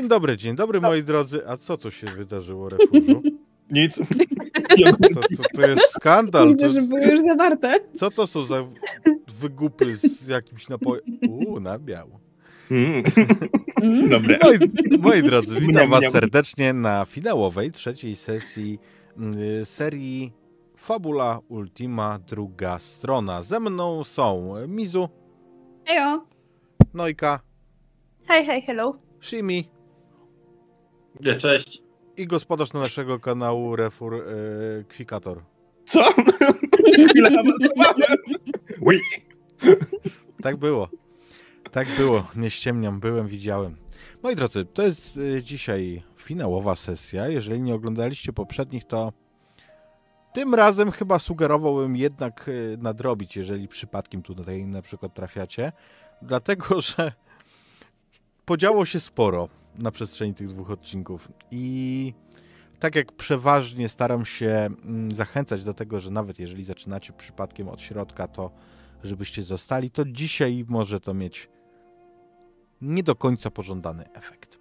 Dzień 0.00 0.08
dobry, 0.08 0.36
dzień 0.36 0.56
dobry 0.56 0.80
moi 0.80 1.02
drodzy. 1.02 1.48
A 1.48 1.56
co 1.56 1.76
tu 1.76 1.90
się 1.90 2.06
wydarzyło, 2.06 2.68
Refurzu? 2.68 3.22
Nic. 3.70 3.96
To, 3.96 5.20
to, 5.36 5.42
to 5.54 5.66
jest 5.66 5.82
skandal. 5.90 6.48
Widzę, 6.48 6.66
To, 6.66 6.72
że 6.72 6.82
były 6.82 7.00
już 7.04 7.20
zawarte. 7.20 7.74
co 7.96 8.10
to 8.10 8.26
są 8.26 8.44
za 8.44 8.64
wygupy 9.40 9.96
z 9.96 10.28
jakimś 10.28 10.68
napojem? 10.68 11.04
Uuu, 11.28 11.60
na 11.60 11.78
biało. 11.78 12.20
Mm. 12.70 13.02
Mm. 13.82 14.08
Dobre. 14.08 14.38
Moi, 14.42 14.58
moi 14.98 15.22
drodzy, 15.22 15.60
witam 15.60 15.90
was 15.90 16.12
serdecznie 16.12 16.72
na 16.72 17.04
finałowej, 17.04 17.70
trzeciej 17.72 18.16
sesji 18.16 18.78
y, 19.60 19.64
serii 19.64 20.32
Fabula 20.76 21.38
Ultima, 21.48 22.18
druga 22.28 22.78
strona. 22.78 23.42
Ze 23.42 23.60
mną 23.60 24.04
są 24.04 24.54
Mizu, 24.68 25.08
Ejo. 25.86 26.24
Nojka, 26.94 27.40
Hej, 28.28 28.46
hej, 28.46 28.62
hello. 28.62 28.94
Shimi 29.20 29.79
cześć. 31.38 31.82
i 32.16 32.26
gospodarz 32.26 32.72
naszego 32.72 33.20
kanału 33.20 33.76
Refur 33.76 34.14
y, 34.14 34.84
Kwikator. 34.88 35.42
Co? 35.86 36.02
Chwilę 37.08 37.28
awansowałem. 37.28 38.16
Ui. 38.80 39.00
Tak 40.42 40.56
było. 40.56 40.88
Tak 41.72 41.88
było. 41.96 42.26
Nie 42.36 42.50
ściemniam. 42.50 43.00
Byłem, 43.00 43.28
widziałem. 43.28 43.76
Moi 44.22 44.34
drodzy, 44.34 44.64
to 44.64 44.82
jest 44.82 45.16
y, 45.16 45.42
dzisiaj 45.42 46.02
finałowa 46.16 46.74
sesja. 46.74 47.28
Jeżeli 47.28 47.62
nie 47.62 47.74
oglądaliście 47.74 48.32
poprzednich, 48.32 48.84
to 48.84 49.12
tym 50.32 50.54
razem 50.54 50.90
chyba 50.90 51.18
sugerowałbym 51.18 51.96
jednak 51.96 52.48
y, 52.48 52.76
nadrobić, 52.80 53.36
jeżeli 53.36 53.68
przypadkiem 53.68 54.22
tutaj 54.22 54.64
na 54.64 54.82
przykład 54.82 55.14
trafiacie. 55.14 55.72
Dlatego, 56.22 56.80
że 56.96 57.12
podziało 58.44 58.86
się 58.86 59.00
sporo 59.00 59.48
na 59.78 59.90
przestrzeni 59.90 60.34
tych 60.34 60.48
dwóch 60.48 60.70
odcinków. 60.70 61.32
I 61.50 62.14
tak 62.80 62.94
jak 62.94 63.12
przeważnie 63.12 63.88
staram 63.88 64.24
się 64.24 64.48
mm, 64.48 65.14
zachęcać 65.14 65.64
do 65.64 65.74
tego, 65.74 66.00
że 66.00 66.10
nawet 66.10 66.38
jeżeli 66.38 66.64
zaczynacie 66.64 67.12
przypadkiem 67.12 67.68
od 67.68 67.80
środka, 67.80 68.28
to 68.28 68.50
żebyście 69.04 69.42
zostali, 69.42 69.90
to 69.90 70.04
dzisiaj 70.04 70.64
może 70.68 71.00
to 71.00 71.14
mieć 71.14 71.48
nie 72.80 73.02
do 73.02 73.14
końca 73.14 73.50
pożądany 73.50 74.12
efekt. 74.12 74.58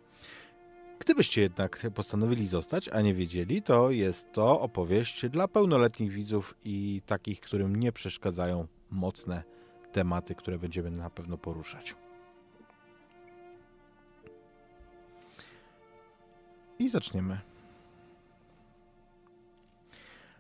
Gdybyście 1.00 1.42
jednak 1.42 1.88
postanowili 1.96 2.48
zostać, 2.48 2.90
a 2.90 3.02
nie 3.02 3.14
wiedzieli, 3.14 3.62
to 3.62 3.92
jest 3.92 4.32
to 4.32 4.62
opowieść 4.62 5.30
dla 5.30 5.48
pełnoletnich 5.48 6.12
widzów 6.12 6.56
i 6.64 7.02
takich, 7.06 7.40
którym 7.40 7.76
nie 7.76 7.92
przeszkadzają 7.92 8.68
mocne 8.92 9.44
tematy, 9.92 10.36
które 10.36 10.60
będziemy 10.60 10.92
na 10.92 11.10
pewno 11.10 11.38
poruszać. 11.38 11.96
I 16.80 16.90
zaczniemy. 16.90 17.40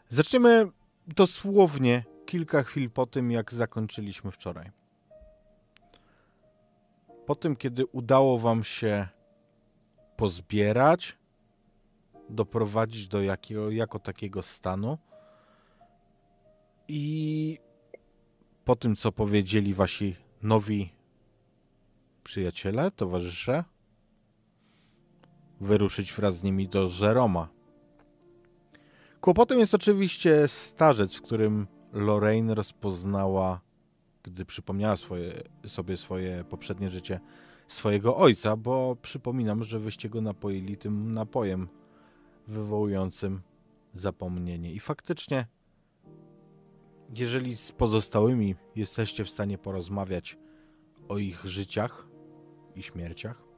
Zaczniemy 0.10 0.72
dosłownie 1.08 2.04
kilka 2.26 2.64
chwil 2.64 2.90
po 2.90 3.06
tym, 3.06 3.32
jak 3.32 3.54
zakończyliśmy 3.54 4.32
wczoraj. 4.32 4.72
Po 7.26 7.36
tym, 7.36 7.56
kiedy 7.56 7.86
udało 7.86 8.40
Wam 8.40 8.64
się 8.64 9.08
pozbierać, 10.18 11.18
doprowadzić 12.30 13.08
do 13.08 13.22
jakiego, 13.22 13.72
jako 13.72 14.00
takiego 14.00 14.44
stanu 14.44 14.98
i 16.88 17.60
po 18.66 18.76
tym, 18.76 18.96
co 18.96 19.12
powiedzieli 19.12 19.74
Wasi 19.74 20.16
nowi 20.42 20.90
przyjaciele, 22.24 22.92
towarzysze, 22.92 23.64
wyruszyć 25.62 26.14
wraz 26.14 26.38
z 26.38 26.44
nimi 26.44 26.68
do 26.68 26.88
Żeroma. 26.88 27.50
Kłopotem 29.22 29.60
jest 29.60 29.74
oczywiście 29.74 30.48
starzec, 30.48 31.16
w 31.16 31.22
którym 31.22 31.68
Lorraine 31.94 32.54
rozpoznała, 32.54 33.62
gdy 34.24 34.46
przypomniała 34.46 34.96
swoje, 34.96 35.44
sobie 35.68 35.98
swoje 35.98 36.44
poprzednie 36.44 36.90
życie, 36.90 37.20
swojego 37.68 38.18
ojca, 38.18 38.56
bo 38.58 38.96
przypominam, 39.02 39.64
że 39.64 39.80
wyście 39.80 40.10
go 40.10 40.22
napoili 40.22 40.78
tym 40.78 41.14
napojem 41.14 41.68
wywołującym 42.48 43.42
zapomnienie. 43.94 44.74
I 44.74 44.80
faktycznie, 44.80 45.48
jeżeli 47.16 47.56
z 47.56 47.72
pozostałymi 47.72 48.56
jesteście 48.76 49.26
w 49.26 49.30
stanie 49.30 49.58
porozmawiać 49.58 50.38
o 51.08 51.18
ich 51.18 51.46
życiach 51.46 52.08
i 52.76 52.84
śmierciach, 52.84 53.49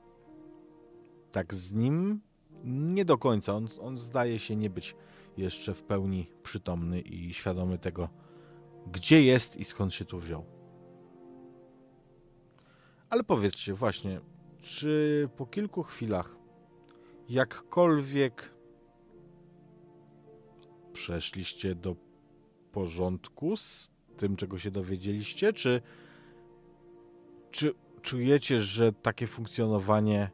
tak 1.31 1.53
z 1.53 1.73
nim 1.73 2.21
nie 2.63 3.05
do 3.05 3.17
końca. 3.17 3.53
On, 3.53 3.67
on 3.81 3.97
zdaje 3.97 4.39
się 4.39 4.55
nie 4.55 4.69
być 4.69 4.95
jeszcze 5.37 5.73
w 5.73 5.83
pełni 5.83 6.31
przytomny 6.43 7.01
i 7.01 7.33
świadomy 7.33 7.77
tego, 7.77 8.09
gdzie 8.91 9.23
jest 9.23 9.57
i 9.57 9.63
skąd 9.63 9.93
się 9.93 10.05
tu 10.05 10.19
wziął. 10.19 10.45
Ale 13.09 13.23
powiedzcie 13.23 13.73
właśnie, 13.73 14.21
czy 14.61 15.29
po 15.37 15.45
kilku 15.45 15.83
chwilach 15.83 16.35
jakkolwiek 17.29 18.53
przeszliście 20.93 21.75
do 21.75 21.95
porządku 22.71 23.55
z 23.55 23.91
tym, 24.17 24.35
czego 24.35 24.59
się 24.59 24.71
dowiedzieliście, 24.71 25.53
czy, 25.53 25.81
czy 27.51 27.73
czujecie, 28.01 28.59
że 28.59 28.93
takie 28.93 29.27
funkcjonowanie 29.27 30.31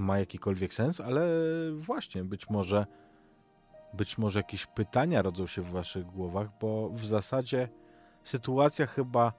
ma 0.00 0.18
jakikolwiek 0.18 0.74
sens, 0.74 1.00
ale 1.00 1.28
właśnie, 1.72 2.24
być 2.24 2.50
może 2.50 2.86
być 3.92 4.18
może 4.18 4.38
jakieś 4.38 4.66
pytania 4.66 5.22
rodzą 5.22 5.46
się 5.46 5.62
w 5.62 5.70
waszych 5.70 6.06
głowach, 6.06 6.48
bo 6.60 6.88
w 6.88 7.06
zasadzie 7.06 7.68
sytuacja 8.24 8.86
chyba 8.86 9.32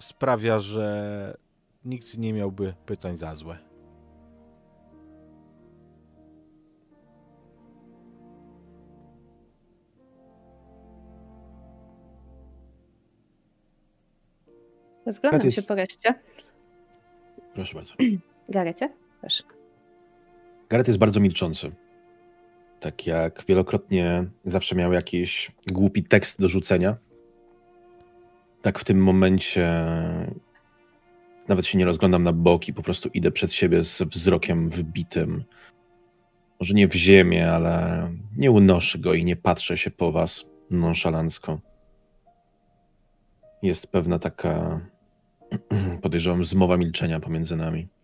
sprawia, 0.00 0.58
że 0.60 1.36
nikt 1.84 2.18
nie 2.18 2.32
miałby 2.32 2.74
pytań 2.86 3.16
za 3.16 3.34
złe. 3.34 3.58
Rozglądam 15.06 15.40
jest- 15.46 15.56
się 15.56 15.62
po 15.62 15.74
reszcie. 15.74 16.14
Proszę 17.54 17.74
bardzo. 17.74 17.94
Garecie? 18.48 19.05
Proszę. 19.26 19.44
Gareth 20.68 20.88
jest 20.88 20.98
bardzo 20.98 21.20
milczący. 21.20 21.70
Tak 22.80 23.06
jak 23.06 23.44
wielokrotnie 23.48 24.24
zawsze 24.44 24.74
miał 24.74 24.92
jakiś 24.92 25.52
głupi 25.72 26.04
tekst 26.04 26.40
do 26.40 26.48
rzucenia, 26.48 26.96
tak 28.62 28.78
w 28.78 28.84
tym 28.84 29.02
momencie 29.02 29.72
nawet 31.48 31.66
się 31.66 31.78
nie 31.78 31.84
rozglądam 31.84 32.22
na 32.22 32.32
boki, 32.32 32.74
po 32.74 32.82
prostu 32.82 33.08
idę 33.08 33.30
przed 33.30 33.52
siebie 33.52 33.84
z 33.84 34.02
wzrokiem 34.02 34.68
wybitym. 34.68 35.44
Może 36.60 36.74
nie 36.74 36.88
w 36.88 36.94
ziemię, 36.94 37.52
ale 37.52 38.08
nie 38.36 38.50
unoszę 38.50 38.98
go 38.98 39.14
i 39.14 39.24
nie 39.24 39.36
patrzę 39.36 39.78
się 39.78 39.90
po 39.90 40.12
was 40.12 40.44
nonszalancko. 40.70 41.60
Jest 43.62 43.86
pewna 43.86 44.18
taka, 44.18 44.80
podejrzewam, 46.02 46.44
zmowa 46.44 46.76
milczenia 46.76 47.20
pomiędzy 47.20 47.56
nami. 47.56 47.95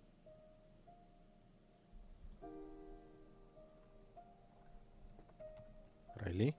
Riley? 6.26 6.52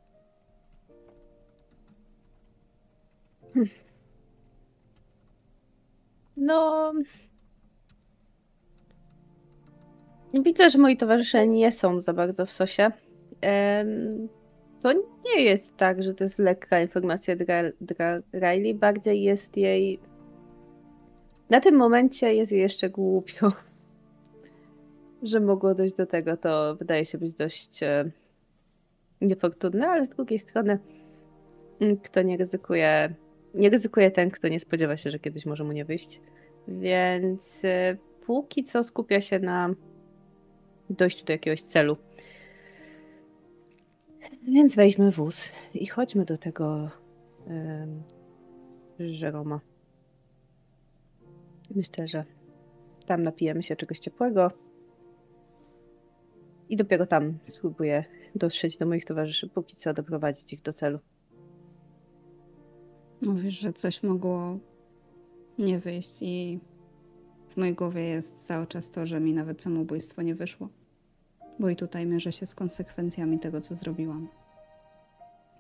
No. 6.38 6.94
Widzę, 10.34 10.70
że 10.70 10.78
moi 10.78 10.98
towarzysze 10.98 11.48
nie 11.48 11.72
są 11.72 12.02
za 12.02 12.14
bardzo 12.14 12.46
w 12.46 12.52
sosie. 12.52 12.92
To 14.82 14.94
nie 15.26 15.44
jest 15.44 15.78
tak, 15.78 16.04
że 16.04 16.14
to 16.14 16.24
jest 16.24 16.40
lekka 16.40 16.82
informacja 16.82 17.36
dla, 17.36 17.64
dla 17.82 18.18
Riley, 18.34 18.76
bardziej 18.76 19.24
jest 19.24 19.58
jej. 19.58 20.00
Na 21.50 21.62
tym 21.62 21.76
momencie 21.76 22.34
jest 22.34 22.52
jej 22.52 22.62
jeszcze 22.62 22.90
głupio, 22.90 23.52
że 25.24 25.40
mogło 25.40 25.76
dojść 25.76 25.96
do 25.96 26.06
tego. 26.06 26.38
To 26.38 26.76
wydaje 26.76 27.06
się 27.06 27.18
być 27.18 27.34
dość 27.34 27.80
niefortunne, 29.24 29.88
ale 29.88 30.06
z 30.06 30.10
drugiej 30.10 30.40
strony, 30.40 30.80
mm, 31.80 31.98
kto 31.98 32.22
nie 32.22 32.38
ryzykuje, 32.38 33.16
nie 33.54 33.70
ryzykuje 33.70 34.12
ten, 34.12 34.32
kto 34.32 34.48
nie 34.48 34.60
spodziewa 34.60 34.98
się, 34.98 35.12
że 35.12 35.20
kiedyś 35.20 35.46
może 35.46 35.64
mu 35.64 35.72
nie 35.72 35.86
wyjść. 35.86 36.22
Więc 36.68 37.66
e, 37.66 37.98
póki 38.26 38.64
co 38.64 38.84
skupia 38.84 39.22
się 39.22 39.40
na 39.40 39.76
dojściu 40.90 41.26
do 41.26 41.34
jakiegoś 41.34 41.62
celu. 41.62 41.98
Więc 44.48 44.76
weźmy 44.76 45.12
wóz 45.12 45.52
i 45.74 45.86
chodźmy 45.86 46.26
do 46.26 46.38
tego 46.38 46.90
um, 47.48 48.04
Żeroma. 49.00 49.60
Myślę, 51.76 52.08
że 52.08 52.26
tam 53.06 53.24
napijemy 53.24 53.64
się 53.64 53.76
czegoś 53.76 54.00
ciepłego 54.00 54.52
i 56.70 56.76
dopiero 56.76 57.06
tam 57.06 57.38
spróbuję 57.46 58.04
dotrzeć 58.36 58.78
do 58.78 58.86
moich 58.86 59.06
towarzyszy, 59.06 59.50
póki 59.50 59.76
co 59.76 59.94
doprowadzić 59.94 60.54
ich 60.54 60.62
do 60.62 60.74
celu. 60.74 61.00
Mówisz, 63.22 63.60
że 63.60 63.74
coś 63.74 64.04
mogło 64.04 64.58
nie 65.58 65.80
wyjść 65.80 66.22
i 66.22 66.60
w 67.50 67.58
mojej 67.58 67.76
głowie 67.76 68.02
jest 68.02 68.46
cały 68.46 68.68
czas 68.68 68.92
to, 68.92 69.06
że 69.06 69.20
mi 69.20 69.34
nawet 69.34 69.62
samobójstwo 69.62 70.22
nie 70.22 70.36
wyszło. 70.36 70.70
Bo 71.60 71.70
i 71.70 71.76
tutaj 71.76 72.06
mierzę 72.06 72.32
się 72.32 72.46
z 72.46 72.56
konsekwencjami 72.56 73.40
tego, 73.40 73.62
co 73.62 73.76
zrobiłam. 73.76 74.28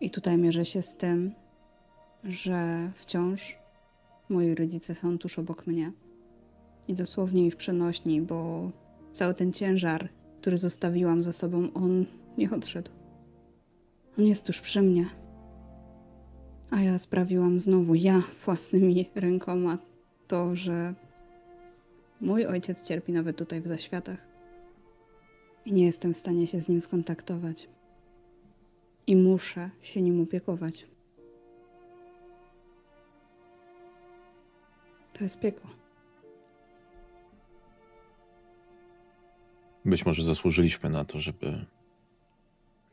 I 0.02 0.10
tutaj 0.10 0.38
mierzę 0.38 0.66
się 0.66 0.82
z 0.82 0.96
tym, 0.96 1.32
że 2.24 2.92
wciąż 2.96 3.58
moi 4.30 4.56
rodzice 4.56 4.96
są 4.96 5.18
tuż 5.18 5.40
obok 5.40 5.68
mnie. 5.68 5.92
I 6.88 6.94
dosłownie 6.94 7.46
i 7.46 7.52
w 7.52 7.56
przenośni, 7.56 8.22
bo 8.22 8.72
cały 9.12 9.34
ten 9.34 9.54
ciężar, 9.54 10.10
który 10.42 10.58
zostawiłam 10.58 11.24
za 11.24 11.32
sobą, 11.32 11.74
on 11.74 12.06
nie 12.38 12.52
odszedł. 12.52 12.92
On 14.20 14.26
jest 14.26 14.46
tuż 14.46 14.62
przy 14.62 14.82
mnie. 14.82 15.06
A 16.70 16.82
ja 16.82 16.98
sprawiłam 16.98 17.60
znowu, 17.60 17.96
ja 17.96 18.22
własnymi 18.46 19.10
rękoma, 19.16 19.78
to, 20.28 20.56
że 20.56 20.94
mój 22.22 22.46
ojciec 22.46 22.84
cierpi 22.84 23.12
nawet 23.12 23.38
tutaj 23.38 23.62
w 23.62 23.68
zaświatach. 23.68 24.18
I 25.66 25.74
nie 25.74 25.86
jestem 25.86 26.14
w 26.14 26.18
stanie 26.18 26.48
się 26.48 26.60
z 26.60 26.68
nim 26.68 26.82
skontaktować. 26.82 27.70
I 29.08 29.16
muszę 29.16 29.70
się 29.82 30.02
nim 30.02 30.22
opiekować. 30.22 30.86
To 35.14 35.24
jest 35.24 35.40
piekło. 35.40 35.70
Być 39.86 40.06
może 40.06 40.24
zasłużyliśmy 40.24 40.90
na 40.90 41.06
to, 41.06 41.20
żeby 41.20 41.66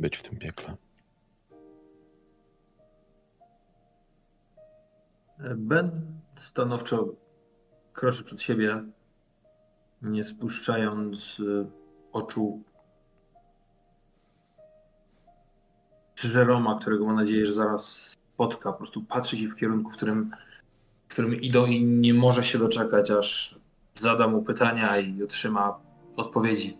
być 0.01 0.17
w 0.17 0.23
tym 0.23 0.39
piekle. 0.39 0.77
Ben 5.57 6.21
stanowczo 6.41 7.09
kroczy 7.93 8.25
przed 8.25 8.43
siebie, 8.43 8.85
nie 10.03 10.25
spuszczając 10.25 11.43
oczu 12.13 12.63
Jeroma, 16.35 16.79
którego 16.81 17.07
ma 17.07 17.13
nadzieję, 17.13 17.47
że 17.47 17.53
zaraz 17.53 18.15
spotka. 18.35 18.73
Po 18.73 18.79
prostu 18.79 19.03
patrzy 19.03 19.37
się 19.37 19.49
w 19.49 19.57
kierunku, 19.57 19.91
w 19.91 19.97
którym, 19.97 20.31
w 21.09 21.13
którym 21.13 21.35
idą 21.35 21.67
i 21.67 21.85
nie 21.85 22.15
może 22.15 22.45
się 22.45 22.59
doczekać, 22.59 23.11
aż 23.11 23.59
zada 23.95 24.29
mu 24.29 24.43
pytania 24.43 24.99
i 24.99 25.23
otrzyma 25.23 25.81
odpowiedzi. 26.17 26.79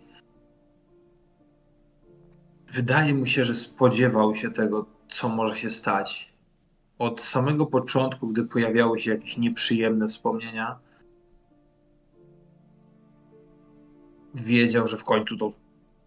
Wydaje 2.71 3.13
mu 3.13 3.25
się, 3.25 3.43
że 3.43 3.55
spodziewał 3.55 4.35
się 4.35 4.51
tego, 4.51 4.85
co 5.09 5.29
może 5.29 5.55
się 5.55 5.69
stać. 5.69 6.33
Od 6.99 7.21
samego 7.21 7.65
początku, 7.65 8.27
gdy 8.27 8.43
pojawiały 8.43 8.99
się 8.99 9.11
jakieś 9.11 9.37
nieprzyjemne 9.37 10.07
wspomnienia, 10.07 10.79
wiedział, 14.35 14.87
że 14.87 14.97
w 14.97 15.03
końcu 15.03 15.37
to 15.37 15.51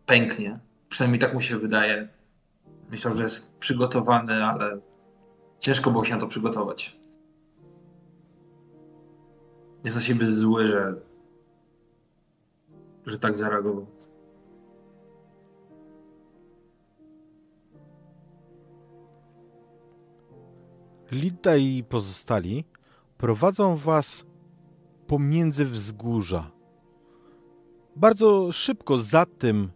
pęknie. 0.07 0.59
Przynajmniej 0.89 1.21
tak 1.21 1.35
mu 1.35 1.41
się 1.41 1.59
wydaje. 1.59 2.09
Myślał, 2.91 3.15
że 3.15 3.23
jest 3.23 3.57
przygotowany, 3.57 4.45
ale 4.45 4.81
ciężko 5.59 5.91
było 5.91 6.05
się 6.05 6.15
na 6.15 6.21
to 6.21 6.27
przygotować. 6.27 6.97
Jest 9.85 9.97
na 9.97 10.03
siebie 10.03 10.27
zły, 10.27 10.67
że, 10.67 10.95
że 13.07 13.19
tak 13.19 13.37
zareagował. 13.37 13.94
Lita 21.15 21.57
i 21.57 21.85
pozostali 21.85 22.65
prowadzą 23.19 23.77
was 23.77 24.25
pomiędzy 25.07 25.65
wzgórza. 25.65 26.51
Bardzo 27.97 28.53
szybko 28.53 28.99
za 28.99 29.27
tym 29.27 29.71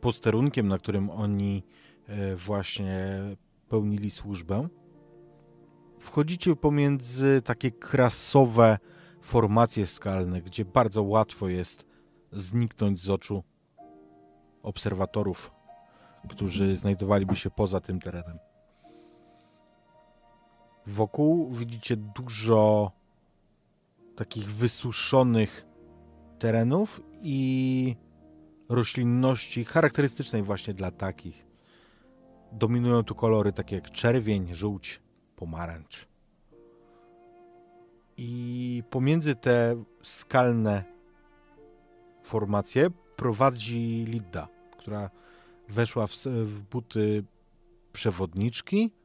posterunkiem, 0.00 0.68
na 0.68 0.78
którym 0.78 1.10
oni 1.10 1.62
e, 2.06 2.36
właśnie 2.36 3.20
pełnili 3.68 4.10
służbę, 4.10 4.68
wchodzicie 6.00 6.56
pomiędzy 6.56 7.42
takie 7.44 7.70
krasowe 7.70 8.78
formacje 9.22 9.86
skalne, 9.86 10.42
gdzie 10.42 10.64
bardzo 10.64 11.02
łatwo 11.02 11.48
jest 11.48 11.86
zniknąć 12.32 13.00
z 13.00 13.10
oczu 13.10 13.42
obserwatorów, 14.62 15.52
którzy 16.28 16.76
znajdowaliby 16.76 17.36
się 17.36 17.50
poza 17.50 17.80
tym 17.80 18.00
terenem. 18.00 18.49
Wokół 20.90 21.50
widzicie 21.50 21.96
dużo 21.96 22.92
takich 24.16 24.50
wysuszonych 24.50 25.66
terenów 26.38 27.00
i 27.20 27.96
roślinności 28.68 29.64
charakterystycznej 29.64 30.42
właśnie 30.42 30.74
dla 30.74 30.90
takich. 30.90 31.46
Dominują 32.52 33.02
tu 33.02 33.14
kolory 33.14 33.52
takie 33.52 33.76
jak 33.76 33.90
czerwień, 33.90 34.54
żółć, 34.54 35.00
pomarańcz. 35.36 36.08
I 38.16 38.82
pomiędzy 38.90 39.34
te 39.34 39.84
skalne 40.02 40.84
formacje 42.22 42.90
prowadzi 43.16 44.04
Lidda, 44.08 44.48
która 44.78 45.10
weszła 45.68 46.06
w, 46.06 46.14
w 46.26 46.62
buty 46.62 47.24
przewodniczki 47.92 48.99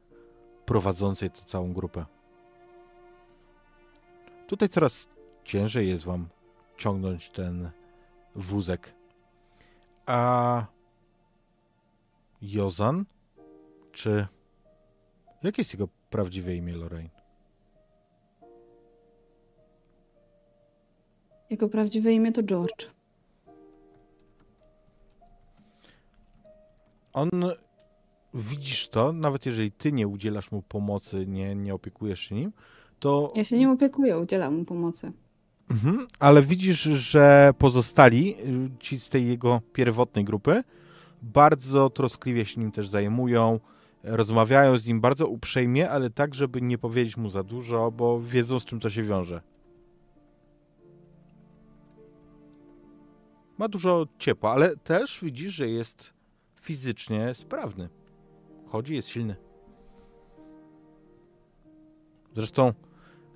prowadzącej 0.66 1.30
tę 1.30 1.44
całą 1.44 1.72
grupę. 1.72 2.04
Tutaj 4.46 4.68
coraz 4.68 5.08
ciężej 5.44 5.88
jest 5.88 6.04
wam 6.04 6.28
ciągnąć 6.76 7.30
ten 7.30 7.70
wózek. 8.34 8.94
A 10.06 10.66
Jozan? 12.42 13.04
Czy. 13.92 14.26
Jakie 15.42 15.60
jest 15.60 15.74
jego 15.74 15.88
prawdziwe 16.10 16.54
imię, 16.54 16.76
Lorraine? 16.76 17.10
Jego 21.50 21.68
prawdziwe 21.68 22.12
imię 22.12 22.32
to 22.32 22.42
George. 22.42 22.90
On. 27.12 27.30
Widzisz 28.36 28.88
to, 28.88 29.12
nawet 29.12 29.46
jeżeli 29.46 29.72
ty 29.72 29.92
nie 29.92 30.08
udzielasz 30.08 30.50
mu 30.50 30.62
pomocy, 30.62 31.26
nie, 31.26 31.54
nie 31.54 31.74
opiekujesz 31.74 32.20
się 32.20 32.34
nim, 32.34 32.52
to. 32.98 33.32
Ja 33.34 33.44
się 33.44 33.58
nie 33.58 33.70
opiekuję, 33.70 34.18
udzielam 34.18 34.54
mu 34.54 34.64
pomocy. 34.64 35.12
Mhm, 35.70 36.06
ale 36.18 36.42
widzisz, 36.42 36.82
że 36.82 37.52
pozostali, 37.58 38.36
y, 38.40 38.70
ci 38.80 39.00
z 39.00 39.08
tej 39.08 39.28
jego 39.28 39.60
pierwotnej 39.72 40.24
grupy, 40.24 40.64
bardzo 41.22 41.90
troskliwie 41.90 42.46
się 42.46 42.60
nim 42.60 42.72
też 42.72 42.88
zajmują, 42.88 43.60
rozmawiają 44.02 44.78
z 44.78 44.86
nim 44.86 45.00
bardzo 45.00 45.28
uprzejmie, 45.28 45.90
ale 45.90 46.10
tak, 46.10 46.34
żeby 46.34 46.62
nie 46.62 46.78
powiedzieć 46.78 47.16
mu 47.16 47.30
za 47.30 47.42
dużo, 47.42 47.90
bo 47.90 48.20
wiedzą, 48.20 48.60
z 48.60 48.64
czym 48.64 48.80
to 48.80 48.90
się 48.90 49.02
wiąże. 49.02 49.42
Ma 53.58 53.68
dużo 53.68 54.06
ciepła, 54.18 54.52
ale 54.52 54.76
też 54.76 55.18
widzisz, 55.22 55.54
że 55.54 55.68
jest 55.68 56.12
fizycznie 56.60 57.34
sprawny. 57.34 57.88
Chodzi, 58.66 58.94
jest 58.94 59.08
silny. 59.08 59.36
Zresztą 62.34 62.72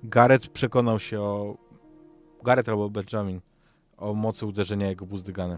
Gareth 0.03 0.47
przekonał 0.47 0.99
się 0.99 1.21
o 1.21 1.57
Gareth 2.43 2.69
albo 2.69 2.89
Benjamin 2.89 3.41
o 3.97 4.13
mocy 4.13 4.45
uderzenia 4.45 4.89
jego 4.89 5.05
buzdyganem. 5.05 5.57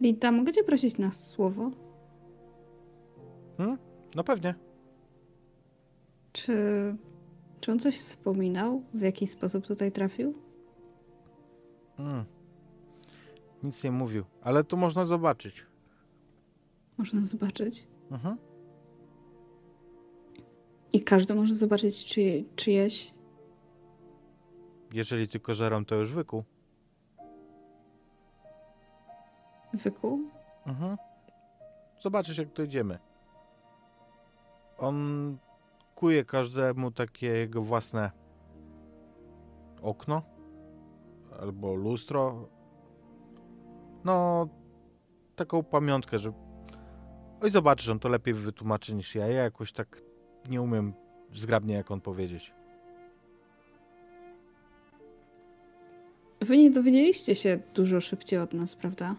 Lita, 0.00 0.32
mogę 0.32 0.52
cię 0.52 0.64
prosić 0.64 0.98
na 0.98 1.12
słowo? 1.12 1.70
No 4.14 4.24
pewnie. 4.24 4.54
Czy, 6.32 6.54
czy 7.60 7.72
on 7.72 7.78
coś 7.78 7.98
wspominał? 7.98 8.82
W 8.94 9.00
jaki 9.00 9.26
sposób 9.26 9.66
tutaj 9.66 9.92
trafił? 9.92 10.34
Mm. 11.98 12.24
Nic 13.62 13.84
nie 13.84 13.90
mówił, 13.90 14.24
ale 14.42 14.64
to 14.64 14.76
można 14.76 15.06
zobaczyć. 15.06 15.66
Można 17.00 17.24
zobaczyć. 17.24 17.86
Mhm. 18.10 18.36
I 20.92 21.00
każdy 21.00 21.34
może 21.34 21.54
zobaczyć 21.54 22.06
czy, 22.06 22.44
czyjeś. 22.56 23.14
Jeżeli 24.92 25.28
tylko 25.28 25.54
żerom, 25.54 25.84
to 25.84 25.94
już 25.94 26.12
wykuł. 26.12 26.44
Wykuł? 29.74 30.20
Mhm. 30.66 30.96
Zobaczysz, 32.00 32.38
jak 32.38 32.52
dojdziemy. 32.52 32.98
On 34.78 35.36
kuje 35.94 36.24
każdemu 36.24 36.90
takie 36.90 37.26
jego 37.26 37.62
własne 37.62 38.10
okno 39.82 40.22
albo 41.40 41.74
lustro. 41.74 42.48
No, 44.04 44.48
taką 45.36 45.62
pamiątkę, 45.62 46.18
że. 46.18 46.49
Oj, 47.40 47.50
zobaczysz, 47.50 47.88
on 47.88 47.98
to 47.98 48.08
lepiej 48.08 48.34
wytłumaczy 48.34 48.94
niż 48.94 49.14
ja. 49.14 49.26
Ja 49.26 49.42
jakoś 49.42 49.72
tak 49.72 50.02
nie 50.48 50.62
umiem 50.62 50.92
zgrabnie, 51.34 51.74
jak 51.74 51.90
on 51.90 52.00
powiedzieć. 52.00 52.52
Wy 56.40 56.58
nie 56.58 56.70
dowiedzieliście 56.70 57.34
się 57.34 57.58
dużo 57.74 58.00
szybciej 58.00 58.38
od 58.38 58.52
nas, 58.52 58.74
prawda? 58.74 59.16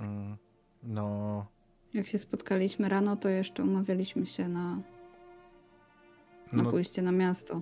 Mm, 0.00 0.36
No, 0.82 1.46
Jak 1.94 2.06
się 2.06 2.18
spotkaliśmy 2.18 2.88
rano, 2.88 3.16
to 3.16 3.28
jeszcze 3.28 3.62
umawialiśmy 3.62 4.26
się 4.26 4.48
na, 4.48 4.76
na 6.52 6.62
no 6.62 6.70
pójście 6.70 7.02
na 7.02 7.12
miasto. 7.12 7.60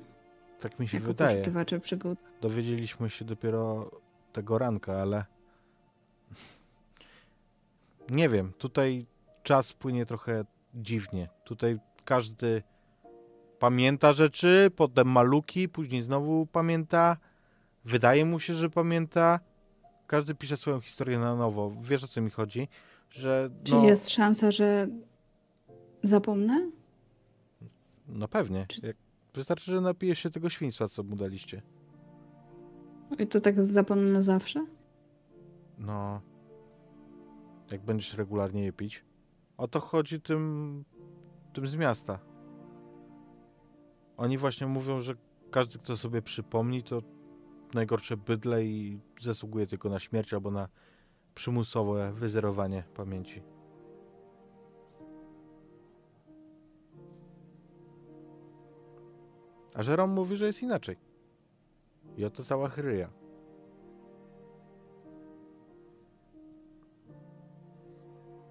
tak 0.60 0.78
mi 0.78 0.88
się 0.88 0.96
Jako 0.96 1.06
wydaje. 1.08 1.36
poszukiwacze 1.38 1.80
przygód. 1.80 2.18
Dowiedzieliśmy 2.40 3.10
się 3.10 3.24
dopiero 3.24 3.90
tego 4.32 4.58
ranka, 4.58 4.92
ale. 5.02 5.24
Nie 8.10 8.28
wiem, 8.28 8.52
tutaj 8.58 9.06
czas 9.46 9.72
płynie 9.72 10.06
trochę 10.06 10.44
dziwnie. 10.74 11.28
Tutaj 11.44 11.78
każdy 12.04 12.62
pamięta 13.58 14.12
rzeczy, 14.12 14.70
potem 14.76 15.08
maluki, 15.08 15.68
później 15.68 16.02
znowu 16.02 16.46
pamięta. 16.46 17.16
Wydaje 17.84 18.24
mu 18.24 18.40
się, 18.40 18.54
że 18.54 18.70
pamięta. 18.70 19.40
Każdy 20.06 20.34
pisze 20.34 20.56
swoją 20.56 20.80
historię 20.80 21.18
na 21.18 21.36
nowo. 21.36 21.72
Wiesz 21.82 22.04
o 22.04 22.08
co 22.08 22.20
mi 22.20 22.30
chodzi? 22.30 22.68
Że. 23.10 23.50
Czy 23.64 23.72
No, 23.74 23.84
jest 23.84 24.10
szansa, 24.10 24.50
że 24.50 24.86
zapomnę? 26.02 26.70
no 28.08 28.28
pewnie. 28.28 28.66
Czy- 28.68 28.94
wystarczy, 29.34 29.70
że 29.70 29.80
napijesz 29.80 30.18
się 30.18 30.30
tego 30.30 30.50
świństwa, 30.50 30.88
co 30.88 31.02
mu 31.02 31.16
daliście. 31.16 31.62
I 33.18 33.26
to 33.26 33.40
tak 33.40 33.62
zapomnę 33.62 34.22
zawsze? 34.22 34.66
No. 35.78 36.20
Jak 37.70 37.80
będziesz 37.84 38.14
regularnie 38.14 38.64
je 38.64 38.72
pić. 38.72 39.04
O 39.58 39.68
to 39.68 39.80
chodzi 39.80 40.20
tym, 40.20 40.84
tym 41.52 41.66
z 41.66 41.76
miasta. 41.76 42.18
Oni 44.16 44.38
właśnie 44.38 44.66
mówią, 44.66 45.00
że 45.00 45.14
każdy, 45.50 45.78
kto 45.78 45.96
sobie 45.96 46.22
przypomni, 46.22 46.82
to 46.82 47.02
najgorsze 47.74 48.16
bydle 48.16 48.64
i 48.64 49.00
zasługuje 49.20 49.66
tylko 49.66 49.88
na 49.88 49.98
śmierć 49.98 50.34
albo 50.34 50.50
na 50.50 50.68
przymusowe 51.34 52.12
wyzerowanie 52.12 52.84
pamięci. 52.94 53.42
A 59.74 59.82
Żerom 59.82 60.10
mówi, 60.10 60.36
że 60.36 60.46
jest 60.46 60.62
inaczej. 60.62 60.96
I 62.16 62.24
oto 62.24 62.44
cała 62.44 62.68
chryja. 62.68 63.10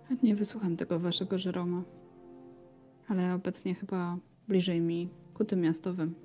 Chętnie 0.08 0.36
wysłucham 0.36 0.78
tego 0.78 1.00
waszego 1.00 1.38
Żeroma. 1.38 1.84
Ale 3.08 3.34
obecnie 3.34 3.76
chyba 3.76 4.18
bliżej 4.48 4.82
mi 4.82 5.10
ku 5.34 5.46
tym 5.46 5.62
miastowym. 5.62 6.16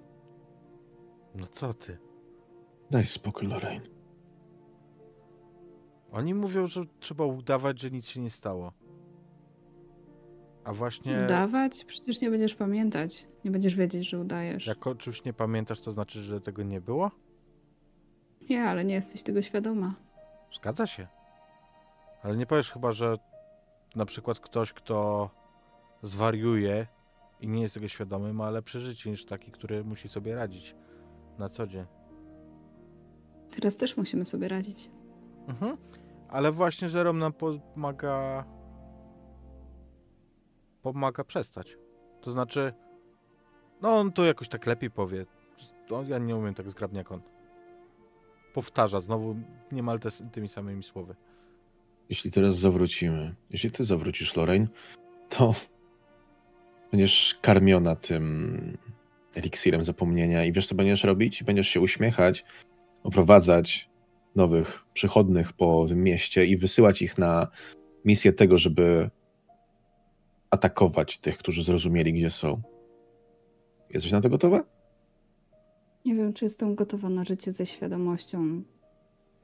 No 1.35 1.47
co 1.47 1.75
ty? 1.75 1.99
Daj 2.91 3.07
spokój, 3.07 3.49
Lorraine. 3.49 3.83
Oni 6.13 6.35
mówią, 6.35 6.67
że 6.67 6.85
trzeba 7.01 7.25
udawać, 7.25 7.81
że 7.81 7.91
nic 7.91 8.07
się 8.07 8.21
nie 8.21 8.31
stało. 8.31 8.73
A 10.65 10.73
właśnie 10.73 11.23
Udawać? 11.25 11.85
Przecież 11.85 12.21
nie 12.21 12.31
będziesz 12.31 12.55
pamiętać. 12.55 13.29
Nie 13.45 13.51
będziesz 13.51 13.75
wiedzieć, 13.77 14.09
że 14.09 14.19
udajesz. 14.19 14.67
jak 14.67 14.87
o 14.87 14.95
czymś 14.95 15.25
nie 15.25 15.33
pamiętasz, 15.33 15.81
to 15.81 15.93
znaczy, 15.93 16.21
że 16.21 16.41
tego 16.41 16.63
nie 16.63 16.81
było? 16.81 17.11
Nie, 18.51 18.63
ale 18.65 18.85
nie 18.85 18.95
jesteś 18.95 19.23
tego 19.23 19.43
świadoma. 19.43 19.95
Zgadza 20.55 20.87
się. 20.87 21.07
Ale 22.23 22.37
nie 22.37 22.47
powiesz 22.47 22.73
chyba, 22.73 22.93
że 22.93 23.17
na 23.97 24.05
przykład 24.07 24.41
ktoś, 24.41 24.73
kto 24.73 25.31
zwariuje 26.03 26.87
i 27.41 27.49
nie 27.49 27.63
jest 27.63 27.75
tego 27.75 27.89
świadomy, 27.89 28.33
ma 28.33 28.51
lepsze 28.51 28.81
życie 28.81 29.11
niż 29.11 29.25
taki, 29.25 29.51
który 29.51 29.85
musi 29.85 30.09
sobie 30.09 30.35
radzić 30.35 30.75
na 31.39 31.49
co 31.49 31.67
dzień. 31.67 31.87
Teraz 33.51 33.77
też 33.77 33.97
musimy 33.97 34.25
sobie 34.25 34.49
radzić. 34.49 34.91
Mhm. 35.49 35.77
Ale 36.29 36.53
właśnie 36.53 36.89
Żerom 36.89 37.19
nam 37.19 37.33
pomaga 37.33 38.45
pomaga 40.83 41.25
przestać. 41.25 41.77
To 42.21 42.31
znaczy 42.31 42.73
no 43.83 43.97
on 43.99 44.13
to 44.13 44.25
jakoś 44.25 44.49
tak 44.49 44.67
lepiej 44.67 44.91
powie. 44.91 45.27
To 45.87 46.03
ja 46.03 46.19
nie 46.19 46.37
umiem 46.37 46.55
tak 46.55 46.71
zgrabnie 46.71 46.99
jak 46.99 47.13
on. 47.13 47.21
Powtarza 48.55 49.01
znowu 49.01 49.37
niemal 49.73 50.01
te, 50.01 50.09
tymi 50.33 50.49
samymi 50.49 50.83
słowy. 50.83 51.17
Jeśli 52.11 52.31
teraz 52.31 52.57
zawrócimy, 52.57 53.35
jeśli 53.51 53.71
ty 53.71 53.85
zawrócisz, 53.85 54.37
Lorraine, 54.37 54.69
to 55.29 55.55
będziesz 56.91 57.39
karmiona 57.43 57.97
tym 57.97 58.79
eliksirem 59.35 59.85
zapomnienia 59.85 60.45
i 60.45 60.53
wiesz, 60.53 60.67
co 60.67 60.75
będziesz 60.75 61.05
robić? 61.05 61.45
Będziesz 61.45 61.69
się 61.69 61.81
uśmiechać, 61.81 62.45
oprowadzać 63.03 63.91
nowych 64.37 64.85
przychodnych 64.95 65.53
po 65.53 65.87
tym 65.89 66.03
mieście 66.03 66.47
i 66.47 66.57
wysyłać 66.57 67.03
ich 67.03 67.19
na 67.19 67.49
misję 68.05 68.33
tego, 68.33 68.59
żeby 68.59 69.11
atakować 70.51 71.19
tych, 71.19 71.39
którzy 71.39 71.63
zrozumieli, 71.63 72.13
gdzie 72.13 72.31
są. 72.31 72.63
Jesteś 73.91 74.13
na 74.13 74.21
to 74.21 74.29
gotowa? 74.29 74.65
Nie 76.05 76.15
wiem, 76.15 76.33
czy 76.33 76.45
jestem 76.45 76.75
gotowa 76.75 77.09
na 77.09 77.25
życie 77.25 77.53
ze 77.53 77.67
świadomością 77.67 78.63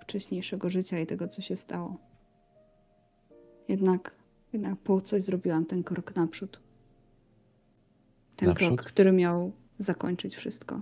wcześniejszego 0.01 0.71
życia 0.71 0.99
i 0.99 1.07
tego, 1.07 1.29
co 1.29 1.43
się 1.43 1.57
stało. 1.57 2.06
Jednak, 3.69 4.15
jednak 4.53 4.79
po 4.79 5.01
coś 5.01 5.23
zrobiłam 5.23 5.67
ten 5.67 5.85
krok 5.85 6.17
naprzód. 6.17 6.61
Ten 8.37 8.49
Naprzód? 8.49 8.69
krok, 8.69 8.83
który 8.83 9.13
miał 9.13 9.53
zakończyć 9.79 10.37
wszystko. 10.37 10.81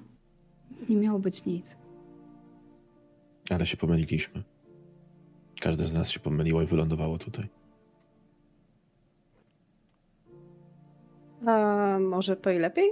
Nie 0.89 0.97
miało 0.97 1.19
być 1.19 1.45
nic. 1.45 1.77
Ale 3.51 3.67
się 3.67 3.77
pomyliliśmy. 3.77 4.43
Każde 5.61 5.87
z 5.87 5.95
nas 5.95 6.09
się 6.11 6.21
pomyliło 6.21 6.63
i 6.63 6.67
wylądowało 6.67 7.19
tutaj. 7.19 7.49
A 11.47 11.99
może 12.01 12.37
to 12.37 12.51
i 12.51 12.59
lepiej? 12.59 12.91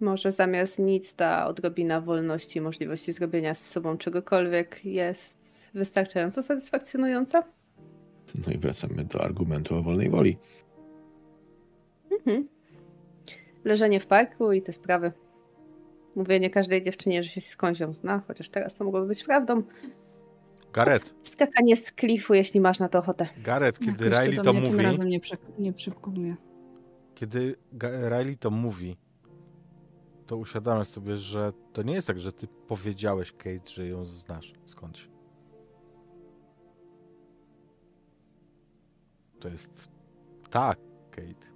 Może 0.00 0.30
zamiast 0.30 0.78
nic 0.78 1.14
ta 1.14 1.46
odrobina 1.46 2.00
wolności, 2.00 2.60
możliwości 2.60 3.12
zrobienia 3.12 3.54
z 3.54 3.70
sobą 3.70 3.98
czegokolwiek 3.98 4.84
jest 4.84 5.70
wystarczająco 5.74 6.42
satysfakcjonująca? 6.42 7.42
No 8.34 8.52
i 8.52 8.58
wracamy 8.58 9.04
do 9.04 9.20
argumentu 9.20 9.76
o 9.76 9.82
wolnej 9.82 10.10
woli. 10.10 10.38
Mhm. 12.12 12.48
Leżenie 13.64 14.00
w 14.00 14.06
parku 14.06 14.52
i 14.52 14.62
te 14.62 14.72
sprawy. 14.72 15.12
Mówienie 16.16 16.50
każdej 16.50 16.82
dziewczynie, 16.82 17.22
że 17.22 17.30
się 17.30 17.40
skądś 17.40 17.80
ją 17.80 17.92
zna, 17.92 18.22
chociaż 18.26 18.48
teraz 18.48 18.76
to 18.76 18.84
mogłoby 18.84 19.06
być 19.06 19.24
prawdą. 19.24 19.62
Garet, 20.72 21.14
Skakanie 21.22 21.76
z 21.76 21.92
klifu, 21.92 22.34
jeśli 22.34 22.60
masz 22.60 22.80
na 22.80 22.88
to 22.88 22.98
ochotę. 22.98 23.26
Garet, 23.44 23.78
kiedy 23.78 24.04
Jakoś 24.04 24.20
Riley 24.20 24.36
do 24.36 24.42
to 24.42 24.52
mnie 24.52 24.62
tym 24.62 24.70
mówi, 24.72 24.84
razem 24.84 25.08
nie, 25.08 25.20
przek- 25.20 25.58
nie 25.58 25.72
przekonuje. 25.72 26.36
kiedy 27.14 27.56
Riley 28.08 28.36
to 28.36 28.50
mówi, 28.50 28.96
to 30.26 30.36
uświadamiasz 30.36 30.88
sobie, 30.88 31.16
że 31.16 31.52
to 31.72 31.82
nie 31.82 31.94
jest 31.94 32.06
tak, 32.06 32.18
że 32.18 32.32
ty 32.32 32.48
powiedziałeś 32.66 33.32
Kate, 33.32 33.70
że 33.70 33.86
ją 33.86 34.04
znasz 34.04 34.52
skądś. 34.66 35.08
To 39.40 39.48
jest 39.48 39.90
tak, 40.50 40.78
Kate. 41.10 41.48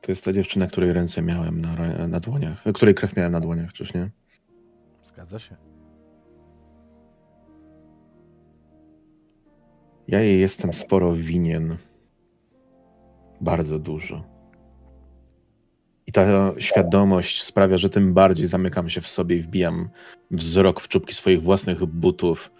To 0.00 0.12
jest 0.12 0.24
ta 0.24 0.32
dziewczyna, 0.32 0.66
której 0.66 0.92
ręce 0.92 1.22
miałem 1.22 1.60
na, 1.60 1.76
na 2.08 2.20
dłoniach, 2.20 2.66
e, 2.66 2.72
której 2.72 2.94
krew 2.94 3.16
miałem 3.16 3.32
na 3.32 3.40
dłoniach, 3.40 3.72
czyż 3.72 3.94
nie? 3.94 4.10
Zgadza 5.04 5.38
się. 5.38 5.56
Ja 10.08 10.20
jej 10.20 10.40
jestem 10.40 10.72
sporo 10.72 11.14
winien. 11.14 11.76
Bardzo 13.42 13.78
dużo. 13.78 14.24
I 16.06 16.12
ta 16.12 16.52
świadomość 16.58 17.42
sprawia, 17.42 17.78
że 17.78 17.90
tym 17.90 18.14
bardziej 18.14 18.46
zamykam 18.46 18.90
się 18.90 19.00
w 19.00 19.08
sobie 19.08 19.36
i 19.36 19.40
wbijam 19.40 19.88
wzrok 20.30 20.80
w 20.80 20.88
czubki 20.88 21.14
swoich 21.14 21.42
własnych 21.42 21.84
butów. 21.84 22.50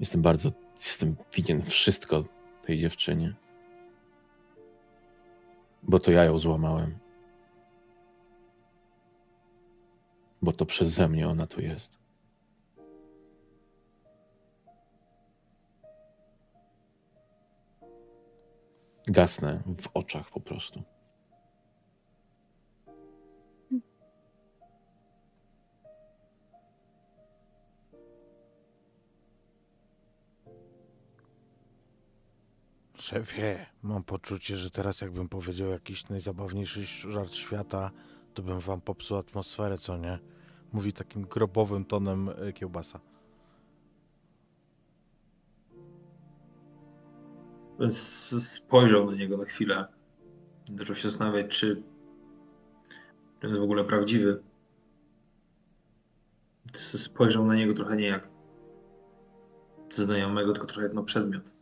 Jestem 0.00 0.22
bardzo, 0.22 0.52
jestem 0.78 1.16
winien 1.34 1.62
wszystko 1.62 2.24
tej 2.62 2.78
dziewczynie. 2.78 3.34
Bo 5.82 5.98
to 5.98 6.10
ja 6.10 6.24
ją 6.24 6.38
złamałem. 6.38 6.98
Bo 10.42 10.52
to 10.52 10.66
przeze 10.66 11.08
mnie 11.08 11.28
ona 11.28 11.46
tu 11.46 11.60
jest. 11.60 11.97
Gasnę 19.08 19.62
w 19.82 19.88
oczach 19.94 20.30
po 20.30 20.40
prostu. 20.40 20.82
Szefie, 32.94 33.66
mam 33.82 34.04
poczucie, 34.04 34.56
że 34.56 34.70
teraz 34.70 35.00
jakbym 35.00 35.28
powiedział 35.28 35.68
jakiś 35.70 36.08
najzabawniejszy 36.08 36.84
żart 37.12 37.34
świata, 37.34 37.90
to 38.34 38.42
bym 38.42 38.60
wam 38.60 38.80
popsuł 38.80 39.16
atmosferę, 39.16 39.78
co 39.78 39.96
nie? 39.96 40.18
Mówi 40.72 40.92
takim 40.92 41.22
grobowym 41.22 41.84
tonem 41.84 42.28
e, 42.28 42.52
kiełbasa. 42.52 43.00
Spojrzał 47.90 49.10
na 49.10 49.16
niego 49.16 49.36
na 49.36 49.44
chwilę. 49.44 49.86
Zaczął 50.78 50.96
się 50.96 51.10
zastanawiać, 51.10 51.48
czy 51.48 51.82
to 53.40 53.46
jest 53.46 53.60
w 53.60 53.62
ogóle 53.62 53.84
prawdziwy. 53.84 54.42
Spojrzał 56.74 57.46
na 57.46 57.54
niego 57.54 57.74
trochę 57.74 57.96
nie 57.96 58.06
jak 58.06 58.28
znajomego, 59.90 60.52
tylko 60.52 60.66
trochę 60.66 60.82
jak 60.82 60.94
na 60.94 61.02
przedmiot. 61.02 61.54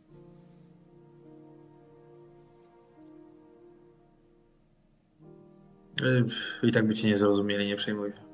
Y, 6.01 6.25
I 6.63 6.71
tak 6.71 6.87
by 6.87 6.93
cię 6.93 7.07
nie 7.07 7.17
zrozumieli, 7.17 7.67
nie 7.67 7.75
przejmuj 7.75 8.13
się. 8.13 8.27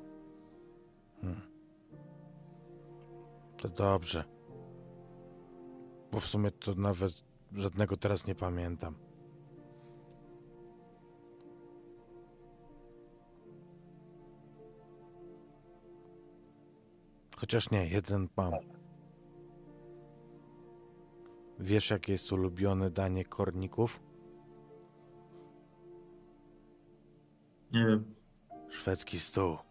To 3.56 3.68
dobrze. 3.68 4.24
Bo 6.12 6.20
w 6.20 6.26
sumie 6.26 6.50
to 6.50 6.74
nawet 6.74 7.23
żadnego 7.54 7.96
teraz 7.96 8.26
nie 8.26 8.34
pamiętam. 8.34 8.94
Chociaż 17.36 17.70
nie, 17.70 17.88
jeden 17.88 18.28
mam. 18.36 18.52
Wiesz, 21.58 21.90
jakie 21.90 22.12
jest 22.12 22.32
ulubione 22.32 22.90
danie 22.90 23.24
korników? 23.24 24.00
Nie 27.72 27.86
wiem. 27.86 28.14
Szwedzki 28.70 29.20
stół. 29.20 29.63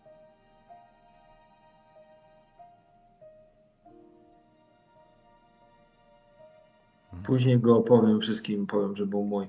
Później 7.23 7.59
go 7.59 7.77
opowiem 7.77 8.21
wszystkim, 8.21 8.67
powiem, 8.67 8.95
że 8.95 9.05
był 9.05 9.23
mój. 9.23 9.47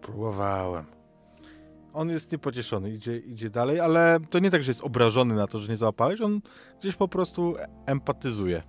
Próbowałem. 0.00 0.84
On 1.92 2.10
jest 2.10 2.32
niepocieszony, 2.32 2.90
idzie, 2.90 3.18
idzie 3.18 3.50
dalej, 3.50 3.80
ale 3.80 4.18
to 4.30 4.38
nie 4.38 4.50
tak, 4.50 4.62
że 4.62 4.70
jest 4.70 4.84
obrażony 4.84 5.34
na 5.34 5.46
to, 5.46 5.58
że 5.58 5.68
nie 5.68 5.76
załapałeś, 5.76 6.20
on 6.20 6.40
gdzieś 6.80 6.96
po 6.96 7.08
prostu 7.08 7.54
empatyzuje. 7.86 8.62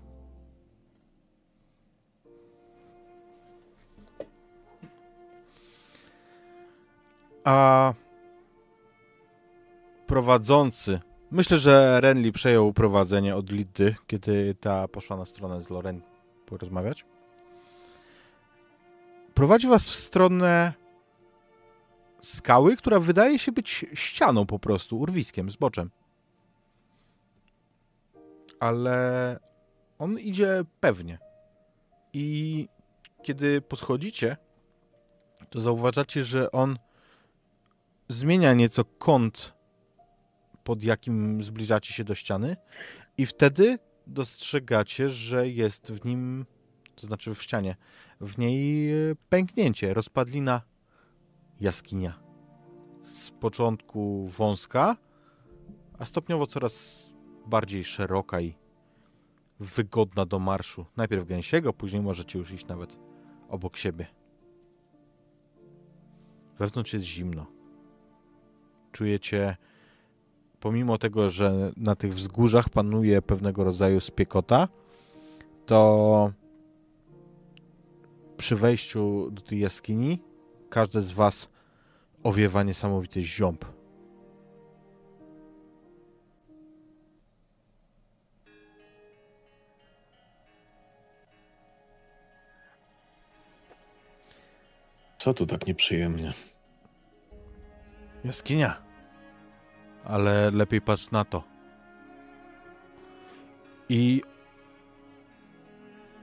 A 7.43 7.93
prowadzący. 10.08 11.00
Myślę, 11.32 11.58
że 11.58 12.02
Renly 12.02 12.32
przejął 12.32 12.74
prowadzenie 12.74 13.36
od 13.36 13.52
Lidy, 13.52 13.95
kiedy 14.08 14.56
ta 14.60 14.88
poszła 14.88 15.17
na 15.17 15.26
stronę 15.26 15.62
z 15.62 15.69
Loren 15.69 16.02
porozmawiać. 16.45 17.06
Prowadzi 19.36 19.67
was 19.67 19.89
w 19.89 19.95
stronę 19.95 20.74
skały, 22.21 22.78
która 22.78 23.00
wydaje 23.00 23.39
się 23.39 23.52
być 23.52 23.86
ścianą 23.93 24.45
po 24.45 24.60
prostu, 24.60 25.00
urwiskiem, 25.00 25.52
zboczem. 25.52 25.91
Ale 28.60 29.39
on 30.00 30.19
idzie 30.19 30.63
pewnie. 30.80 31.19
I 32.13 32.67
kiedy 33.24 33.62
podchodzicie, 33.62 34.38
to 35.50 35.62
zauważacie, 35.62 36.24
że 36.24 36.52
on 36.52 36.78
zmienia 38.08 38.54
nieco 38.54 38.86
kąt, 38.86 39.54
pod 40.63 40.84
jakim 40.84 41.43
zbliżacie 41.43 41.93
się 41.93 42.04
do 42.04 42.15
ściany, 42.15 42.58
i 43.17 43.26
wtedy 43.26 43.80
dostrzegacie, 44.08 45.10
że 45.10 45.50
jest 45.50 45.91
w 45.91 46.06
nim, 46.06 46.45
to 46.95 47.08
znaczy 47.08 47.36
w 47.36 47.43
ścianie, 47.43 47.76
w 48.21 48.38
niej 48.38 48.91
e, 48.91 49.15
pęknięcie, 49.30 49.93
rozpadlina 49.93 50.62
jaskinia. 51.62 52.19
Z 53.01 53.32
początku 53.32 54.28
wąska, 54.28 54.97
a 55.99 56.06
stopniowo 56.06 56.47
coraz 56.47 57.06
bardziej 57.47 57.84
szeroka 57.84 58.41
i 58.41 58.56
wygodna 59.60 60.25
do 60.25 60.39
marszu. 60.39 60.86
Najpierw 60.97 61.25
gęsiego, 61.25 61.73
później 61.73 62.01
możecie 62.01 62.39
już 62.39 62.51
iść 62.51 62.67
nawet 62.67 62.97
obok 63.49 63.78
siebie. 63.78 64.08
Wewnątrz 66.60 66.93
jest 66.93 67.06
zimno. 67.06 67.45
Czujecie, 68.91 69.58
pomimo 70.60 70.97
tego, 70.97 71.30
że 71.30 71.71
na 71.78 71.95
tych 71.95 72.13
wzgórzach 72.13 72.69
panuje 72.69 73.21
pewnego 73.21 73.63
rodzaju 73.63 73.99
spiekota, 73.99 74.67
to 75.65 76.32
wejściu 78.41 79.32
do 79.32 79.41
tej 79.41 79.60
jaskini 79.60 80.19
każde 80.69 81.02
z 81.02 81.12
was 81.12 81.50
owiewa 82.24 82.63
niesamowity 82.63 83.24
ziąb. 83.24 83.65
Co 95.17 95.34
tu 95.34 95.45
tak 95.45 95.67
nieprzyjemnie? 95.67 96.34
Jaskinia. 98.24 98.82
Ale 100.04 100.52
lepiej 100.52 100.82
patrz 100.82 101.12
na 101.12 101.26
to. 101.26 101.43
I 103.89 104.21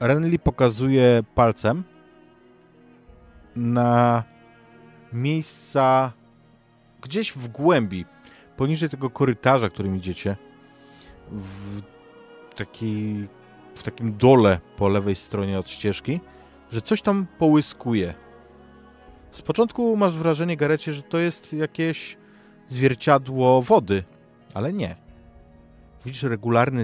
Renly 0.00 0.38
pokazuje 0.38 1.22
palcem 1.34 1.84
na 3.56 4.24
miejsca 5.12 6.12
gdzieś 7.02 7.32
w 7.32 7.48
głębi, 7.48 8.04
poniżej 8.56 8.88
tego 8.88 9.10
korytarza, 9.10 9.70
którym 9.70 9.96
idziecie, 9.96 10.36
w, 11.30 11.80
takiej, 12.56 13.28
w 13.74 13.82
takim 13.82 14.16
dole 14.16 14.60
po 14.76 14.88
lewej 14.88 15.14
stronie 15.14 15.58
od 15.58 15.70
ścieżki, 15.70 16.20
że 16.72 16.80
coś 16.80 17.02
tam 17.02 17.26
połyskuje. 17.38 18.14
Z 19.30 19.42
początku 19.42 19.96
masz 19.96 20.14
wrażenie, 20.14 20.56
Garecie, 20.56 20.92
że 20.92 21.02
to 21.02 21.18
jest 21.18 21.52
jakieś 21.52 22.16
zwierciadło 22.68 23.62
wody, 23.62 24.04
ale 24.54 24.72
nie. 24.72 24.96
Widzisz 26.04 26.22
regularny 26.22 26.82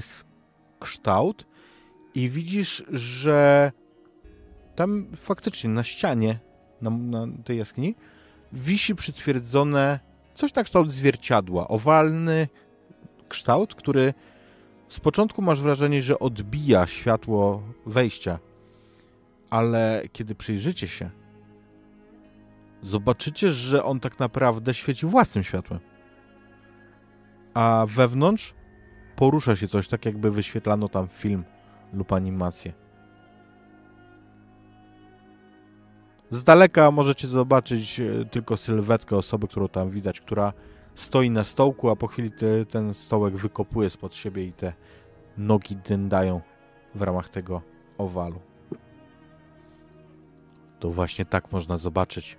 kształt 0.81 1.47
i 2.15 2.29
widzisz, 2.29 2.85
że 2.91 3.73
tam 4.75 5.07
faktycznie 5.17 5.71
na 5.71 5.85
ścianie 5.85 6.39
na, 6.83 6.91
na 6.91 7.27
tej 7.45 7.59
jaskini 7.59 7.95
wisi 8.53 8.95
przytwierdzone 8.95 10.01
coś 10.35 10.55
na 10.55 10.65
kształt 10.65 10.93
zwierciadła. 10.93 11.69
Owalny 11.69 12.49
kształt, 13.29 13.75
który 13.75 14.15
Z 14.89 15.01
początku 15.01 15.43
masz 15.43 15.61
wrażenie, 15.61 16.03
że 16.03 16.19
odbija 16.19 16.87
światło 16.87 17.63
wejścia, 17.87 18.39
ale 19.51 20.03
kiedy 20.13 20.35
przyjrzycie 20.35 20.89
się, 20.89 21.11
zobaczycie, 22.83 23.53
że 23.53 23.85
on 23.85 24.01
tak 24.01 24.19
naprawdę 24.19 24.75
świeci 24.75 25.07
własnym 25.07 25.45
światłem. 25.45 25.81
A 27.55 27.87
wewnątrz 27.89 28.55
porusza 29.17 29.57
się 29.57 29.69
coś, 29.69 29.89
tak 29.89 30.07
jakby 30.07 30.31
wyświetlano 30.31 30.89
tam 30.89 31.09
film 31.09 31.45
lub 31.93 32.13
animację. 32.13 32.73
Z 36.31 36.45
daleka 36.45 36.91
możecie 36.91 37.29
zobaczyć 37.29 38.01
e, 38.01 38.25
tylko 38.25 38.57
sylwetkę 38.57 39.17
osoby, 39.17 39.49
którą 39.49 39.69
tam 39.69 39.91
widać, 39.91 40.21
która 40.21 40.53
stoi 40.95 41.31
na 41.31 41.45
stołku, 41.45 41.91
a 41.91 41.97
po 41.97 42.07
chwili 42.07 42.31
te, 42.31 42.67
ten 42.67 42.95
stołek 42.95 43.37
wykopuje 43.37 43.91
spod 43.91 44.15
siebie 44.15 44.45
i 44.45 44.53
te 44.53 44.73
nogi 45.39 45.77
dędają 45.77 46.41
w 46.95 47.03
ramach 47.03 47.31
tego 47.31 47.63
owalu. 47.99 48.41
To 50.81 50.91
właśnie 50.91 51.25
tak 51.25 51.53
można 51.53 51.77
zobaczyć. 51.77 52.37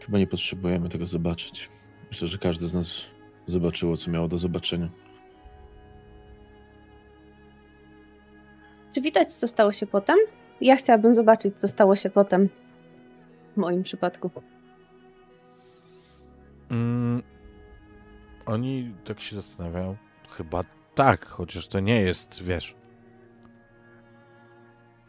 Chyba 0.00 0.18
nie 0.18 0.26
potrzebujemy 0.26 0.88
tego 0.88 1.06
zobaczyć. 1.06 1.68
Myślę, 2.08 2.28
że 2.28 2.38
każdy 2.38 2.66
z 2.66 2.74
nas 2.74 3.00
zobaczyło, 3.46 3.96
co 3.96 4.10
miało 4.10 4.28
do 4.28 4.38
zobaczenia. 4.38 4.88
Czy 8.92 9.00
widać, 9.00 9.32
co 9.32 9.48
stało 9.48 9.72
się 9.72 9.86
potem? 9.86 10.16
Ja 10.60 10.76
chciałabym 10.76 11.14
zobaczyć, 11.14 11.60
co 11.60 11.68
stało 11.68 11.94
się 11.94 12.10
potem. 12.10 12.48
W 13.54 13.56
moim 13.56 13.82
przypadku. 13.82 14.30
Mm, 16.70 17.22
oni 18.46 18.94
tak 19.04 19.20
się 19.20 19.36
zastanawiają. 19.36 19.96
Chyba 20.30 20.64
tak, 20.94 21.26
chociaż 21.26 21.68
to 21.68 21.80
nie 21.80 22.00
jest, 22.00 22.42
wiesz. 22.42 22.74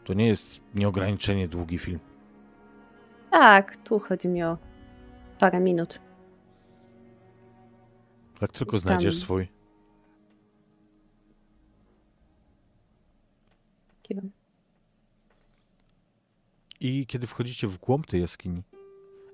To 0.04 0.14
nie 0.14 0.26
jest 0.26 0.60
nieograniczenie 0.74 1.48
długi 1.48 1.78
film. 1.78 1.98
Tak, 3.30 3.76
tu 3.76 3.98
chodzi 3.98 4.28
mi 4.28 4.42
o 4.44 4.58
parę 5.38 5.60
minut. 5.60 6.00
Jak 8.40 8.52
tylko 8.52 8.78
znajdziesz 8.78 9.20
swój. 9.20 9.53
Kiwam. 14.04 14.30
I 16.80 17.06
kiedy 17.06 17.26
wchodzicie 17.26 17.68
w 17.68 17.78
głąb 17.78 18.06
tej 18.06 18.20
jaskini, 18.20 18.62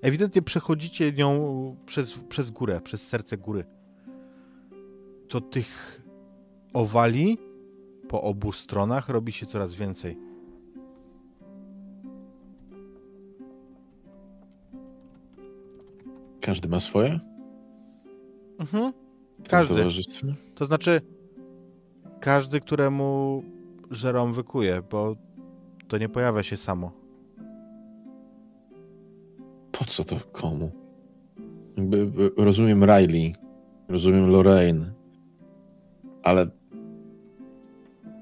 ewidentnie 0.01 0.41
przechodzicie 0.41 1.13
nią 1.13 1.75
przez, 1.85 2.13
przez 2.13 2.51
górę, 2.51 2.81
przez 2.81 3.07
serce 3.07 3.37
góry. 3.37 3.65
To 5.27 5.41
tych 5.41 6.01
owali 6.73 7.37
po 8.07 8.21
obu 8.21 8.51
stronach 8.51 9.09
robi 9.09 9.31
się 9.31 9.45
coraz 9.45 9.73
więcej. 9.73 10.17
Każdy 16.41 16.69
ma 16.69 16.79
swoje? 16.79 17.19
Mhm. 18.59 18.93
Każdy. 19.49 19.85
To 20.55 20.65
znaczy, 20.65 21.01
każdy, 22.19 22.61
któremu 22.61 23.43
żerom 23.91 24.33
wykuje, 24.33 24.81
bo 24.91 25.15
to 25.87 25.97
nie 25.97 26.09
pojawia 26.09 26.43
się 26.43 26.57
samo. 26.57 26.91
Po 29.71 29.85
co 29.85 30.03
to 30.03 30.15
komu? 30.31 30.71
Jakby 31.77 31.97
y, 31.97 32.31
rozumiem 32.37 32.83
Riley, 32.83 33.35
rozumiem 33.89 34.31
Lorraine, 34.31 34.93
ale 36.23 36.47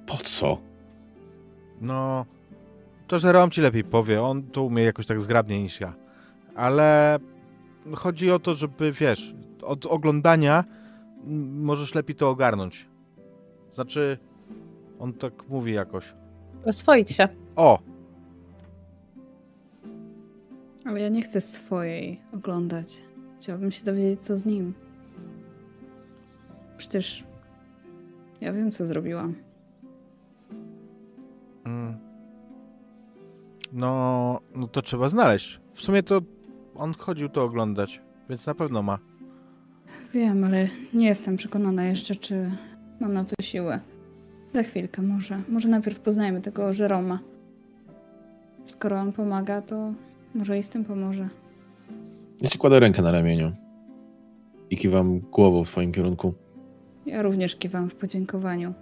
po 0.05 0.17
co? 0.17 0.58
No, 1.82 2.25
to 3.08 3.19
żerom 3.19 3.51
ci 3.51 3.62
lepiej 3.62 3.84
powie. 3.84 4.21
On 4.23 4.43
to 4.43 4.63
umie 4.63 4.84
jakoś 4.84 5.05
tak 5.05 5.21
zgrabniej 5.21 5.62
niż 5.62 5.79
ja. 5.79 5.93
Ale 6.55 7.19
chodzi 7.95 8.32
o 8.32 8.39
to, 8.39 8.55
żeby 8.55 8.91
wiesz, 8.91 9.36
od 9.62 9.86
oglądania 9.86 10.63
możesz 11.62 11.95
lepiej 11.95 12.15
to 12.15 12.29
ogarnąć. 12.29 12.89
Znaczy, 13.71 14.17
on 14.99 15.13
tak 15.13 15.49
mówi 15.49 15.73
jakoś. 15.73 16.13
Oswoić 16.65 17.09
się. 17.12 17.27
O, 17.55 17.79
Ale 20.85 21.01
ja 21.01 21.09
nie 21.09 21.21
chcę 21.21 21.41
swojej 21.41 22.21
oglądać. 22.33 22.97
Chciałabym 23.38 23.71
się 23.71 23.83
dowiedzieć, 23.85 24.19
co 24.19 24.35
z 24.35 24.45
nim. 24.45 24.73
Przecież 26.77 27.23
ja 28.41 28.53
wiem, 28.53 28.71
co 28.71 28.85
zrobiłam. 28.85 29.35
Mm. 31.65 31.97
No, 33.73 34.39
no 34.55 34.67
to 34.67 34.81
trzeba 34.81 35.09
znaleźć. 35.09 35.59
W 35.73 35.81
sumie 35.81 36.03
to 36.03 36.21
on 36.75 36.93
chodził 36.93 37.29
to 37.29 37.43
oglądać, 37.43 38.01
więc 38.29 38.45
na 38.45 38.55
pewno 38.55 38.81
ma. 38.81 38.99
Wiem, 40.13 40.43
ale 40.43 40.67
nie 40.93 41.07
jestem 41.07 41.38
przekonana 41.38 41.85
jeszcze, 41.85 42.15
czy 42.15 42.51
mam 42.99 43.13
na 43.13 43.23
to 43.23 43.35
siłę. 43.41 43.79
Za 44.49 44.63
chwilkę 44.63 45.01
może. 45.01 45.41
Może 45.49 45.69
najpierw 45.69 45.99
poznajmy 45.99 46.41
tego 46.41 46.73
Żeroma. 46.73 47.19
Skoro 48.65 48.99
on 48.99 49.13
pomaga, 49.13 49.62
to 49.62 49.93
może 50.35 50.57
i 50.57 50.63
z 50.63 50.69
tym 50.69 50.85
pomoże. 50.85 51.29
Ja 52.41 52.49
ci 52.49 52.57
kładę 52.57 52.79
rękę 52.79 53.01
na 53.01 53.12
ramieniu 53.12 53.51
i 54.69 54.77
kiwam 54.77 55.19
głową 55.19 55.63
w 55.63 55.67
twoim 55.67 55.91
kierunku. 55.91 56.33
Ja 57.05 57.21
również 57.21 57.55
kiwam 57.55 57.89
w 57.89 57.95
podziękowaniu. 57.95 58.73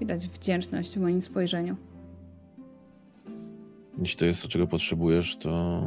Widać 0.00 0.28
wdzięczność 0.28 0.98
w 0.98 1.00
moim 1.00 1.22
spojrzeniu. 1.22 1.76
Jeśli 3.98 4.18
to 4.18 4.24
jest 4.24 4.42
to, 4.42 4.48
czego 4.48 4.66
potrzebujesz, 4.66 5.36
to 5.36 5.82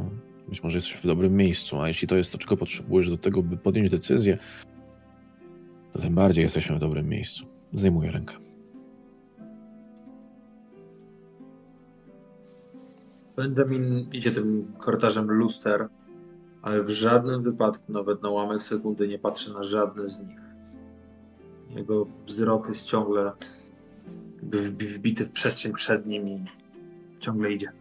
być 0.48 0.62
może 0.62 0.76
jesteś 0.76 0.94
w 0.94 1.06
dobrym 1.06 1.36
miejscu, 1.36 1.80
a 1.80 1.88
jeśli 1.88 2.08
to 2.08 2.16
jest 2.16 2.32
to, 2.32 2.38
czego 2.38 2.56
potrzebujesz 2.56 3.10
do 3.10 3.18
tego, 3.18 3.42
by 3.42 3.56
podjąć 3.56 3.90
decyzję, 3.90 4.38
to 5.92 5.98
tym 5.98 6.14
bardziej 6.14 6.42
jesteśmy 6.42 6.76
w 6.76 6.78
dobrym 6.78 7.08
miejscu. 7.08 7.46
Zdejmuję 7.72 8.10
rękę. 8.10 8.43
Benjamin 13.36 14.06
idzie 14.12 14.30
tym 14.30 14.72
korytarzem 14.78 15.30
luster, 15.30 15.88
ale 16.62 16.82
w 16.82 16.90
żadnym 16.90 17.42
wypadku, 17.42 17.92
nawet 17.92 18.22
na 18.22 18.28
ułamek 18.28 18.62
sekundy, 18.62 19.08
nie 19.08 19.18
patrzy 19.18 19.52
na 19.52 19.62
żadne 19.62 20.08
z 20.08 20.18
nich. 20.18 20.38
Jego 21.70 22.06
wzrok 22.26 22.68
jest 22.68 22.86
ciągle 22.86 23.32
wbity 24.42 25.24
w 25.24 25.30
przestrzeń 25.30 25.72
przed 25.72 26.06
nim 26.06 26.28
i 26.28 26.44
ciągle 27.20 27.52
idzie. 27.52 27.72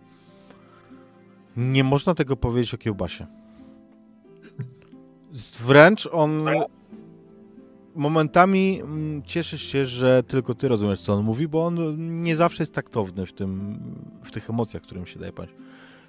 Nie 1.58 1.84
można 1.84 2.14
tego 2.14 2.38
powiedzieć 2.38 2.74
o 2.74 2.78
kiełbasie. 2.78 3.28
Wręcz 5.60 6.10
on 6.12 6.46
momentami 7.96 8.82
mm, 8.82 9.24
cieszysz 9.24 9.64
się, 9.64 9.86
że 9.86 10.24
tylko 10.24 10.56
ty 10.56 10.68
rozumiesz, 10.68 11.02
co 11.02 11.14
on 11.14 11.24
mówi, 11.24 11.48
bo 11.48 11.66
on 11.66 11.78
nie 12.22 12.36
zawsze 12.36 12.64
jest 12.64 12.74
taktowny 12.74 13.26
w, 13.26 13.34
tym, 13.34 13.80
w 14.24 14.32
tych 14.32 14.50
emocjach, 14.50 14.84
którym 14.84 15.06
się 15.06 15.20
daje 15.20 15.34
paść. 15.34 15.54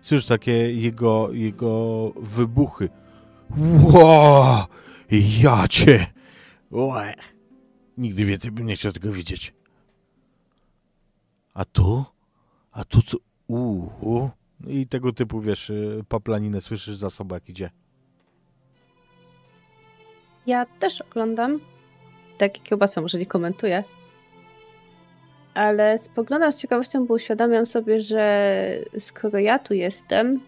Słyszysz 0.00 0.26
takie 0.26 0.52
jego, 0.72 1.28
jego 1.32 2.12
wybuchy. 2.16 2.88
Ło! 3.92 4.66
Ja 5.42 5.68
cię! 5.68 6.06
Łe. 6.70 7.14
Nigdy 7.98 8.24
więcej 8.24 8.50
bym 8.50 8.66
nie 8.66 8.76
chciał 8.76 8.92
tego 8.92 9.12
widzieć. 9.12 9.54
A 11.54 11.64
tu? 11.64 12.04
A 12.72 12.84
tu 12.84 13.02
co? 13.02 13.18
Uuu. 13.46 14.30
I 14.66 14.86
tego 14.86 15.12
typu, 15.12 15.40
wiesz, 15.40 15.70
y, 15.70 16.04
paplaninę 16.08 16.60
słyszysz 16.60 16.96
za 16.96 17.10
sobą, 17.10 17.34
jak 17.34 17.48
idzie. 17.48 17.70
Ja 20.46 20.66
też 20.66 21.00
oglądam. 21.00 21.60
Tak 22.38 22.58
jak 22.58 22.66
kiełbasa, 22.66 23.00
może 23.00 23.18
nie 23.18 23.26
komentuję. 23.26 23.84
Ale 25.54 25.98
spoglądam 25.98 26.52
z 26.52 26.58
ciekawością, 26.58 27.06
bo 27.06 27.14
uświadamiam 27.14 27.66
sobie, 27.66 28.00
że 28.00 28.78
skoro 28.98 29.38
ja 29.38 29.58
tu 29.58 29.74
jestem, 29.74 30.40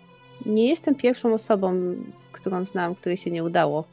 nie 0.47 0.69
jestem 0.69 0.95
pierwszą 0.95 1.35
osobą, 1.35 1.95
którą 2.33 2.65
znam, 2.65 2.95
której 2.95 3.17
się 3.17 3.31
nie 3.31 3.45
udało. 3.45 3.85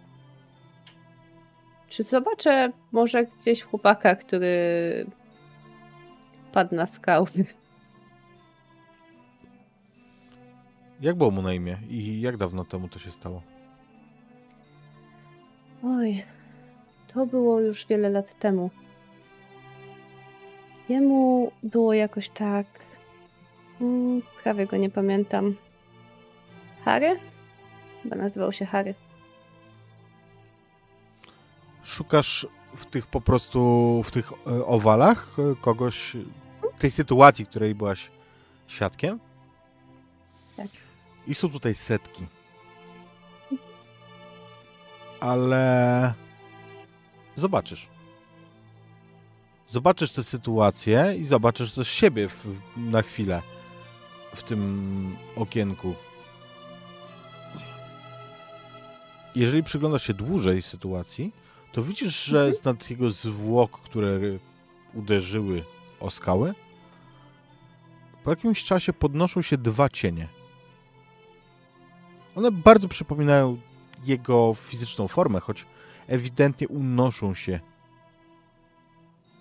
Czy 1.89 2.03
zobaczę 2.03 2.71
może 2.91 3.25
gdzieś 3.25 3.63
chłopaka, 3.63 4.15
który 4.15 5.05
padł 6.51 6.75
na 6.75 6.87
skały? 6.87 7.27
Jak 11.01 11.15
było 11.15 11.31
mu 11.31 11.41
na 11.41 11.53
imię 11.53 11.77
i 11.89 12.21
jak 12.21 12.37
dawno 12.37 12.65
temu 12.65 12.87
to 12.87 12.99
się 12.99 13.11
stało? 13.11 13.41
Oj, 15.83 16.23
to 17.13 17.25
było 17.25 17.59
już 17.59 17.85
wiele 17.85 18.09
lat 18.09 18.39
temu. 18.39 18.69
Jemu 20.89 21.51
było 21.63 21.93
jakoś 21.93 22.29
tak. 22.29 22.65
Mm, 23.81 24.21
prawie 24.43 24.65
go 24.65 24.77
nie 24.77 24.89
pamiętam. 24.89 25.55
Harry? 26.85 27.19
Chyba 28.03 28.15
nazywał 28.15 28.51
się 28.51 28.65
Harry. 28.65 28.95
Szukasz 31.83 32.47
w 32.75 32.85
tych 32.85 33.07
po 33.07 33.21
prostu, 33.21 34.01
w 34.05 34.11
tych 34.11 34.31
e, 34.31 34.65
owalach 34.65 35.37
e, 35.39 35.55
kogoś, 35.61 36.17
tej 36.79 36.91
sytuacji, 36.91 37.45
której 37.45 37.75
byłaś 37.75 38.11
świadkiem? 38.67 39.19
Tak. 40.57 40.67
I 41.27 41.35
są 41.35 41.49
tutaj 41.49 41.73
setki. 41.73 42.25
Ale 45.19 46.13
zobaczysz. 47.35 47.87
Zobaczysz 49.67 50.11
tę 50.11 50.23
sytuację 50.23 51.15
i 51.19 51.25
zobaczysz 51.25 51.73
też 51.73 51.87
siebie 51.89 52.29
w, 52.29 52.45
na 52.77 53.01
chwilę 53.01 53.41
w 54.35 54.43
tym 54.43 55.15
okienku. 55.35 55.95
Jeżeli 59.35 59.63
przyglądasz 59.63 60.07
się 60.07 60.13
dłużej 60.13 60.61
sytuacji, 60.61 61.31
to 61.71 61.83
widzisz, 61.83 62.23
że 62.23 62.53
z 62.53 62.63
nad 62.63 62.89
jego 62.89 63.11
zwłok, 63.11 63.79
które 63.81 64.19
uderzyły 64.93 65.63
o 65.99 66.09
skałę, 66.09 66.53
po 68.23 68.29
jakimś 68.29 68.63
czasie 68.63 68.93
podnoszą 68.93 69.41
się 69.41 69.57
dwa 69.57 69.89
cienie. 69.89 70.27
One 72.35 72.51
bardzo 72.51 72.87
przypominają 72.87 73.57
jego 74.05 74.53
fizyczną 74.53 75.07
formę, 75.07 75.39
choć 75.39 75.65
ewidentnie 76.07 76.67
unoszą 76.67 77.33
się 77.33 77.59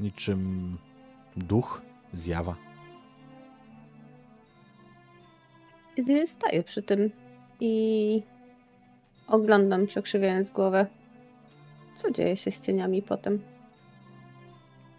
niczym 0.00 0.78
duch, 1.36 1.82
zjawa. 2.14 2.56
Staję 6.26 6.62
przy 6.62 6.82
tym 6.82 7.10
i 7.60 8.22
oglądam, 9.26 9.86
przekrzywiając 9.86 10.50
głowę. 10.50 10.86
Co 11.94 12.10
dzieje 12.10 12.36
się 12.36 12.50
z 12.50 12.60
cieniami 12.60 13.02
potem? 13.02 13.42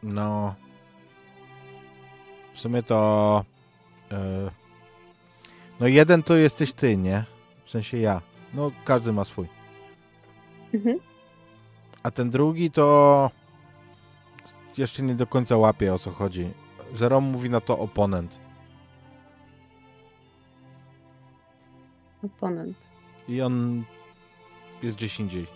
No. 0.03 0.55
W 2.53 2.59
sumie 2.59 2.83
to. 2.83 3.45
e, 4.11 4.49
no, 5.79 5.87
jeden 5.87 6.23
to 6.23 6.35
jesteś 6.35 6.73
ty, 6.73 6.97
nie? 6.97 7.23
W 7.65 7.69
sensie 7.69 7.97
ja. 7.97 8.21
No, 8.53 8.71
każdy 8.85 9.13
ma 9.13 9.23
swój. 9.23 9.47
Mhm. 10.73 11.12
A 12.03 12.11
ten 12.11 12.29
drugi 12.29 12.71
to. 12.71 13.31
Jeszcze 14.77 15.03
nie 15.03 15.15
do 15.15 15.27
końca 15.27 15.57
łapie 15.57 15.93
o 15.93 15.99
co 15.99 16.11
chodzi. 16.11 16.51
Jerome 17.01 17.27
mówi 17.27 17.49
na 17.49 17.61
to 17.61 17.79
oponent. 17.79 18.39
Oponent. 22.23 22.77
I 23.27 23.41
on 23.41 23.83
jest 24.83 24.97
gdzieś 24.97 25.19
indziej. 25.19 25.47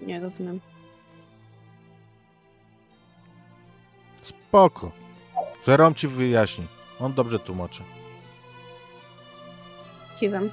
Nie 0.00 0.20
rozumiem. 0.20 0.60
Spoko. 4.22 4.90
Jerome 5.66 5.94
ci 5.94 6.08
wyjaśni. 6.08 6.66
On 7.00 7.14
dobrze 7.14 7.38
tłumaczy. 7.38 7.82
Kiwam. 10.20 10.50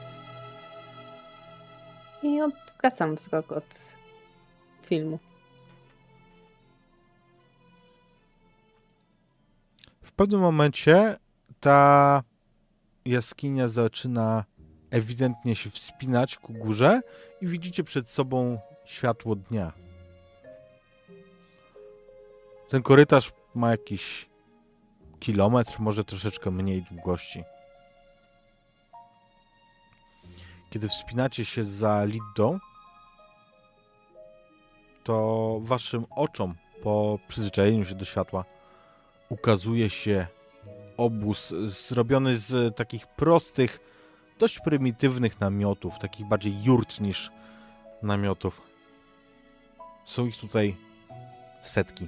I 2.23 2.41
odwracam 2.41 3.15
wzrok 3.15 3.51
od 3.51 3.95
filmu. 4.81 5.19
W 10.01 10.11
pewnym 10.11 10.41
momencie 10.41 11.17
ta 11.59 12.23
jaskinia 13.05 13.67
zaczyna 13.67 14.45
ewidentnie 14.91 15.55
się 15.55 15.69
wspinać 15.69 16.37
ku 16.37 16.53
górze 16.53 17.01
i 17.41 17.47
widzicie 17.47 17.83
przed 17.83 18.09
sobą 18.09 18.59
światło 18.85 19.35
dnia. 19.35 19.73
Ten 22.69 22.81
korytarz 22.81 23.31
ma 23.55 23.71
jakiś 23.71 24.29
kilometr, 25.19 25.79
może 25.79 26.03
troszeczkę 26.03 26.51
mniej 26.51 26.81
długości. 26.81 27.43
Kiedy 30.71 30.87
wspinacie 30.87 31.45
się 31.45 31.63
za 31.63 32.05
Liddą, 32.05 32.59
to 35.03 35.59
waszym 35.61 36.05
oczom 36.09 36.55
po 36.83 37.19
przyzwyczajeniu 37.27 37.85
się 37.85 37.95
do 37.95 38.05
światła 38.05 38.45
ukazuje 39.29 39.89
się 39.89 40.27
obóz 40.97 41.53
zrobiony 41.65 42.37
z 42.37 42.75
takich 42.75 43.07
prostych, 43.07 43.79
dość 44.39 44.59
prymitywnych 44.59 45.39
namiotów, 45.39 45.99
takich 45.99 46.25
bardziej 46.25 46.63
jurt 46.63 46.99
niż 46.99 47.31
namiotów. 48.03 48.61
Są 50.05 50.25
ich 50.25 50.37
tutaj 50.37 50.77
setki. 51.61 52.07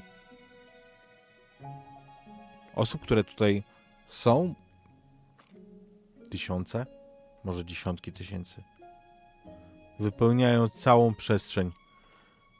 Osób, 2.76 3.02
które 3.02 3.24
tutaj 3.24 3.64
są, 4.08 4.54
tysiące, 6.30 6.86
może 7.44 7.66
dziesiątki 7.66 8.12
tysięcy. 8.12 8.64
Wypełniają 10.00 10.70
całą 10.70 11.16
przestrzeń, 11.16 11.72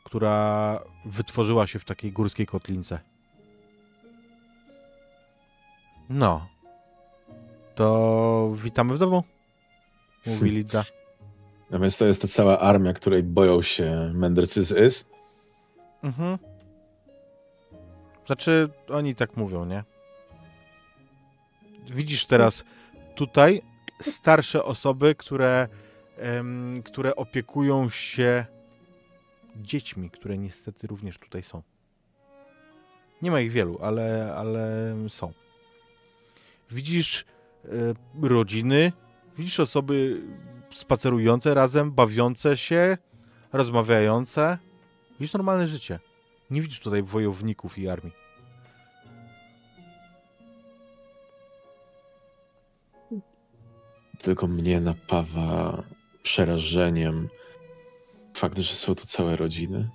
która 0.04 0.80
wytworzyła 1.06 1.68
się 1.68 1.80
w 1.80 1.86
takiej 1.86 2.12
górskiej 2.12 2.46
kotlince. 2.46 3.00
No. 6.10 6.48
To 7.76 8.54
witamy 8.56 8.94
w 8.94 8.98
domu, 8.98 9.24
mówi 10.26 10.50
Lidda. 10.58 10.86
A 11.72 11.78
więc 11.78 11.98
to 11.98 12.06
jest 12.06 12.22
ta 12.22 12.28
cała 12.28 12.60
armia, 12.60 12.94
której 12.94 13.24
boją 13.24 13.62
się 13.62 14.12
mędrcy 14.14 14.64
z 14.64 14.88
Is. 14.88 15.06
Mhm. 16.04 16.38
Znaczy, 18.26 18.70
oni 18.90 19.16
tak 19.16 19.38
mówią, 19.38 19.66
nie? 19.66 19.84
Widzisz 21.86 22.26
teraz 22.26 22.64
tutaj 23.16 23.62
starsze 24.02 24.64
osoby, 24.64 25.16
które, 25.16 25.68
które 26.86 27.16
opiekują 27.16 27.90
się 27.90 28.46
dziećmi, 29.56 30.10
które 30.10 30.38
niestety 30.38 30.88
również 30.88 31.18
tutaj 31.18 31.44
są. 31.44 31.62
Nie 33.22 33.32
ma 33.32 33.40
ich 33.40 33.52
wielu, 33.52 33.80
ale, 33.82 34.34
ale 34.38 34.96
są. 35.08 35.34
Widzisz 36.72 37.26
e, 37.66 38.28
rodziny, 38.28 38.92
widzisz 39.38 39.60
osoby 39.60 40.22
spacerujące 40.74 41.54
razem, 41.54 41.92
bawiące 41.92 42.58
się, 42.58 42.98
rozmawiające. 43.54 44.58
Widzisz 45.20 45.34
normalne 45.34 45.68
życie. 45.68 46.00
Nie 46.50 46.62
widzisz 46.62 46.80
tutaj 46.80 47.04
wojowników 47.04 47.78
i 47.78 47.90
armii. 47.90 48.23
Tylko 54.24 54.48
mnie 54.48 54.82
napawa 54.82 55.84
przerażeniem 56.24 57.30
fakt, 58.34 58.58
że 58.58 58.74
są 58.74 58.96
tu 58.96 59.06
całe 59.06 59.36
rodziny. 59.36 59.90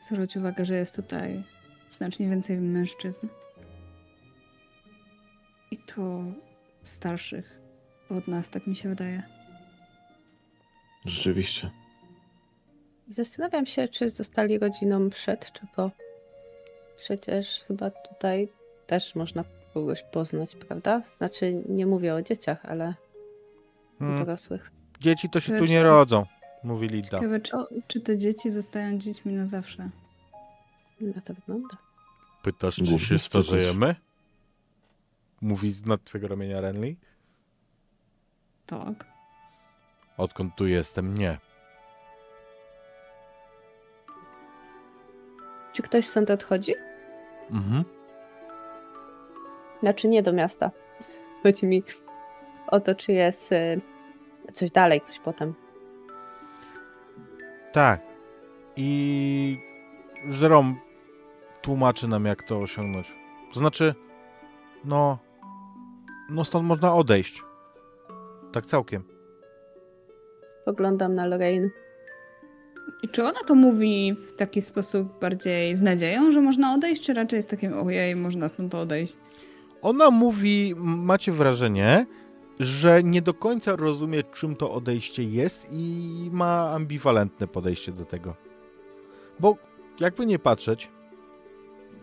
Zwróć 0.00 0.36
uwagę, 0.36 0.64
że 0.64 0.76
jest 0.76 0.96
tutaj 0.96 1.42
znacznie 1.90 2.28
więcej 2.28 2.58
mężczyzn. 2.58 3.28
I 5.70 5.78
to 5.78 6.24
starszych 6.82 7.60
od 8.10 8.28
nas, 8.28 8.50
tak 8.50 8.66
mi 8.66 8.76
się 8.76 8.88
wydaje. 8.88 9.22
Rzeczywiście. 11.04 11.70
Zastanawiam 13.08 13.66
się, 13.66 13.88
czy 13.88 14.10
zostali 14.10 14.58
rodziną 14.58 15.10
przed, 15.10 15.52
czy 15.52 15.66
po. 15.76 15.90
Przecież 16.96 17.64
chyba 17.68 17.90
tutaj 17.90 18.48
też 18.86 19.14
można 19.14 19.44
kogoś 19.74 20.02
poznać, 20.02 20.56
prawda? 20.56 21.02
Znaczy, 21.16 21.62
nie 21.68 21.86
mówię 21.86 22.14
o 22.14 22.22
dzieciach, 22.22 22.66
ale 22.66 22.94
Hmm. 23.98 24.16
dorosłych. 24.16 24.70
Dzieci 25.00 25.30
to 25.30 25.40
się 25.40 25.52
tu 25.58 25.64
Lecz- 25.64 25.70
nie 25.70 25.82
rodzą, 25.82 26.26
mówi 26.64 26.88
Lidda. 26.88 27.18
Ciekawe, 27.18 27.40
czy, 27.40 27.52
czy 27.86 28.00
te 28.00 28.18
dzieci 28.18 28.50
zostają 28.50 28.98
dziećmi 28.98 29.32
na 29.32 29.46
zawsze. 29.46 29.90
Na 31.00 31.20
to 31.20 31.34
wygląda. 31.34 31.76
Pytasz, 32.42 32.74
czy 32.76 32.82
Głównie 32.84 32.98
się 32.98 33.18
starzejemy? 33.18 33.96
Mówi 35.40 35.70
z 35.70 35.86
nad 35.86 36.04
twojego 36.04 36.28
ramienia 36.28 36.60
Renly. 36.60 36.96
Tak. 38.66 39.06
Odkąd 40.16 40.54
tu 40.56 40.66
jestem, 40.66 41.18
nie. 41.18 41.38
Czy 45.72 45.82
ktoś 45.82 46.06
stąd 46.06 46.30
odchodzi? 46.30 46.74
Mhm. 47.50 47.84
Znaczy 49.80 50.08
nie 50.08 50.22
do 50.22 50.32
miasta. 50.32 50.70
Chodzi 51.42 51.66
mi 51.66 51.82
o 52.66 52.80
to, 52.80 52.94
czy 52.94 53.12
jest 53.12 53.52
y, 53.52 53.80
coś 54.52 54.70
dalej, 54.70 55.00
coś 55.00 55.18
potem. 55.18 55.54
Tak. 57.72 58.00
I 58.76 59.58
Jerome 60.40 60.74
tłumaczy 61.62 62.08
nam, 62.08 62.24
jak 62.24 62.42
to 62.42 62.58
osiągnąć. 62.60 63.14
To 63.52 63.58
znaczy, 63.58 63.94
no, 64.84 65.18
no 66.30 66.44
stąd 66.44 66.66
można 66.66 66.94
odejść. 66.94 67.42
Tak 68.52 68.66
całkiem. 68.66 69.04
Spoglądam 70.62 71.14
na 71.14 71.26
Lorraine. 71.26 71.70
I 73.02 73.08
czy 73.08 73.24
ona 73.24 73.40
to 73.46 73.54
mówi 73.54 74.16
w 74.28 74.32
taki 74.32 74.62
sposób 74.62 75.20
bardziej 75.20 75.74
z 75.74 75.82
nadzieją, 75.82 76.30
że 76.30 76.40
można 76.40 76.74
odejść, 76.74 77.02
czy 77.02 77.14
raczej 77.14 77.42
z 77.42 77.46
takim 77.46 77.72
ojej, 77.86 78.16
można 78.16 78.48
stąd 78.48 78.74
odejść? 78.74 79.16
Ona 79.82 80.10
mówi, 80.10 80.74
macie 80.76 81.32
wrażenie, 81.32 82.06
że 82.60 83.02
nie 83.02 83.22
do 83.22 83.34
końca 83.34 83.76
rozumie, 83.76 84.22
czym 84.22 84.56
to 84.56 84.72
odejście 84.72 85.24
jest 85.24 85.66
i 85.70 86.28
ma 86.32 86.70
ambiwalentne 86.70 87.48
podejście 87.48 87.92
do 87.92 88.04
tego. 88.04 88.34
Bo 89.40 89.56
jakby 90.00 90.26
nie 90.26 90.38
patrzeć, 90.38 90.90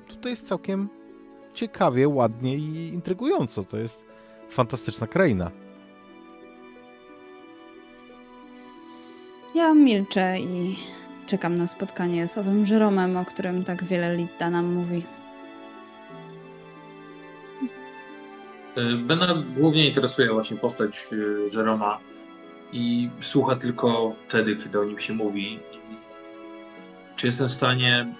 tutaj 0.07 0.31
jest 0.31 0.47
całkiem 0.47 0.89
ciekawie, 1.53 2.07
ładnie 2.07 2.55
i 2.55 2.87
intrygująco. 2.93 3.63
To 3.63 3.77
jest 3.77 4.05
fantastyczna 4.49 5.07
kraina. 5.07 5.51
Ja 9.55 9.73
milczę 9.73 10.39
i 10.39 10.77
czekam 11.25 11.55
na 11.55 11.67
spotkanie 11.67 12.27
z 12.27 12.37
owym 12.37 12.65
Jeromem, 12.65 13.17
o 13.17 13.25
którym 13.25 13.63
tak 13.63 13.83
wiele 13.83 14.15
Lidda 14.15 14.49
nam 14.49 14.73
mówi. 14.73 15.03
Bena 19.07 19.43
głównie 19.57 19.87
interesuje 19.87 20.33
właśnie 20.33 20.57
postać 20.57 21.07
y, 21.11 21.49
Jeroma 21.55 21.99
i 22.73 23.09
słucha 23.21 23.55
tylko 23.55 24.15
wtedy, 24.27 24.55
kiedy 24.55 24.79
o 24.79 24.83
nim 24.83 24.99
się 24.99 25.13
mówi. 25.13 25.59
Czy 27.15 27.27
jestem 27.27 27.47
w 27.47 27.51
stanie 27.51 28.15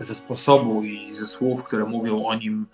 ze 0.00 0.14
sposobu 0.14 0.82
i 0.82 1.14
ze 1.14 1.26
słów, 1.26 1.64
które 1.64 1.84
mówią 1.84 2.24
o 2.24 2.34
nim 2.34 2.66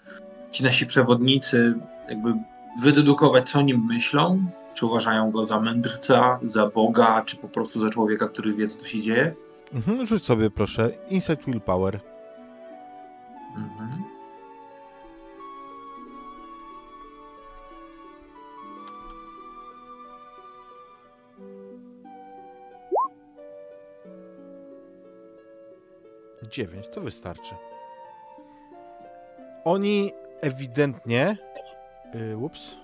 ci 0.50 0.64
nasi 0.64 0.86
przewodnicy, 0.86 1.74
jakby 2.08 2.34
wydedukować, 2.82 3.50
co 3.50 3.58
o 3.58 3.62
nim 3.62 3.86
myślą? 3.86 4.46
Czy 4.74 4.86
uważają 4.86 5.30
go 5.30 5.44
za 5.44 5.60
mędrca, 5.60 6.38
za 6.42 6.66
Boga, 6.66 7.22
czy 7.22 7.36
po 7.36 7.48
prostu 7.48 7.80
za 7.80 7.90
człowieka, 7.90 8.28
który 8.28 8.54
wie, 8.54 8.68
co 8.68 8.78
tu 8.78 8.84
się 8.84 9.00
dzieje? 9.00 9.34
Mhm, 9.74 10.06
rzuć 10.06 10.24
sobie 10.24 10.50
proszę 10.50 10.90
Insight 11.10 11.44
Willpower. 11.44 12.00
Mhm. 13.56 14.03
Dziewięć, 26.54 26.88
to 26.88 27.00
wystarczy. 27.00 27.54
Oni 29.64 30.12
ewidentnie. 30.40 31.36
Yy, 32.14 32.36
ups. 32.36 32.76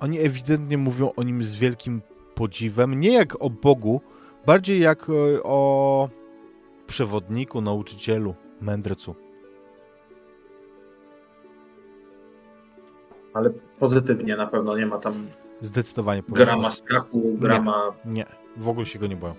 Oni 0.00 0.20
ewidentnie 0.20 0.78
mówią 0.78 1.12
o 1.16 1.22
nim 1.22 1.44
z 1.44 1.54
wielkim 1.54 2.02
podziwem. 2.34 3.00
Nie 3.00 3.12
jak 3.12 3.42
o 3.42 3.50
Bogu, 3.50 4.00
bardziej 4.46 4.80
jak 4.80 5.08
e, 5.08 5.42
o 5.42 6.08
przewodniku, 6.86 7.60
nauczycielu, 7.60 8.34
mędrcu. 8.60 9.14
Ale 13.34 13.50
pozytywnie 13.78 14.36
na 14.36 14.46
pewno 14.46 14.76
nie 14.76 14.86
ma 14.86 14.98
tam 14.98 15.28
Zdecydowanie. 15.60 16.22
grama 16.28 16.70
strachu, 16.70 17.22
grama 17.38 17.92
Nie, 18.04 18.26
w 18.56 18.68
ogóle 18.68 18.86
się 18.86 18.98
go 18.98 19.06
nie 19.06 19.16
boją. 19.16 19.34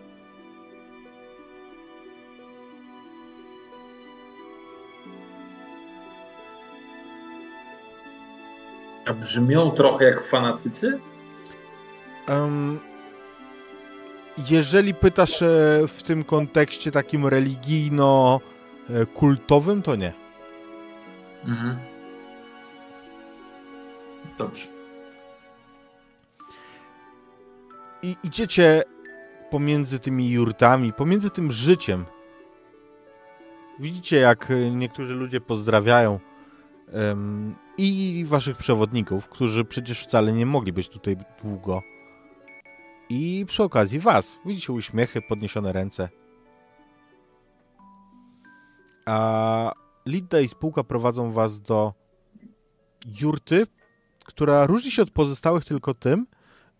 A 9.09 9.13
brzmią 9.13 9.71
trochę 9.71 10.05
jak 10.05 10.23
fanatycy? 10.23 10.99
Em, 12.27 12.79
jeżeli 14.49 14.93
pytasz 14.93 15.41
e, 15.41 15.45
w 15.87 16.03
tym 16.03 16.23
kontekście 16.23 16.91
takim 16.91 17.27
religijno-kultowym, 17.27 19.81
to 19.81 19.95
nie. 19.95 20.13
Mhm. 21.45 21.77
Dobrze. 24.37 24.67
I 28.03 28.15
idziecie 28.23 28.83
pomiędzy 29.49 29.99
tymi 29.99 30.29
jurtami, 30.29 30.93
pomiędzy 30.93 31.29
tym 31.29 31.51
życiem. 31.51 32.05
Widzicie, 33.79 34.17
jak 34.17 34.53
niektórzy 34.71 35.13
ludzie 35.13 35.41
pozdrawiają 35.41 36.19
i 37.77 38.25
waszych 38.25 38.57
przewodników, 38.57 39.27
którzy 39.29 39.65
przecież 39.65 40.03
wcale 40.03 40.33
nie 40.33 40.45
mogli 40.45 40.73
być 40.73 40.89
tutaj 40.89 41.17
długo. 41.43 41.83
I 43.09 43.45
przy 43.47 43.63
okazji 43.63 43.99
was. 43.99 44.39
Widzicie 44.45 44.73
uśmiechy, 44.73 45.21
podniesione 45.21 45.73
ręce. 45.73 46.09
A 49.05 49.71
Lidda 50.05 50.39
i 50.39 50.47
spółka 50.47 50.83
prowadzą 50.83 51.31
was 51.31 51.61
do 51.61 51.93
jurty, 53.21 53.67
która 54.25 54.67
różni 54.67 54.91
się 54.91 55.01
od 55.01 55.11
pozostałych 55.11 55.65
tylko 55.65 55.93
tym, 55.93 56.27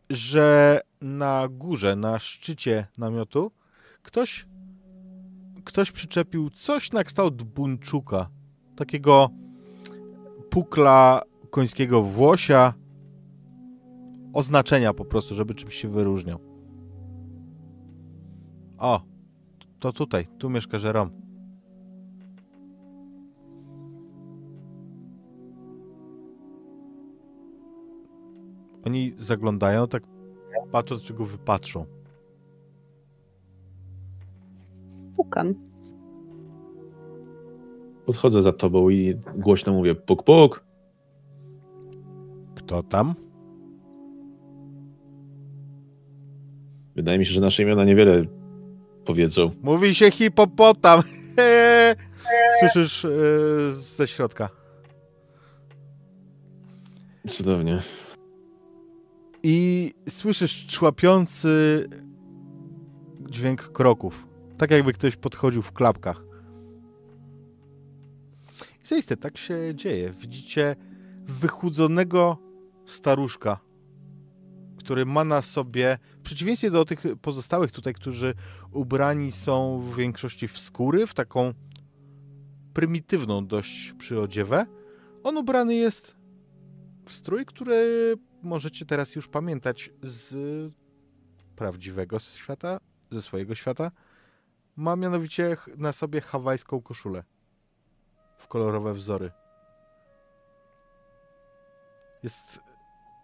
że 0.10 0.80
na 1.02 1.48
górze, 1.50 1.96
na 1.96 2.20
szczycie 2.20 2.88
namiotu 2.98 3.52
ktoś 4.04 4.46
ktoś 5.66 5.92
przyczepił 5.92 6.50
coś 6.50 6.92
na 6.92 7.04
kształt 7.04 7.44
buńczuka. 7.44 8.30
Takiego 8.76 9.30
pukla 10.58 11.22
końskiego 11.50 12.02
włosia. 12.02 12.74
Oznaczenia 14.34 14.94
po 14.94 15.06
prostu, 15.06 15.36
żeby 15.36 15.54
czymś 15.54 15.74
się 15.74 15.88
wyróżniał. 15.88 16.40
O, 18.78 19.02
to 19.80 19.94
tutaj, 19.94 20.28
tu 20.38 20.50
mieszka 20.50 20.78
Jerome. 20.78 21.12
Oni 28.86 29.14
zaglądają, 29.18 29.88
tak 29.88 30.04
patrząc, 30.72 31.04
czy 31.04 31.14
go 31.14 31.26
wypatrzą. 31.26 31.86
Pukam. 35.16 35.67
Podchodzę 38.08 38.42
za 38.42 38.54
tobą 38.54 38.90
i 38.90 39.16
głośno 39.36 39.74
mówię 39.74 39.96
puk 39.96 40.24
puk. 40.24 40.64
Kto 42.56 42.84
tam? 42.84 43.16
Wydaje 46.96 47.20
mi 47.20 47.26
się, 47.26 47.32
że 47.34 47.42
nasze 47.42 47.64
imiona 47.64 47.84
niewiele 47.84 48.26
powiedzą. 49.06 49.52
Mówi 49.62 49.96
się 49.96 50.12
hipopotam. 50.12 51.02
Słyszysz 52.60 53.04
yy, 53.04 53.74
ze 53.74 54.08
środka. 54.08 54.50
Cudownie. 57.30 57.82
I 59.44 59.94
słyszysz 60.10 60.68
człapiący 60.68 61.86
dźwięk 63.30 63.62
kroków. 63.62 64.28
Tak 64.58 64.72
jakby 64.72 64.94
ktoś 64.94 65.16
podchodził 65.16 65.62
w 65.62 65.74
klapkach. 65.74 66.27
Zaiste, 68.88 69.18
tak 69.18 69.38
się 69.38 69.76
dzieje. 69.76 70.10
Widzicie 70.10 70.76
wychudzonego 71.24 72.38
staruszka, 72.86 73.60
który 74.78 75.06
ma 75.06 75.24
na 75.24 75.42
sobie, 75.42 75.98
w 76.20 76.22
przeciwieństwie 76.22 76.72
do 76.72 76.86
tych 76.86 77.04
pozostałych 77.22 77.72
tutaj, 77.72 77.94
którzy 77.94 78.34
ubrani 78.72 79.32
są 79.32 79.82
w 79.82 79.96
większości 79.96 80.48
w 80.48 80.60
skóry, 80.60 81.08
w 81.08 81.14
taką 81.14 81.54
prymitywną 82.74 83.48
dość 83.48 83.94
przyodziewę, 83.94 84.66
on 85.24 85.38
ubrany 85.38 85.76
jest 85.76 86.16
w 87.06 87.14
strój, 87.14 87.46
który 87.46 88.14
możecie 88.44 88.86
teraz 88.86 89.16
już 89.16 89.28
pamiętać 89.28 89.90
z 90.04 90.36
prawdziwego 91.56 92.20
świata, 92.20 92.80
ze 93.12 93.22
swojego 93.22 93.56
świata. 93.56 93.92
Ma 94.76 94.96
mianowicie 94.96 95.58
na 95.78 95.92
sobie 95.92 96.22
hawajską 96.22 96.82
koszulę 96.82 97.24
w 98.38 98.48
kolorowe 98.48 98.94
wzory. 98.94 99.32
Jest 102.24 102.60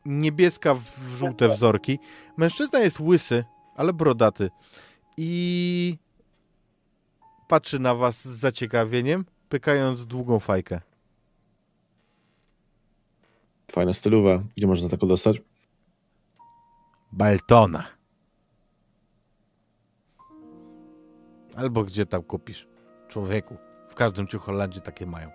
niebieska 0.05 0.75
w 0.75 1.15
żółte 1.15 1.49
wzorki. 1.49 1.99
Mężczyzna 2.37 2.79
jest 2.79 2.99
łysy, 2.99 3.45
ale 3.75 3.93
brodaty. 3.93 4.49
I 5.17 5.97
patrzy 7.47 7.79
na 7.79 7.95
was 7.95 8.21
z 8.21 8.39
zaciekawieniem, 8.39 9.25
pykając 9.49 10.07
długą 10.07 10.39
fajkę. 10.39 10.81
Fajna 13.71 13.93
stylowa. 13.93 14.43
Gdzie 14.57 14.67
można 14.67 14.89
taką 14.89 15.07
dostać? 15.07 15.41
Baltona. 17.11 17.87
Albo 21.55 21.83
gdzie 21.83 22.05
tam 22.05 22.23
kupisz. 22.23 22.67
Człowieku. 23.07 23.57
W 23.93 23.95
każdym 23.95 24.27
ciucholandzie 24.27 24.81
takie 24.81 25.05
mają. 25.05 25.31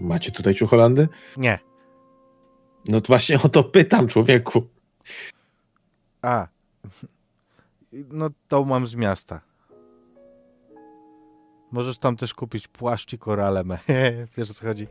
Macie 0.00 0.32
tutaj 0.32 0.54
ciucholandy? 0.54 1.08
Nie. 1.36 1.58
No 2.88 3.00
to 3.00 3.06
właśnie 3.06 3.42
o 3.42 3.48
to 3.48 3.64
pytam, 3.64 4.08
człowieku. 4.08 4.66
A. 6.22 6.46
No 7.92 8.30
to 8.48 8.64
mam 8.64 8.86
z 8.86 8.94
miasta. 8.94 9.40
Możesz 11.72 11.98
tam 11.98 12.16
też 12.16 12.34
kupić 12.34 12.68
płaszcz 12.68 13.12
i 13.12 13.18
korale. 13.18 13.64
Wiesz 14.36 14.50
o 14.50 14.54
co 14.54 14.66
chodzi? 14.66 14.86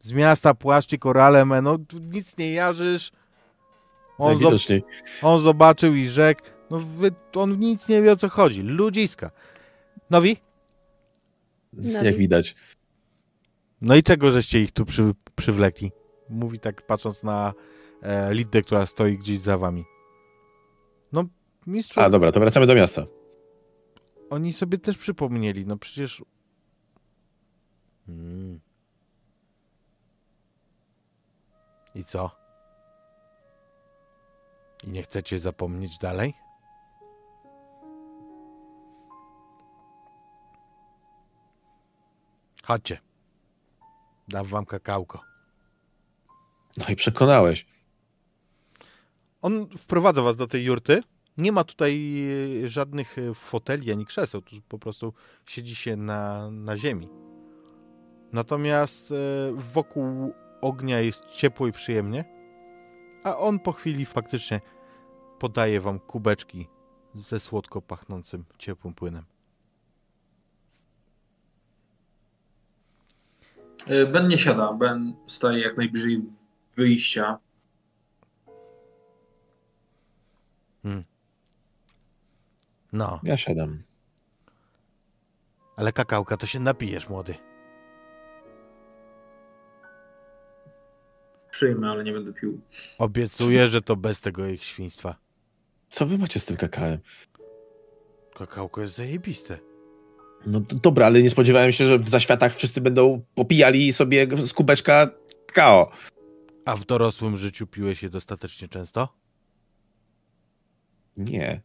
Z 0.00 0.12
miasta 0.12 0.54
płaszcz 0.54 0.92
i 0.92 0.98
korale, 0.98 1.44
no 1.44 1.78
nic 2.00 2.36
nie 2.38 2.52
jarzysz. 2.52 3.12
On, 4.18 4.36
zob- 4.36 4.82
on 5.22 5.40
zobaczył 5.40 5.94
i 5.94 6.06
rzekł, 6.06 6.42
no 6.72 6.78
wy, 6.78 7.12
on 7.34 7.58
nic 7.58 7.88
nie 7.88 8.02
wie 8.02 8.12
o 8.12 8.16
co 8.16 8.28
chodzi. 8.28 8.62
Ludziska. 8.62 9.30
Nowi? 10.10 10.36
No 11.72 12.02
Jak 12.02 12.16
widać. 12.16 12.54
No 13.80 13.96
i 13.96 14.02
czego 14.02 14.30
żeście 14.30 14.60
ich 14.60 14.72
tu 14.72 14.84
przy, 14.84 15.14
przywlekli? 15.36 15.92
Mówi 16.28 16.60
tak 16.60 16.86
patrząc 16.86 17.22
na 17.22 17.52
e, 18.02 18.34
Lidę, 18.34 18.62
która 18.62 18.86
stoi 18.86 19.18
gdzieś 19.18 19.40
za 19.40 19.58
wami. 19.58 19.84
No, 21.12 21.24
mistrzu, 21.66 22.00
A 22.00 22.10
dobra, 22.10 22.32
to 22.32 22.40
wracamy 22.40 22.66
do 22.66 22.74
miasta. 22.74 23.06
oni 24.30 24.52
sobie 24.52 24.78
też 24.78 24.98
przypomnieli, 24.98 25.66
no 25.66 25.76
przecież... 25.76 26.22
Mm. 28.08 28.60
I 31.94 32.04
co? 32.04 32.30
I 34.84 34.88
nie 34.90 35.02
chcecie 35.02 35.38
zapomnieć 35.38 35.98
dalej? 35.98 36.34
Chodźcie. 42.62 42.98
Dam 44.28 44.46
wam 44.46 44.66
kakałko. 44.66 45.20
No 46.76 46.84
i 46.88 46.96
przekonałeś. 46.96 47.66
On 49.42 49.66
wprowadza 49.78 50.22
was 50.22 50.36
do 50.36 50.46
tej 50.46 50.64
jurty. 50.64 51.02
Nie 51.38 51.52
ma 51.52 51.64
tutaj 51.64 52.22
e, 52.64 52.68
żadnych 52.68 53.18
e, 53.18 53.34
foteli 53.34 53.92
ani 53.92 54.06
krzeseł. 54.06 54.42
Tu 54.42 54.56
po 54.68 54.78
prostu 54.78 55.12
siedzi 55.46 55.74
się 55.74 55.96
na, 55.96 56.50
na 56.50 56.76
ziemi. 56.76 57.08
Natomiast 58.32 59.12
e, 59.12 59.14
wokół 59.54 60.34
ognia 60.60 61.00
jest 61.00 61.24
ciepło 61.26 61.66
i 61.66 61.72
przyjemnie. 61.72 62.24
A 63.24 63.36
on 63.36 63.58
po 63.58 63.72
chwili 63.72 64.06
faktycznie 64.06 64.60
podaje 65.38 65.80
wam 65.80 65.98
kubeczki 65.98 66.68
ze 67.14 67.40
słodko 67.40 67.82
pachnącym 67.82 68.44
ciepłym 68.58 68.94
płynem. 68.94 69.31
Ben 73.86 74.28
nie 74.28 74.38
siada. 74.38 74.72
Ben 74.72 75.14
staje 75.26 75.58
jak 75.62 75.76
najbliżej 75.76 76.22
wyjścia. 76.76 77.38
No, 82.92 83.20
Ja 83.22 83.36
siadam. 83.36 83.82
ale 85.76 85.92
kakałka 85.92 86.36
to 86.36 86.46
się 86.46 86.60
napijesz, 86.60 87.08
młody. 87.08 87.34
Przyjmę, 91.50 91.90
ale 91.90 92.04
nie 92.04 92.12
będę 92.12 92.32
pił. 92.32 92.60
Obiecuję, 92.98 93.68
że 93.68 93.82
to 93.82 93.96
bez 93.96 94.20
tego 94.20 94.46
ich 94.46 94.64
świństwa. 94.64 95.16
Co 95.88 96.06
wy 96.06 96.18
macie 96.18 96.40
z 96.40 96.44
tym 96.46 96.56
kakałem? 96.56 96.98
Kakałko 98.34 98.80
jest 98.80 98.94
zajebiste. 98.96 99.58
No 100.46 100.60
dobra, 100.60 101.06
ale 101.06 101.22
nie 101.22 101.30
spodziewałem 101.30 101.72
się, 101.72 101.86
że 101.86 101.98
w 101.98 102.08
zaświatach 102.08 102.56
wszyscy 102.56 102.80
będą 102.80 103.22
popijali 103.34 103.92
sobie 103.92 104.26
z 104.46 104.52
kubeczka 104.52 105.10
kakao. 105.46 105.90
A 106.64 106.76
w 106.76 106.84
dorosłym 106.84 107.36
życiu 107.36 107.66
piłeś 107.66 108.02
je 108.02 108.10
dostatecznie 108.10 108.68
często? 108.68 109.08
Nie. 111.16 111.60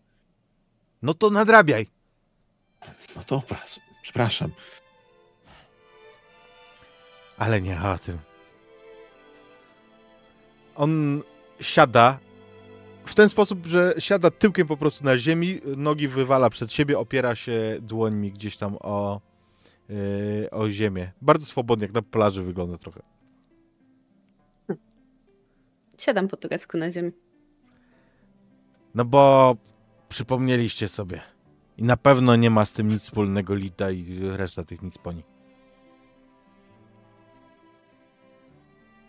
No 1.01 1.13
to 1.13 1.29
nadrabiaj. 1.29 1.87
No 3.15 3.23
dobra, 3.27 3.63
przepraszam. 4.01 4.51
Ale 7.37 7.61
nie 7.61 7.81
o 7.81 7.97
tym. 7.97 8.17
On 10.75 11.21
siada 11.61 12.19
w 13.07 13.13
ten 13.13 13.29
sposób, 13.29 13.65
że 13.65 13.93
siada 13.99 14.31
tyłkiem 14.31 14.67
po 14.67 14.77
prostu 14.77 15.05
na 15.05 15.17
ziemi, 15.17 15.59
nogi 15.77 16.07
wywala 16.07 16.49
przed 16.49 16.73
siebie, 16.73 16.99
opiera 16.99 17.35
się 17.35 17.77
dłońmi 17.81 18.31
gdzieś 18.31 18.57
tam 18.57 18.77
o, 18.79 19.21
yy, 19.89 20.49
o 20.51 20.69
ziemię. 20.69 21.11
Bardzo 21.21 21.45
swobodnie, 21.45 21.85
jak 21.85 21.93
na 21.93 22.01
plaży 22.01 22.43
wygląda 22.43 22.77
trochę. 22.77 23.01
Siadam 25.97 26.27
po 26.27 26.37
turecku 26.37 26.77
na 26.77 26.91
ziemi. 26.91 27.11
No 28.95 29.05
bo 29.05 29.55
przypomnieliście 30.09 30.87
sobie. 30.87 31.21
I 31.77 31.83
na 31.83 31.97
pewno 31.97 32.35
nie 32.35 32.49
ma 32.49 32.65
z 32.65 32.73
tym 32.73 32.87
nic 32.87 33.01
wspólnego 33.01 33.55
Lita 33.55 33.91
i 33.91 34.19
reszta 34.21 34.63
tych 34.63 34.81
nic 34.81 34.97
po. 34.97 35.13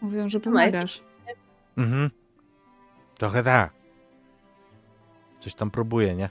Mówią, 0.01 0.29
że 0.29 0.41
pomagasz. 0.41 1.03
Mhm. 1.77 2.11
Trochę 3.19 3.43
tak. 3.43 3.78
Coś 5.49 5.55
tam 5.55 5.71
próbuje, 5.71 6.15
nie? 6.15 6.31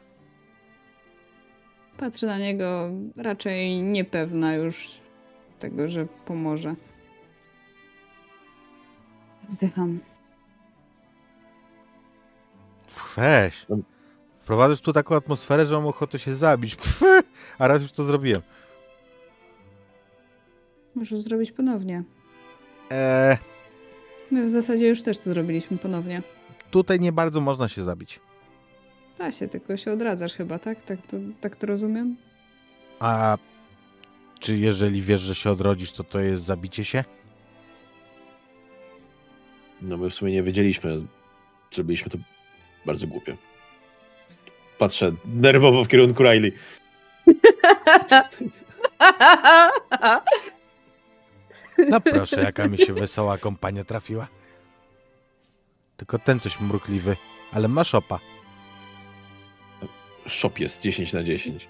Patrzę 1.97 2.27
na 2.27 2.37
niego 2.37 2.89
raczej 3.17 3.81
niepewna 3.83 4.53
już 4.53 5.01
tego, 5.59 5.87
że 5.87 6.05
pomoże. 6.25 6.75
Zdycham. 9.47 9.99
Weź. 13.17 13.65
No. 13.69 13.77
Wprowadzasz 14.39 14.81
tu 14.81 14.93
taką 14.93 15.15
atmosferę, 15.15 15.65
że 15.65 15.75
mam 15.75 15.87
ochotę 15.87 16.19
się 16.19 16.35
zabić. 16.35 16.75
Pff, 16.75 17.01
a 17.59 17.67
raz 17.67 17.81
już 17.81 17.91
to 17.91 18.03
zrobiłem. 18.03 18.41
Możesz 20.95 21.19
zrobić 21.19 21.51
ponownie. 21.51 22.03
Eee, 22.89 23.37
My 24.31 24.43
w 24.43 24.49
zasadzie 24.49 24.87
już 24.87 25.01
też 25.01 25.17
to 25.17 25.23
zrobiliśmy 25.33 25.77
ponownie. 25.77 26.21
tutaj 26.71 26.99
nie 26.99 27.11
bardzo 27.11 27.41
można 27.41 27.67
się 27.67 27.83
zabić. 27.83 28.19
Da 29.17 29.31
się, 29.31 29.47
tylko 29.47 29.77
się 29.77 29.91
odradzasz 29.91 30.33
chyba, 30.33 30.59
tak? 30.59 30.83
Tak 30.83 30.99
to, 31.07 31.17
tak 31.41 31.55
to 31.55 31.67
rozumiem? 31.67 32.17
A 32.99 33.37
czy 34.39 34.57
jeżeli 34.57 35.01
wiesz, 35.01 35.21
że 35.21 35.35
się 35.35 35.51
odrodzisz, 35.51 35.91
to 35.91 36.03
to 36.03 36.19
jest 36.19 36.43
zabicie 36.43 36.85
się? 36.85 37.03
No 39.81 39.97
my 39.97 40.09
w 40.09 40.13
sumie 40.15 40.31
nie 40.31 40.43
wiedzieliśmy. 40.43 41.05
Zrobiliśmy 41.71 42.09
to 42.09 42.17
bardzo 42.85 43.07
głupio. 43.07 43.33
Patrzę 44.79 45.11
nerwowo 45.25 45.83
w 45.83 45.87
kierunku 45.87 46.23
Riley. 46.23 46.53
No 51.89 52.01
proszę, 52.01 52.41
jaka 52.43 52.67
mi 52.67 52.77
się 52.77 52.93
wesoła 52.93 53.37
kompania 53.37 53.83
trafiła. 53.83 54.27
Tylko 55.97 56.19
ten 56.19 56.39
coś 56.39 56.59
mrukliwy, 56.59 57.15
ale 57.51 57.67
ma 57.67 57.83
szopa. 57.83 58.19
Shop 60.27 60.51
jest 60.59 60.81
10 60.81 61.13
na 61.13 61.23
10. 61.23 61.67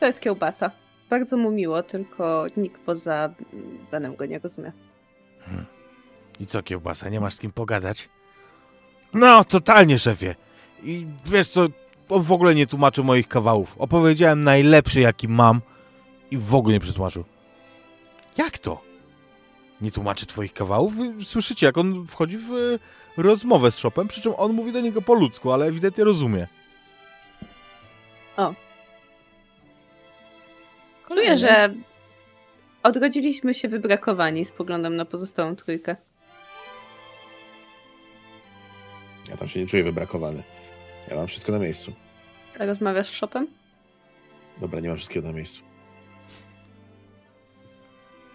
To 0.00 0.06
jest 0.06 0.20
kiełbasa. 0.20 0.70
Bardzo 1.10 1.36
mu 1.36 1.50
miło, 1.50 1.82
tylko 1.82 2.46
nikt 2.56 2.80
poza 2.80 3.34
Benem 3.90 4.16
go 4.16 4.26
nie 4.26 4.38
rozumie. 4.38 4.72
I 6.40 6.46
co, 6.46 6.62
kiełbasa, 6.62 7.08
nie 7.08 7.20
masz 7.20 7.34
z 7.34 7.40
kim 7.40 7.52
pogadać? 7.52 8.08
No, 9.14 9.44
totalnie, 9.44 9.98
szefie. 9.98 10.34
I 10.82 11.06
wiesz 11.26 11.48
co, 11.48 11.66
on 12.08 12.22
w 12.22 12.32
ogóle 12.32 12.54
nie 12.54 12.66
tłumaczył 12.66 13.04
moich 13.04 13.28
kawałów. 13.28 13.74
Opowiedziałem 13.78 14.44
najlepszy, 14.44 15.00
jaki 15.00 15.28
mam 15.28 15.60
i 16.30 16.38
w 16.38 16.54
ogóle 16.54 16.74
nie 16.74 16.80
przetłumaczył. 16.80 17.24
Jak 18.38 18.58
to? 18.58 18.80
Nie 19.80 19.90
tłumaczy 19.90 20.26
twoich 20.26 20.52
kawałów? 20.52 20.92
Słyszycie, 21.24 21.66
jak 21.66 21.78
on 21.78 22.06
wchodzi 22.06 22.38
w 22.38 22.52
e, 22.52 23.22
rozmowę 23.22 23.70
z 23.70 23.76
Shopem, 23.76 24.08
przy 24.08 24.20
czym 24.20 24.32
on 24.36 24.52
mówi 24.52 24.72
do 24.72 24.80
niego 24.80 25.02
po 25.02 25.14
ludzku, 25.14 25.52
ale 25.52 25.66
ewidentnie 25.66 26.04
rozumie. 26.04 26.46
Czuję, 31.08 31.36
że 31.36 31.74
odrodziliśmy 32.82 33.54
się 33.54 33.68
wybrakowani. 33.68 34.44
Spoglądam 34.44 34.96
na 34.96 35.04
pozostałą 35.04 35.56
trójkę. 35.56 35.96
Ja 39.30 39.36
tam 39.36 39.48
się 39.48 39.60
nie 39.60 39.66
czuję 39.66 39.84
wybrakowany. 39.84 40.42
Ja 41.10 41.16
mam 41.16 41.26
wszystko 41.26 41.52
na 41.52 41.58
miejscu. 41.58 41.92
A 42.58 42.66
rozmawiasz 42.66 43.08
z 43.08 43.10
Shopem? 43.10 43.46
Dobra, 44.60 44.80
nie 44.80 44.88
mam 44.88 44.96
wszystkiego 44.96 45.28
na 45.28 45.34
miejscu. 45.34 45.62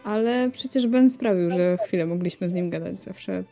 Ale 0.04 0.50
przecież 0.52 0.88
Ben 0.88 1.10
sprawił, 1.10 1.52
że 1.52 1.78
chwilę 1.78 2.06
mogliśmy 2.06 2.50
z 2.50 2.54
nim 2.54 2.70
gadać. 2.70 2.98
Zawsze 2.98 3.43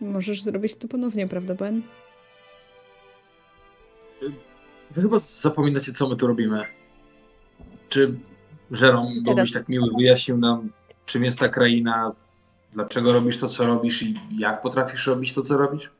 możesz 0.00 0.42
zrobić 0.42 0.76
to 0.76 0.88
ponownie, 0.88 1.28
prawda, 1.28 1.54
Ben? 1.54 1.82
Wy 4.90 5.02
chyba 5.02 5.18
zapominacie, 5.18 5.92
co 5.92 6.08
my 6.08 6.16
tu 6.16 6.26
robimy. 6.26 6.62
Czy 7.88 8.14
Żerom, 8.70 9.22
byłbyś 9.22 9.52
tak 9.52 9.68
miły, 9.68 9.88
wyjaśnił 9.96 10.36
nam, 10.36 10.70
czym 11.06 11.24
jest 11.24 11.38
ta 11.38 11.48
kraina, 11.48 12.12
dlaczego 12.72 13.12
robisz 13.12 13.38
to, 13.38 13.48
co 13.48 13.66
robisz 13.66 14.02
i 14.02 14.14
jak 14.38 14.62
potrafisz 14.62 15.06
robić 15.06 15.32
to, 15.32 15.42
co 15.42 15.56
robisz? 15.56 15.90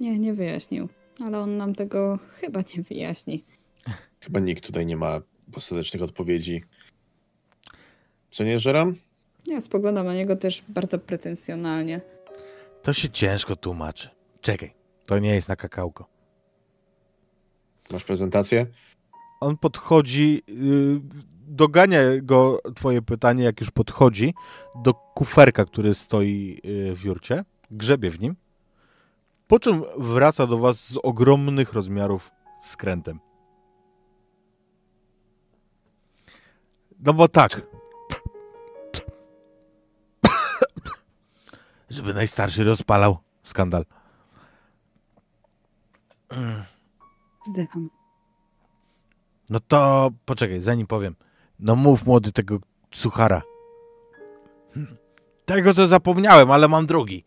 Nie, 0.00 0.18
nie 0.18 0.34
wyjaśnił. 0.34 0.88
Ale 1.24 1.38
on 1.38 1.56
nam 1.56 1.74
tego 1.74 2.18
chyba 2.40 2.60
nie 2.76 2.82
wyjaśni. 2.82 3.44
Chyba 4.20 4.40
nikt 4.40 4.66
tutaj 4.66 4.86
nie 4.86 4.96
ma 4.96 5.20
ostatecznych 5.54 6.02
odpowiedzi. 6.02 6.64
Co 8.30 8.44
nie, 8.44 8.58
Żeram? 8.58 8.94
Ja 9.46 9.60
spoglądam 9.60 10.06
na 10.06 10.14
niego 10.14 10.36
też 10.36 10.64
bardzo 10.68 10.98
pretensjonalnie. 10.98 12.00
To 12.82 12.92
się 12.92 13.08
ciężko 13.08 13.56
tłumaczy. 13.56 14.08
Czekaj, 14.40 14.74
to 15.06 15.18
nie 15.18 15.34
jest 15.34 15.48
na 15.48 15.56
kakałko. 15.56 16.15
Masz 17.90 18.04
prezentację? 18.04 18.66
On 19.40 19.56
podchodzi, 19.56 20.42
yy, 20.48 21.00
dogania 21.48 21.98
go 22.22 22.60
twoje 22.74 23.02
pytanie, 23.02 23.44
jak 23.44 23.60
już 23.60 23.70
podchodzi 23.70 24.34
do 24.82 24.94
kuferka, 24.94 25.64
który 25.64 25.94
stoi 25.94 26.60
yy, 26.64 26.96
w 26.96 27.04
jurcie, 27.04 27.44
grzebie 27.70 28.10
w 28.10 28.20
nim, 28.20 28.36
po 29.46 29.58
czym 29.58 29.82
wraca 29.96 30.46
do 30.46 30.58
was 30.58 30.88
z 30.88 30.98
ogromnych 31.02 31.72
rozmiarów 31.72 32.30
skrętem. 32.60 33.20
No 36.98 37.12
bo 37.12 37.28
tak. 37.28 37.62
Żeby 41.90 42.14
najstarszy 42.14 42.64
rozpalał 42.64 43.18
skandal. 43.42 43.84
No 49.50 49.60
to 49.60 50.10
poczekaj, 50.24 50.62
zanim 50.62 50.86
powiem. 50.86 51.16
No 51.60 51.76
mów 51.76 52.06
młody 52.06 52.32
tego 52.32 52.58
suchara. 52.94 53.42
Tego 55.44 55.74
to 55.74 55.86
zapomniałem, 55.86 56.50
ale 56.50 56.68
mam 56.68 56.86
drugi. 56.86 57.24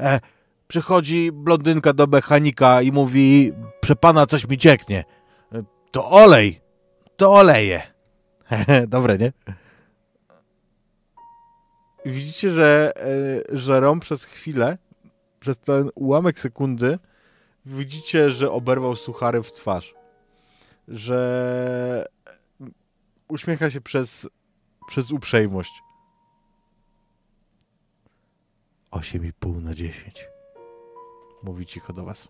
E, 0.00 0.20
przychodzi 0.68 1.32
blondynka 1.32 1.92
do 1.92 2.06
mechanika 2.06 2.82
i 2.82 2.92
mówi, 2.92 3.52
prze 3.80 3.96
pana 3.96 4.26
coś 4.26 4.48
mi 4.48 4.58
cieknie. 4.58 5.04
E, 5.52 5.62
to 5.90 6.10
olej. 6.10 6.60
To 7.16 7.32
oleje. 7.32 7.82
Dobre, 8.88 9.18
nie? 9.18 9.32
Widzicie, 12.06 12.50
że, 12.50 12.92
e, 12.96 13.56
że 13.56 13.80
Rom 13.80 14.00
przez 14.00 14.24
chwilę, 14.24 14.78
przez 15.40 15.58
ten 15.58 15.90
ułamek 15.94 16.38
sekundy, 16.38 16.98
widzicie, 17.66 18.30
że 18.30 18.52
oberwał 18.52 18.96
suchary 18.96 19.42
w 19.42 19.52
twarz. 19.52 19.94
Że 20.88 22.06
uśmiecha 23.28 23.70
się 23.70 23.80
przez, 23.80 24.28
przez 24.86 25.10
uprzejmość. 25.10 25.82
8,5 28.90 29.62
na 29.62 29.74
10. 29.74 30.28
Mówi 31.42 31.66
cicho 31.66 31.92
do 31.92 32.04
was. 32.04 32.28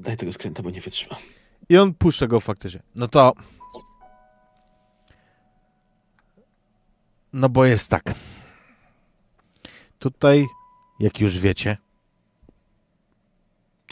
Daj 0.00 0.16
tego 0.16 0.32
skręta, 0.32 0.62
bo 0.62 0.70
nie 0.70 0.80
wytrzymam. 0.80 1.18
I 1.68 1.78
on 1.78 1.94
puszcza 1.94 2.26
go 2.26 2.40
faktycznie. 2.40 2.82
No 2.94 3.08
to. 3.08 3.32
No 7.32 7.48
bo 7.48 7.64
jest 7.64 7.90
tak. 7.90 8.14
Tutaj, 9.98 10.46
jak 11.00 11.20
już 11.20 11.38
wiecie, 11.38 11.76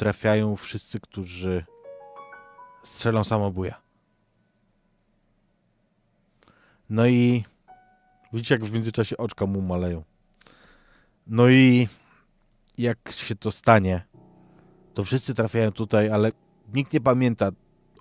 trafiają 0.00 0.56
wszyscy, 0.56 1.00
którzy 1.00 1.64
strzelą 2.82 3.24
samobuja. 3.24 3.80
No 6.90 7.06
i 7.06 7.44
widzicie, 8.32 8.54
jak 8.54 8.64
w 8.64 8.72
międzyczasie 8.72 9.16
oczka 9.16 9.46
mu 9.46 9.62
maleją. 9.62 10.04
No 11.26 11.48
i 11.48 11.88
jak 12.78 13.12
się 13.12 13.36
to 13.36 13.52
stanie, 13.52 14.02
to 14.94 15.04
wszyscy 15.04 15.34
trafiają 15.34 15.72
tutaj, 15.72 16.10
ale 16.10 16.32
nikt 16.74 16.92
nie 16.92 17.00
pamięta 17.00 17.50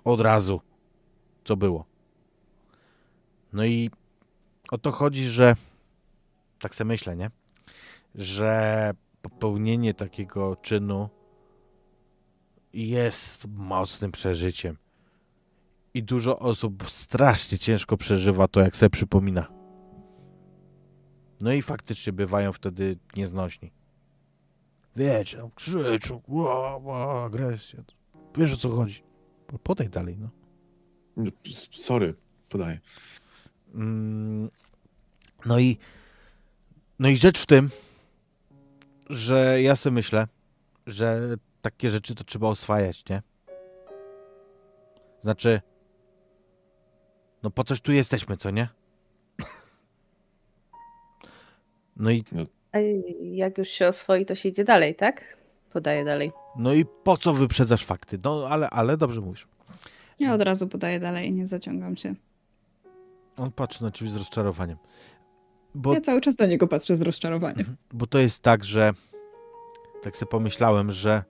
od 0.04 0.20
razu, 0.20 0.60
co 1.44 1.56
było. 1.56 1.84
No 3.52 3.64
i 3.64 3.90
o 4.70 4.78
to 4.78 4.92
chodzi, 4.92 5.28
że 5.28 5.56
tak 6.58 6.74
sobie 6.74 6.88
myślę, 6.88 7.16
nie? 7.16 7.30
Że 8.14 8.90
popełnienie 9.22 9.94
takiego 9.94 10.56
czynu 10.56 11.19
jest 12.72 13.46
mocnym 13.48 14.12
przeżyciem. 14.12 14.76
I 15.94 16.02
dużo 16.02 16.38
osób 16.38 16.90
strasznie 16.90 17.58
ciężko 17.58 17.96
przeżywa 17.96 18.48
to, 18.48 18.60
jak 18.60 18.76
sobie 18.76 18.90
przypomina. 18.90 19.46
No 21.40 21.52
i 21.52 21.62
faktycznie 21.62 22.12
bywają 22.12 22.52
wtedy 22.52 22.98
nieznośni. 23.16 23.70
Wiecie, 24.96 25.36
tam 25.38 25.50
krzyczą, 25.50 26.22
ła, 26.28 26.76
ła, 26.76 27.24
agresja. 27.24 27.82
Wiesz 28.36 28.52
o 28.52 28.56
co 28.56 28.68
chodzi. 28.68 29.02
Podaj 29.62 29.88
dalej, 29.88 30.18
no. 30.18 30.30
Sorry, 31.70 32.14
podaję. 32.48 32.80
Mm, 33.74 34.50
No 35.46 35.58
i, 35.58 35.78
no 36.98 37.08
i 37.08 37.16
rzecz 37.16 37.38
w 37.38 37.46
tym, 37.46 37.70
że 39.10 39.62
ja 39.62 39.76
sobie 39.76 39.94
myślę, 39.94 40.28
że 40.86 41.36
takie 41.62 41.90
rzeczy 41.90 42.14
to 42.14 42.24
trzeba 42.24 42.48
oswajać, 42.48 43.04
nie? 43.10 43.22
Znaczy, 45.20 45.60
no 47.42 47.50
po 47.50 47.64
coś 47.64 47.80
tu 47.80 47.92
jesteśmy, 47.92 48.36
co 48.36 48.50
nie? 48.50 48.68
No 51.96 52.10
i, 52.10 52.24
A 52.72 52.78
jak 53.22 53.58
już 53.58 53.68
się 53.68 53.88
oswoi, 53.88 54.26
to 54.26 54.34
się 54.34 54.48
idzie 54.48 54.64
dalej, 54.64 54.94
tak? 54.94 55.36
Podaję 55.72 56.04
dalej. 56.04 56.32
no 56.56 56.72
i 56.74 56.84
po 57.04 57.16
co 57.16 57.32
wyprzedzasz 57.34 57.84
fakty? 57.84 58.18
No 58.24 58.46
ale, 58.48 58.70
ale 58.70 58.96
dobrze 58.96 59.20
mówisz. 59.20 59.48
Ja 60.18 60.34
od 60.34 60.42
razu 60.42 60.68
podaję 60.68 61.00
dalej, 61.00 61.32
nie 61.32 61.46
zaciągam 61.46 61.96
się. 61.96 62.14
On 63.36 63.52
patrzy 63.52 63.82
na 63.82 63.90
ciebie 63.90 64.10
z 64.10 64.16
rozczarowaniem. 64.16 64.76
Bo 65.74 65.94
Ja 65.94 66.00
cały 66.00 66.20
czas 66.20 66.38
na 66.38 66.46
niego 66.46 66.68
patrzę 66.68 66.96
z 66.96 67.02
rozczarowaniem. 67.02 67.58
Mhm. 67.58 67.76
Bo 67.92 68.06
to 68.06 68.18
jest 68.18 68.42
tak, 68.42 68.64
że 68.64 68.92
tak 70.02 70.16
sobie 70.16 70.30
pomyślałem, 70.30 70.92
że 70.92 71.24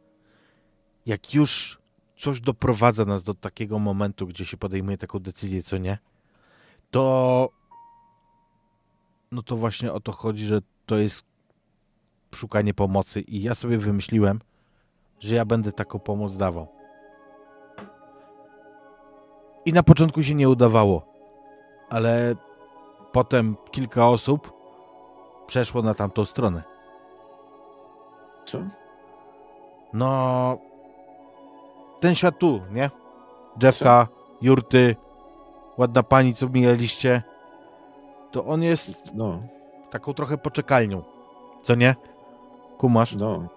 jak 1.07 1.35
już 1.35 1.79
coś 2.17 2.41
doprowadza 2.41 3.05
nas 3.05 3.23
do 3.23 3.35
takiego 3.35 3.79
momentu, 3.79 4.27
gdzie 4.27 4.47
się 4.47 4.57
podejmuje 4.57 4.99
taką 4.99 5.19
decyzję, 5.19 5.63
co 5.63 5.79
nie, 5.79 5.99
to 6.91 7.49
no 9.33 9.43
to 9.43 9.57
właśnie 9.57 9.93
o 9.93 10.01
to 10.01 10.13
chodzi, 10.13 10.47
że 10.47 10.61
to 10.87 10.99
jest 10.99 11.25
szukanie 12.35 12.75
pomocy 12.75 13.21
i 13.21 13.43
ja 13.43 13.55
sobie 13.55 13.79
wymyśliłem, 13.79 14.41
że 15.21 15.37
ja 15.37 15.45
będę 15.45 15.73
taką 15.73 15.99
pomoc 15.99 16.37
dawał. 16.37 16.69
I 19.65 19.73
na 19.73 19.83
początku 19.83 20.23
się 20.23 20.35
nie 20.35 20.49
udawało, 20.49 21.07
ale 21.91 22.35
potem 23.13 23.57
kilka 23.71 24.09
osób 24.09 24.53
przeszło 25.47 25.83
na 25.83 25.95
tamtą 25.95 26.25
stronę. 26.25 26.63
Co? 28.45 28.59
No, 29.93 30.59
ten 32.01 32.15
świat 32.15 32.39
tu, 32.39 32.61
nie? 32.71 32.91
Drzewka, 33.57 34.09
jurty, 34.43 34.97
ładna 35.79 36.03
pani, 36.03 36.35
co 36.35 36.49
mijaliście, 36.49 37.23
to 38.31 38.45
on 38.45 38.63
jest 38.63 39.03
No, 39.15 39.43
taką 39.91 40.15
trochę 40.15 40.39
poczekalnią, 40.39 41.03
co 41.63 41.75
nie? 41.75 41.97
Kumasz? 42.79 43.15
no. 43.15 43.49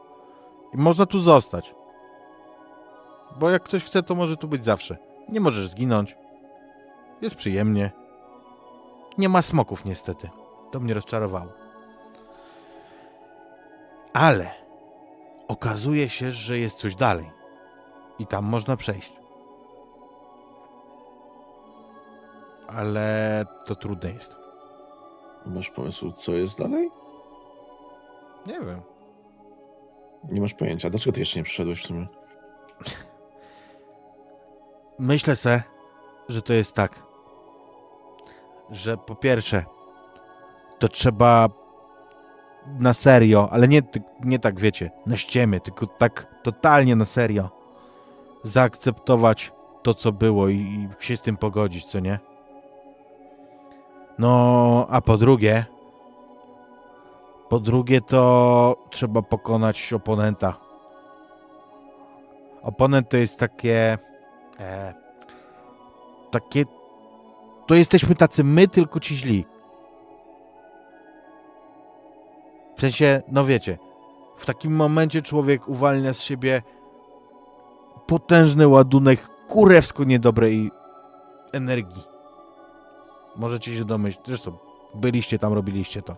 I 0.74 0.78
można 0.78 1.06
tu 1.06 1.20
zostać. 1.20 1.76
Bo 3.40 3.50
jak 3.50 3.64
ktoś 3.64 3.84
chce, 3.84 4.04
to 4.04 4.16
może 4.16 4.38
tu 4.38 4.48
być 4.48 4.66
zawsze. 4.66 4.98
Nie 5.30 5.40
możesz 5.40 5.68
zginąć. 5.68 6.18
Jest 7.22 7.36
przyjemnie. 7.36 7.92
Nie 9.18 9.30
ma 9.30 9.42
smoków 9.42 9.86
niestety. 9.86 10.30
To 10.72 10.80
mnie 10.80 10.94
rozczarowało. 10.94 11.52
Ale 14.14 14.52
okazuje 15.48 16.10
się, 16.10 16.32
że 16.32 16.60
jest 16.60 16.78
coś 16.78 16.96
dalej. 16.96 17.32
I 18.24 18.28
tam 18.28 18.46
można 18.46 18.78
przejść. 18.78 19.14
Ale 22.68 23.46
to 23.66 23.76
trudne 23.76 24.12
jest. 24.12 24.38
Masz 25.46 25.70
pomysł, 25.70 26.12
co 26.12 26.32
jest 26.32 26.58
dalej? 26.58 26.90
Nie 28.48 28.54
wiem. 28.54 28.82
Nie 30.24 30.42
masz 30.42 30.54
pojęcia. 30.54 30.90
Dlaczego 30.90 31.14
ty 31.14 31.20
jeszcze 31.20 31.40
nie 31.40 31.44
przyszedłeś 31.44 31.84
w 31.84 31.88
sumie? 31.88 32.08
Myślę 35.00 35.36
se, 35.36 35.64
że 36.30 36.42
to 36.42 36.54
jest 36.54 36.74
tak, 36.74 37.04
że 38.70 38.98
po 38.98 39.16
pierwsze, 39.16 39.66
to 40.80 40.88
trzeba 40.88 41.50
na 42.80 42.94
serio, 42.94 43.50
ale 43.52 43.68
nie, 43.68 43.82
nie 44.24 44.40
tak 44.40 44.60
wiecie, 44.60 44.92
na 45.06 45.18
ściemy, 45.18 45.60
tylko 45.60 45.88
tak 45.88 46.36
totalnie 46.44 46.96
na 46.96 47.06
serio 47.06 47.63
zaakceptować 48.44 49.52
to, 49.84 49.94
co 49.94 50.12
było 50.12 50.50
i, 50.50 50.90
się 51.00 51.18
z 51.18 51.22
tym 51.22 51.38
pogodzić, 51.38 51.86
co 51.86 52.00
nie? 52.00 52.20
No, 54.20 54.88
a 54.90 55.02
po 55.02 55.18
drugie, 55.18 55.66
po 57.50 57.60
drugie 57.60 58.02
to 58.02 58.76
trzeba 58.90 59.22
pokonać 59.22 59.94
oponenta. 59.94 60.58
Oponent 62.62 63.10
to 63.10 63.18
jest 63.18 63.40
takie. 63.40 63.98
E, 64.60 64.94
takie. 66.32 66.66
To 67.68 67.76
jesteśmy 67.76 68.16
tacy 68.16 68.44
my, 68.44 68.68
tylko 68.68 69.00
ci 69.00 69.16
źli. 69.16 69.46
W 72.76 72.80
sensie, 72.80 73.22
no 73.28 73.46
wiecie, 73.46 73.78
w 74.38 74.46
takim 74.46 74.76
momencie 74.76 75.22
człowiek 75.22 75.68
uwalnia 75.68 76.14
z 76.14 76.22
siebie 76.22 76.62
potężny 78.08 78.68
ładunek 78.68 79.30
kurewsko 79.48 80.04
niedobrej 80.04 80.72
energii. 81.54 82.04
Możecie 83.36 83.78
się 83.78 83.86
domyślić. 83.86 84.26
Zresztą 84.28 84.58
byliście 84.96 85.40
tam, 85.40 85.54
robiliście 85.54 86.02
to. 86.02 86.18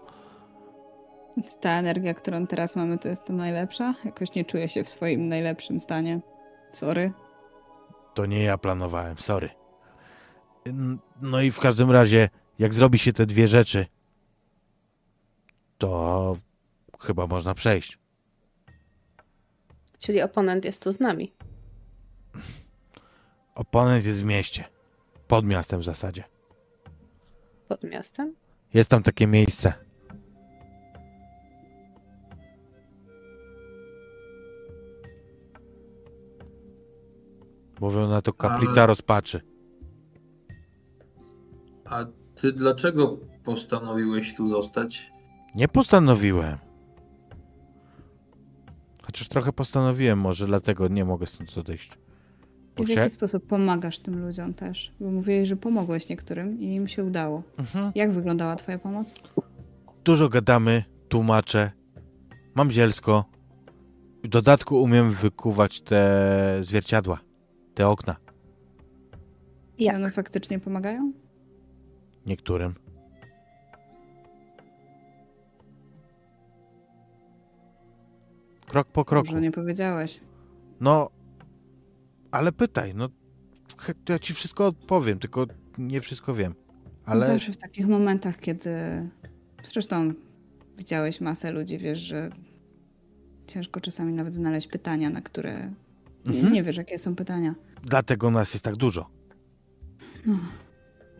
Ta 1.61 1.69
energia, 1.69 2.13
którą 2.13 2.47
teraz 2.47 2.75
mamy, 2.75 2.97
to 2.97 3.07
jest 3.07 3.25
ta 3.25 3.33
najlepsza? 3.33 3.93
Jakoś 4.05 4.35
nie 4.35 4.45
czuję 4.45 4.69
się 4.69 4.83
w 4.83 4.89
swoim 4.89 5.27
najlepszym 5.27 5.79
stanie. 5.79 6.19
Sorry. 6.71 7.11
To 8.13 8.25
nie 8.25 8.43
ja 8.43 8.57
planowałem, 8.57 9.17
sorry. 9.17 9.49
No 11.21 11.41
i 11.41 11.51
w 11.51 11.59
każdym 11.59 11.91
razie, 11.91 12.29
jak 12.59 12.73
zrobi 12.73 12.99
się 12.99 13.13
te 13.13 13.25
dwie 13.25 13.47
rzeczy, 13.47 13.85
to 15.77 16.37
chyba 16.99 17.27
można 17.27 17.53
przejść. 17.53 17.99
Czyli 19.99 20.21
oponent 20.21 20.65
jest 20.65 20.83
tu 20.83 20.91
z 20.91 20.99
nami. 20.99 21.33
Oponent 23.55 24.05
jest 24.05 24.21
w 24.21 24.25
mieście. 24.25 24.63
Pod 25.27 25.45
miastem 25.45 25.79
w 25.79 25.83
zasadzie. 25.83 26.23
Pod 27.67 27.83
miastem? 27.83 28.35
Jest 28.73 28.89
tam 28.89 29.03
takie 29.03 29.27
miejsce. 29.27 29.73
Mówią 37.81 38.07
na 38.09 38.21
to 38.21 38.33
kaplica 38.33 38.79
Ale- 38.81 38.87
rozpaczy. 38.87 39.41
A 41.85 42.05
ty 42.41 42.51
dlaczego 42.53 43.17
postanowiłeś 43.43 44.35
tu 44.35 44.45
zostać? 44.47 45.11
Nie 45.55 45.67
postanowiłem. 45.67 46.57
Chociaż 49.03 49.27
trochę 49.27 49.53
postanowiłem, 49.53 50.19
może 50.19 50.47
dlatego 50.47 50.87
nie 50.87 51.05
mogę 51.05 51.25
stąd 51.25 51.57
odejść. 51.57 51.97
I 52.77 52.85
w 52.85 52.89
jaki 52.89 53.09
sposób 53.09 53.45
pomagasz 53.47 53.99
tym 53.99 54.25
ludziom 54.25 54.53
też? 54.53 54.91
Bo 54.99 55.11
mówiłeś, 55.11 55.49
że 55.49 55.55
pomogłeś 55.55 56.09
niektórym 56.09 56.59
i 56.59 56.75
im 56.75 56.87
się 56.87 57.03
udało. 57.03 57.43
Mhm. 57.57 57.91
Jak 57.95 58.11
wyglądała 58.11 58.55
twoja 58.55 58.79
pomoc? 58.79 59.15
Dużo 60.03 60.29
gadamy, 60.29 60.83
tłumaczę. 61.09 61.71
Mam 62.55 62.71
zielsko. 62.71 63.25
W 64.23 64.27
dodatku 64.27 64.81
umiem 64.83 65.11
wykuwać 65.11 65.81
te 65.81 66.59
zwierciadła, 66.61 67.19
te 67.73 67.87
okna. 67.87 68.15
I 69.77 69.83
Jak? 69.83 69.95
one 69.95 70.11
faktycznie 70.11 70.59
pomagają? 70.59 71.11
Niektórym. 72.25 72.73
Krok 78.67 78.87
po 78.87 79.05
kroku. 79.05 79.27
Może 79.27 79.41
nie 79.41 79.51
powiedziałeś. 79.51 80.19
No, 80.81 81.09
ale 82.35 82.51
pytaj, 82.51 82.95
no. 82.95 83.09
Ja 84.09 84.19
ci 84.19 84.33
wszystko 84.33 84.67
odpowiem, 84.67 85.19
tylko 85.19 85.45
nie 85.77 86.01
wszystko 86.01 86.33
wiem. 86.33 86.55
Ale 87.05 87.25
Zawsze 87.25 87.51
w 87.51 87.57
takich 87.57 87.87
momentach, 87.87 88.39
kiedy... 88.39 88.69
Zresztą 89.63 90.13
widziałeś 90.77 91.21
masę 91.21 91.51
ludzi, 91.51 91.77
wiesz, 91.77 91.99
że 91.99 92.29
ciężko 93.47 93.81
czasami 93.81 94.13
nawet 94.13 94.35
znaleźć 94.35 94.67
pytania, 94.67 95.09
na 95.09 95.21
które 95.21 95.71
Mhm. 96.27 96.53
nie 96.53 96.63
wiesz, 96.63 96.77
jakie 96.77 96.99
są 96.99 97.15
pytania. 97.15 97.55
dlatego 97.83 98.31
nas 98.31 98.53
jest 98.53 98.65
tak 98.65 98.75
dużo. 98.75 99.09
No. 100.25 100.37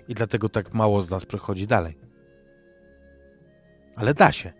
I 0.07 0.13
dlatego 0.15 0.49
tak 0.49 0.73
mało 0.73 1.01
z 1.01 1.09
nas 1.09 1.25
przechodzi 1.25 1.67
dalej. 1.67 1.97
Ale 3.95 4.13
da 4.13 4.31
się. 4.31 4.53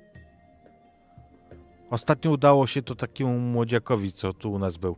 Ostatnio 1.90 2.32
udało 2.32 2.68
się 2.68 2.82
to 2.82 2.96
takiemu 2.96 3.40
młodziakowi, 3.40 4.14
co 4.14 4.34
tu 4.34 4.52
u 4.52 4.60
nas 4.60 4.78
był. 4.78 4.96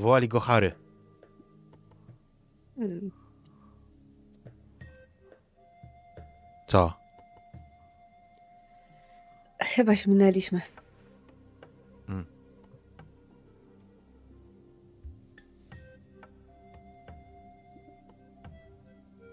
Wołali 0.00 0.28
go 0.28 0.40
Harry. 0.40 0.72
Hmm. 2.76 3.10
Co? 6.68 6.92
Chyba 9.60 9.96
się 9.96 10.10
minęliśmy. 10.10 10.60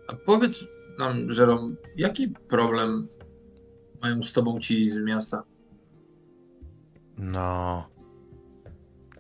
A 0.07 0.15
powiedz 0.25 0.65
nam, 0.99 1.31
Żerom, 1.31 1.75
jaki 1.95 2.27
problem 2.27 3.07
mają 4.01 4.23
z 4.23 4.33
tobą 4.33 4.59
ci 4.59 4.89
z 4.89 4.97
miasta? 4.97 5.43
No. 7.17 7.89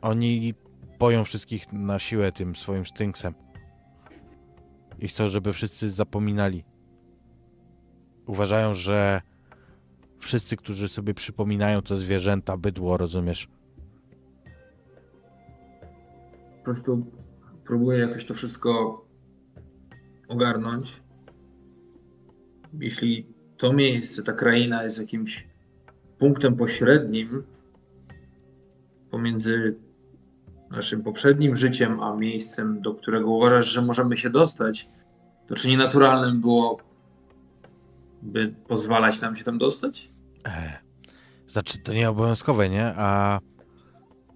Oni 0.01 0.53
boją 0.99 1.23
wszystkich 1.23 1.73
na 1.73 1.99
siłę 1.99 2.31
tym 2.31 2.55
swoim 2.55 2.85
sztynksem. 2.85 3.33
I 4.99 5.07
chcą, 5.07 5.27
żeby 5.27 5.53
wszyscy 5.53 5.91
zapominali. 5.91 6.63
Uważają, 8.27 8.73
że 8.73 9.21
wszyscy, 10.19 10.57
którzy 10.57 10.89
sobie 10.89 11.13
przypominają 11.13 11.81
to 11.81 11.95
zwierzęta, 11.95 12.57
bydło, 12.57 12.97
rozumiesz? 12.97 13.47
Po 16.57 16.63
prostu 16.63 17.05
próbuję 17.65 17.99
jakoś 17.99 18.25
to 18.25 18.33
wszystko 18.33 19.01
ogarnąć. 20.27 21.01
Jeśli 22.79 23.27
to 23.57 23.73
miejsce, 23.73 24.23
ta 24.23 24.33
kraina 24.33 24.83
jest 24.83 24.99
jakimś 24.99 25.47
punktem 26.17 26.55
pośrednim 26.55 27.43
pomiędzy 29.11 29.75
naszym 30.71 31.03
poprzednim 31.03 31.55
życiem, 31.55 31.99
a 31.99 32.15
miejscem, 32.15 32.81
do 32.81 32.93
którego 32.93 33.31
uważasz, 33.31 33.67
że 33.67 33.81
możemy 33.81 34.17
się 34.17 34.29
dostać, 34.29 34.89
to 35.47 35.55
czy 35.55 35.67
nienaturalnym 35.67 36.41
było, 36.41 36.77
by 38.21 38.55
pozwalać 38.67 39.21
nam 39.21 39.35
się 39.35 39.43
tam 39.43 39.57
dostać? 39.57 40.11
E, 40.47 40.79
znaczy, 41.47 41.79
to 41.79 41.93
nie 41.93 42.09
obowiązkowe, 42.09 42.69
nie? 42.69 42.93
A 42.97 43.39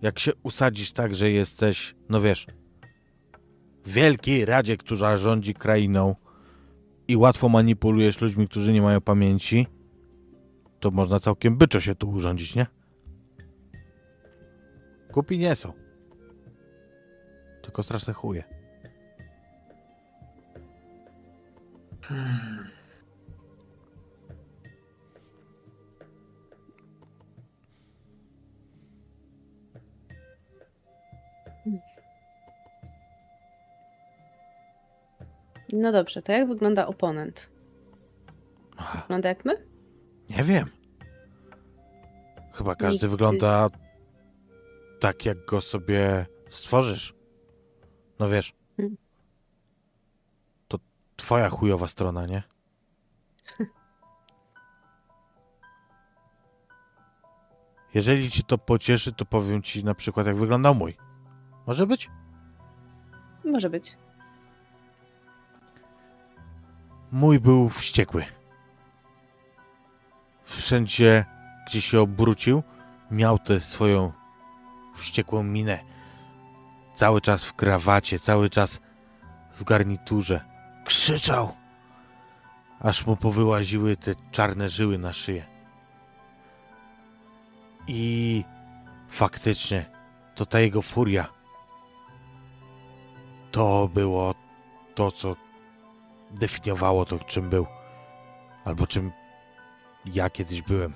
jak 0.01 0.19
się 0.19 0.31
usadzisz 0.43 0.91
tak, 0.93 1.15
że 1.15 1.31
jesteś, 1.31 1.95
no 2.09 2.21
wiesz, 2.21 2.47
w 3.85 3.91
wielkiej 3.91 4.45
radzie, 4.45 4.77
która 4.77 5.17
rządzi 5.17 5.53
krainą 5.53 6.15
i 7.07 7.17
łatwo 7.17 7.49
manipulujesz 7.49 8.21
ludźmi, 8.21 8.47
którzy 8.47 8.73
nie 8.73 8.81
mają 8.81 9.01
pamięci, 9.01 9.67
to 10.79 10.91
można 10.91 11.19
całkiem 11.19 11.57
byczo 11.57 11.81
się 11.81 11.95
tu 11.95 12.09
urządzić, 12.09 12.55
nie? 12.55 12.65
Kupi 15.11 15.37
nie 15.37 15.55
są. 15.55 15.80
Tylko 17.61 17.83
straszne 17.83 18.13
chuje. 18.13 18.43
No 35.73 35.91
dobrze, 35.91 36.21
to 36.21 36.31
jak 36.31 36.47
wygląda 36.47 36.87
oponent? 36.87 37.49
Wygląda 39.01 39.29
jak 39.29 39.45
my? 39.45 39.67
Nie 40.29 40.43
wiem. 40.43 40.69
Chyba 42.53 42.75
każdy 42.75 42.99
ty- 42.99 43.07
wygląda 43.07 43.67
tak, 44.99 45.25
jak 45.25 45.45
go 45.45 45.61
sobie 45.61 46.25
stworzysz. 46.49 47.13
No 48.21 48.29
wiesz. 48.29 48.53
Hmm. 48.77 48.97
To 50.67 50.79
twoja 51.15 51.49
chujowa 51.49 51.87
strona, 51.87 52.25
nie? 52.25 52.43
Jeżeli 57.93 58.31
ci 58.31 58.43
to 58.43 58.57
pocieszy, 58.57 59.13
to 59.13 59.25
powiem 59.25 59.61
ci 59.61 59.83
na 59.85 59.95
przykład, 59.95 60.27
jak 60.27 60.35
wyglądał 60.35 60.75
mój. 60.75 60.97
Może 61.67 61.87
być? 61.87 62.09
Może 63.45 63.69
być. 63.69 63.97
Mój 67.11 67.39
był 67.39 67.69
wściekły. 67.69 68.25
Wszędzie, 70.43 71.25
gdzie 71.67 71.81
się 71.81 72.01
obrócił, 72.01 72.63
miał 73.11 73.39
tę 73.39 73.59
swoją 73.59 74.11
wściekłą 74.95 75.43
minę. 75.43 75.90
Cały 76.95 77.21
czas 77.21 77.43
w 77.43 77.53
krawacie, 77.53 78.19
cały 78.19 78.49
czas 78.49 78.79
w 79.53 79.63
garniturze. 79.63 80.45
Krzyczał, 80.85 81.53
aż 82.79 83.05
mu 83.05 83.15
powyłaziły 83.15 83.97
te 83.97 84.11
czarne 84.31 84.69
żyły 84.69 84.97
na 84.97 85.13
szyję. 85.13 85.45
I 87.87 88.43
faktycznie, 89.09 89.85
to 90.35 90.45
ta 90.45 90.59
jego 90.59 90.81
furia 90.81 91.41
To 93.51 93.89
było 93.93 94.33
to, 94.95 95.11
co 95.11 95.35
definiowało 96.31 97.05
to, 97.05 97.19
czym 97.19 97.49
był. 97.49 97.67
Albo 98.65 98.87
czym 98.87 99.11
ja 100.05 100.29
kiedyś 100.29 100.61
byłem. 100.61 100.93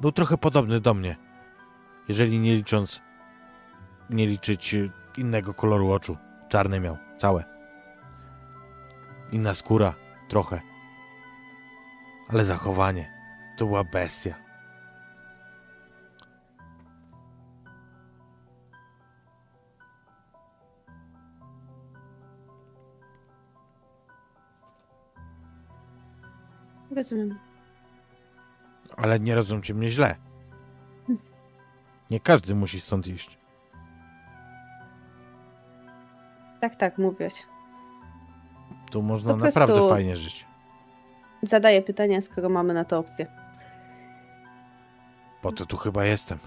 Był 0.00 0.12
trochę 0.12 0.38
podobny 0.38 0.80
do 0.80 0.94
mnie. 0.94 1.31
Jeżeli 2.08 2.38
nie 2.38 2.54
licząc, 2.54 3.00
nie 4.10 4.26
liczyć 4.26 4.74
y, 4.74 4.90
innego 5.16 5.54
koloru 5.54 5.92
oczu. 5.92 6.16
Czarny 6.48 6.80
miał, 6.80 6.98
całe. 7.18 7.44
Inna 9.32 9.54
skóra, 9.54 9.94
trochę. 10.28 10.60
Ale 12.28 12.44
zachowanie, 12.44 13.12
to 13.58 13.66
była 13.66 13.84
bestia. 13.84 14.34
Rozumiem. 26.90 27.38
Ale 28.96 29.20
nie 29.20 29.34
rozumcie 29.34 29.74
mnie 29.74 29.90
źle. 29.90 30.31
Nie 32.12 32.20
każdy 32.20 32.54
musi 32.54 32.80
stąd 32.80 33.06
iść. 33.06 33.38
Tak, 36.60 36.76
tak, 36.76 36.98
mówiłeś. 36.98 37.46
Tu 38.90 39.02
można 39.02 39.36
naprawdę 39.36 39.88
fajnie 39.88 40.16
żyć. 40.16 40.46
Zadaję 41.42 41.82
pytania, 41.82 42.20
skoro 42.20 42.48
mamy 42.48 42.74
na 42.74 42.84
to 42.84 42.98
opcję. 42.98 43.26
Po 45.42 45.52
to 45.52 45.66
tu 45.66 45.76
chyba 45.76 46.04
jestem. 46.04 46.38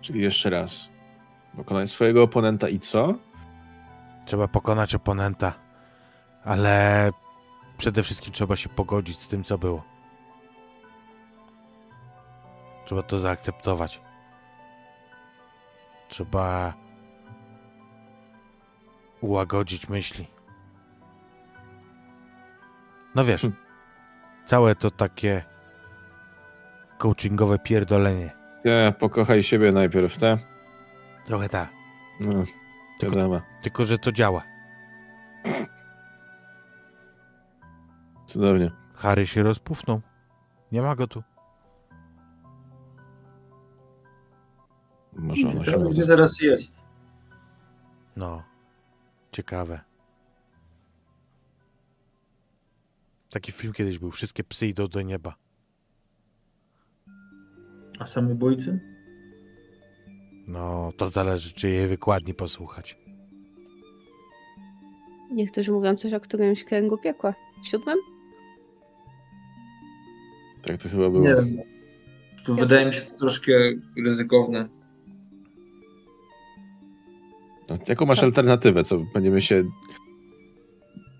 Czyli 0.00 0.22
jeszcze 0.22 0.50
raz. 0.50 0.88
Pokonać 1.56 1.90
swojego 1.90 2.22
oponenta 2.22 2.68
i 2.68 2.78
co? 2.78 3.14
Trzeba 4.24 4.48
pokonać 4.48 4.94
oponenta, 4.94 5.54
ale 6.44 7.10
przede 7.76 8.02
wszystkim 8.02 8.32
trzeba 8.32 8.56
się 8.56 8.68
pogodzić 8.68 9.18
z 9.18 9.28
tym, 9.28 9.44
co 9.44 9.58
było. 9.58 9.82
Trzeba 12.84 13.02
to 13.02 13.18
zaakceptować. 13.18 14.07
Trzeba 16.08 16.74
ułagodzić 19.20 19.88
myśli. 19.88 20.26
No 23.14 23.24
wiesz, 23.24 23.40
Hmm. 23.40 23.58
całe 24.46 24.74
to 24.74 24.90
takie 24.90 25.44
coachingowe 26.98 27.58
pierdolenie. 27.58 28.30
Nie, 28.64 28.94
pokochaj 28.98 29.42
siebie 29.42 29.72
najpierw, 29.72 30.18
te. 30.18 30.38
Trochę 31.26 31.48
tak, 31.48 31.68
No, 32.20 32.44
Tylko- 33.00 33.16
wiadomo. 33.16 33.40
tylko 33.62 33.84
że 33.84 33.98
to 33.98 34.12
działa. 34.12 34.42
Cudownie. 38.26 38.70
Harry 38.94 39.26
się 39.26 39.42
rozpufnął. 39.42 40.00
Nie 40.72 40.82
ma 40.82 40.94
go 40.94 41.06
tu. 41.06 41.22
Może 45.18 45.48
ona 45.48 45.60
się 45.60 45.64
Ciekawe, 45.64 45.90
gdzie 45.90 46.06
teraz 46.06 46.40
jest. 46.40 46.82
No, 48.16 48.42
ciekawe. 49.32 49.80
Taki 53.30 53.52
film 53.52 53.72
kiedyś 53.72 53.98
był. 53.98 54.10
Wszystkie 54.10 54.44
psy 54.44 54.66
idą 54.66 54.88
do 54.88 55.02
nieba. 55.02 55.34
A 57.98 58.06
samobójcy? 58.06 58.80
No, 60.48 60.92
to 60.96 61.08
zależy, 61.08 61.52
czy 61.52 61.68
jej 61.68 61.88
wykładni 61.88 62.34
posłuchać. 62.34 62.98
Niektórzy 65.32 65.72
mówią 65.72 65.96
coś 65.96 66.12
o 66.12 66.20
którymś 66.20 66.64
kręgu 66.64 66.98
piekła. 66.98 67.34
Siódmym? 67.62 67.98
Tak 70.62 70.82
to 70.82 70.88
chyba 70.88 71.10
było. 71.10 71.24
Nie 71.24 71.34
wiem. 71.34 71.58
Tu 72.44 72.54
wydaje 72.54 72.86
mi 72.86 72.92
się 72.92 73.00
to 73.00 73.16
troszkę 73.16 73.52
ryzykowne. 74.04 74.77
A 77.70 77.74
Jaką 77.88 78.06
masz 78.06 78.18
Co? 78.20 78.26
alternatywę? 78.26 78.84
Co, 78.84 78.98
będziemy 79.14 79.40
się 79.40 79.64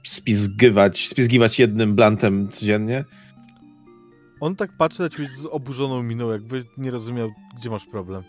spizgywać, 0.07 1.09
spizgiwać 1.09 1.59
jednym 1.59 1.95
blantem 1.95 2.49
codziennie? 2.49 3.05
On 4.41 4.57
tak 4.57 4.71
patrzy 4.79 5.03
na 5.03 5.09
ciebie 5.09 5.29
z 5.29 5.47
oburzoną 5.47 6.03
miną, 6.03 6.31
jakby 6.31 6.65
nie 6.79 6.91
rozumiał, 6.91 7.31
gdzie 7.57 7.71
masz 7.71 7.87
problem. 7.87 8.23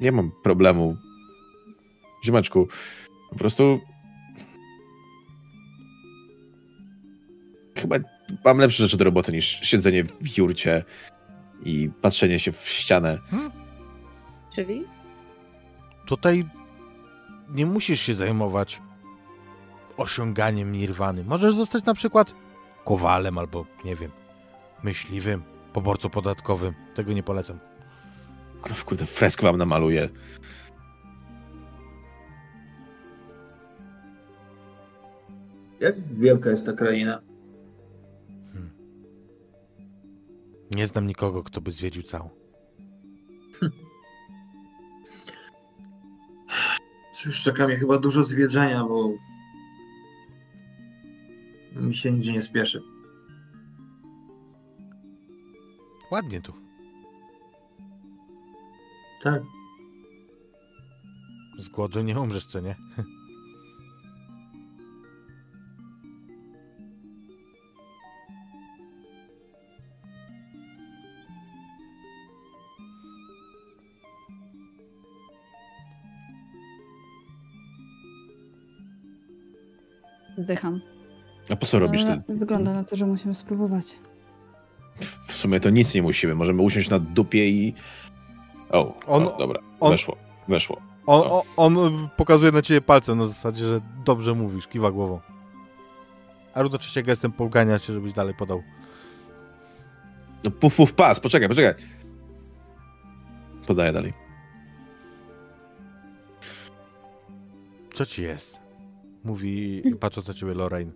Nie 0.00 0.12
mam 0.12 0.30
problemu. 0.42 0.96
Ziomeczku, 2.24 2.68
po 3.30 3.36
prostu 3.36 3.80
chyba 7.76 7.96
mam 8.44 8.58
lepsze 8.58 8.82
rzeczy 8.82 8.96
do 8.96 9.04
roboty 9.04 9.32
niż 9.32 9.46
siedzenie 9.62 10.04
w 10.04 10.38
jurcie 10.38 10.84
i 11.64 11.90
patrzenie 12.02 12.38
się 12.38 12.52
w 12.52 12.68
ścianę. 12.68 13.18
Czyli? 14.54 14.84
Tutaj 16.10 16.44
nie 17.48 17.66
musisz 17.66 18.00
się 18.00 18.14
zajmować 18.14 18.82
osiąganiem 19.96 20.72
nirwany. 20.72 21.24
Możesz 21.24 21.54
zostać 21.54 21.84
na 21.84 21.94
przykład 21.94 22.34
kowalem 22.84 23.38
albo, 23.38 23.66
nie 23.84 23.96
wiem, 23.96 24.10
myśliwym, 24.82 25.42
poborcą 25.72 26.08
podatkowym. 26.08 26.74
Tego 26.94 27.12
nie 27.12 27.22
polecam. 27.22 27.58
Kurde, 28.86 29.06
fresk 29.06 29.42
wam 29.42 29.56
namaluję. 29.56 30.08
Jak 35.80 36.14
wielka 36.14 36.50
jest 36.50 36.66
ta 36.66 36.72
kraina? 36.72 37.20
Nie 40.70 40.86
znam 40.86 41.06
nikogo, 41.06 41.42
kto 41.42 41.60
by 41.60 41.70
zwiedził 41.70 42.02
całą. 42.02 42.28
Już 47.26 47.42
czeka 47.42 47.66
mnie 47.66 47.76
chyba 47.76 47.98
dużo 47.98 48.24
zwiedzenia, 48.24 48.84
bo 48.84 49.12
mi 51.76 51.94
się 51.94 52.12
nigdzie 52.12 52.32
nie 52.32 52.42
spieszy. 52.42 52.82
Ładnie 56.10 56.40
tu. 56.40 56.52
Tak. 59.22 59.42
Z 61.58 61.68
głodu 61.68 62.02
nie 62.02 62.20
umrzesz, 62.20 62.46
co 62.46 62.60
nie? 62.60 62.76
Zdycham. 80.44 80.80
A 81.50 81.56
po 81.56 81.66
co 81.66 81.78
robisz 81.78 82.02
Ale 82.04 82.22
ty? 82.26 82.34
Wygląda 82.34 82.72
na 82.74 82.84
to, 82.84 82.96
że 82.96 83.06
musimy 83.06 83.34
spróbować. 83.34 83.94
W 85.28 85.32
sumie 85.32 85.60
to 85.60 85.70
nic 85.70 85.94
nie 85.94 86.02
musimy. 86.02 86.34
Możemy 86.34 86.62
usiąść 86.62 86.90
na 86.90 86.98
dupie 86.98 87.48
i. 87.50 87.74
O, 88.70 88.94
On- 89.06 89.22
o 89.28 89.38
dobra. 89.38 89.60
on- 89.80 89.90
Weszło, 89.90 90.16
weszło. 90.48 90.80
On, 91.06 91.22
o, 91.26 91.42
on 91.56 92.08
pokazuje 92.16 92.52
na 92.52 92.62
ciebie 92.62 92.80
palcem 92.80 93.18
na 93.18 93.26
zasadzie, 93.26 93.64
że 93.64 93.80
dobrze 94.04 94.34
mówisz, 94.34 94.66
kiwa 94.66 94.90
głową. 94.90 95.20
A 96.54 96.62
równocześnie 96.62 97.02
gestem 97.02 97.32
pogania 97.32 97.78
cię, 97.78 97.92
żebyś 97.92 98.12
dalej 98.12 98.34
podał. 98.34 98.62
No 100.44 100.50
puf, 100.50 100.76
puf, 100.76 100.92
pas, 100.92 101.20
poczekaj, 101.20 101.48
poczekaj. 101.48 101.74
Podaję 103.66 103.92
dalej. 103.92 104.12
Co 107.94 108.06
ci 108.06 108.22
jest? 108.22 108.60
Mówi, 109.24 109.82
patrząc 110.00 110.28
na 110.28 110.34
ciebie 110.34 110.54
Lorraine. 110.54 110.92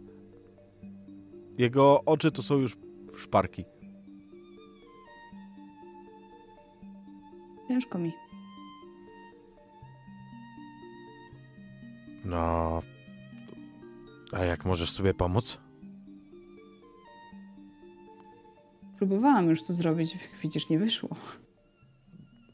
Jego 1.59 2.05
oczy 2.05 2.33
to 2.33 2.43
są 2.43 2.59
już 2.59 2.77
szparki. 3.17 3.65
Ciężko 7.69 7.99
mi. 7.99 8.13
No. 12.25 12.83
A 14.33 14.45
jak 14.45 14.65
możesz 14.65 14.91
sobie 14.91 15.15
pomóc? 15.15 15.59
Próbowałam 18.97 19.51
już 19.51 19.63
to 19.63 19.73
zrobić, 19.73 20.13
jak 20.13 20.41
widzisz, 20.43 20.69
nie 20.69 20.79
wyszło. 20.79 21.09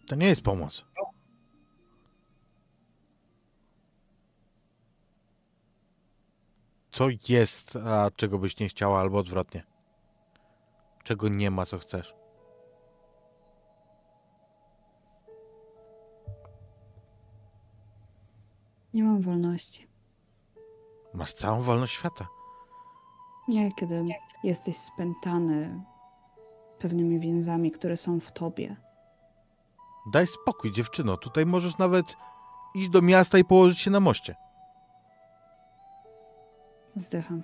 To 0.08 0.16
nie 0.16 0.26
jest 0.26 0.42
pomoc. 0.42 0.84
co 6.92 7.06
jest, 7.28 7.76
a 7.76 8.10
czego 8.16 8.38
byś 8.38 8.58
nie 8.58 8.68
chciała, 8.68 9.00
albo 9.00 9.18
odwrotnie. 9.18 9.62
Czego 11.04 11.28
nie 11.28 11.50
ma, 11.50 11.66
co 11.66 11.78
chcesz. 11.78 12.14
Nie 18.94 19.04
mam 19.04 19.20
wolności. 19.20 19.86
Masz 21.14 21.32
całą 21.32 21.62
wolność 21.62 21.94
świata. 21.94 22.28
Nie, 23.48 23.72
kiedy 23.72 24.04
jesteś 24.44 24.76
spętany 24.76 25.84
pewnymi 26.78 27.20
więzami, 27.20 27.70
które 27.70 27.96
są 27.96 28.20
w 28.20 28.32
tobie. 28.32 28.76
Daj 30.12 30.26
spokój, 30.26 30.72
dziewczyno. 30.72 31.16
Tutaj 31.16 31.46
możesz 31.46 31.78
nawet 31.78 32.16
iść 32.74 32.88
do 32.88 33.02
miasta 33.02 33.38
i 33.38 33.44
położyć 33.44 33.78
się 33.78 33.90
na 33.90 34.00
moście. 34.00 34.36
Zdycham. 37.00 37.42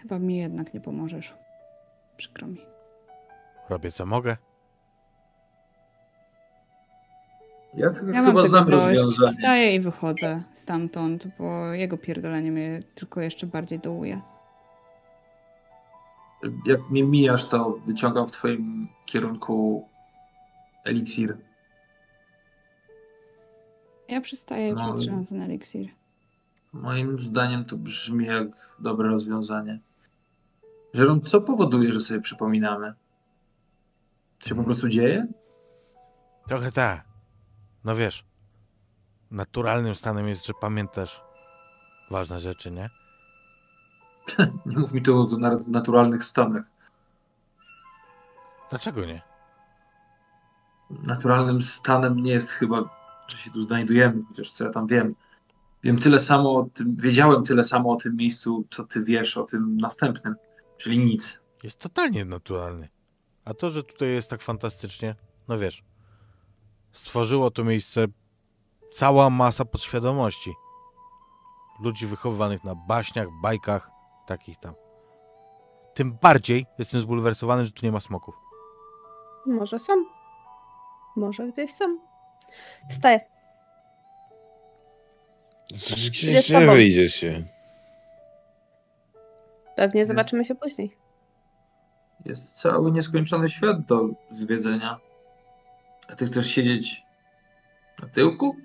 Chyba 0.00 0.18
mi 0.18 0.36
jednak 0.36 0.74
nie 0.74 0.80
pomożesz. 0.80 1.34
Przykro 2.16 2.46
mi. 2.46 2.60
Robię 3.68 3.92
co 3.92 4.06
mogę. 4.06 4.36
Ja, 7.74 7.88
ch- 7.88 8.02
Ja 8.14 8.22
mam 8.22 8.26
chyba 8.26 8.42
znam 8.42 8.68
rozwiązanie. 8.68 9.32
Wstaję 9.32 9.74
i 9.74 9.80
wychodzę 9.80 10.42
stamtąd, 10.52 11.26
bo 11.38 11.72
jego 11.72 11.98
pierdolenie 11.98 12.52
mnie 12.52 12.80
tylko 12.94 13.20
jeszcze 13.20 13.46
bardziej 13.46 13.78
dołuje. 13.78 14.20
Jak 16.66 16.90
mnie 16.90 17.04
mijasz, 17.04 17.44
to 17.48 17.70
wyciągam 17.86 18.26
w 18.26 18.30
twoim 18.32 18.88
kierunku 19.06 19.88
eliksir. 20.84 21.36
Ja 24.08 24.20
przystaję 24.20 24.68
i 24.68 24.74
No. 24.74 24.92
patrzę 24.92 25.12
na 25.12 25.24
ten 25.24 25.42
eliksir. 25.42 25.88
Moim 26.82 27.20
zdaniem 27.20 27.64
to 27.64 27.76
brzmi 27.76 28.26
jak 28.26 28.48
dobre 28.78 29.08
rozwiązanie. 29.08 29.80
Żeron, 30.94 31.20
co 31.20 31.40
powoduje, 31.40 31.92
że 31.92 32.00
sobie 32.00 32.20
przypominamy? 32.20 32.94
To 34.38 34.48
się 34.48 34.54
po 34.54 34.64
prostu 34.64 34.88
dzieje? 34.88 35.26
Trochę 36.48 36.72
tak. 36.72 37.04
No 37.84 37.96
wiesz, 37.96 38.24
naturalnym 39.30 39.94
stanem 39.94 40.28
jest, 40.28 40.46
że 40.46 40.52
pamiętasz 40.60 41.22
ważne 42.10 42.40
rzeczy, 42.40 42.70
nie? 42.70 42.90
Nie 44.66 44.78
mów 44.78 44.92
mi 44.92 45.02
tu 45.02 45.20
o 45.20 45.38
na- 45.38 45.58
naturalnych 45.68 46.24
stanach. 46.24 46.64
Dlaczego 48.70 49.04
nie? 49.04 49.22
Naturalnym 50.90 51.62
stanem 51.62 52.16
nie 52.16 52.32
jest 52.32 52.50
chyba, 52.50 52.82
że 53.28 53.36
się 53.36 53.50
tu 53.50 53.60
znajdujemy, 53.60 54.22
chociaż 54.28 54.50
co 54.50 54.64
ja 54.64 54.70
tam 54.70 54.86
wiem. 54.86 55.14
Wiem 55.82 55.98
tyle 55.98 56.20
samo 56.20 56.56
o 56.56 56.64
tym, 56.64 56.96
wiedziałem 56.96 57.44
tyle 57.44 57.64
samo 57.64 57.92
o 57.92 57.96
tym 57.96 58.16
miejscu, 58.16 58.64
co 58.70 58.84
ty 58.84 59.04
wiesz 59.04 59.36
o 59.36 59.42
tym 59.42 59.76
następnym, 59.76 60.34
czyli 60.76 60.98
nic. 60.98 61.40
Jest 61.62 61.78
totalnie 61.78 62.24
naturalny. 62.24 62.88
A 63.44 63.54
to, 63.54 63.70
że 63.70 63.84
tutaj 63.84 64.08
jest 64.08 64.30
tak 64.30 64.42
fantastycznie, 64.42 65.14
no 65.48 65.58
wiesz, 65.58 65.82
stworzyło 66.92 67.50
to 67.50 67.64
miejsce 67.64 68.06
cała 68.94 69.30
masa 69.30 69.64
podświadomości. 69.64 70.52
Ludzi 71.80 72.06
wychowywanych 72.06 72.64
na 72.64 72.74
baśniach, 72.74 73.28
bajkach, 73.42 73.90
takich 74.26 74.56
tam. 74.56 74.74
Tym 75.94 76.18
bardziej 76.22 76.66
jestem 76.78 77.00
zbulwersowany, 77.00 77.64
że 77.64 77.72
tu 77.72 77.86
nie 77.86 77.92
ma 77.92 78.00
smoków. 78.00 78.34
Może 79.46 79.78
są. 79.78 79.92
Może 81.16 81.48
gdzieś 81.48 81.74
są. 81.74 81.98
Wstaję. 82.90 83.37
Gdzie, 85.70 86.66
wyjdziesz 86.66 87.14
się? 87.14 87.44
Pewnie 89.76 89.98
Jest. 89.98 90.08
zobaczymy 90.08 90.44
się 90.44 90.54
później. 90.54 90.96
Jest 92.24 92.54
cały 92.60 92.92
nieskończony 92.92 93.48
świat 93.48 93.84
do 93.86 94.08
zwiedzenia. 94.30 95.00
A 96.08 96.16
ty 96.16 96.26
chcesz 96.26 96.46
siedzieć 96.50 97.02
na 98.02 98.08
tyłku? 98.08 98.56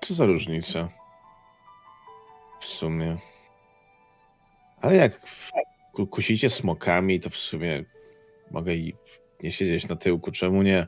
Co 0.00 0.14
za 0.14 0.26
różnica? 0.26 0.88
W 2.60 2.64
sumie. 2.64 3.18
Ale 4.80 4.94
jak 4.96 5.20
ku- 5.92 6.06
kusicie 6.06 6.50
smokami, 6.50 7.20
to 7.20 7.30
w 7.30 7.36
sumie 7.36 7.84
mogę 8.50 8.74
i 8.74 8.96
nie 9.42 9.52
siedzieć 9.52 9.88
na 9.88 9.96
tyłku. 9.96 10.32
Czemu 10.32 10.62
nie? 10.62 10.86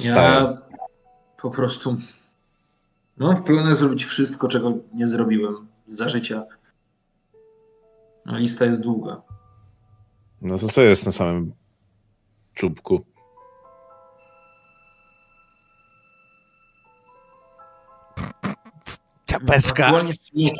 Wstałem. 0.00 0.44
Ja 0.44 0.83
po 1.44 1.50
prostu 1.50 1.96
no, 3.16 3.42
pełne 3.42 3.76
zrobić 3.76 4.04
wszystko, 4.04 4.48
czego 4.48 4.72
nie 4.94 5.06
zrobiłem 5.06 5.68
za 5.86 6.08
życia. 6.08 6.44
No, 8.26 8.38
lista 8.38 8.64
jest 8.64 8.82
długa. 8.82 9.22
No 10.42 10.58
to 10.58 10.68
co 10.68 10.82
jest 10.82 11.06
na 11.06 11.12
samym 11.12 11.52
czubku? 12.54 13.04
Czapeczka! 19.26 19.84
Aktualnie 19.84 20.14
smoki. 20.14 20.52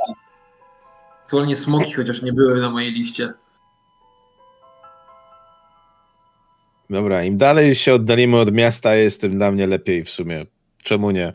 Aktualnie 1.22 1.56
smoki, 1.56 1.92
chociaż 1.92 2.22
nie 2.22 2.32
były 2.32 2.60
na 2.60 2.70
mojej 2.70 2.92
liście. 2.92 3.32
Dobra, 6.90 7.24
im 7.24 7.38
dalej 7.38 7.74
się 7.74 7.94
oddalimy 7.94 8.38
od 8.38 8.52
miasta, 8.52 8.94
jest 8.94 9.20
tym 9.20 9.36
dla 9.36 9.50
mnie 9.50 9.66
lepiej 9.66 10.04
w 10.04 10.10
sumie. 10.10 10.53
Czemu 10.84 11.10
nie? 11.10 11.32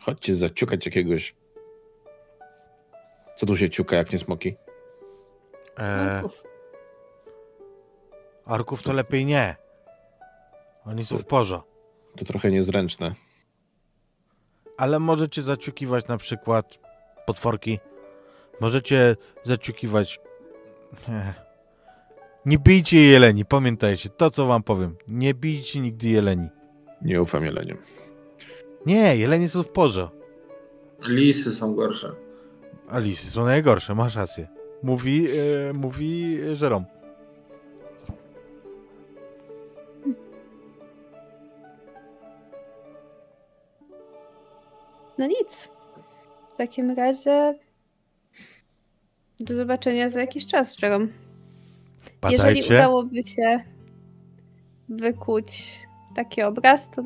Chodźcie 0.00 0.34
zaciukać 0.34 0.86
jakiegoś. 0.86 1.34
Co 3.36 3.46
tu 3.46 3.56
się 3.56 3.70
ciuka, 3.70 3.96
jak 3.96 4.12
nie 4.12 4.18
smoki? 4.18 4.54
E, 5.78 6.16
Orków. 6.16 6.44
orków 8.44 8.82
to 8.82 8.92
lepiej 8.92 9.24
nie. 9.24 9.56
Oni 10.84 11.04
są 11.04 11.18
w 11.18 11.24
porzo. 11.24 11.64
To 12.16 12.24
trochę 12.24 12.50
niezręczne. 12.50 13.14
Ale 14.76 14.98
możecie 14.98 15.42
zaciukiwać 15.42 16.08
na 16.08 16.16
przykład 16.16 16.78
potworki. 17.26 17.78
Możecie 18.60 19.16
zaciukiwać. 19.44 20.20
Nie. 21.08 21.34
Nie 22.46 22.58
bijcie 22.58 22.98
jeleni, 22.98 23.44
pamiętajcie. 23.44 24.08
To, 24.08 24.30
co 24.30 24.46
wam 24.46 24.62
powiem. 24.62 24.96
Nie 25.08 25.34
bijcie 25.34 25.80
nigdy 25.80 26.08
jeleni. 26.08 26.48
Nie 27.04 27.22
ufam 27.22 27.44
jeleniom. 27.44 27.78
Nie, 28.86 29.16
jelenie 29.16 29.48
są 29.48 29.62
w 29.62 29.68
porze. 29.68 30.08
Lisy 31.08 31.54
są 31.54 31.74
gorsze. 31.74 32.12
A 32.88 32.98
lisy 32.98 33.30
są 33.30 33.44
najgorsze, 33.44 33.94
masz 33.94 34.16
rację. 34.16 34.48
Mówi, 34.82 35.28
e, 35.30 35.72
mówi 35.72 36.38
Żerom. 36.52 36.84
No 45.18 45.26
nic. 45.26 45.68
W 46.54 46.56
takim 46.56 46.90
razie 46.90 47.58
do 49.40 49.54
zobaczenia 49.54 50.08
za 50.08 50.20
jakiś 50.20 50.46
czas, 50.46 50.82
Jerome. 50.82 51.06
Jeżeli 52.30 52.62
udałoby 52.62 53.26
się 53.26 53.64
wykuć 54.88 55.80
taki 56.14 56.42
obraz, 56.42 56.90
to, 56.90 57.02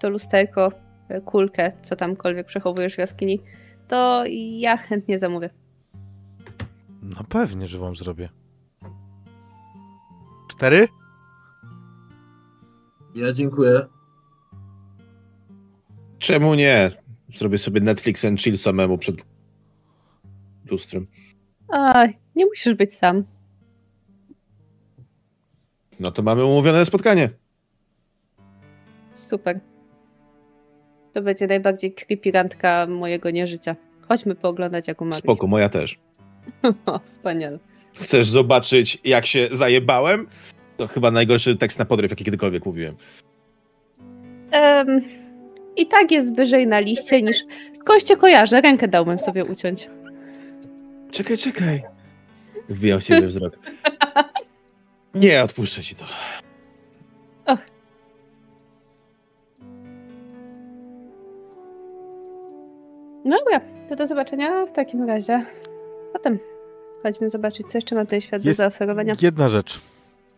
to 0.00 0.10
lusterko, 0.10 0.72
e, 1.08 1.20
kulkę, 1.20 1.72
co 1.82 1.96
tamkolwiek 1.96 2.46
przechowujesz 2.46 2.94
w 2.94 2.98
jaskini, 2.98 3.40
to 3.88 4.24
ja 4.58 4.76
chętnie 4.76 5.18
zamówię. 5.18 5.50
No 7.02 7.16
pewnie, 7.28 7.66
że 7.66 7.78
wam 7.78 7.96
zrobię. 7.96 8.28
Cztery? 10.48 10.88
Ja 13.14 13.32
dziękuję. 13.32 13.86
Czemu 16.18 16.54
nie? 16.54 16.90
Zrobię 17.36 17.58
sobie 17.58 17.80
Netflix 17.80 18.24
and 18.24 18.42
chill 18.42 18.58
samemu 18.58 18.98
przed 18.98 19.24
lustrem. 20.70 21.06
A, 21.68 22.06
nie 22.36 22.46
musisz 22.46 22.74
być 22.74 22.94
sam. 22.94 23.24
No 26.00 26.10
to 26.10 26.22
mamy 26.22 26.44
umówione 26.44 26.86
spotkanie. 26.86 27.30
Super. 29.28 29.60
To 31.12 31.22
będzie 31.22 31.46
najbardziej 31.46 31.92
creepy 31.92 32.30
randka 32.30 32.86
mojego 32.86 33.30
nieżycia. 33.30 33.76
Chodźmy 34.08 34.34
pooglądać, 34.34 34.88
jak 34.88 35.00
umarł. 35.00 35.18
Spoko, 35.18 35.46
moja 35.46 35.68
też. 35.68 35.98
O, 36.86 37.00
wspaniale. 37.04 37.58
Chcesz 37.94 38.28
zobaczyć, 38.28 38.98
jak 39.04 39.26
się 39.26 39.48
zajebałem? 39.52 40.26
To 40.76 40.86
chyba 40.86 41.10
najgorszy 41.10 41.56
tekst 41.56 41.78
na 41.78 41.84
podryw, 41.84 42.10
jaki 42.10 42.24
kiedykolwiek 42.24 42.66
mówiłem. 42.66 42.94
Em, 44.50 45.00
I 45.76 45.86
tak 45.86 46.10
jest 46.10 46.36
wyżej 46.36 46.66
na 46.66 46.80
liście 46.80 47.22
niż... 47.22 47.36
Skądś 47.72 48.04
cię 48.04 48.16
kojarzę, 48.16 48.60
rękę 48.60 48.88
dałbym 48.88 49.18
sobie 49.18 49.44
uciąć. 49.44 49.88
Czekaj, 51.10 51.38
czekaj. 51.38 51.82
Wbijam 52.68 53.00
w 53.00 53.04
ciebie 53.04 53.26
wzrok. 53.26 53.58
Nie, 55.14 55.42
odpuszczę 55.42 55.82
ci 55.82 55.94
to. 55.94 56.04
No 63.26 63.38
dobra, 63.38 63.60
to 63.88 63.96
do 63.96 64.06
zobaczenia 64.06 64.66
w 64.66 64.72
takim 64.72 65.02
razie. 65.08 65.46
Potem 66.12 66.38
chodźmy 67.02 67.30
zobaczyć, 67.30 67.66
co 67.66 67.78
jeszcze 67.78 67.94
ma 67.94 68.04
ten 68.04 68.20
świat 68.20 68.44
Jest 68.44 68.58
do 68.58 68.62
zaoferowania. 68.62 69.14
Jedna 69.22 69.48
rzecz. 69.48 69.80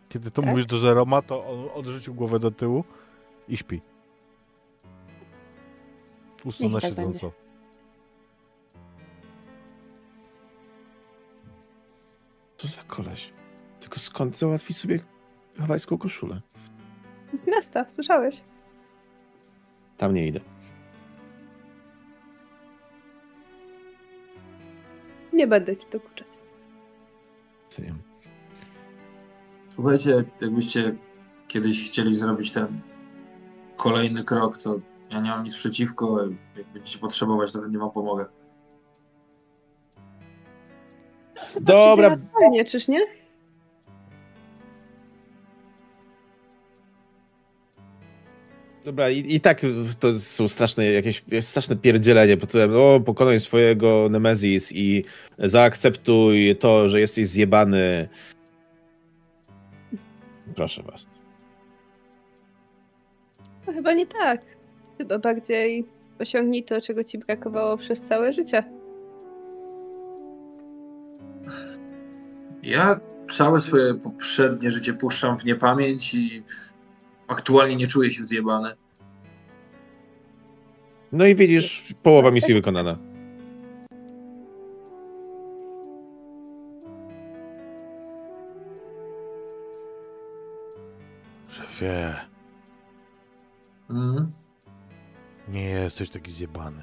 Kiedy 0.08 0.30
to 0.30 0.42
Tak? 0.42 0.50
mówisz 0.50 0.66
do 0.66 0.76
Żeroma, 0.78 1.22
to 1.22 1.46
on 1.46 1.68
odrzucił 1.74 2.14
głowę 2.14 2.38
do 2.38 2.50
tyłu 2.50 2.84
i 3.48 3.56
śpi. 3.56 3.80
Ustąp 6.44 6.72
na 6.72 6.80
tak 6.80 6.90
siedząco. 6.90 7.32
Co 12.56 12.68
za 12.68 12.82
koleś? 12.82 13.32
Tylko 13.80 13.98
skąd 14.00 14.38
załatwić 14.38 14.78
sobie 14.78 14.98
hawajską 15.58 15.98
koszulę? 15.98 16.40
Z 17.34 17.46
miasta, 17.46 17.90
słyszałeś? 17.90 18.40
Tam 19.96 20.14
nie 20.14 20.26
idę. 20.26 20.40
Nie 25.38 25.46
będę 25.46 25.76
ci 25.76 25.86
dokuczać. 25.90 26.26
Słuchajcie, 29.68 30.24
jakbyście 30.40 30.96
kiedyś 31.48 31.90
chcieli 31.90 32.14
zrobić 32.14 32.50
ten 32.50 32.80
kolejny 33.76 34.24
krok, 34.24 34.58
to 34.58 34.80
ja 35.10 35.20
nie 35.20 35.30
mam 35.30 35.44
nic 35.44 35.56
przeciwko. 35.56 36.20
Jak 36.56 36.66
będziecie 36.74 36.98
potrzebować, 36.98 37.52
to 37.52 37.66
nie 37.66 37.78
wam 37.78 37.90
pomogę. 37.90 38.26
Dobra, 41.60 42.16
Nie, 42.50 42.64
czyż 42.64 42.88
nie? 42.88 43.00
Dobra, 48.88 49.10
i, 49.10 49.34
i 49.34 49.40
tak 49.40 49.60
to 50.00 50.18
są 50.18 50.48
straszne 50.48 50.86
jakieś 50.86 51.24
straszne 51.40 51.76
pierdzielenie 51.76 52.36
pod 52.36 52.48
tytułem 52.48 52.70
o, 52.76 53.00
pokonaj 53.00 53.40
swojego 53.40 54.08
Nemezis 54.10 54.72
i 54.72 55.04
zaakceptuj 55.38 56.56
to, 56.60 56.88
że 56.88 57.00
jesteś 57.00 57.28
zjebany. 57.28 58.08
Proszę 60.54 60.82
was. 60.82 61.06
No, 63.66 63.72
chyba 63.72 63.92
nie 63.92 64.06
tak. 64.06 64.40
Chyba 64.98 65.18
bardziej 65.18 65.86
osiągnij 66.18 66.64
to, 66.64 66.80
czego 66.80 67.04
ci 67.04 67.18
brakowało 67.18 67.76
przez 67.76 68.02
całe 68.02 68.32
życie. 68.32 68.64
Ja 72.62 73.00
całe 73.32 73.60
swoje 73.60 73.94
poprzednie 73.94 74.70
życie 74.70 74.94
puszczam 74.94 75.38
w 75.38 75.44
niepamięć 75.44 76.14
i 76.14 76.42
aktualnie 77.28 77.76
nie 77.76 77.86
czuję 77.86 78.10
się 78.12 78.24
zjebany. 78.24 78.74
No 81.12 81.26
i 81.26 81.34
widzisz, 81.34 81.94
połowa 82.02 82.30
misji 82.30 82.54
wykonana. 82.54 82.98
Szefie, 91.48 92.14
Mhm. 93.90 94.32
nie 95.48 95.64
jesteś 95.64 96.10
taki 96.10 96.30
zjebany. 96.32 96.82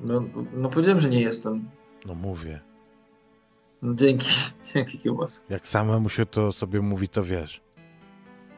No, 0.00 0.22
no 0.54 0.68
powiedziałem, 0.68 1.00
że 1.00 1.08
nie 1.08 1.20
jestem. 1.20 1.70
No 2.06 2.14
mówię. 2.14 2.60
No, 3.82 3.94
dzięki, 3.94 4.26
dzięki 4.74 4.98
kiełbas. 4.98 5.40
Jak 5.48 5.68
samemu 5.68 6.08
się 6.08 6.26
to 6.26 6.52
sobie 6.52 6.80
mówi, 6.80 7.08
to 7.08 7.22
wiesz. 7.22 7.60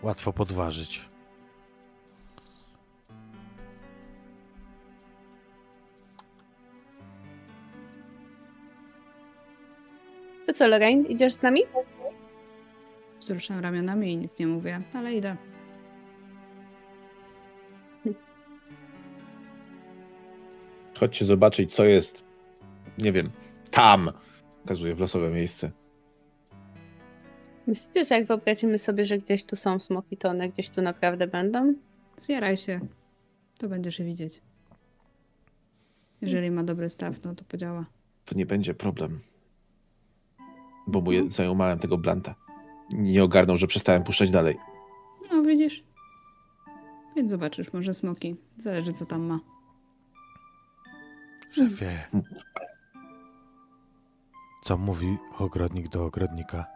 Łatwo 0.03 0.33
podważyć. 0.33 1.11
To 10.47 10.53
co, 10.53 10.69
Lorraine, 10.69 11.07
idziesz 11.07 11.33
z 11.33 11.43
nami? 11.43 11.61
Wzruszam 13.21 13.59
ramionami 13.59 14.13
i 14.13 14.17
nic 14.17 14.39
nie 14.39 14.47
mówię, 14.47 14.83
ale 14.95 15.15
idę. 15.15 15.37
Chodźcie 21.01 21.25
zobaczyć, 21.25 21.75
co 21.75 21.85
jest, 21.85 22.25
nie 22.99 23.13
wiem, 23.13 23.31
tam. 23.71 24.13
Pokazuję 24.63 24.95
w 24.95 25.01
losowe 25.01 25.31
miejsce. 25.31 25.71
Myślicie, 27.71 28.05
że 28.05 28.15
jak 28.15 28.27
wyobrazimy 28.27 28.79
sobie, 28.79 29.07
że 29.07 29.19
gdzieś 29.19 29.45
tu 29.45 29.57
są 29.57 29.79
smoki, 29.81 30.17
to 30.17 30.29
one 30.29 30.49
gdzieś 30.49 30.69
tu 30.71 30.83
naprawdę 30.83 31.27
będą? 31.27 31.75
Zjaraj 32.21 32.57
się. 32.57 32.81
To 33.59 33.69
będziesz 33.69 33.99
je 33.99 34.05
widzieć. 34.05 34.41
Jeżeli 36.21 36.51
ma 36.51 36.65
dobry 36.65 36.91
staw, 36.91 37.25
no 37.25 37.35
to 37.35 37.45
podziała. 37.45 37.85
To 38.25 38.35
nie 38.35 38.47
będzie 38.47 38.75
problem. 38.75 39.21
Bo 40.87 41.01
mu 41.01 41.13
je- 41.13 41.31
zajumałem 41.31 41.79
tego 41.79 41.99
blanta. 41.99 42.35
Nie 42.93 43.25
ogarnął, 43.25 43.57
że 43.57 43.67
przestałem 43.67 44.03
puszczać 44.03 44.31
dalej. 44.31 44.57
No 45.31 45.43
widzisz. 45.43 45.85
Więc 47.17 47.31
zobaczysz, 47.31 47.73
może 47.73 47.95
smoki. 47.95 48.37
Zależy 48.57 48.93
co 48.93 49.07
tam 49.07 49.23
ma. 49.23 49.41
Szefie. 51.51 51.99
Co 54.63 54.77
mówi 54.79 55.17
ogrodnik 55.39 55.89
do 55.89 56.05
ogrodnika? 56.05 56.67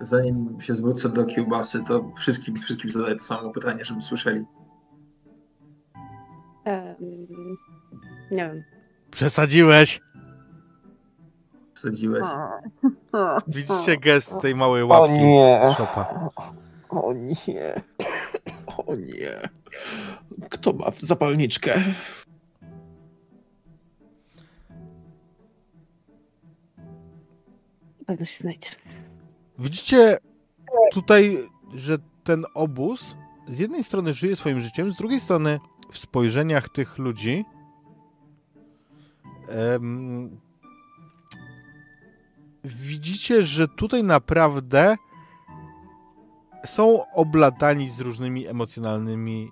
Zanim 0.00 0.60
się 0.60 0.74
zwrócę 0.74 1.08
do 1.08 1.24
kiełbasy, 1.24 1.80
to 1.88 2.12
wszystkim, 2.16 2.56
wszystkim 2.56 2.90
zadaję 2.90 3.14
to 3.16 3.24
samo 3.24 3.50
pytanie, 3.50 3.84
żeby 3.84 4.02
słyszeli. 4.02 4.44
Em, 6.64 6.96
nie 8.30 8.36
wiem. 8.36 8.64
Przesadziłeś! 9.10 10.00
Wsadziłeś. 11.74 12.24
Widzicie 13.46 13.96
gest 13.96 14.34
tej 14.40 14.54
małej 14.54 14.84
łapki 14.84 15.20
szopa. 15.76 16.28
O 16.88 17.12
nie. 17.12 17.82
O 18.76 18.94
nie. 18.96 19.48
Kto 20.50 20.72
ma 20.72 20.86
zapalniczkę? 21.02 21.84
Na 27.98 28.04
pewno 28.06 28.26
się 28.26 28.36
znajdzie. 28.36 28.70
Widzicie 29.60 30.18
tutaj, 30.92 31.48
że 31.74 31.98
ten 32.24 32.44
obóz 32.54 33.16
z 33.48 33.58
jednej 33.58 33.84
strony 33.84 34.14
żyje 34.14 34.36
swoim 34.36 34.60
życiem, 34.60 34.92
z 34.92 34.96
drugiej 34.96 35.20
strony 35.20 35.60
w 35.92 35.98
spojrzeniach 35.98 36.68
tych 36.68 36.98
ludzi 36.98 37.44
widzicie, 42.64 43.42
że 43.42 43.68
tutaj 43.68 44.04
naprawdę 44.04 44.96
są 46.64 47.10
obladani 47.10 47.88
z 47.88 48.00
różnymi 48.00 48.46
emocjonalnymi 48.46 49.50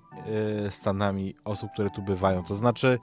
e, 0.66 0.70
stanami 0.70 1.34
osób, 1.44 1.72
które 1.72 1.90
tu 1.90 2.02
bywają. 2.02 2.44
To 2.44 2.54
znaczy, 2.54 2.98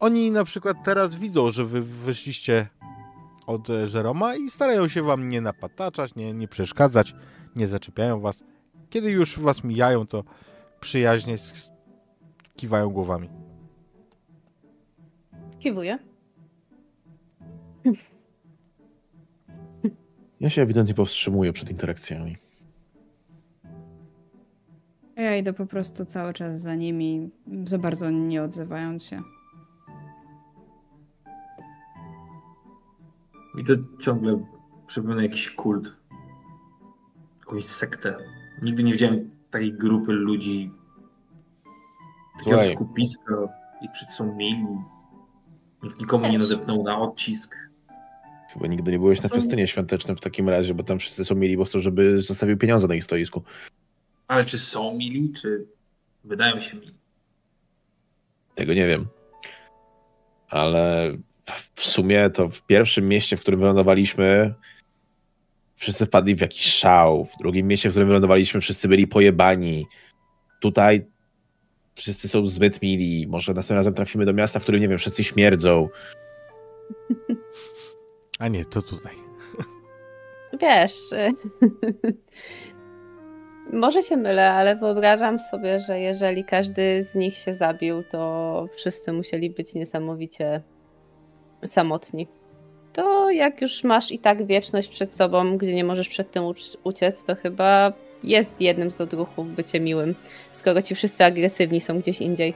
oni 0.00 0.30
na 0.30 0.44
przykład 0.44 0.76
teraz 0.84 1.14
widzą, 1.14 1.50
że 1.50 1.64
wy 1.64 1.82
wyszliście 1.82 2.68
od 3.46 3.70
e, 3.70 3.88
Żeroma 3.88 4.36
i 4.36 4.50
starają 4.50 4.88
się 4.88 5.02
wam 5.02 5.28
nie 5.28 5.40
napataczać, 5.40 6.14
nie, 6.14 6.32
nie 6.32 6.48
przeszkadzać, 6.48 7.14
nie 7.56 7.66
zaczepiają 7.66 8.20
was. 8.20 8.44
Kiedy 8.90 9.10
już 9.10 9.38
was 9.38 9.64
mijają, 9.64 10.06
to 10.06 10.24
przyjaźnie 10.80 11.36
kiwają 12.56 12.90
głowami. 12.90 13.28
Kiwuję. 15.58 15.98
Ja 20.40 20.50
się 20.50 20.62
ewidentnie 20.62 20.94
powstrzymuję 20.94 21.52
przed 21.52 21.70
interakcjami. 21.70 22.36
Ja 25.16 25.36
idę 25.36 25.52
po 25.52 25.66
prostu 25.66 26.04
cały 26.04 26.32
czas 26.32 26.60
za 26.60 26.74
nimi, 26.74 27.30
za 27.64 27.78
bardzo 27.78 28.10
nie 28.10 28.42
odzywając 28.42 29.04
się. 29.04 29.22
Mi 33.54 33.64
to 33.64 33.72
ciągle 34.00 34.44
przypomina 34.86 35.22
jakiś 35.22 35.50
kult. 35.50 35.96
Jakąś 37.38 37.64
sektę. 37.64 38.16
Nigdy 38.62 38.82
nie 38.82 38.92
widziałem 38.92 39.30
takiej 39.50 39.72
grupy 39.72 40.12
ludzi. 40.12 40.70
Takiego 42.38 42.58
Słuchaj. 42.58 42.76
skupiska. 42.76 43.34
I 43.82 43.88
wszyscy 43.94 44.14
są 44.14 44.36
mili. 44.36 44.66
Nikt 45.82 46.00
nikomu 46.00 46.28
nie 46.28 46.38
nadepnął 46.38 46.82
na 46.82 46.98
odcisk. 46.98 47.56
Chyba 48.52 48.66
nigdy 48.66 48.92
nie 48.92 48.98
byłeś 48.98 49.22
na 49.22 49.28
festynie 49.28 49.66
świątecznym 49.66 50.16
w 50.16 50.20
takim 50.20 50.48
razie, 50.48 50.74
bo 50.74 50.82
tam 50.82 50.98
wszyscy 50.98 51.24
są 51.24 51.34
mieli, 51.34 51.56
bo 51.56 51.64
chcą, 51.64 51.80
żeby 51.80 52.22
zostawił 52.22 52.58
pieniądze 52.58 52.86
na 52.86 52.94
ich 52.94 53.04
stoisku. 53.04 53.42
Ale 54.28 54.44
czy 54.44 54.58
są 54.58 54.94
mili, 54.94 55.32
czy 55.32 55.66
wydają 56.24 56.60
się 56.60 56.76
mili? 56.76 56.92
Tego 58.54 58.74
nie 58.74 58.86
wiem. 58.86 59.06
Ale 60.48 61.12
w 61.74 61.82
sumie 61.82 62.30
to 62.30 62.48
w 62.48 62.62
pierwszym 62.62 63.08
mieście, 63.08 63.36
w 63.36 63.40
którym 63.40 63.60
wylądowaliśmy, 63.60 64.54
wszyscy 65.76 66.06
wpadli 66.06 66.34
w 66.34 66.40
jakiś 66.40 66.74
szał. 66.74 67.24
W 67.24 67.38
drugim 67.38 67.66
mieście, 67.66 67.88
w 67.88 67.92
którym 67.92 68.08
wylądowaliśmy, 68.08 68.60
wszyscy 68.60 68.88
byli 68.88 69.06
pojebani. 69.06 69.86
Tutaj 70.60 71.06
wszyscy 71.94 72.28
są 72.28 72.46
zbyt 72.46 72.82
mili. 72.82 73.26
Może 73.26 73.54
następnym 73.54 73.78
razem 73.78 73.94
trafimy 73.94 74.24
do 74.24 74.32
miasta, 74.32 74.60
w 74.60 74.62
którym, 74.62 74.80
nie 74.80 74.88
wiem, 74.88 74.98
wszyscy 74.98 75.24
śmierdzą. 75.24 75.88
A 78.38 78.48
nie, 78.48 78.64
to 78.64 78.82
tutaj. 78.82 79.14
Wiesz, 80.60 80.92
Może 83.72 84.02
się 84.02 84.16
mylę, 84.16 84.50
ale 84.50 84.76
wyobrażam 84.76 85.38
sobie, 85.38 85.80
że 85.80 86.00
jeżeli 86.00 86.44
każdy 86.44 87.02
z 87.02 87.14
nich 87.14 87.36
się 87.36 87.54
zabił, 87.54 88.02
to 88.10 88.66
wszyscy 88.76 89.12
musieli 89.12 89.50
być 89.50 89.74
niesamowicie 89.74 90.62
samotni. 91.68 92.28
To 92.92 93.30
jak 93.30 93.62
już 93.62 93.84
masz 93.84 94.12
i 94.12 94.18
tak 94.18 94.46
wieczność 94.46 94.88
przed 94.88 95.12
sobą, 95.12 95.58
gdzie 95.58 95.74
nie 95.74 95.84
możesz 95.84 96.08
przed 96.08 96.30
tym 96.30 96.42
uc- 96.42 96.76
uciec, 96.84 97.24
to 97.24 97.34
chyba 97.34 97.92
jest 98.22 98.60
jednym 98.60 98.90
z 98.90 99.00
odruchów 99.00 99.54
bycie 99.54 99.80
miłym, 99.80 100.14
skoro 100.52 100.82
ci 100.82 100.94
wszyscy 100.94 101.24
agresywni 101.24 101.80
są 101.80 101.98
gdzieś 101.98 102.20
indziej. 102.20 102.54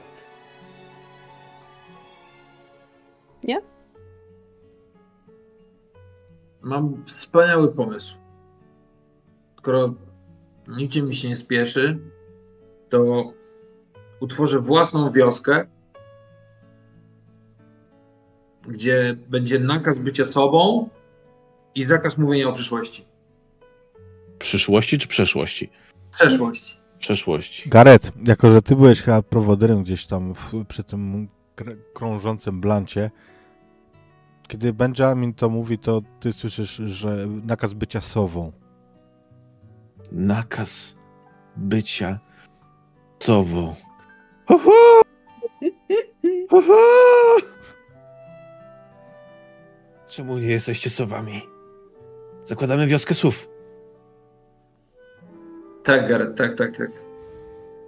Nie? 3.43 3.61
Mam 6.61 7.03
wspaniały 7.05 7.73
pomysł. 7.73 8.17
Skoro 9.57 9.93
nigdzie 10.67 11.01
mi 11.01 11.15
się 11.15 11.29
nie 11.29 11.35
spieszy, 11.35 11.99
to 12.89 13.33
utworzę 14.19 14.59
własną 14.59 15.11
wioskę, 15.11 15.67
gdzie 18.69 19.17
będzie 19.29 19.59
nakaz 19.59 19.99
bycia 19.99 20.25
sobą 20.25 20.89
i 21.75 21.83
zakaz 21.83 22.17
mówienia 22.17 22.49
o 22.49 22.53
przyszłości. 22.53 23.05
Przyszłości 24.39 24.97
czy 24.97 25.07
przeszłości? 25.07 25.69
Przeszłość. 26.11 26.79
Przeszłości. 26.99 27.69
Garet, 27.69 28.11
jako 28.27 28.51
że 28.51 28.61
ty 28.61 28.75
byłeś 28.75 29.01
chyba 29.01 29.21
prowodyrem 29.21 29.83
gdzieś 29.83 30.07
tam 30.07 30.33
w, 30.33 30.65
przy 30.67 30.83
tym 30.83 31.27
kr- 31.55 31.77
krążącym 31.93 32.61
blancie, 32.61 33.11
kiedy 34.47 34.73
Benjamin 34.73 35.33
to 35.33 35.49
mówi, 35.49 35.77
to 35.77 36.01
ty 36.19 36.33
słyszysz, 36.33 36.75
że 36.75 37.27
nakaz 37.27 37.73
bycia 37.73 38.01
sową. 38.01 38.51
Nakaz 40.11 40.95
bycia 41.55 42.19
sową. 43.19 43.75
Ho, 44.49 44.59
ho! 44.59 45.01
Ho, 46.49 46.61
ho! 46.61 46.75
Czemu 50.09 50.37
nie 50.37 50.47
jesteście 50.47 50.89
sowami? 50.89 51.41
Zakładamy 52.45 52.87
wioskę 52.87 53.15
sów. 53.15 53.49
Tak, 55.83 56.09
Gareth, 56.09 56.37
tak, 56.37 56.53
tak, 56.53 56.77
tak. 56.77 56.89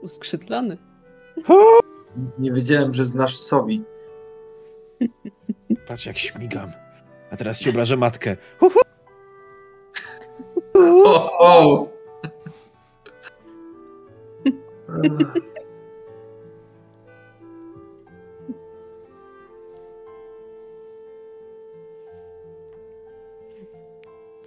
Uskrzydlony. 0.02 0.78
Nie 2.40 2.52
wiedziałem, 2.52 2.94
że 2.94 3.04
znasz 3.04 3.38
Sowi. 3.38 3.84
Patrz 5.88 6.06
jak 6.06 6.18
śmigam. 6.18 6.72
A 7.32 7.38
teraz 7.38 7.60
ci 7.60 7.70
obrażę 7.70 7.98
matkę. 7.98 8.38
O, 10.74 11.38
o! 11.40 11.88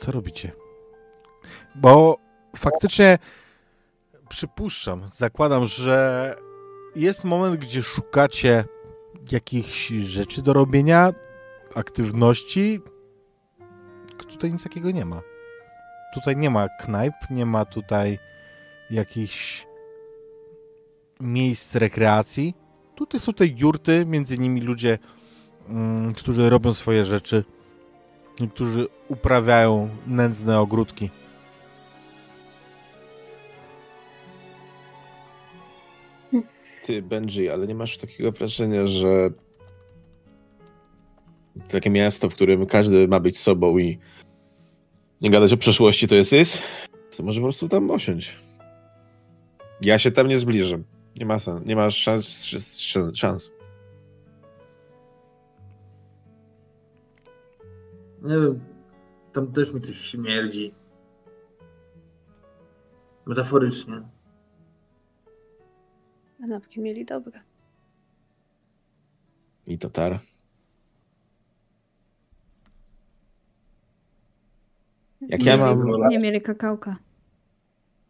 Co 0.04 0.12
robicie? 0.12 0.52
Bo 1.74 2.18
faktycznie 2.56 3.18
przypuszczam, 4.28 5.10
zakładam, 5.12 5.66
że 5.66 6.36
jest 6.96 7.24
moment, 7.24 7.56
gdzie 7.60 7.82
szukacie 7.82 8.64
jakichś 9.32 9.88
rzeczy 9.88 10.42
do 10.42 10.52
robienia, 10.52 11.12
aktywności. 11.74 12.80
Tutaj 14.28 14.52
nic 14.52 14.62
takiego 14.62 14.90
nie 14.90 15.04
ma. 15.04 15.22
Tutaj 16.14 16.36
nie 16.36 16.50
ma 16.50 16.68
knajp, 16.68 17.14
nie 17.30 17.46
ma 17.46 17.64
tutaj 17.64 18.18
jakichś 18.90 19.66
miejsc 21.20 21.74
rekreacji. 21.76 22.54
Tutaj 22.94 23.20
są 23.20 23.32
te 23.32 23.46
jurty, 23.46 24.06
między 24.06 24.38
nimi 24.38 24.60
ludzie, 24.60 24.98
mm, 25.68 26.12
którzy 26.12 26.50
robią 26.50 26.74
swoje 26.74 27.04
rzeczy. 27.04 27.44
Niektórzy 28.40 28.86
uprawiają 29.08 29.88
nędzne 30.06 30.60
ogródki. 30.60 31.10
Ty, 36.84 37.02
Benji, 37.02 37.50
ale 37.50 37.66
nie 37.66 37.74
masz 37.74 37.98
takiego 37.98 38.32
wrażenia, 38.32 38.86
że 38.86 39.30
takie 41.68 41.90
miasto, 41.90 42.30
w 42.30 42.34
którym 42.34 42.66
każdy 42.66 43.08
ma 43.08 43.20
być 43.20 43.38
sobą 43.38 43.78
i 43.78 43.98
nie 45.20 45.30
gadać 45.30 45.52
o 45.52 45.56
przeszłości, 45.56 46.08
to 46.08 46.14
jest 46.14 46.32
is? 46.32 46.58
To 47.16 47.22
może 47.22 47.40
po 47.40 47.46
prostu 47.46 47.68
tam 47.68 47.90
osiąść. 47.90 48.34
Ja 49.82 49.98
się 49.98 50.10
tam 50.10 50.28
nie 50.28 50.38
zbliżę. 50.38 50.82
Nie 51.16 51.26
ma 51.26 51.38
sens, 51.38 51.66
nie 51.66 51.76
ma 51.76 51.90
szans, 51.90 52.44
szans, 53.14 53.50
Nie 58.24 58.38
wiem, 58.40 58.60
tam 59.32 59.52
też 59.52 59.72
mi 59.72 59.80
coś 59.80 59.96
śmierdzi. 59.96 60.74
Metaforycznie. 63.26 64.02
Kanapki 66.40 66.80
mieli 66.80 67.04
dobre. 67.04 67.40
I 69.66 69.78
Tatar. 69.78 70.18
Jak 75.20 75.42
ja 75.44 75.56
mam, 75.56 75.86
Nie 76.10 76.18
mieli 76.18 76.40
kakałka. 76.42 76.96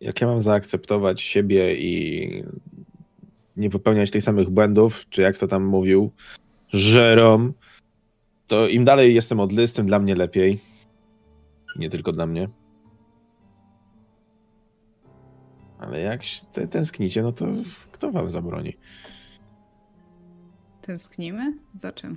jak 0.01 0.21
ja 0.21 0.27
mam 0.27 0.41
zaakceptować 0.41 1.23
siebie 1.23 1.77
i 1.77 2.45
nie 3.57 3.71
popełniać 3.71 4.11
tych 4.11 4.25
samych 4.25 4.51
błędów, 4.51 5.05
czy 5.11 5.23
jak 5.23 5.39
to 5.39 5.49
tam 5.49 5.65
mówił, 5.65 6.11
żerom, 6.69 7.53
to 8.47 8.69
im 8.69 8.85
dalej 8.85 9.15
jestem 9.15 9.41
od 9.41 9.53
Liz, 9.53 9.73
tym 9.73 9.87
dla 9.87 9.99
mnie 9.99 10.15
lepiej. 10.15 10.61
I 11.77 11.81
nie 11.81 11.91
tylko 11.91 12.13
dla 12.13 12.27
mnie. 12.27 12.49
Ale 15.79 16.01
jak 16.01 16.21
te- 16.53 16.69
tęsknicie, 16.69 17.23
no 17.23 17.33
to 17.33 17.47
kto 17.93 18.11
wam 18.11 18.31
zabroni? 18.31 18.77
Tęsknimy? 20.83 21.59
Za 21.77 21.93
czym? 21.93 22.17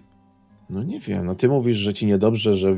No 0.69 0.83
nie 0.83 0.99
wiem, 0.99 1.25
no 1.25 1.35
ty 1.35 1.47
mówisz, 1.47 1.77
że 1.77 1.93
ci 1.93 2.05
niedobrze, 2.05 2.55
że 2.55 2.75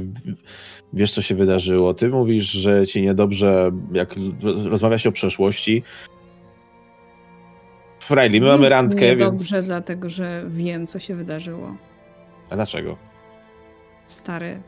wiesz, 0.93 1.13
co 1.13 1.21
się 1.21 1.35
wydarzyło. 1.35 1.93
Ty 1.93 2.09
mówisz, 2.09 2.45
że 2.51 2.87
ci 2.87 3.01
niedobrze, 3.01 3.71
jak 3.91 4.15
roz- 4.41 4.65
rozmawia 4.65 4.97
się 4.97 5.09
o 5.09 5.11
przeszłości. 5.11 5.83
Frajli, 7.99 8.41
my 8.41 8.47
mamy 8.47 8.69
randkę, 8.69 9.01
mi 9.01 9.07
więc... 9.07 9.19
dobrze, 9.19 9.61
dlatego 9.63 10.09
że 10.09 10.45
wiem, 10.47 10.87
co 10.87 10.99
się 10.99 11.15
wydarzyło. 11.15 11.75
A 12.49 12.55
dlaczego? 12.55 12.97
Stary, 14.09 14.61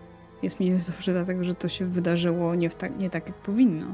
jest 0.43 0.59
mi 0.59 0.71
dobrze, 0.71 1.13
dlatego 1.13 1.43
że 1.43 1.55
to 1.55 1.69
się 1.69 1.85
wydarzyło 1.85 2.55
nie, 2.55 2.69
w 2.69 2.75
tak, 2.75 2.99
nie 2.99 3.09
tak, 3.09 3.27
jak 3.27 3.37
powinno. 3.37 3.85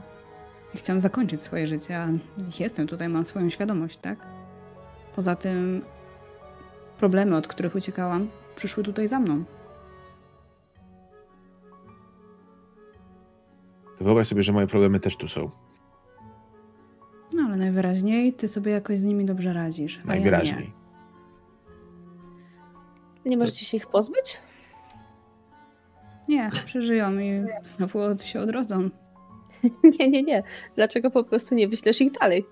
I 0.73 0.77
chciałam 0.77 0.99
zakończyć 1.01 1.41
swoje 1.41 1.67
życie, 1.67 1.99
a 1.99 2.07
jestem 2.59 2.87
tutaj, 2.87 3.09
mam 3.09 3.25
swoją 3.25 3.49
świadomość, 3.49 3.97
tak? 3.97 4.27
Poza 5.15 5.35
tym 5.35 5.81
problemy, 6.99 7.35
od 7.35 7.47
których 7.47 7.75
uciekałam, 7.75 8.27
przyszły 8.55 8.83
tutaj 8.83 9.07
za 9.07 9.19
mną. 9.19 9.43
Wyobraź 14.01 14.27
sobie, 14.27 14.43
że 14.43 14.53
moje 14.53 14.67
problemy 14.67 14.99
też 14.99 15.17
tu 15.17 15.27
są. 15.27 15.49
No 17.33 17.43
ale 17.43 17.55
najwyraźniej 17.57 18.33
ty 18.33 18.47
sobie 18.47 18.71
jakoś 18.71 18.99
z 18.99 19.05
nimi 19.05 19.25
dobrze 19.25 19.53
radzisz. 19.53 19.99
A 20.03 20.07
Najwyraźniej. 20.07 20.73
Nie 23.25 23.37
możecie 23.37 23.65
się 23.65 23.77
ich 23.77 23.87
pozbyć? 23.87 24.41
Nie. 26.29 26.51
przeżyją 26.65 27.19
i 27.19 27.43
znowu 27.63 27.99
od, 27.99 28.23
się 28.23 28.39
odrodzą. 28.39 28.89
Nie, 29.99 30.09
nie, 30.09 30.23
nie. 30.23 30.43
Dlaczego 30.75 31.11
po 31.11 31.23
prostu 31.23 31.55
nie 31.55 31.67
wyślesz 31.67 32.01
ich 32.01 32.11
dalej? 32.11 32.45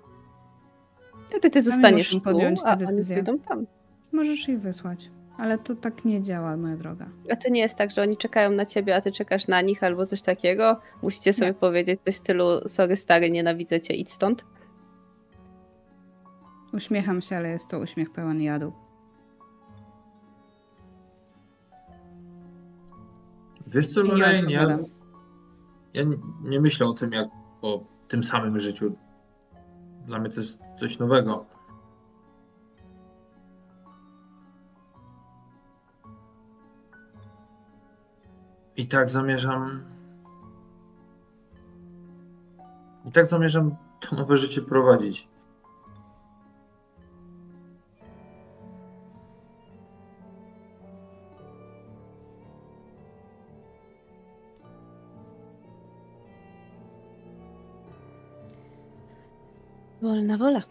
Wtedy 1.29 1.49
ty 1.49 1.61
zostaniesz 1.61 2.09
tu, 2.09 2.21
podjąć 2.21 2.63
tę 2.63 2.75
decyzję. 2.77 3.23
tam. 3.47 3.67
Możesz 4.11 4.49
ich 4.49 4.59
wysłać. 4.61 5.09
Ale 5.37 5.57
to 5.57 5.75
tak 5.75 6.05
nie 6.05 6.21
działa, 6.21 6.57
moja 6.57 6.77
droga. 6.77 7.05
A 7.31 7.35
to 7.35 7.49
nie 7.49 7.61
jest 7.61 7.75
tak, 7.75 7.91
że 7.91 8.01
oni 8.01 8.17
czekają 8.17 8.51
na 8.51 8.65
ciebie, 8.65 8.95
a 8.95 9.01
ty 9.01 9.11
czekasz 9.11 9.47
na 9.47 9.61
nich 9.61 9.83
albo 9.83 10.05
coś 10.05 10.21
takiego? 10.21 10.81
Musicie 11.01 11.33
sobie 11.33 11.47
Nie. 11.47 11.53
powiedzieć 11.53 12.01
coś 12.01 12.13
w 12.15 12.17
stylu 12.17 12.67
sorry 12.67 12.95
stary, 12.95 13.31
nienawidzę 13.31 13.81
cię, 13.81 13.93
idź 13.93 14.11
stąd? 14.11 14.45
Uśmiecham 16.73 17.21
się, 17.21 17.37
ale 17.37 17.49
jest 17.49 17.69
to 17.69 17.79
uśmiech 17.79 18.11
pełen 18.11 18.41
jadu. 18.41 18.73
Wiesz 23.75 23.87
co, 23.87 24.01
Lorraine, 24.01 24.51
ja, 24.51 24.77
ja 25.93 26.03
nie, 26.03 26.17
nie 26.41 26.61
myślę 26.61 26.87
o 26.87 26.93
tym 26.93 27.11
jak 27.11 27.27
o 27.61 27.83
tym 28.07 28.23
samym 28.23 28.59
życiu. 28.59 28.95
Dla 30.05 30.19
mnie 30.19 30.29
to 30.29 30.35
jest 30.35 30.59
coś 30.79 30.99
nowego. 30.99 31.45
I 38.77 38.87
tak 38.87 39.09
zamierzam 39.09 39.83
I 43.05 43.11
tak 43.11 43.25
zamierzam 43.25 43.75
to 43.99 44.15
nowe 44.15 44.37
życie 44.37 44.61
prowadzić. 44.61 45.27
Wolna 60.05 60.37
wola. 60.37 60.61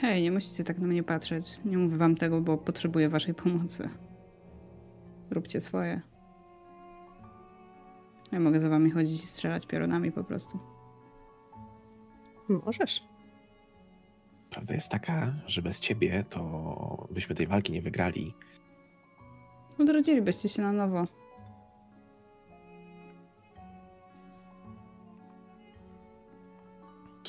Hej, 0.00 0.22
nie 0.22 0.32
musicie 0.32 0.64
tak 0.64 0.78
na 0.78 0.86
mnie 0.86 1.02
patrzeć. 1.02 1.58
Nie 1.64 1.78
mówię 1.78 1.96
wam 1.96 2.14
tego, 2.14 2.40
bo 2.40 2.58
potrzebuję 2.58 3.08
waszej 3.08 3.34
pomocy. 3.34 3.88
Róbcie 5.30 5.60
swoje. 5.60 6.00
Ja 8.32 8.40
mogę 8.40 8.60
za 8.60 8.68
wami 8.68 8.90
chodzić 8.90 9.24
i 9.24 9.26
strzelać 9.26 9.66
piorunami 9.66 10.12
po 10.12 10.24
prostu. 10.24 10.58
Możesz. 12.48 13.04
Prawda 14.50 14.74
jest 14.74 14.88
taka, 14.88 15.34
że 15.46 15.62
bez 15.62 15.80
ciebie 15.80 16.24
to 16.30 17.08
byśmy 17.10 17.34
tej 17.34 17.46
walki 17.46 17.72
nie 17.72 17.82
wygrali. 17.82 18.34
Odrodzilibyście 19.78 20.48
się 20.48 20.62
na 20.62 20.72
nowo. 20.72 21.21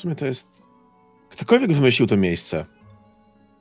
Sumie 0.04 0.16
to 0.16 0.26
jest. 0.26 0.48
Ktokolwiek 1.30 1.74
wymyślił 1.74 2.08
to 2.08 2.18
miejsce. 2.18 2.66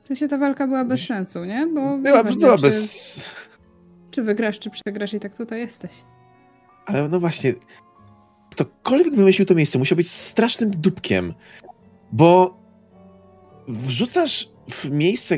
To 0.07 0.15
się 0.15 0.27
ta 0.27 0.37
walka 0.37 0.67
była 0.67 0.85
bez 0.85 1.05
sensu, 1.05 1.45
nie? 1.45 1.67
Bo 1.67 1.97
Była, 1.97 2.17
nieważne, 2.17 2.41
była 2.41 2.55
czy, 2.55 2.61
bez. 2.61 3.29
czy 4.11 4.23
wygrasz, 4.23 4.59
czy 4.59 4.69
przegrasz 4.69 5.13
i 5.13 5.19
tak 5.19 5.37
tutaj 5.37 5.59
jesteś. 5.59 5.91
Ale 6.85 7.09
no 7.09 7.19
właśnie. 7.19 7.53
Ktokolwiek 8.51 9.15
wymyślił 9.15 9.45
to 9.45 9.55
miejsce, 9.55 9.79
musiał 9.79 9.95
być 9.95 10.11
strasznym 10.11 10.71
dupkiem. 10.71 11.33
Bo 12.11 12.57
wrzucasz 13.67 14.49
w 14.69 14.89
miejsce, 14.89 15.37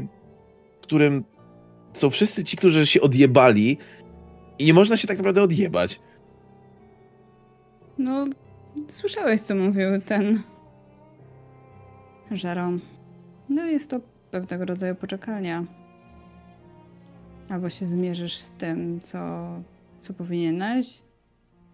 w 0.78 0.82
którym 0.82 1.24
są 1.94 2.10
wszyscy 2.10 2.44
ci, 2.44 2.58
którzy 2.58 2.86
się 2.86 3.02
odjebali, 3.02 3.78
i 4.60 4.66
nie 4.66 4.74
można 4.74 4.98
się 4.98 5.08
tak 5.08 5.18
naprawdę 5.18 5.44
odjebać. 5.44 6.00
No, 7.98 8.26
słyszałeś, 8.88 9.42
co 9.42 9.56
mówił 9.56 10.02
ten 10.06 10.44
Żarom. 12.32 12.80
No, 13.50 13.66
jest 13.66 13.90
to 13.90 14.00
pewnego 14.32 14.66
rodzaju 14.66 14.96
poczekalnia. 14.96 15.66
Albo 17.50 17.70
się 17.70 17.86
zmierzysz 17.86 18.38
z 18.38 18.52
tym, 18.52 19.00
co, 19.02 19.50
co 20.02 20.14
powinieneś, 20.14 21.02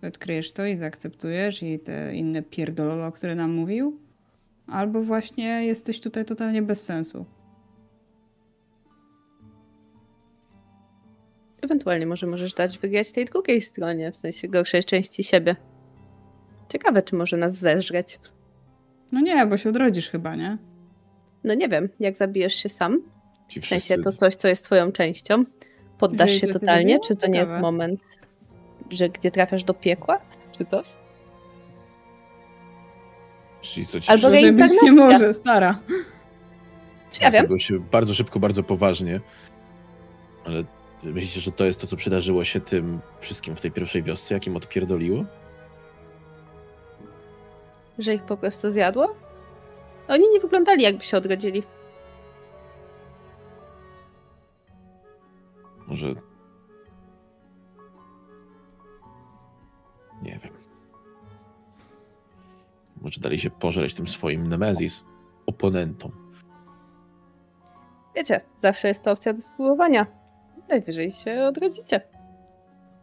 odkryjesz 0.07 0.51
to 0.51 0.65
i 0.65 0.75
zaakceptujesz 0.75 1.63
i 1.63 1.79
te 1.79 2.15
inne 2.15 2.41
pierdololo, 2.41 3.11
które 3.11 3.35
nam 3.35 3.51
mówił, 3.51 3.99
albo 4.67 5.01
właśnie 5.01 5.65
jesteś 5.65 6.01
tutaj 6.01 6.25
totalnie 6.25 6.61
bez 6.61 6.83
sensu. 6.83 7.25
Ewentualnie 11.61 12.05
może 12.05 12.27
możesz 12.27 12.53
dać 12.53 12.79
wygrać 12.79 13.11
tej 13.11 13.25
drugiej 13.25 13.61
stronie, 13.61 14.11
w 14.11 14.17
sensie 14.17 14.47
gorszej 14.47 14.83
części 14.83 15.23
siebie. 15.23 15.55
Ciekawe, 16.69 17.01
czy 17.01 17.15
może 17.15 17.37
nas 17.37 17.53
zeżreć. 17.53 18.19
No 19.11 19.19
nie, 19.19 19.45
bo 19.45 19.57
się 19.57 19.69
odrodzisz 19.69 20.09
chyba, 20.09 20.35
nie? 20.35 20.57
No 21.43 21.53
nie 21.53 21.69
wiem, 21.69 21.89
jak 21.99 22.17
zabijesz 22.17 22.55
się 22.55 22.69
sam, 22.69 23.01
Ci 23.47 23.61
w 23.61 23.65
sensie 23.65 23.83
wszyscy- 23.83 24.03
to 24.03 24.11
coś, 24.11 24.35
co 24.35 24.47
jest 24.47 24.65
twoją 24.65 24.91
częścią, 24.91 25.45
poddasz 25.97 26.31
Jeżeli 26.31 26.53
się 26.53 26.53
to 26.53 26.59
totalnie, 26.59 26.99
czy 27.07 27.15
to 27.15 27.27
nie 27.27 27.39
jest 27.39 27.51
Ciekawe. 27.51 27.61
moment, 27.61 28.01
że 28.89 29.09
gdzie 29.09 29.31
trafiasz 29.31 29.63
do 29.63 29.73
piekła, 29.73 30.21
czy 30.57 30.65
coś? 30.65 30.87
Czyli 33.61 33.85
co 33.85 33.99
ci 33.99 34.09
Albo 34.11 34.27
Gorzej 34.27 34.53
być 34.53 34.71
nie 34.83 34.91
może, 34.91 35.33
stara. 35.33 35.79
Czy 37.11 37.23
ja 37.23 37.31
wiem? 37.31 37.59
Się 37.59 37.79
bardzo 37.79 38.13
szybko, 38.13 38.39
bardzo 38.39 38.63
poważnie. 38.63 39.19
Ale 40.45 40.63
myślicie, 41.03 41.41
że 41.41 41.51
to 41.51 41.65
jest 41.65 41.81
to, 41.81 41.87
co 41.87 41.95
przydarzyło 41.95 42.43
się 42.43 42.59
tym 42.59 42.99
wszystkim 43.19 43.55
w 43.55 43.61
tej 43.61 43.71
pierwszej 43.71 44.03
wiosce, 44.03 44.33
jakim 44.33 44.55
odpierdoliło? 44.55 45.25
Że 48.01 48.13
ich 48.13 48.23
po 48.23 48.37
prostu 48.37 48.71
zjadło? 48.71 49.15
Oni 50.07 50.29
nie 50.29 50.39
wyglądali, 50.39 50.83
jakby 50.83 51.03
się 51.03 51.17
odrodzili. 51.17 51.63
Może. 55.87 56.07
Nie 60.23 60.39
wiem. 60.43 60.53
Może 63.01 63.21
dali 63.21 63.39
się 63.39 63.49
pożreć 63.49 63.93
tym 63.93 64.07
swoim 64.07 64.47
Nemezis, 64.47 65.03
oponentom. 65.45 66.11
Wiecie, 68.15 68.41
zawsze 68.57 68.87
jest 68.87 69.03
to 69.03 69.11
opcja 69.11 69.33
do 69.33 69.41
spróbowania. 69.41 70.07
Najwyżej 70.69 71.11
się 71.11 71.43
odrodzicie. 71.43 72.01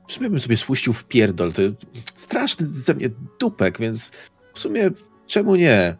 W 0.07 0.13
sumie 0.13 0.31
bym 0.31 0.41
sobie 0.41 0.57
spuścił 0.57 0.93
w 0.93 1.05
pierdol. 1.05 1.53
To 1.53 1.63
straszny 2.15 2.67
ze 2.67 2.95
mnie 2.95 3.09
dupek, 3.41 3.79
więc 3.79 4.13
w 4.59 4.61
sumie 4.61 4.91
czemu 5.27 5.57
nie? 5.57 5.97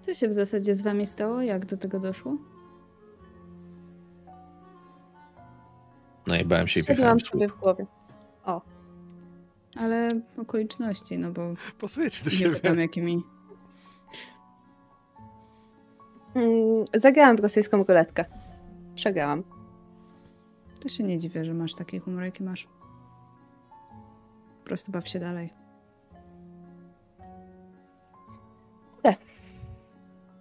Co 0.00 0.14
się 0.14 0.28
w 0.28 0.32
zasadzie 0.32 0.74
z 0.74 0.82
wami 0.82 1.06
stało? 1.06 1.42
Jak 1.42 1.66
do 1.66 1.76
tego 1.76 2.00
doszło? 2.00 2.36
Najebałem 6.26 6.68
się 6.68 6.80
i 6.80 6.82
Strzeliłam 6.82 7.20
sobie 7.20 7.48
w 7.48 7.56
głowie. 7.60 7.86
Ale 9.76 10.20
okoliczności, 10.36 11.18
no 11.18 11.32
bo 11.32 11.42
Pasujecie 11.80 12.24
do 12.24 12.30
nie 12.30 12.36
siebie. 12.36 12.54
pytam 12.54 12.78
jakimi. 12.78 13.22
Mm, 16.34 16.84
zagrałam 16.94 17.36
w 17.36 17.40
rosyjską 17.40 17.84
ruletkę. 17.84 18.24
Przegrałam. 18.94 19.42
To 20.80 20.88
się 20.88 21.04
nie 21.04 21.18
dziwię, 21.18 21.44
że 21.44 21.54
masz 21.54 21.74
taki 21.74 21.98
humor, 21.98 22.22
jaki 22.24 22.42
masz. 22.42 22.68
Po 24.58 24.64
prostu 24.64 24.92
baw 24.92 25.08
się 25.08 25.18
dalej. 25.18 25.65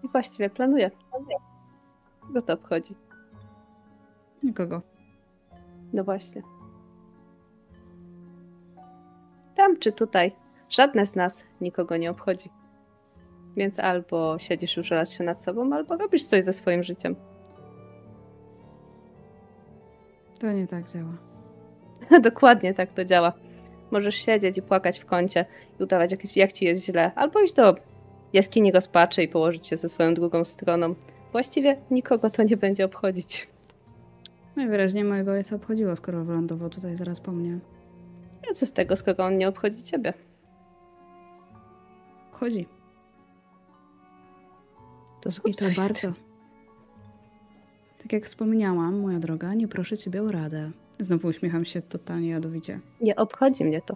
I 0.04 0.08
właściwie 0.08 0.50
planuję. 0.50 0.92
Go 2.34 2.42
to 2.42 2.54
obchodzi. 2.54 2.96
Nikogo. 4.44 4.82
No 5.94 6.04
właśnie. 6.04 6.42
Tam 9.56 9.78
czy 9.78 9.92
tutaj, 9.92 10.36
żadne 10.70 11.06
z 11.06 11.16
nas 11.16 11.46
nikogo 11.62 11.98
nie 11.98 12.12
obchodzi. 12.12 12.50
Więc 13.58 13.80
albo 13.80 14.40
siedzisz 14.40 14.78
i 14.78 14.80
użalasz 14.80 15.18
się 15.18 15.24
nad 15.24 15.42
sobą, 15.42 15.74
albo 15.74 15.98
robisz 15.98 16.26
coś 16.26 16.44
ze 16.44 16.54
swoim 16.54 16.84
życiem. 16.84 17.16
To 20.40 20.52
nie 20.52 20.68
tak 20.68 20.92
działa. 20.92 21.18
Dokładnie 22.30 22.74
tak 22.74 22.94
to 22.94 23.06
działa. 23.06 23.34
Możesz 23.92 24.16
siedzieć 24.16 24.58
i 24.58 24.62
płakać 24.62 25.00
w 25.00 25.06
kącie 25.06 25.46
i 25.80 25.84
udawać, 25.84 26.36
jak 26.36 26.54
ci 26.54 26.66
jest 26.66 26.86
źle, 26.86 27.12
albo 27.16 27.42
iść 27.42 27.54
do 27.54 27.76
jaskini 28.36 28.72
rozpaczy 28.72 29.24
i 29.24 29.28
położyć 29.28 29.68
się 29.68 29.78
ze 29.78 29.90
swoją 29.90 30.14
drugą 30.14 30.44
stroną. 30.44 30.96
Właściwie 31.32 31.78
nikogo 31.92 32.30
to 32.30 32.44
nie 32.44 32.58
będzie 32.58 32.86
obchodzić. 32.86 33.48
Najwyraźniej 34.56 35.04
mojego 35.04 35.32
ojca 35.32 35.56
obchodziło, 35.56 35.96
skoro 35.96 36.24
wylądował 36.24 36.70
tutaj 36.70 36.96
zaraz 36.96 37.20
po 37.20 37.32
mnie. 37.32 37.60
A 38.52 38.54
co 38.54 38.66
z 38.66 38.72
tego, 38.72 38.96
skoro 38.96 39.26
on 39.26 39.38
nie 39.38 39.48
obchodzi 39.48 39.84
ciebie? 39.84 40.14
Chodzi. 42.32 42.68
To 45.22 45.30
I 45.46 45.54
to 45.54 45.66
bardzo. 45.78 46.14
Tak 47.98 48.14
jak 48.14 48.24
wspomniałam, 48.24 49.00
moja 49.00 49.20
droga, 49.20 49.54
nie 49.54 49.68
proszę 49.68 49.98
ciebie 49.98 50.24
o 50.24 50.28
radę. 50.28 50.72
Znowu 51.00 51.28
uśmiecham 51.28 51.66
się 51.66 51.82
totalnie 51.82 52.30
jadowicie. 52.30 52.80
Nie 53.02 53.16
obchodzi 53.16 53.66
mnie 53.66 53.82
to. 53.82 53.96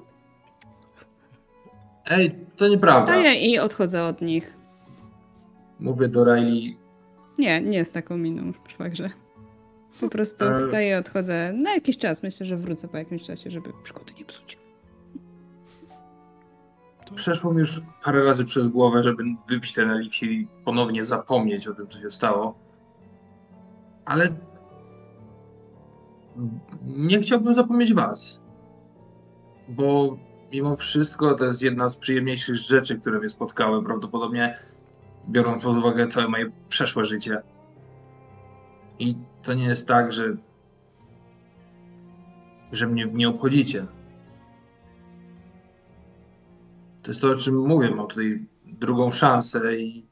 Ej, 2.09 2.45
to 2.55 2.67
nieprawda. 2.67 3.01
Wstaję 3.01 3.35
i 3.35 3.59
odchodzę 3.59 4.03
od 4.03 4.21
nich. 4.21 4.57
Mówię 5.79 6.07
do 6.07 6.23
Riley, 6.23 6.77
Nie, 7.37 7.61
nie 7.61 7.85
z 7.85 7.91
taką 7.91 8.17
miną, 8.17 8.51
szwagrze. 8.67 9.09
Po 10.01 10.09
prostu 10.09 10.45
E. 10.45 10.59
wstaję, 10.59 10.97
odchodzę 10.97 11.53
na 11.53 11.73
jakiś 11.73 11.97
czas. 11.97 12.23
Myślę, 12.23 12.45
że 12.45 12.57
wrócę 12.57 12.87
po 12.87 12.97
jakimś 12.97 13.23
czasie, 13.23 13.51
żeby 13.51 13.69
przygody 13.83 14.13
nie 14.19 14.25
psuć. 14.25 14.57
przeszło 17.15 17.53
mi 17.53 17.59
już 17.59 17.81
parę 18.03 18.23
razy 18.23 18.45
przez 18.45 18.67
głowę, 18.67 19.03
żeby 19.03 19.23
wypić 19.47 19.73
ten 19.73 19.89
eliksir 19.91 20.31
i 20.31 20.47
ponownie 20.65 21.03
zapomnieć 21.03 21.67
o 21.67 21.73
tym, 21.73 21.87
co 21.87 21.99
się 21.99 22.11
stało. 22.11 22.57
Ale 24.05 24.27
nie 26.83 27.19
chciałbym 27.19 27.53
zapomnieć 27.53 27.93
was. 27.93 28.41
Bo 29.69 30.17
mimo 30.51 30.75
wszystko 30.75 31.35
to 31.35 31.45
jest 31.45 31.61
jedna 31.61 31.89
z 31.89 31.95
przyjemniejszych 31.95 32.55
rzeczy, 32.55 32.99
które 32.99 33.19
mnie 33.19 33.29
spotkały, 33.29 33.83
prawdopodobnie 33.83 34.57
biorąc 35.29 35.63
pod 35.63 35.77
uwagę 35.77 36.07
całe 36.07 36.27
moje 36.27 36.51
przeszłe 36.69 37.05
życie. 37.05 37.41
I 38.99 39.15
to 39.43 39.53
nie 39.53 39.65
jest 39.65 39.87
tak, 39.87 40.11
że 40.11 40.37
że 42.71 42.87
mnie 42.87 43.05
nie 43.05 43.29
obchodzicie. 43.29 43.85
To 47.03 47.11
jest 47.11 47.21
to, 47.21 47.29
o 47.29 47.35
czym 47.35 47.67
mówię. 47.67 47.89
Mam 47.95 48.07
tutaj 48.07 48.45
drugą 48.65 49.11
szansę 49.11 49.77
i. 49.77 50.09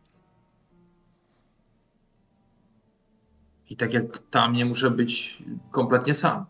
I 3.70 3.78
tak 3.78 3.94
jak 3.94 4.18
tam 4.18 4.54
nie 4.54 4.66
muszę 4.66 4.92
być 4.92 5.44
kompletnie 5.72 6.14
sam. 6.14 6.46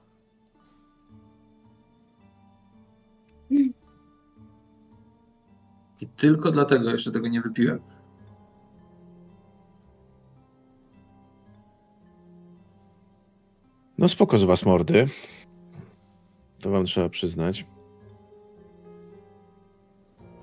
I 6.02 6.08
tylko 6.08 6.52
dlatego 6.52 6.90
jeszcze 6.90 7.12
tego 7.12 7.28
nie 7.28 7.42
wypiłem. 7.42 7.80
No 13.98 14.10
spoko 14.10 14.38
z 14.38 14.44
was 14.44 14.66
mordy. 14.66 15.08
To 16.62 16.70
wam 16.70 16.86
trzeba 16.86 17.10
przyznać. 17.10 17.66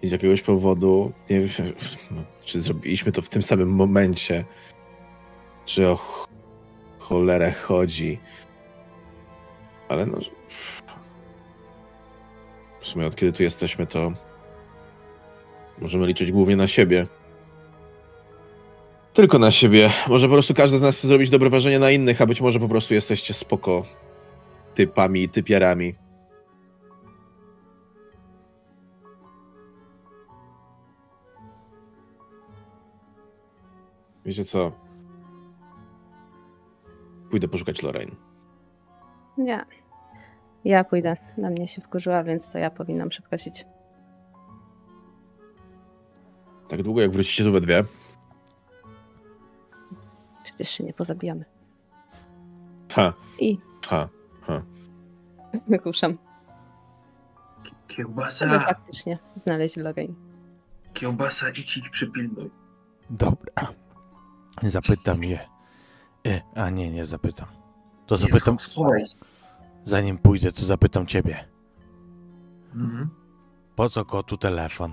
I 0.02 0.08
z 0.08 0.12
jakiegoś 0.12 0.42
powodu, 0.42 1.12
nie 1.30 1.40
wiem, 1.40 1.72
czy 2.44 2.60
zrobiliśmy 2.60 3.12
to 3.12 3.22
w 3.22 3.28
tym 3.28 3.42
samym 3.42 3.68
momencie, 3.68 4.44
czy 5.64 5.88
o 5.88 5.96
ch- 5.96 6.28
cholerę 6.98 7.52
chodzi. 7.52 8.18
Ale 9.88 10.06
no... 10.06 10.18
W 12.80 12.86
sumie 12.86 13.06
od 13.06 13.16
kiedy 13.16 13.32
tu 13.32 13.42
jesteśmy, 13.42 13.86
to 13.86 14.12
możemy 15.78 16.06
liczyć 16.06 16.32
głównie 16.32 16.56
na 16.56 16.68
siebie. 16.68 17.06
Tylko 19.14 19.38
na 19.38 19.50
siebie. 19.50 19.90
Może 20.08 20.26
po 20.26 20.32
prostu 20.32 20.54
każdy 20.54 20.78
z 20.78 20.82
nas 20.82 20.98
chce 20.98 21.08
zrobić 21.08 21.30
dobre 21.30 21.50
wrażenie 21.50 21.78
na 21.78 21.90
innych, 21.90 22.22
a 22.22 22.26
być 22.26 22.40
może 22.40 22.60
po 22.60 22.68
prostu 22.68 22.94
jesteście 22.94 23.34
spoko 23.34 23.84
typami 24.74 25.22
i 25.22 25.28
typiarami. 25.28 25.94
Wiecie 34.26 34.44
co? 34.44 34.72
Pójdę 37.30 37.48
poszukać 37.48 37.82
Lorraine. 37.82 38.16
Nie. 39.38 39.64
Ja 40.64 40.84
pójdę. 40.84 41.16
Na 41.38 41.50
mnie 41.50 41.68
się 41.68 41.82
wkurzyła, 41.82 42.24
więc 42.24 42.50
to 42.50 42.58
ja 42.58 42.70
powinnam 42.70 43.08
przeprosić. 43.08 43.64
Tak 46.74 46.82
długo 46.82 47.00
jak 47.00 47.10
wrócicie 47.10 47.44
tu 47.44 47.52
we 47.52 47.60
dwie. 47.60 47.84
Przecież 50.44 50.70
się 50.70 50.84
nie 50.84 50.92
pozabijamy. 50.92 51.44
Ha, 52.92 53.12
I 53.38 53.58
ha, 53.86 54.08
ha. 54.46 54.62
Żeby 55.54 55.78
Kiełbasa, 57.88 58.60
faktycznie 58.60 59.18
znaleźć 59.36 59.76
Lorraine. 59.76 60.14
kiełbasa, 60.94 61.50
idź 61.50 61.76
ich 61.76 61.90
przypilnuj. 61.90 62.50
Dobra. 63.10 63.68
Zapytam 64.62 65.24
je. 65.24 65.38
E, 66.26 66.40
a 66.54 66.70
nie, 66.70 66.90
nie 66.90 67.04
zapytam. 67.04 67.48
To 68.06 68.16
zapytam, 68.16 68.56
zanim 69.84 70.18
pójdę, 70.18 70.52
to 70.52 70.64
zapytam 70.64 71.06
ciebie. 71.06 71.44
Mhm. 72.74 73.10
Po 73.76 73.88
co 73.88 74.04
kotu 74.04 74.36
telefon? 74.36 74.92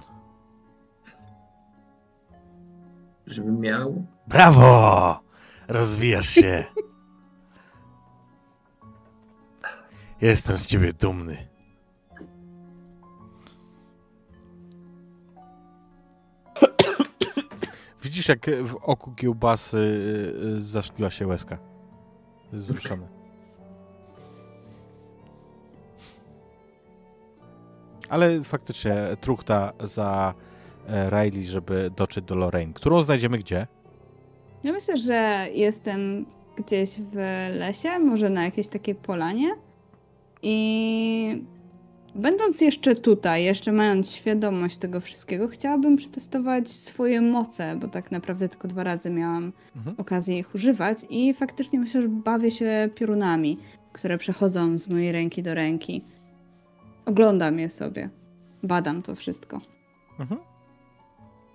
Żeby 3.32 3.52
miał. 3.52 4.06
Brawo! 4.28 5.20
Rozwijasz 5.68 6.30
się. 6.30 6.66
Jestem 10.22 10.58
z 10.58 10.68
ciebie 10.68 10.94
dumny. 10.94 11.48
Widzisz, 18.04 18.28
jak 18.28 18.50
w 18.64 18.76
oku 18.76 19.12
kiełbasy 19.12 19.78
y, 19.78 20.48
y, 20.58 20.62
zaszkliła 20.62 21.12
się 21.12 21.28
łezka. 21.28 21.58
Wzruszony. 22.54 23.08
Ale 28.10 28.44
faktycznie 28.44 28.96
truchta 29.22 29.74
za 29.80 30.34
Riley, 31.10 31.46
żeby 31.46 31.92
dotrzeć 31.98 32.26
do 32.26 32.36
Lorraine, 32.36 32.74
którą 32.74 33.02
znajdziemy 33.02 33.38
gdzie? 33.38 33.68
Ja 34.64 34.72
myślę, 34.72 34.98
że 34.98 35.48
jestem 35.54 36.26
gdzieś 36.58 36.90
w 37.00 37.16
lesie, 37.60 38.00
może 38.00 38.30
na 38.30 38.44
jakiejś 38.44 38.68
takiej 38.68 38.96
polanie. 38.96 39.50
I 40.44 41.44
będąc 42.16 42.62
jeszcze 42.62 42.96
tutaj, 42.96 43.44
jeszcze 43.44 43.72
mając 43.72 44.12
świadomość 44.12 44.78
tego 44.78 45.02
wszystkiego, 45.02 45.48
chciałabym 45.48 45.96
przetestować 45.96 46.70
swoje 46.70 47.22
moce, 47.22 47.76
bo 47.76 47.88
tak 47.88 48.12
naprawdę 48.12 48.50
tylko 48.50 48.68
dwa 48.68 48.84
razy 48.84 49.10
miałam 49.10 49.54
Mhm. 49.76 49.96
okazję 50.00 50.38
ich 50.40 50.56
używać 50.56 50.98
i 51.10 51.34
faktycznie 51.34 51.80
myślę, 51.80 52.02
że 52.02 52.08
bawię 52.10 52.52
się 52.52 52.90
piorunami, 52.96 53.58
które 53.94 54.18
przechodzą 54.18 54.78
z 54.78 54.88
mojej 54.88 55.12
ręki 55.12 55.44
do 55.44 55.54
ręki. 55.54 56.04
Oglądam 57.06 57.60
je 57.60 57.70
sobie. 57.70 58.10
Badam 58.64 59.02
to 59.02 59.16
wszystko. 59.16 59.62
Mhm. 60.20 60.42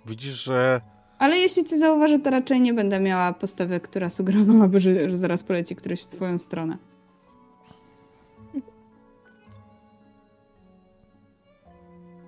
Widzisz, 0.07 0.43
że 0.43 0.81
Ale 1.19 1.37
jeśli 1.37 1.63
cię 1.63 1.77
zauważę, 1.77 2.19
to 2.19 2.29
raczej 2.29 2.61
nie 2.61 2.73
będę 2.73 2.99
miała 2.99 3.33
postawy, 3.33 3.79
która 3.79 4.09
sugerowałaby, 4.09 4.79
że, 4.85 5.09
że 5.09 5.17
zaraz 5.17 5.43
poleci 5.43 5.75
któryś 5.75 6.03
w 6.03 6.07
twoją 6.07 6.37
stronę. 6.37 6.77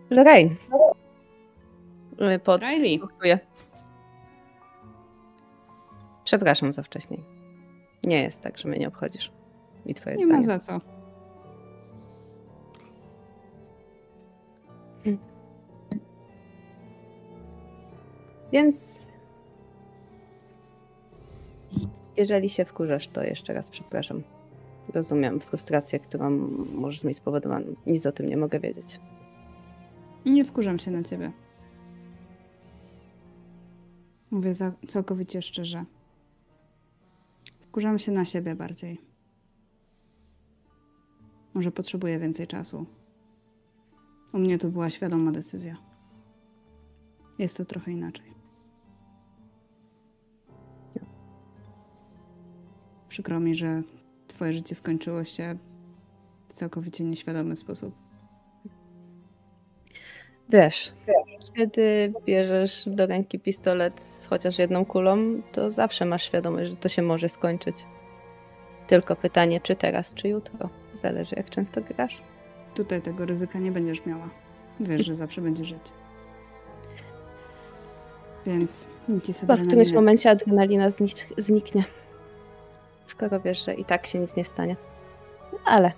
Lorraine. 0.10 0.56
Y, 2.36 2.40
Pod... 2.40 2.62
Riley. 2.62 3.00
Przepraszam 6.24 6.74
za 6.74 6.84
wcześniej. 6.84 7.24
Nie 8.04 8.24
jest 8.24 8.44
tak, 8.44 8.58
że 8.58 8.68
mnie 8.70 8.80
nie 8.80 8.88
obchodzisz. 8.88 9.32
I 9.86 9.94
twoje 9.96 10.16
Nie 10.16 10.26
zdanie. 10.26 10.38
ma 10.38 10.44
za 10.44 10.60
co. 10.60 10.80
Więc 18.52 19.00
jeżeli 22.18 22.50
się 22.50 22.66
wkurzasz, 22.66 23.08
to 23.08 23.24
jeszcze 23.24 23.54
raz 23.54 23.70
przepraszam. 23.70 24.24
Rozumiem 24.94 25.40
frustrację, 25.40 26.00
którą 26.00 26.30
możesz 26.74 27.04
mi 27.04 27.14
spowodować. 27.14 27.64
Nic 27.88 28.06
o 28.06 28.12
tym 28.12 28.30
nie 28.30 28.38
mogę 28.38 28.60
wiedzieć. 28.60 29.00
Nie 30.26 30.46
wkurzam 30.46 30.80
się 30.80 30.92
na 30.92 31.04
ciebie. 31.04 31.32
Mówię 34.32 34.54
całkowicie 34.88 35.42
szczerze. 35.42 35.86
Wkurzam 37.60 38.00
się 38.00 38.12
na 38.12 38.26
siebie 38.26 38.56
bardziej. 38.56 39.02
Może 41.54 41.72
potrzebuję 41.72 42.20
więcej 42.20 42.48
czasu. 42.48 42.86
U 44.34 44.40
mnie 44.40 44.58
to 44.58 44.70
była 44.70 44.90
świadoma 44.90 45.32
decyzja. 45.32 45.78
Jest 47.40 47.58
to 47.58 47.66
trochę 47.66 47.92
inaczej. 47.92 48.29
Przykro 53.20 53.40
mi, 53.40 53.56
że 53.56 53.82
twoje 54.28 54.54
życie 54.54 54.76
skończyło 54.76 55.24
się 55.24 55.58
w 56.48 56.54
całkowicie 56.54 57.04
nieświadomy 57.04 57.56
sposób. 57.56 57.96
Wiesz, 60.50 60.94
kiedy 61.56 62.14
bierzesz 62.26 62.90
do 62.92 63.08
ręki 63.08 63.40
pistolet 63.40 64.02
z 64.02 64.28
chociaż 64.28 64.60
jedną 64.60 64.86
kulą, 64.86 65.42
to 65.52 65.72
zawsze 65.72 66.06
masz 66.06 66.24
świadomość, 66.24 66.70
że 66.70 66.76
to 66.76 66.90
się 66.90 67.02
może 67.02 67.30
skończyć. 67.30 67.76
Tylko 68.88 69.16
pytanie, 69.16 69.62
czy 69.62 69.76
teraz, 69.76 70.14
czy 70.14 70.28
jutro. 70.28 70.70
Zależy, 70.96 71.36
jak 71.36 71.50
często 71.50 71.82
grasz. 71.82 72.22
Tutaj 72.76 73.02
tego 73.02 73.26
ryzyka 73.26 73.60
nie 73.60 73.72
będziesz 73.72 74.06
miała. 74.06 74.30
Wiesz, 74.80 75.06
że 75.06 75.16
zawsze 75.16 75.42
będziesz 75.42 75.68
żyć. 75.68 75.92
Więc 78.46 78.88
nic 79.10 79.36
z 79.36 79.40
Chyba 79.40 79.56
w 79.56 79.68
którymś 79.68 79.92
momencie 79.92 80.30
adrenalina 80.30 80.90
znik- 80.90 81.34
zniknie. 81.38 81.84
Skoro 83.10 83.40
wiesz, 83.40 83.66
że 83.66 83.74
i 83.74 83.86
tak 83.86 84.08
się 84.08 84.20
nic 84.20 84.36
nie 84.36 84.44
stanie. 84.44 84.76
No, 85.54 85.60
ale 85.66 85.92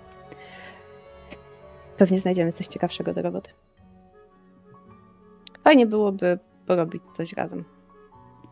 pewnie 1.96 2.20
znajdziemy 2.20 2.52
coś 2.52 2.66
ciekawszego 2.66 3.14
do 3.14 3.22
roboty. 3.22 3.50
Fajnie 5.64 5.86
byłoby 5.86 6.38
porobić 6.66 7.02
coś 7.12 7.32
razem. 7.32 7.64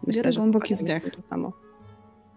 Biorę 0.09 0.33
głęboki 0.33 0.75
wdech. 0.75 1.11
To 1.17 1.23
samo. 1.23 1.53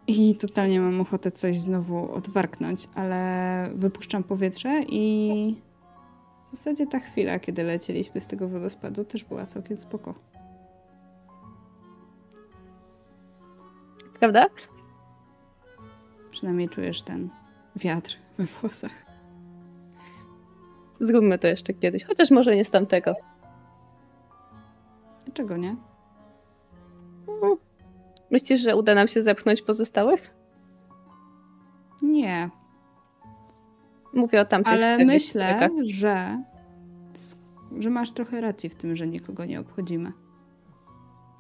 I 0.07 0.35
totalnie 0.35 0.81
mam 0.81 1.01
ochotę 1.01 1.31
coś 1.31 1.59
znowu 1.59 2.13
odwarknąć, 2.13 2.87
ale 2.95 3.69
wypuszczam 3.75 4.23
powietrze 4.23 4.83
i 4.87 5.55
w 6.47 6.51
zasadzie 6.51 6.87
ta 6.87 6.99
chwila, 6.99 7.39
kiedy 7.39 7.63
lecieliśmy 7.63 8.21
z 8.21 8.27
tego 8.27 8.47
wodospadu, 8.47 9.03
też 9.05 9.23
była 9.23 9.45
całkiem 9.45 9.77
spoko. 9.77 10.13
Prawda? 14.19 14.45
Przynajmniej 16.33 16.69
czujesz 16.69 17.01
ten 17.01 17.29
wiatr 17.75 18.17
we 18.37 18.45
włosach. 18.45 18.91
Zróbmy 20.99 21.39
to 21.39 21.47
jeszcze 21.47 21.73
kiedyś, 21.73 22.03
chociaż 22.03 22.31
może 22.31 22.55
nie 22.55 22.65
z 22.65 22.71
tamtego. 22.71 23.13
Dlaczego 25.25 25.57
nie? 25.57 25.75
Mm. 27.27 27.57
Myślisz, 28.31 28.61
że 28.61 28.75
uda 28.75 28.95
nam 28.95 29.07
się 29.07 29.21
zepchnąć 29.21 29.61
pozostałych? 29.61 30.33
Nie, 32.01 32.49
Mówię 34.13 34.41
o 34.41 34.45
tamtych 34.45 34.73
ale 34.73 35.05
myślę, 35.05 35.69
że, 35.81 36.43
że 37.77 37.89
masz 37.89 38.11
trochę 38.11 38.41
racji 38.41 38.69
w 38.69 38.75
tym, 38.75 38.95
że 38.95 39.07
nikogo 39.07 39.45
nie 39.45 39.59
obchodzimy. 39.59 40.11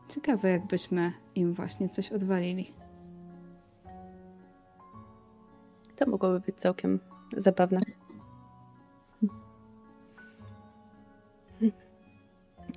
Ciekawe, 0.09 0.49
jakbyśmy 0.49 1.13
im 1.35 1.53
właśnie 1.53 1.89
coś 1.89 2.11
odwalili. 2.11 2.73
To 6.03 6.09
mogłoby 6.09 6.39
być 6.39 6.55
całkiem 6.55 6.99
zabawne. 7.37 7.81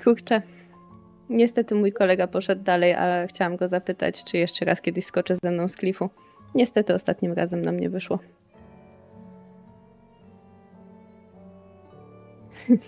Kurczę. 0.04 0.42
Niestety 1.30 1.74
mój 1.74 1.92
kolega 1.92 2.26
poszedł 2.26 2.62
dalej, 2.62 2.94
ale 2.94 3.26
chciałam 3.28 3.56
go 3.56 3.68
zapytać, 3.68 4.24
czy 4.24 4.38
jeszcze 4.38 4.64
raz 4.64 4.80
kiedyś 4.80 5.04
skoczy 5.04 5.36
ze 5.42 5.50
mną 5.50 5.68
z 5.68 5.76
klifu. 5.76 6.10
Niestety 6.54 6.94
ostatnim 6.94 7.32
razem 7.32 7.62
nam 7.62 7.80
nie 7.80 7.90
wyszło. 7.90 8.18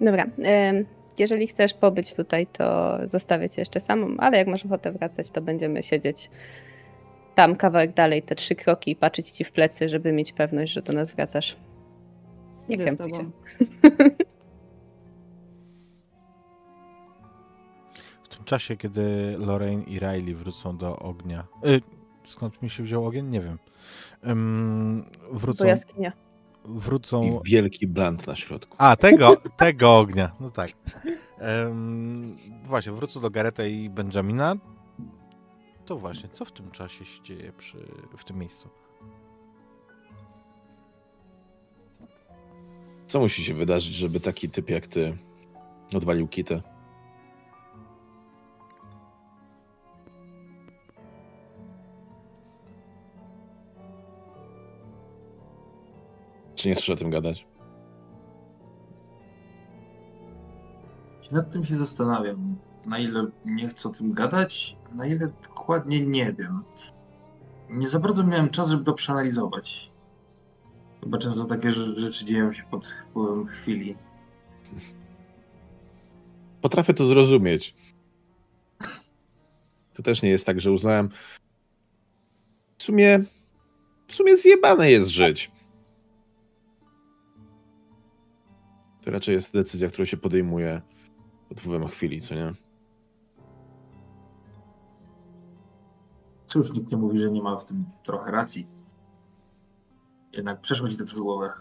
Dobra. 0.00 0.24
em, 0.42 0.86
Jeżeli 1.18 1.46
chcesz 1.46 1.74
pobyć 1.74 2.14
tutaj, 2.14 2.46
to 2.46 2.98
zostawię 3.04 3.50
cię 3.50 3.60
jeszcze 3.60 3.80
samą, 3.80 4.16
ale 4.18 4.38
jak 4.38 4.46
masz 4.46 4.66
ochotę 4.66 4.92
wracać, 4.92 5.30
to 5.30 5.40
będziemy 5.40 5.82
siedzieć 5.82 6.30
tam 7.34 7.56
kawałek 7.56 7.94
dalej, 7.94 8.22
te 8.22 8.34
trzy 8.34 8.54
kroki 8.54 8.90
i 8.90 8.96
patrzeć 8.96 9.30
ci 9.30 9.44
w 9.44 9.52
plecy, 9.52 9.88
żeby 9.88 10.12
mieć 10.12 10.32
pewność, 10.32 10.72
że 10.72 10.82
do 10.82 10.92
nas 10.92 11.10
wracasz. 11.10 11.56
Nie 12.68 12.76
Idę 12.76 12.96
tobą. 12.96 13.30
W 18.24 18.28
tym 18.36 18.44
czasie, 18.44 18.76
kiedy 18.76 19.34
Lorraine 19.38 19.82
i 19.82 19.98
Riley 19.98 20.34
wrócą 20.34 20.76
do 20.76 20.98
ognia. 20.98 21.46
Y, 21.66 21.80
skąd 22.24 22.62
mi 22.62 22.70
się 22.70 22.82
wziął 22.82 23.06
ogień? 23.06 23.26
Nie 23.26 23.40
wiem. 23.40 23.58
Ym, 24.26 25.10
wrócą. 25.32 25.64
Bo 25.64 25.68
jaskinia. 25.68 26.12
Wrócą. 26.64 27.24
I 27.24 27.50
wielki 27.50 27.86
bland 27.86 28.26
na 28.26 28.36
środku. 28.36 28.76
A, 28.78 28.96
tego, 28.96 29.36
tego 29.56 29.98
ognia. 29.98 30.32
No 30.40 30.50
tak. 30.50 30.70
Ym, 31.66 32.36
właśnie, 32.64 32.92
wrócą 32.92 33.20
do 33.20 33.30
Gareta 33.30 33.66
i 33.66 33.90
Benjamina. 33.90 34.56
To 35.86 35.96
właśnie, 35.96 36.28
co 36.28 36.44
w 36.44 36.52
tym 36.52 36.70
czasie 36.70 37.04
się 37.04 37.22
dzieje 37.22 37.52
przy, 37.52 37.78
w 38.18 38.24
tym 38.24 38.38
miejscu? 38.38 38.68
Co 43.06 43.20
musi 43.20 43.44
się 43.44 43.54
wydarzyć, 43.54 43.94
żeby 43.94 44.20
taki 44.20 44.48
typ 44.50 44.70
jak 44.70 44.86
ty 44.86 45.18
odwalił 45.94 46.28
kitę? 46.28 46.62
Czy 56.60 56.68
nie 56.68 56.74
chcesz 56.74 56.90
o 56.90 56.96
tym 56.96 57.10
gadać? 57.10 57.46
Nad 61.32 61.52
tym 61.52 61.64
się 61.64 61.74
zastanawiam. 61.74 62.56
Na 62.86 62.98
ile 62.98 63.26
nie 63.44 63.68
chcę 63.68 63.88
o 63.88 63.92
tym 63.92 64.12
gadać, 64.12 64.76
na 64.94 65.06
ile 65.06 65.28
dokładnie 65.42 66.06
nie 66.06 66.32
wiem. 66.32 66.64
Nie 67.70 67.88
za 67.88 68.00
bardzo 68.00 68.24
miałem 68.26 68.48
czas, 68.48 68.70
żeby 68.70 68.84
to 68.84 68.92
przeanalizować. 68.92 69.90
Chyba 71.00 71.18
często 71.18 71.44
takie 71.44 71.68
rze- 71.68 71.96
rzeczy 71.96 72.24
dzieją 72.24 72.52
się 72.52 72.62
pod 72.70 72.86
wpływem 72.86 73.46
chwili. 73.46 73.96
Potrafię 76.60 76.94
to 76.94 77.06
zrozumieć. 77.06 77.74
To 79.94 80.02
też 80.02 80.22
nie 80.22 80.30
jest 80.30 80.46
tak, 80.46 80.60
że 80.60 80.72
uznałem. 80.72 81.08
W 82.78 82.82
sumie. 82.82 83.24
W 84.06 84.14
sumie 84.14 84.36
zjebane 84.36 84.90
jest 84.90 85.08
żyć. 85.10 85.50
To 89.04 89.10
raczej 89.10 89.34
jest 89.34 89.54
decyzja, 89.54 89.88
którą 89.88 90.04
się 90.04 90.16
podejmuje 90.16 90.82
pod 91.48 91.60
wpływem 91.60 91.88
chwili, 91.88 92.20
co 92.20 92.34
nie? 92.34 92.52
Cóż, 96.46 96.72
nikt 96.72 96.92
nie 96.92 96.98
mówi, 96.98 97.18
że 97.18 97.30
nie 97.30 97.42
ma 97.42 97.56
w 97.56 97.64
tym 97.64 97.84
trochę 98.04 98.30
racji. 98.30 98.66
Jednak 100.32 100.60
przeszło 100.60 100.88
ci 100.88 100.96
to 100.96 101.04
przez 101.04 101.20
głowę. 101.20 101.52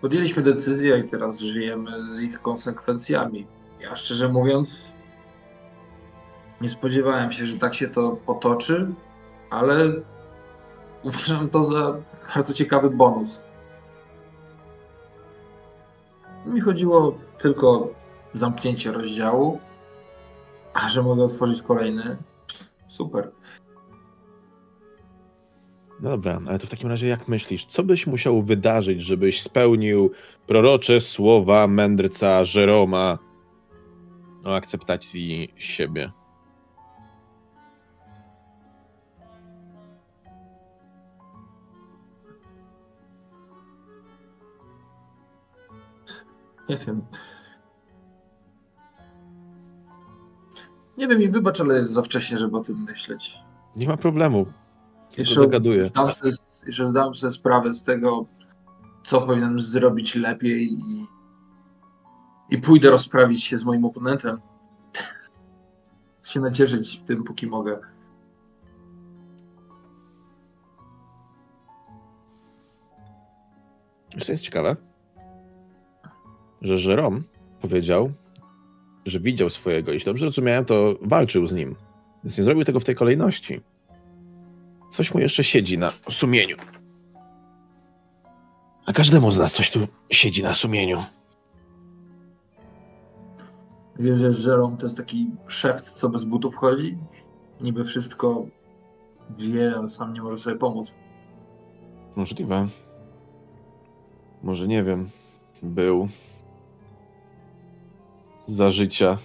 Podjęliśmy 0.00 0.42
decyzję 0.42 0.98
i 0.98 1.08
teraz 1.08 1.40
żyjemy 1.40 2.14
z 2.14 2.20
ich 2.20 2.42
konsekwencjami. 2.42 3.46
Ja 3.80 3.96
szczerze 3.96 4.28
mówiąc, 4.28 4.94
nie 6.60 6.68
spodziewałem 6.68 7.32
się, 7.32 7.46
że 7.46 7.58
tak 7.58 7.74
się 7.74 7.88
to 7.88 8.10
potoczy, 8.10 8.94
ale 9.50 9.92
uważam 11.02 11.48
to 11.48 11.64
za 11.64 11.96
bardzo 12.34 12.54
ciekawy 12.54 12.90
bonus. 12.90 13.42
Mi 16.46 16.60
chodziło 16.60 17.18
tylko 17.38 17.70
o 17.70 17.88
zamknięcie 18.34 18.92
rozdziału, 18.92 19.60
a 20.74 20.88
że 20.88 21.02
mogę 21.02 21.24
otworzyć 21.24 21.62
kolejny, 21.62 22.16
super. 22.86 23.30
No 26.00 26.10
dobra, 26.10 26.40
ale 26.46 26.58
to 26.58 26.66
w 26.66 26.70
takim 26.70 26.88
razie 26.88 27.08
jak 27.08 27.28
myślisz, 27.28 27.64
co 27.64 27.82
byś 27.82 28.06
musiał 28.06 28.42
wydarzyć, 28.42 29.02
żebyś 29.02 29.42
spełnił 29.42 30.10
prorocze 30.46 31.00
słowa 31.00 31.66
mędrca 31.66 32.44
Żeroma 32.44 33.18
o 34.44 34.54
akceptacji 34.54 35.54
siebie? 35.56 36.12
Nie 46.68 46.76
wiem. 46.76 47.02
Nie 50.98 51.08
wiem 51.08 51.22
i 51.22 51.28
wybacz, 51.28 51.60
ale 51.60 51.76
jest 51.76 51.90
za 51.92 52.02
wcześnie, 52.02 52.36
żeby 52.36 52.56
o 52.56 52.64
tym 52.64 52.82
myśleć. 52.82 53.34
Nie 53.76 53.88
ma 53.88 53.96
problemu. 53.96 54.44
Tylko 54.44 55.20
Jeszcze 55.20 55.40
zagaduję. 55.40 55.84
zdam 55.84 56.12
sobie, 56.12 56.30
jeszcze 56.66 56.88
zdam 56.88 57.14
sobie 57.14 57.30
sprawę 57.30 57.74
z 57.74 57.84
tego, 57.84 58.26
co 59.02 59.20
powinienem 59.22 59.60
zrobić 59.60 60.14
lepiej 60.14 60.72
i, 60.72 61.06
i 62.50 62.58
pójdę 62.58 62.90
rozprawić 62.90 63.44
się 63.44 63.56
z 63.56 63.64
moim 63.64 63.84
oponentem. 63.84 64.40
się 66.26 66.40
nacieszyć 66.40 67.00
tym, 67.00 67.24
póki 67.24 67.46
mogę. 67.46 67.78
Wiesz, 74.14 74.26
co 74.26 74.32
jest 74.32 74.44
ciekawe? 74.44 74.76
Że 76.66 76.78
Żerom 76.78 77.22
powiedział, 77.60 78.12
że 79.04 79.20
widział 79.20 79.50
swojego, 79.50 79.92
jeśli 79.92 80.06
dobrze 80.06 80.26
rozumiałem, 80.26 80.64
to 80.64 80.94
walczył 81.02 81.46
z 81.46 81.52
nim. 81.52 81.76
Więc 82.24 82.38
nie 82.38 82.44
zrobił 82.44 82.64
tego 82.64 82.80
w 82.80 82.84
tej 82.84 82.94
kolejności. 82.94 83.60
Coś 84.90 85.14
mu 85.14 85.20
jeszcze 85.20 85.44
siedzi 85.44 85.78
na 85.78 85.90
sumieniu. 86.10 86.56
A 88.86 88.92
każdemu 88.92 89.30
z 89.30 89.38
nas 89.38 89.52
coś 89.52 89.70
tu 89.70 89.88
siedzi 90.10 90.42
na 90.42 90.54
sumieniu. 90.54 91.04
Wiesz, 93.98 94.18
że 94.18 94.30
Żerom 94.30 94.76
to 94.76 94.86
jest 94.86 94.96
taki 94.96 95.30
szewc, 95.48 95.90
co 95.90 96.08
bez 96.08 96.24
butów 96.24 96.54
chodzi? 96.54 96.98
Niby 97.60 97.84
wszystko 97.84 98.46
wie, 99.38 99.72
ale 99.78 99.88
sam 99.88 100.14
nie 100.14 100.22
może 100.22 100.38
sobie 100.38 100.56
pomóc. 100.56 100.94
Możliwe. 102.16 102.68
Może 104.42 104.68
nie 104.68 104.82
wiem. 104.82 105.10
Był 105.62 106.08
za 108.46 108.70
życia 108.70 109.18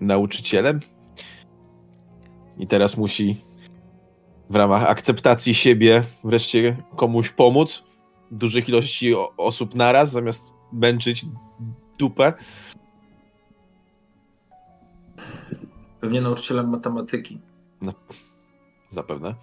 nauczycielem 0.00 0.80
i 2.58 2.66
teraz 2.66 2.96
musi 2.96 3.44
w 4.50 4.54
ramach 4.54 4.84
akceptacji 4.84 5.54
siebie 5.54 6.04
wreszcie 6.24 6.76
komuś 6.96 7.30
pomóc 7.30 7.84
dużych 8.30 8.68
ilości 8.68 9.14
osób 9.36 9.74
naraz, 9.74 10.10
zamiast 10.10 10.54
męczyć 10.72 11.26
dupę. 11.98 12.32
Pewnie 16.00 16.20
nauczycielem 16.20 16.70
matematyki. 16.70 17.38
Zapewne. 18.90 19.34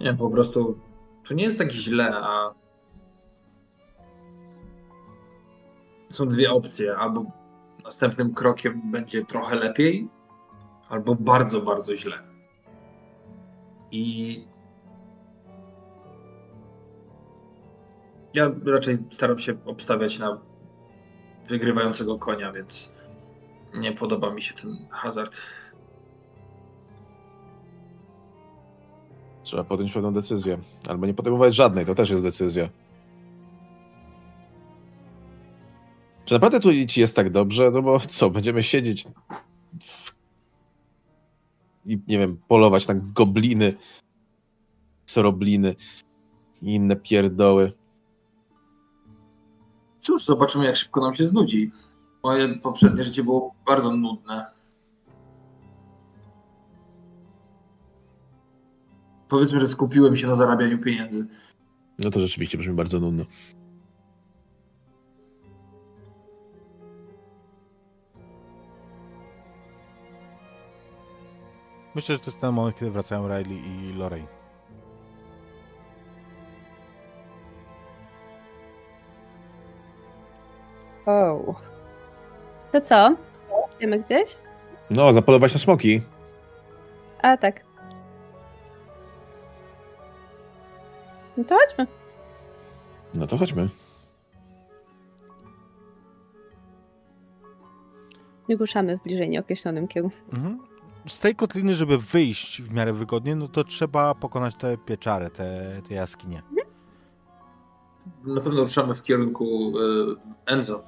Nie, 0.00 0.14
po 0.14 0.30
prostu 0.30 0.78
to 1.28 1.34
nie 1.34 1.44
jest 1.44 1.58
tak 1.58 1.72
źle, 1.72 2.10
a 2.12 2.54
są 6.08 6.28
dwie 6.28 6.52
opcje. 6.52 6.96
Albo 6.96 7.24
następnym 7.84 8.34
krokiem 8.34 8.90
będzie 8.90 9.24
trochę 9.24 9.56
lepiej, 9.56 10.08
albo 10.88 11.14
bardzo, 11.14 11.60
bardzo 11.60 11.96
źle. 11.96 12.18
I 13.90 14.44
ja 18.34 18.50
raczej 18.66 18.98
staram 19.10 19.38
się 19.38 19.54
obstawiać 19.66 20.18
na 20.18 20.40
wygrywającego 21.48 22.18
konia, 22.18 22.52
więc 22.52 22.92
nie 23.74 23.92
podoba 23.92 24.34
mi 24.34 24.42
się 24.42 24.54
ten 24.54 24.86
hazard. 24.90 25.36
Trzeba 29.46 29.64
podjąć 29.64 29.92
pewną 29.92 30.12
decyzję. 30.12 30.58
Albo 30.88 31.06
nie 31.06 31.14
podejmować 31.14 31.54
żadnej, 31.54 31.86
to 31.86 31.94
też 31.94 32.10
jest 32.10 32.22
decyzja. 32.22 32.68
Czy 36.24 36.34
naprawdę 36.34 36.60
tu 36.60 36.70
ci 36.88 37.00
jest 37.00 37.16
tak 37.16 37.30
dobrze? 37.30 37.70
No 37.70 37.82
bo 37.82 38.00
co, 38.00 38.30
będziemy 38.30 38.62
siedzieć 38.62 39.04
w... 39.80 40.12
i 41.84 41.98
nie 42.08 42.18
wiem, 42.18 42.38
polować 42.48 42.88
na 42.88 42.94
gobliny, 42.94 43.74
sorobliny 45.06 45.74
i 46.62 46.74
inne 46.74 46.96
pierdoły. 46.96 47.72
Cóż, 50.00 50.24
zobaczymy, 50.24 50.64
jak 50.64 50.76
szybko 50.76 51.00
nam 51.00 51.14
się 51.14 51.26
znudzi. 51.26 51.72
Moje 52.22 52.58
poprzednie 52.58 53.02
życie 53.02 53.24
było 53.24 53.54
bardzo 53.66 53.96
nudne. 53.96 54.55
Powiedzmy, 59.28 59.60
że 59.60 59.68
skupiłem 59.68 60.16
się 60.16 60.26
na 60.26 60.34
zarabianiu 60.34 60.78
pieniędzy. 60.78 61.26
No 61.98 62.10
to 62.10 62.20
rzeczywiście 62.20 62.58
brzmi 62.58 62.74
bardzo 62.74 63.00
nudno. 63.00 63.24
Myślę, 71.94 72.14
że 72.14 72.20
to 72.20 72.30
jest 72.30 72.40
ten 72.40 72.52
moment, 72.52 72.76
kiedy 72.78 72.90
wracają 72.90 73.28
Riley 73.28 73.58
i 73.66 73.92
Lorraine. 73.92 74.26
O. 81.06 81.54
To 82.72 82.80
co? 82.80 83.16
Idziemy 83.76 83.98
gdzieś? 83.98 84.38
No, 84.90 85.12
zapolować 85.12 85.52
na 85.54 85.60
smoki. 85.60 86.02
A 87.22 87.36
tak. 87.36 87.65
No 91.36 91.44
to 91.44 91.56
chodźmy. 91.58 91.86
No 93.14 93.26
to 93.26 93.38
chodźmy. 93.38 93.68
Nie 98.48 98.56
ruszamy 98.56 98.98
w 98.98 99.02
bliżej 99.02 99.28
nieokreślonym 99.28 99.88
kierunku. 99.88 100.16
Mhm. 100.32 100.58
Z 101.08 101.20
tej 101.20 101.36
kotliny, 101.36 101.74
żeby 101.74 101.98
wyjść 101.98 102.62
w 102.62 102.72
miarę 102.72 102.92
wygodnie, 102.92 103.36
no 103.36 103.48
to 103.48 103.64
trzeba 103.64 104.14
pokonać 104.14 104.54
te 104.54 104.78
pieczary, 104.78 105.30
te, 105.30 105.82
te 105.88 105.94
jaskinie. 105.94 106.42
Na 108.24 108.40
pewno 108.40 108.60
ruszamy 108.60 108.94
w 108.94 109.02
kierunku 109.02 109.72
y, 109.78 110.16
Enzo. 110.46 110.84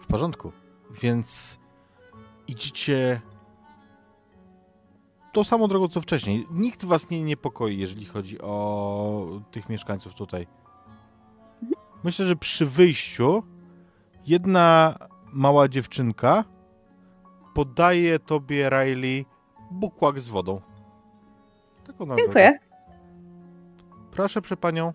W 0.00 0.06
porządku. 0.06 0.52
Więc 1.02 1.58
idziecie 2.48 3.20
tą 5.36 5.44
samą 5.44 5.68
drogą 5.68 5.88
co 5.88 6.00
wcześniej. 6.00 6.46
Nikt 6.50 6.84
was 6.84 7.10
nie 7.10 7.22
niepokoi, 7.22 7.78
jeżeli 7.78 8.04
chodzi 8.04 8.40
o 8.40 9.40
tych 9.50 9.68
mieszkańców 9.68 10.14
tutaj. 10.14 10.46
Myślę, 12.04 12.26
że 12.26 12.36
przy 12.36 12.66
wyjściu 12.66 13.42
jedna 14.26 14.98
mała 15.32 15.68
dziewczynka 15.68 16.44
podaje 17.54 18.18
tobie, 18.18 18.70
Riley, 18.70 19.26
bukłak 19.70 20.20
z 20.20 20.28
wodą. 20.28 20.60
Taką 21.86 22.06
na 22.06 22.14
drogę. 22.14 22.22
Dziękuję. 22.22 22.58
Proszę, 24.10 24.42
prze 24.42 24.56
panią. 24.56 24.92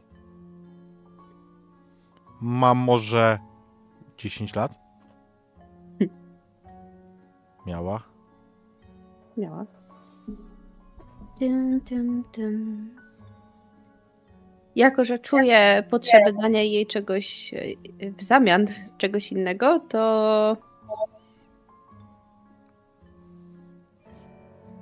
Mam 2.42 2.78
może 2.78 3.40
10 4.18 4.56
lat? 4.56 4.80
Miała. 7.66 8.04
Miała. 9.38 9.66
Tym, 11.42 11.82
tym, 11.82 12.24
tym. 12.32 12.90
Jako, 14.76 15.06
że 15.06 15.20
czuję 15.20 15.84
potrzebę 15.90 16.34
dania 16.34 16.62
jej 16.62 16.88
czegoś 16.88 17.54
e, 17.54 18.12
w 18.12 18.24
zamian, 18.24 18.66
czegoś 18.98 19.32
innego, 19.32 19.80
to. 19.80 20.58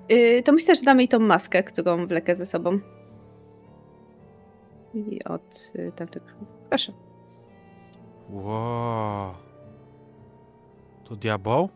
Yy, 0.09 0.43
to 0.43 0.51
myślę, 0.51 0.75
że 0.75 0.81
dam 0.81 0.99
jej 0.99 1.07
tą 1.07 1.19
maskę, 1.19 1.63
którą 1.63 2.07
wlekę 2.07 2.35
ze 2.35 2.45
sobą. 2.45 2.79
I 4.93 5.23
od 5.23 5.71
y, 5.75 5.91
tamtego. 5.95 6.25
Proszę. 6.69 6.93
Wow. 8.29 9.33
To 11.03 11.15
diabeł? 11.15 11.69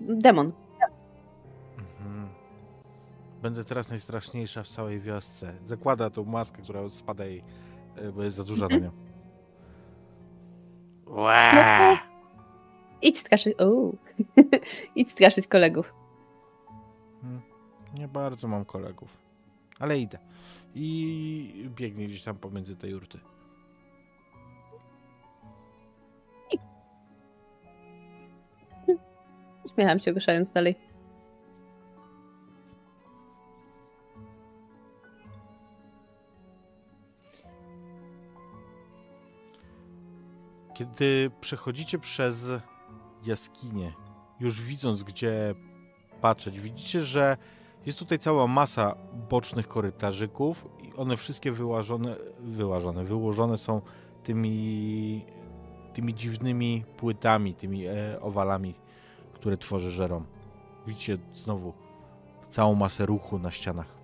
Demon. 0.00 0.65
Mhm. 3.46 3.54
Będę 3.54 3.68
teraz 3.68 3.90
najstraszniejsza 3.90 4.62
w 4.62 4.68
całej 4.68 5.00
wiosce. 5.00 5.54
Zakłada 5.64 6.10
tą 6.10 6.24
maskę, 6.24 6.62
która 6.62 6.88
spada 6.88 7.24
jej, 7.24 7.44
bo 8.14 8.22
jest 8.22 8.36
za 8.36 8.44
duża 8.44 8.68
na 8.68 8.78
nią. 8.78 8.90
Wow. 11.06 11.96
Idź 13.02 13.18
straszyć. 13.18 13.54
O. 13.60 13.92
Idź 14.96 15.10
straszyć 15.10 15.46
kolegów. 15.46 15.94
Nie 17.94 18.08
bardzo 18.08 18.48
mam 18.48 18.64
kolegów. 18.64 19.08
Ale 19.78 19.98
idę. 19.98 20.18
I 20.74 21.70
biegnie 21.76 22.06
gdzieś 22.06 22.22
tam 22.22 22.36
pomiędzy 22.36 22.76
te 22.76 22.88
jurty. 22.88 23.18
Uśmiecham 29.64 30.00
się, 30.00 30.12
ruszając 30.12 30.50
dalej. 30.50 30.85
Kiedy 40.76 41.30
przechodzicie 41.40 41.98
przez 41.98 42.52
jaskinię, 43.26 43.92
już 44.40 44.62
widząc 44.62 45.02
gdzie 45.02 45.54
patrzeć, 46.20 46.60
widzicie, 46.60 47.00
że 47.00 47.36
jest 47.86 47.98
tutaj 47.98 48.18
cała 48.18 48.46
masa 48.46 48.96
bocznych 49.28 49.68
korytarzyków 49.68 50.68
i 50.82 50.92
one 50.96 51.16
wszystkie 51.16 51.52
wyłażone, 51.52 52.16
wyłażone, 52.40 53.04
wyłożone 53.04 53.58
są 53.58 53.80
tymi, 54.24 55.24
tymi 55.94 56.14
dziwnymi 56.14 56.84
płytami, 56.96 57.54
tymi 57.54 57.86
e, 57.86 58.20
owalami, 58.20 58.74
które 59.32 59.56
tworzy 59.56 59.90
Żerom. 59.90 60.26
Widzicie 60.86 61.18
znowu 61.34 61.72
całą 62.50 62.74
masę 62.74 63.06
ruchu 63.06 63.38
na 63.38 63.50
ścianach. 63.50 63.96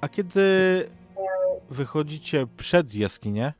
A 0.00 0.08
kiedy 0.08 0.42
wychodzicie 1.72 2.46
przed 2.56 2.94
jaskinię, 2.94 3.52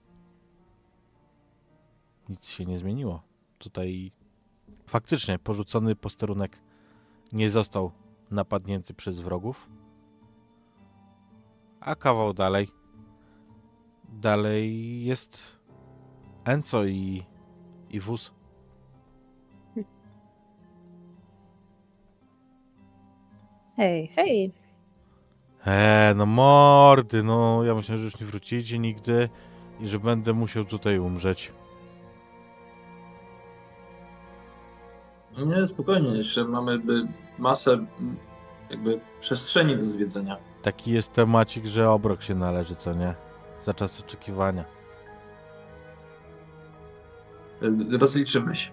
nic 2.29 2.47
się 2.47 2.67
nie 2.67 2.79
zmieniło. 2.79 3.23
Tutaj 3.59 4.13
faktycznie 4.87 5.39
porzucony 5.39 5.97
posterunek 5.97 6.59
nie 7.33 7.51
został 7.51 7.93
napadnięty 8.31 8.95
przez 8.95 9.21
wrogów. 9.21 9.71
A 11.81 11.95
kawał 11.95 12.35
dalej. 12.35 12.69
Dalej 14.09 15.05
jest 15.05 15.59
Enco 16.45 16.85
i, 16.85 17.23
i 17.91 18.01
wóz. 18.01 18.33
Hej, 23.77 24.09
hej. 24.09 24.62
Eee, 25.67 26.15
no 26.17 26.27
mordy, 26.27 27.23
no 27.23 27.65
ja 27.65 27.75
myślę, 27.75 27.99
że 27.99 28.05
już 28.05 28.21
nie 28.21 28.27
wrócicie 28.27 28.79
nigdy 28.79 29.29
i 29.81 29.89
że 29.89 29.99
będę 29.99 30.33
musiał 30.33 30.65
tutaj 30.65 30.99
umrzeć. 30.99 31.53
Nie, 35.39 35.69
spokojnie, 35.69 36.09
jeszcze 36.17 36.45
mamy 36.45 36.79
by 36.79 37.09
masę 37.39 37.87
jakby 38.71 39.01
przestrzeni 39.21 39.77
do 39.77 39.87
zwiedzenia. 39.87 40.37
Taki 40.63 40.91
jest 40.93 41.13
temacik, 41.13 41.67
że 41.67 41.91
obrok 41.91 42.23
się 42.23 42.35
należy, 42.35 42.75
co 42.75 42.93
nie? 42.95 43.15
Za 43.61 43.75
czas 43.75 44.01
oczekiwania. 44.01 44.65
Y, 47.63 47.99
Rozliczymy 47.99 48.55
się. 48.55 48.71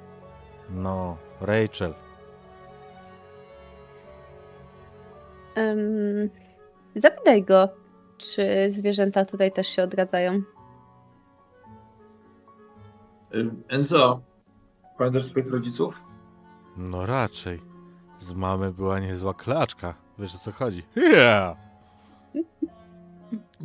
No, 0.70 1.18
Rachel. 1.42 1.94
Em, 5.56 6.30
zapytaj 7.00 7.44
go, 7.44 7.70
czy 8.18 8.68
zwierzęta 8.70 9.26
tutaj 9.26 9.52
też 9.52 9.68
się 9.68 9.84
odradzają. 9.84 10.42
Y, 13.34 13.50
Enzo, 13.68 14.22
pamiętasz 14.98 15.24
swoich 15.26 15.52
rodziców? 15.52 16.04
No 16.78 17.06
raczej. 17.06 17.62
Z 18.20 18.34
mamy 18.34 18.72
była 18.72 19.00
niezła 19.00 19.34
klaczka. 19.34 19.94
Wiesz 20.20 20.36
o 20.36 20.38
co 20.38 20.52
chodzi? 20.52 20.84
Yeah! 20.96 21.58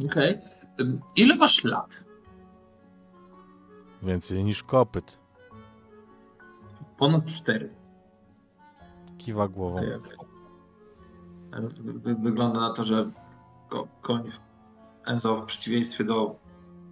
Okej. 0.06 0.39
Y, 0.81 1.01
Ile 1.16 1.36
masz 1.36 1.65
lat? 1.65 2.05
Więcej 4.02 4.44
niż 4.44 4.62
kopyt. 4.62 5.19
Ponad 6.98 7.24
cztery. 7.24 7.70
Kiwa 9.19 9.48
głową. 9.48 9.81
Wygląda 12.23 12.61
na 12.61 12.73
to, 12.73 12.85
że 12.85 13.11
ko- 13.74 13.88
koń 14.02 14.30
Enzo 15.06 15.36
w 15.36 15.44
przeciwieństwie 15.44 16.05
do 16.05 16.36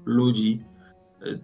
ludzi 0.04 0.64
y, 1.26 1.40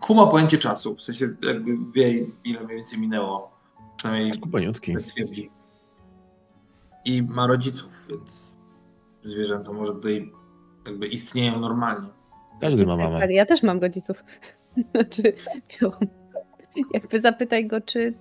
kuma 0.00 0.26
pojęcie 0.26 0.58
czasu. 0.58 0.94
W 0.94 1.02
sensie 1.02 1.28
jakby 1.42 1.78
wie 1.94 2.12
ile 2.44 2.60
mniej 2.64 2.76
więcej 2.76 2.98
minęło. 2.98 3.50
Przynajmniej 3.96 4.34
Skupaniutki. 4.34 4.94
tak 4.94 5.02
twierdzi. 5.02 5.50
I 7.04 7.22
ma 7.22 7.46
rodziców, 7.46 8.06
więc 8.08 8.56
zwierzęta 9.24 9.72
może 9.72 9.92
tutaj 9.92 10.32
jakby 10.86 11.06
istnieją 11.06 11.60
normalnie. 11.60 12.08
Każdy 12.60 12.86
ma 12.86 12.96
mamę. 12.96 13.32
Ja 13.32 13.46
też 13.46 13.62
mam 13.62 13.78
rodziców. 13.80 14.24
Znaczy, 14.94 15.32
miałam. 15.82 16.00
Jakby 16.94 17.20
zapytaj 17.20 17.66
go, 17.66 17.80
czy. 17.80 18.14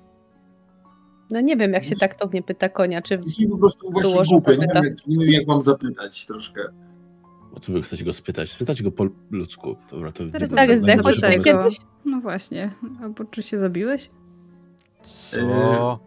No 1.30 1.41
nie 1.41 1.57
wiem, 1.57 1.73
jak 1.73 1.84
się 1.84 1.95
taktownie 1.95 2.43
pyta 2.43 2.69
konia, 2.69 3.02
czy 3.02 3.14
Jest 3.14 3.39
mi 3.39 3.47
po 3.47 3.57
prostu 3.57 3.91
właśnie 3.91 4.23
głupio. 4.30 4.52
Nie 4.52 4.57
wiem, 4.57 4.84
jak, 4.84 5.07
nie 5.07 5.18
wiem, 5.26 5.30
jak 5.34 5.47
mam 5.47 5.61
zapytać 5.61 6.26
troszkę. 6.26 6.61
O 7.53 7.60
co 7.60 7.73
wy 7.73 7.81
chcecie 7.81 8.06
go 8.06 8.14
spytać? 8.14 8.52
Spytać 8.52 8.84
go 8.84 8.91
po 8.91 9.06
ludzku. 9.31 9.76
Dobra, 9.91 10.11
to 10.11 10.23
Teraz 10.31 10.49
tak, 10.49 10.69
tego. 11.22 11.43
kiedyś? 11.43 11.77
No 12.06 12.22
właśnie. 12.22 12.72
Albo 13.02 13.26
czy 13.26 13.43
się 13.43 13.57
zabiłeś? 13.60 14.10
Co? 15.03 15.99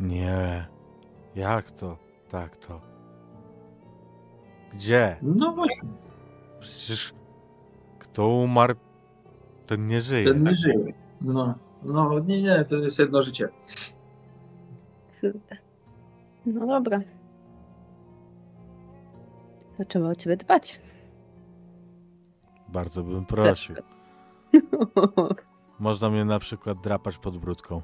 Nie. 0.00 0.66
Jak 1.34 1.70
to? 1.70 1.98
Tak 2.28 2.56
to. 2.56 2.80
Gdzie? 4.72 5.16
No 5.22 5.52
właśnie, 5.52 5.88
Przecież 6.60 7.14
kto 7.98 8.28
umarł, 8.28 8.74
ten 9.66 9.86
nie 9.86 10.00
żyje. 10.00 10.24
ten 10.24 10.42
nie 10.44 10.54
żyje. 10.54 10.92
No, 11.20 11.54
no 11.84 12.18
nie, 12.18 12.42
nie, 12.42 12.64
to 12.64 12.76
jest 12.76 12.98
jedno 12.98 13.22
życie. 13.22 13.48
Kurde. 15.20 15.56
No 16.46 16.66
dobra. 16.66 17.00
To 19.78 19.84
trzeba 19.84 20.08
o 20.08 20.14
ciebie 20.14 20.36
dbać. 20.36 20.80
Bardzo 22.68 23.02
bym 23.02 23.26
prosił. 23.26 23.76
Można 25.78 26.10
mnie 26.10 26.24
na 26.24 26.38
przykład 26.38 26.80
drapać 26.80 27.18
pod 27.18 27.38
brudką. 27.38 27.82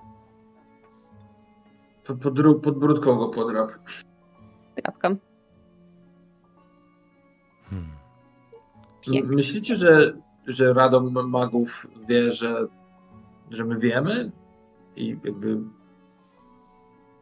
Pod, 2.05 2.21
pod, 2.21 2.63
pod 2.63 2.79
brudką 2.79 3.17
go 3.17 3.29
podrap. 3.29 3.71
Drapkam. 4.77 5.17
Hmm. 7.65 7.91
Myślicie, 9.25 9.75
że, 9.75 10.13
że 10.47 10.73
Radom 10.73 11.31
Magów 11.31 11.87
wie, 12.09 12.33
że, 12.33 12.67
że 13.51 13.65
my 13.65 13.79
wiemy? 13.79 14.31
I 14.97 15.09
jakby 15.25 15.59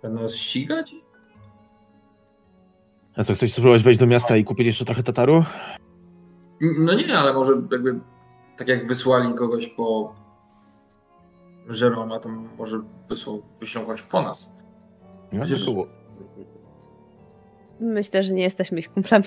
będą 0.03 0.23
nas 0.23 0.35
ścigać? 0.35 0.95
A 3.17 3.25
co, 3.25 3.35
chcesz 3.35 3.53
spróbować 3.53 3.83
wejść 3.83 4.01
do 4.01 4.07
miasta 4.07 4.37
i 4.37 4.45
kupić 4.45 4.67
jeszcze 4.67 4.85
trochę 4.85 5.03
tataru? 5.03 5.45
No 6.61 6.95
nie, 6.95 7.19
ale 7.19 7.33
może 7.33 7.53
jakby 7.73 8.01
tak 8.57 8.69
jak 8.69 8.87
wysłali 8.89 9.35
kogoś 9.35 9.67
po 9.67 10.15
Żeroma, 11.69 12.21
to 12.21 12.29
może 12.29 12.81
wysłał, 13.09 13.43
wyślą 13.61 13.81
kogoś 13.81 14.03
po 14.03 14.23
nas. 14.23 14.53
Ja 15.33 15.41
Przecież- 15.41 15.67
tylko- 15.67 15.87
Myślę, 17.81 18.23
że 18.23 18.35
nie 18.35 18.43
jesteśmy 18.43 18.79
ich 18.79 18.93
kumplami. 18.93 19.25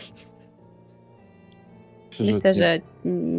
Myślę, 2.10 2.26
że 2.26 2.34
Myślę, 2.34 2.50
nie- 2.50 2.54
że 2.54 2.80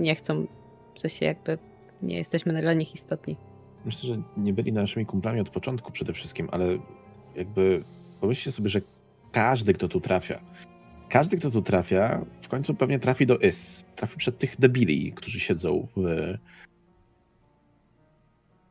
nie 0.03 0.15
chcą. 0.15 0.47
W 0.95 1.01
sensie 1.01 1.27
jakby 1.27 1.59
nie 2.03 2.17
jesteśmy 2.17 2.61
dla 2.63 2.73
nich 2.75 2.95
istotni. 2.95 3.37
Myślę, 3.85 4.15
że 4.15 4.23
nie 4.37 4.53
byli 4.53 4.73
naszymi 4.73 5.07
kumplami 5.07 5.41
od 5.41 5.51
początku 5.51 5.93
przede 5.93 6.13
wszystkim, 6.13 6.49
ale 6.53 6.79
jakby 7.37 7.85
pomyślcie 8.21 8.53
sobie, 8.53 8.69
że 8.69 8.81
każdy, 9.33 9.73
kto 9.75 9.89
tu 9.89 10.01
trafia, 10.01 10.41
każdy, 11.09 11.37
kto 11.37 11.51
tu 11.51 11.63
trafia, 11.63 12.25
w 12.43 12.49
końcu 12.49 12.75
pewnie 12.75 12.99
trafi 12.99 13.27
do 13.27 13.39
IS. 13.39 13.85
Trafi 13.97 14.17
przed 14.19 14.39
tych 14.39 14.61
debili, 14.61 15.13
którzy 15.13 15.41
siedzą 15.41 15.87
w 15.97 16.03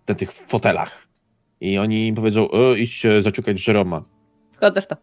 na 0.07 0.15
tych 0.15 0.31
fotelach. 0.31 1.07
I 1.61 1.77
oni 1.77 2.07
im 2.07 2.15
powiedzą, 2.15 2.49
o, 2.51 2.75
idźcie 2.75 3.21
zaciukać 3.21 3.67
Jeroma. 3.67 4.03
Wchodzę 4.53 4.81
w 4.81 4.87
to. 4.87 4.95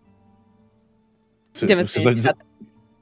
Idziemy 1.62 1.84
za- 1.84 2.10
radę. 2.10 2.44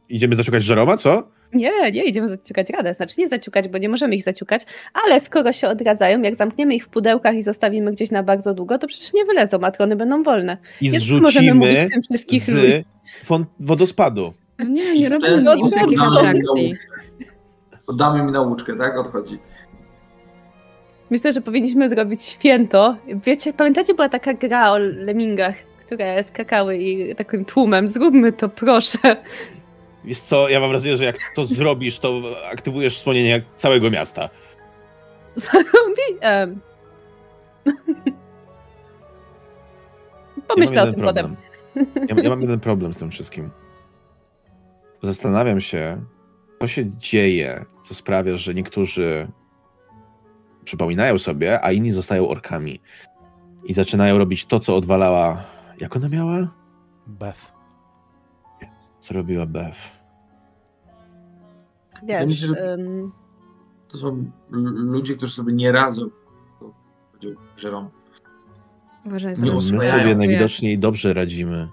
Idziemy 0.09 0.37
zaciukać 0.37 0.69
Jeroma, 0.69 0.97
co? 0.97 1.29
Nie, 1.57 1.93
nie 1.93 2.05
idziemy 2.05 2.29
zaciukać 2.29 2.71
radę. 2.71 2.95
Znaczy 2.95 3.15
nie 3.19 3.29
zaciukać, 3.29 3.69
bo 3.69 3.79
nie 3.79 3.89
możemy 3.89 4.15
ich 4.15 4.23
zaciukać, 4.25 4.67
ale 5.07 5.21
skoro 5.21 5.53
się 5.53 5.69
odradzają, 5.69 6.23
jak 6.23 6.35
zamkniemy 6.35 6.75
ich 6.75 6.85
w 6.85 6.89
pudełkach 6.89 7.35
i 7.35 7.43
zostawimy 7.43 7.93
gdzieś 7.93 8.11
na 8.11 8.23
bardzo 8.23 8.55
długo, 8.55 8.79
to 8.79 8.87
przecież 8.87 9.13
nie 9.13 9.25
wylecą, 9.25 9.59
a 9.63 9.71
trony 9.71 9.97
będą 9.97 10.23
wolne. 10.23 10.57
I 10.81 10.91
Więc 10.91 11.11
możemy 11.11 11.55
mówić 11.55 11.71
zrzucimy 11.75 11.91
tym 11.93 12.03
wszystkich 12.03 12.49
ludzi. 12.49 12.85
z 13.25 13.29
fon- 13.29 13.45
wodospadu. 13.61 14.33
No 14.59 14.65
nie, 14.65 14.99
nie 14.99 15.09
robimy 15.09 15.43
sposób 15.43 15.75
takich 15.75 15.99
damy 15.99 16.11
mi 16.13 16.17
atrakcji. 16.19 16.63
nauczkę. 16.65 16.87
Damy 17.97 18.23
mi 18.23 18.33
nauczkę, 18.33 18.77
tak? 18.77 18.99
Odchodzi. 18.99 19.39
Myślę, 21.11 21.33
że 21.33 21.41
powinniśmy 21.41 21.89
zrobić 21.89 22.23
święto. 22.23 22.97
Wiecie, 23.27 23.53
pamiętacie, 23.53 23.95
była 23.95 24.09
taka 24.09 24.35
gra 24.35 24.71
o 24.73 24.79
lemmingach, 24.79 25.55
które 25.87 26.25
skakały 26.25 26.77
i 26.77 27.15
takim 27.15 27.45
tłumem. 27.45 27.89
Zróbmy 27.89 28.33
to, 28.33 28.49
proszę. 28.49 29.17
Wiesz 30.07 30.21
co, 30.21 30.49
ja 30.49 30.61
mam 30.61 30.71
wrażenie, 30.71 30.97
że 30.97 31.05
jak 31.05 31.19
to 31.37 31.47
zrobisz, 31.47 31.99
to 31.99 32.23
aktywujesz 32.53 32.97
wspomnienia 32.97 33.41
całego 33.57 33.91
miasta. 33.91 34.29
Zrobi... 35.37 36.19
em. 36.21 36.61
Pomyślę 40.49 40.77
ja 40.77 40.83
o 40.83 40.87
mam 40.87 40.95
tym 40.95 41.05
jeden 41.05 41.15
potem. 41.15 41.37
problem. 41.75 42.09
Ja, 42.09 42.23
ja 42.25 42.31
mam 42.31 42.41
jeden 42.41 42.61
problem 42.61 42.95
z 42.95 42.99
tym 42.99 43.11
wszystkim. 43.11 43.51
Zastanawiam 45.03 45.61
się, 45.61 46.05
co 46.61 46.69
się 46.69 46.91
dzieje, 46.91 47.65
co 47.83 47.95
sprawia, 47.95 48.37
że 48.37 48.55
niektórzy 48.55 49.29
przypominają 50.65 51.19
sobie, 51.19 51.65
a 51.65 51.73
inni 51.73 51.93
zostają 51.93 52.29
orkami. 52.29 52.81
I 53.65 53.75
zaczynają 53.75 54.19
robić 54.19 54.47
to, 54.47 54.61
co 54.61 54.77
odwalała. 54.77 55.45
Jak 55.81 55.97
ona 55.97 56.09
miała? 56.09 56.55
Beth. 57.07 57.53
Co 59.01 59.15
robiła 59.15 59.47
Beth? 59.47 59.96
Wiesz, 62.07 62.27
myślę, 62.27 62.49
że- 62.49 62.77
To 63.89 63.99
są 63.99 64.31
ludzie, 64.75 65.17
którzy 65.17 65.33
sobie 65.33 65.53
nie 65.53 65.73
radzą. 65.73 66.09
Powiedział. 67.13 67.91
Uważaj, 69.07 69.35
Nie 69.43 69.51
My 69.53 69.63
sobie 69.63 70.15
najwidoczniej 70.17 70.79
dobrze 70.79 71.15
radzimy. 71.15 71.69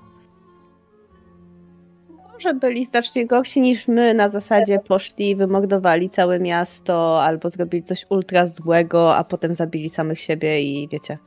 może 2.34 2.54
byli 2.54 2.86
znacznie 2.86 3.28
gorsi 3.28 3.62
niż 3.62 3.88
my, 3.88 4.14
na 4.14 4.30
zasadzie 4.30 4.80
poszli 4.80 5.30
i 5.30 5.36
wymordowali 5.36 6.10
całe 6.10 6.40
miasto, 6.40 7.24
albo 7.24 7.50
zrobili 7.50 7.84
coś 7.84 8.06
ultra 8.10 8.46
złego, 8.48 9.16
a 9.16 9.24
potem 9.24 9.54
zabili 9.54 9.90
samych 9.90 10.20
siebie 10.20 10.62
i 10.62 10.88
wiecie. 10.88 11.18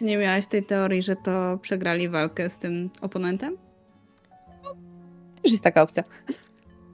Nie 0.00 0.16
miałaś 0.18 0.46
tej 0.46 0.64
teorii, 0.64 1.02
że 1.02 1.16
to 1.16 1.58
przegrali 1.62 2.08
walkę 2.08 2.50
z 2.50 2.58
tym 2.58 2.90
oponentem? 3.00 3.56
Też 5.42 5.52
jest 5.52 5.64
taka 5.64 5.82
opcja. 5.82 6.02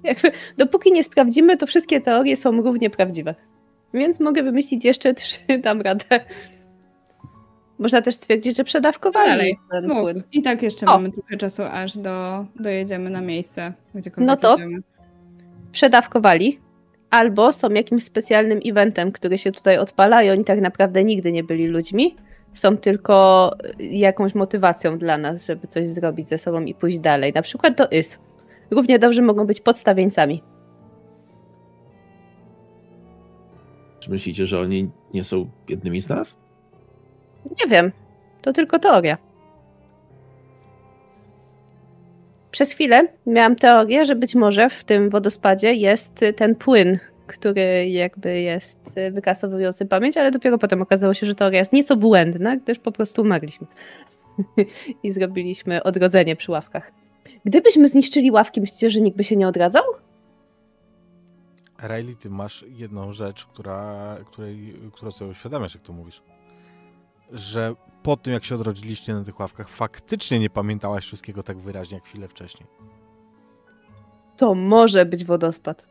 Jakby, 0.04 0.32
dopóki 0.58 0.92
nie 0.92 1.04
sprawdzimy, 1.04 1.56
to 1.56 1.66
wszystkie 1.66 2.00
teorie 2.00 2.36
są 2.36 2.62
równie 2.62 2.90
prawdziwe. 2.90 3.34
Więc 3.94 4.20
mogę 4.20 4.42
wymyślić 4.42 4.84
jeszcze 4.84 5.14
trzy, 5.14 5.38
dam 5.64 5.80
radę. 5.80 6.04
Można 7.78 8.02
też 8.02 8.14
stwierdzić, 8.14 8.56
że 8.56 8.64
przedawkowali 8.64 9.28
Dalej, 9.30 9.58
ten 9.70 9.88
Mów. 9.88 10.00
płyn. 10.02 10.22
I 10.32 10.42
tak 10.42 10.62
jeszcze 10.62 10.86
O. 10.86 10.90
mamy 10.90 11.10
trochę 11.10 11.36
czasu, 11.36 11.62
aż 11.62 11.98
do, 11.98 12.46
dojedziemy 12.60 13.10
na 13.10 13.20
miejsce, 13.20 13.72
gdziekolwiek 13.94 14.26
No 14.28 14.36
to- 14.36 14.52
jedziemy. 14.52 14.78
Przedawkowali, 15.72 16.58
albo 17.10 17.52
są 17.52 17.70
jakimś 17.70 18.04
specjalnym 18.04 18.60
eventem, 18.66 19.12
który 19.12 19.38
się 19.38 19.52
tutaj 19.52 19.78
odpala 19.78 20.22
i 20.22 20.30
oni 20.30 20.44
tak 20.44 20.60
naprawdę 20.60 21.04
nigdy 21.04 21.32
nie 21.32 21.44
byli 21.44 21.66
ludźmi. 21.66 22.16
Są 22.52 22.76
tylko 22.76 23.50
jakąś 23.80 24.34
motywacją 24.34 24.98
dla 24.98 25.18
nas, 25.18 25.46
żeby 25.46 25.66
coś 25.66 25.88
zrobić 25.88 26.28
ze 26.28 26.38
sobą 26.38 26.60
i 26.60 26.74
pójść 26.74 26.98
dalej. 26.98 27.32
Na 27.32 27.42
przykład 27.42 27.76
do 27.76 27.88
Is. 27.88 28.18
Równie 28.70 28.98
dobrze 28.98 29.22
mogą 29.22 29.46
być 29.46 29.60
podstawieńcami. 29.60 30.42
Czy 34.00 34.10
myślicie, 34.10 34.46
że 34.46 34.60
oni 34.60 34.90
nie 35.14 35.24
są 35.24 35.50
jednymi 35.68 36.00
z 36.00 36.08
nas? 36.08 36.38
Nie 37.44 37.70
wiem. 37.70 37.92
To 38.42 38.52
tylko 38.52 38.78
teoria. 38.78 39.18
Przez 42.50 42.72
chwilę 42.72 43.08
miałam 43.26 43.56
teorię, 43.56 44.04
że 44.04 44.14
być 44.16 44.34
może 44.34 44.70
w 44.70 44.84
tym 44.84 45.10
wodospadzie 45.10 45.74
jest 45.74 46.24
ten 46.36 46.54
płyn, 46.54 46.98
który 47.26 47.88
jakby 47.88 48.40
jest 48.40 48.94
wykasowujący 49.12 49.86
pamięć, 49.86 50.16
ale 50.16 50.30
dopiero 50.30 50.58
potem 50.58 50.82
okazało 50.82 51.14
się, 51.14 51.26
że 51.26 51.34
teoria 51.34 51.58
jest 51.58 51.72
nieco 51.72 51.96
błędna, 51.96 52.56
gdyż 52.56 52.78
po 52.78 52.92
prostu 52.92 53.22
umarliśmy. 53.22 53.66
I 55.02 55.12
zrobiliśmy 55.12 55.82
odrodzenie 55.82 56.36
przy 56.36 56.52
ławkach. 56.52 56.97
Gdybyśmy 57.44 57.88
zniszczyli 57.88 58.30
ławki, 58.30 58.60
myślicie, 58.60 58.90
że 58.90 59.00
nikt 59.00 59.16
by 59.16 59.24
się 59.24 59.36
nie 59.36 59.48
odradzał? 59.48 59.84
Riley, 61.82 62.16
ty 62.16 62.30
masz 62.30 62.64
jedną 62.68 63.12
rzecz, 63.12 63.46
która, 63.46 64.16
której, 64.26 64.74
którą 64.92 65.10
sobie 65.10 65.30
uświadamiasz, 65.30 65.74
jak 65.74 65.82
to 65.82 65.92
mówisz. 65.92 66.22
Że 67.32 67.74
po 68.02 68.16
tym, 68.16 68.32
jak 68.32 68.44
się 68.44 68.54
odrodziliście 68.54 69.14
na 69.14 69.24
tych 69.24 69.40
ławkach, 69.40 69.68
faktycznie 69.68 70.38
nie 70.38 70.50
pamiętałaś 70.50 71.04
wszystkiego 71.04 71.42
tak 71.42 71.58
wyraźnie, 71.58 71.94
jak 71.94 72.04
chwilę 72.04 72.28
wcześniej. 72.28 72.68
To 74.36 74.54
może 74.54 75.06
być 75.06 75.24
wodospad. 75.24 75.86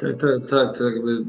Tak, 0.00 0.20
tak, 0.20 0.50
tak, 0.50 0.78
to 0.78 0.84
jakby... 0.84 1.24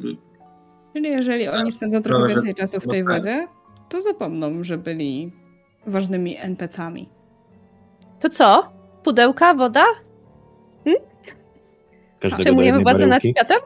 Czyli 0.93 1.09
jeżeli 1.09 1.47
oni 1.47 1.72
spędzą 1.72 2.01
trochę 2.01 2.27
więcej 2.27 2.55
czasu 2.55 2.80
w 2.80 2.88
tej 2.88 3.03
wodzie, 3.03 3.47
to 3.89 4.01
zapomną, 4.01 4.63
że 4.63 4.77
byli 4.77 5.31
ważnymi 5.88 6.38
NPC-ami. 6.38 7.09
To 8.20 8.30
co? 8.30 8.72
Pudełka, 9.04 9.54
woda? 9.54 9.84
Każdego 12.20 12.38
do 12.38 12.44
Przejmujemy 12.44 12.84
władzę 12.84 13.08
nad 13.08 13.24
światem? 13.24 13.58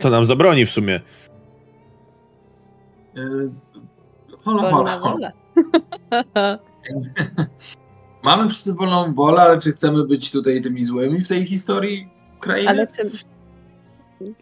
To 0.00 0.10
nam 0.10 0.24
zabroni 0.24 0.66
w 0.66 0.70
sumie. 0.70 1.00
Yy, 3.14 3.50
hola, 4.44 4.70
hola, 4.70 4.90
hola. 4.98 5.32
Mamy 8.22 8.48
wszyscy 8.48 8.74
wolną 8.74 9.14
wolę, 9.14 9.42
ale 9.42 9.58
czy 9.58 9.72
chcemy 9.72 10.06
być 10.06 10.30
tutaj 10.30 10.60
tymi 10.60 10.84
złymi 10.84 11.20
w 11.20 11.28
tej 11.28 11.46
historii 11.46 12.08
krainy? 12.40 12.68
Ale 12.70 12.86
czy... 12.86 13.10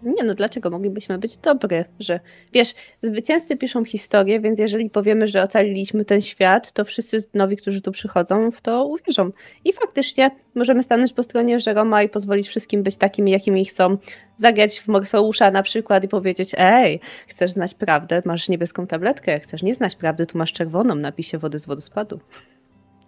Nie 0.03 0.24
no, 0.24 0.35
dlaczego 0.35 0.70
moglibyśmy 0.70 1.19
być 1.19 1.36
dobry, 1.36 1.85
że 2.01 2.20
wiesz, 2.53 2.74
zwycięzcy 3.03 3.57
piszą 3.57 3.85
historię, 3.85 4.40
więc 4.40 4.59
jeżeli 4.59 4.90
powiemy, 4.90 5.28
że 5.28 5.43
ocaliliśmy 5.43 6.05
ten 6.05 6.20
świat, 6.20 6.73
to 6.73 6.85
wszyscy 6.85 7.24
nowi, 7.35 7.57
którzy 7.57 7.81
tu 7.81 7.93
przychodzą, 7.93 8.51
w 8.51 8.61
to 8.61 8.86
uwierzą. 8.86 9.31
I 9.65 9.73
faktycznie 9.73 10.31
możemy 10.55 10.82
stanąć 10.82 11.12
po 11.12 11.23
stronie 11.23 11.61
Żeroma 11.61 12.03
i 12.03 12.09
pozwolić 12.09 12.49
wszystkim 12.49 12.82
być 12.82 12.97
takimi, 12.97 13.31
jakimi 13.31 13.65
chcą. 13.65 13.99
Zagrać 14.36 14.81
w 14.81 14.89
Morfeusza 14.89 15.51
na 15.51 15.62
przykład 15.62 16.05
i 16.05 16.09
powiedzieć, 16.09 16.53
ej, 16.59 17.01
chcesz 17.28 17.51
znać 17.51 17.74
prawdę, 17.74 18.23
masz 18.24 18.49
niebieską 18.49 18.86
tabletkę, 18.86 19.40
chcesz 19.40 19.62
nie 19.62 19.74
znać 19.74 19.97
prawdy, 19.97 20.27
tu 20.27 20.39
masz 20.39 20.53
czerwoną, 20.53 20.94
napisie 20.94 21.39
wody 21.39 21.59
z 21.59 21.66
wodospadu. 21.66 22.20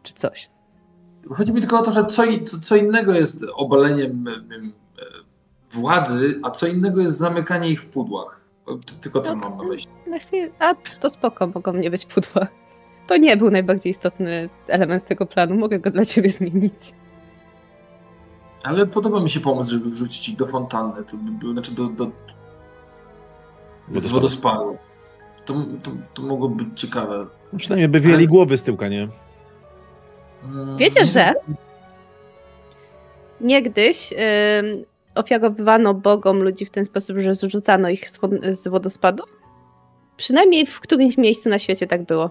Czy 0.03 0.15
coś. 0.15 0.51
Chodzi 1.31 1.53
mi 1.53 1.61
tylko 1.61 1.79
o 1.79 1.83
to, 1.83 1.91
że 1.91 2.05
co, 2.05 2.23
co, 2.63 2.77
innego 2.77 3.15
jest 3.15 3.47
obaleniem 3.55 4.29
em, 4.29 4.53
em, 4.53 4.73
władzy, 5.75 6.41
a 6.43 6.51
co 6.51 6.67
innego 6.67 7.01
jest 7.01 7.19
zamykanie 7.19 7.69
ich 7.69 7.81
w 7.83 7.87
pudłach. 7.87 8.41
Tylko 9.01 9.21
to 9.21 9.37
No, 9.37 9.37
mam 9.51 9.57
na 9.59 9.65
myśli. 9.65 9.91
Na 10.07 10.19
chwilę, 10.19 10.49
a 10.59 10.75
to 10.75 11.11
spoko, 11.11 11.47
mogą 11.47 11.73
nie 11.73 11.91
być 11.91 12.07
pudła. 12.07 12.47
To 13.07 13.17
nie 13.17 13.37
był 13.37 13.51
najbardziej 13.51 13.91
istotny 13.91 14.49
element 14.67 15.07
tego 15.07 15.27
planu, 15.27 15.55
mogę 15.55 15.79
go 15.79 15.91
dla 15.91 16.05
ciebie 16.05 16.31
zmienić. 16.31 16.93
Ale 18.63 18.87
podoba 18.87 19.21
mi 19.21 19.31
się 19.31 19.41
pomysł, 19.41 19.71
żeby 19.71 19.91
wrzucić 19.91 20.29
ich 20.29 20.37
do 20.37 20.47
fontanny, 20.47 21.05
to 21.05 21.17
by, 21.17 21.31
było- 21.33 21.53
znaczy 21.53 21.73
do, 21.75 21.87
do 21.89 22.11
z 23.93 24.07
Wodospadu. 24.09 24.77
To, 25.45 25.55
to, 25.83 25.91
to 26.15 26.23
mogło 26.23 26.49
być 26.49 26.81
ciekawe. 26.81 27.27
No 27.53 27.59
Przynajmniej 27.59 27.89
by 27.89 28.01
wieli 28.01 28.15
Ale- 28.15 28.27
głowy 28.27 28.59
z 28.59 28.63
tyłka, 28.63 28.89
nie? 28.89 29.09
Mm, 30.45 30.77
Wiecie, 30.77 31.07
że 31.07 31.35
niegdyś 33.41 34.15
ofiarowywano 35.15 35.95
bogom 35.95 36.43
ludzi 36.43 36.67
w 36.67 36.71
ten 36.71 36.85
sposób, 36.85 37.19
że 37.19 37.35
zrzucano 37.35 37.91
ich 37.91 38.11
z, 38.11 38.19
wod- 38.19 38.53
z 38.53 38.69
wodospadu? 38.69 39.23
Przynajmniej 40.17 40.67
w 40.67 40.81
którymś 40.81 41.17
miejscu 41.19 41.49
na 41.49 41.59
świecie 41.59 41.87
tak 41.87 42.07
było. 42.07 42.31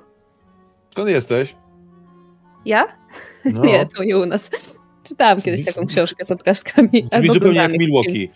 Skąd 0.91 1.09
jesteś? 1.09 1.55
Ja? 2.65 2.85
No, 3.45 3.63
Nie, 3.65 3.85
to 3.85 4.03
nie 4.03 4.17
u 4.17 4.25
nas. 4.25 4.51
Czytałam 5.03 5.41
kiedyś 5.41 5.65
taką 5.65 5.85
książkę 5.85 6.25
z 6.25 6.31
obrazkami. 6.31 7.07
Brzmi 7.11 7.29
zupełnie 7.29 7.57
jak 7.59 7.71
Milwaukee. 7.71 8.29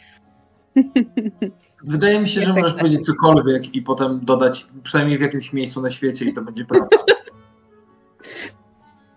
Wydaje 1.84 2.20
mi 2.20 2.28
się, 2.28 2.34
że 2.42 2.44
Efekt 2.46 2.56
możesz 2.56 2.72
taki. 2.72 2.80
powiedzieć 2.80 3.06
cokolwiek 3.06 3.76
i 3.76 3.82
potem 3.82 4.20
dodać 4.26 4.68
przynajmniej 4.84 5.18
w 5.18 5.22
jakimś 5.22 5.54
miejscu 5.54 5.82
na 5.82 5.92
świecie 5.92 6.26
i 6.26 6.34
to 6.34 6.42
będzie 6.42 6.66
prawda. 6.66 6.98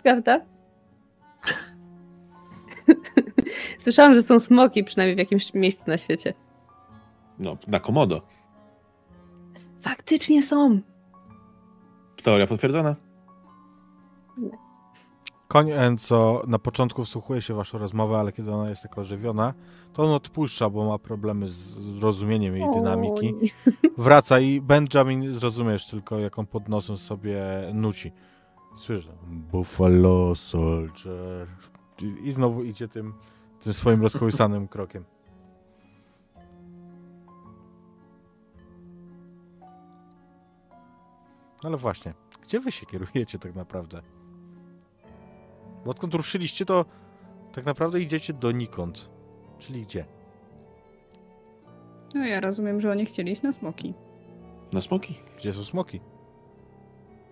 Prawda? 0.03 0.41
Słyszałam, 3.81 4.15
że 4.15 4.23
są 4.23 4.41
smoki 4.41 4.85
przynajmniej 4.85 5.17
w 5.17 5.19
jakimś 5.19 5.55
miejscu 5.55 5.91
na 5.91 5.99
świecie. 5.99 6.35
No, 7.39 7.57
na 7.67 7.81
komodo. 7.81 8.23
Faktycznie 9.83 10.43
są. 10.43 10.81
Teoria 12.23 12.47
potwierdzona. 12.47 12.97
Koń 15.49 15.71
Enco 15.71 16.43
na 16.47 16.59
początku 16.59 17.05
wsłuchuje 17.05 17.43
się 17.43 17.55
w 17.55 17.57
waszą 17.57 17.79
rozmowę, 17.79 18.19
ale 18.19 18.33
kiedy 18.33 18.53
ona 18.53 18.69
jest 18.69 18.83
taka 18.83 19.01
ożywiona, 19.01 19.55
to 19.93 20.03
on 20.03 20.11
odpuszcza, 20.11 20.71
bo 20.71 20.85
ma 20.85 20.99
problemy 20.99 21.49
z 21.49 21.99
rozumieniem 22.03 22.57
jej 22.57 22.71
dynamiki. 22.75 23.35
Wraca 23.99 24.41
i 24.41 24.61
Benjamin 24.61 25.33
zrozumiesz 25.33 25.87
tylko, 25.87 26.19
jak 26.19 26.39
on 26.39 26.47
pod 26.47 26.69
nosem 26.69 26.97
sobie 26.97 27.43
nuci. 27.75 28.13
Słyszę, 28.77 29.13
Buffalo 29.27 30.35
Soldier. 30.35 31.47
I 32.23 32.33
znowu 32.33 32.65
idzie 32.65 32.89
tym, 32.89 33.15
tym 33.61 33.73
swoim 33.73 34.03
rozkołysanym 34.03 34.69
krokiem. 34.75 35.05
Ale 41.65 41.77
właśnie, 41.77 42.15
gdzie 42.43 42.61
wy 42.61 42.73
się 42.73 42.87
kierujecie 42.87 43.39
tak 43.39 43.55
naprawdę? 43.55 44.03
Bo 45.85 45.91
odkąd 45.91 46.15
ruszyliście, 46.15 46.65
to 46.65 46.85
tak 47.53 47.65
naprawdę 47.67 48.01
idziecie 48.01 48.33
donikąd. 48.33 49.11
Czyli 49.59 49.83
gdzie? 49.83 50.05
No 52.15 52.27
ja 52.27 52.41
rozumiem, 52.41 52.81
że 52.81 52.91
oni 52.91 53.07
chcieli 53.07 53.33
iść 53.33 53.43
na 53.43 53.53
smoki. 53.53 53.95
Na 54.73 54.81
smoki. 54.81 55.19
Gdzie 55.37 55.53
są 55.53 55.65
smoki? 55.65 56.01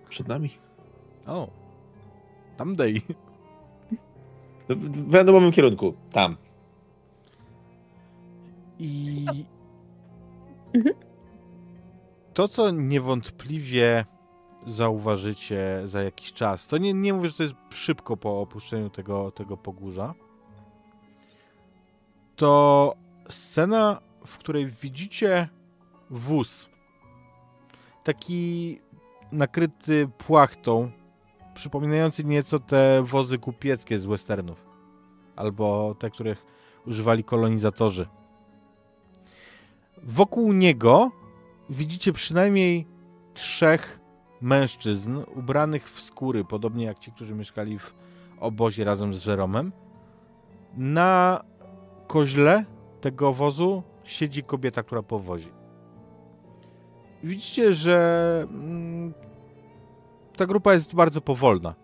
Przed 0.08 0.28
nami. 0.28 0.50
O, 1.26 1.48
tam 2.56 2.76
dej. 2.76 3.02
W, 4.68 5.14
randomowym 5.14 5.52
kierunku. 5.52 5.94
Tam. 6.12 6.36
I 8.78 9.26
Mhm. 10.74 10.94
to, 12.34 12.48
co 12.48 12.70
niewątpliwie 12.70 14.04
zauważycie 14.66 15.82
za 15.84 16.02
jakiś 16.02 16.32
czas, 16.32 16.66
to 16.66 16.78
nie, 16.78 16.94
nie 16.94 17.12
mówię, 17.14 17.28
że 17.28 17.34
to 17.34 17.42
jest 17.42 17.54
szybko 17.70 18.16
po 18.16 18.40
opuszczeniu 18.40 18.90
tego, 18.90 19.30
tego 19.30 19.56
pogórza, 19.56 20.14
to 22.36 22.94
scena, 23.28 24.00
w 24.26 24.38
której 24.38 24.66
widzicie 24.66 25.48
wóz, 26.10 26.68
taki 28.04 28.80
nakryty 29.32 30.08
płachtą, 30.18 30.90
przypominający 31.58 32.24
nieco 32.24 32.60
te 32.60 33.02
wozy 33.02 33.38
kupieckie 33.38 33.98
z 33.98 34.06
westernów, 34.06 34.66
albo 35.36 35.94
te, 35.98 36.10
których 36.10 36.46
używali 36.86 37.24
kolonizatorzy. 37.24 38.06
Wokół 40.02 40.52
niego 40.52 41.10
widzicie 41.70 42.12
przynajmniej 42.12 42.86
trzech 43.34 44.00
mężczyzn 44.40 45.18
ubranych 45.34 45.90
w 45.90 46.00
skóry, 46.00 46.44
podobnie 46.44 46.84
jak 46.84 46.98
ci, 46.98 47.12
którzy 47.12 47.34
mieszkali 47.34 47.78
w 47.78 47.94
obozie 48.40 48.84
razem 48.84 49.14
z 49.14 49.22
Żeromem. 49.22 49.72
Na 50.76 51.44
koźle 52.06 52.64
tego 53.00 53.32
wozu 53.32 53.82
siedzi 54.04 54.42
kobieta, 54.42 54.82
która 54.82 55.02
powozi. 55.02 55.52
Widzicie, 57.22 57.74
że 57.74 58.46
mm, 58.50 59.14
ta 60.38 60.46
grupa 60.46 60.72
jest 60.72 60.94
bardzo 60.94 61.20
powolna. 61.20 61.74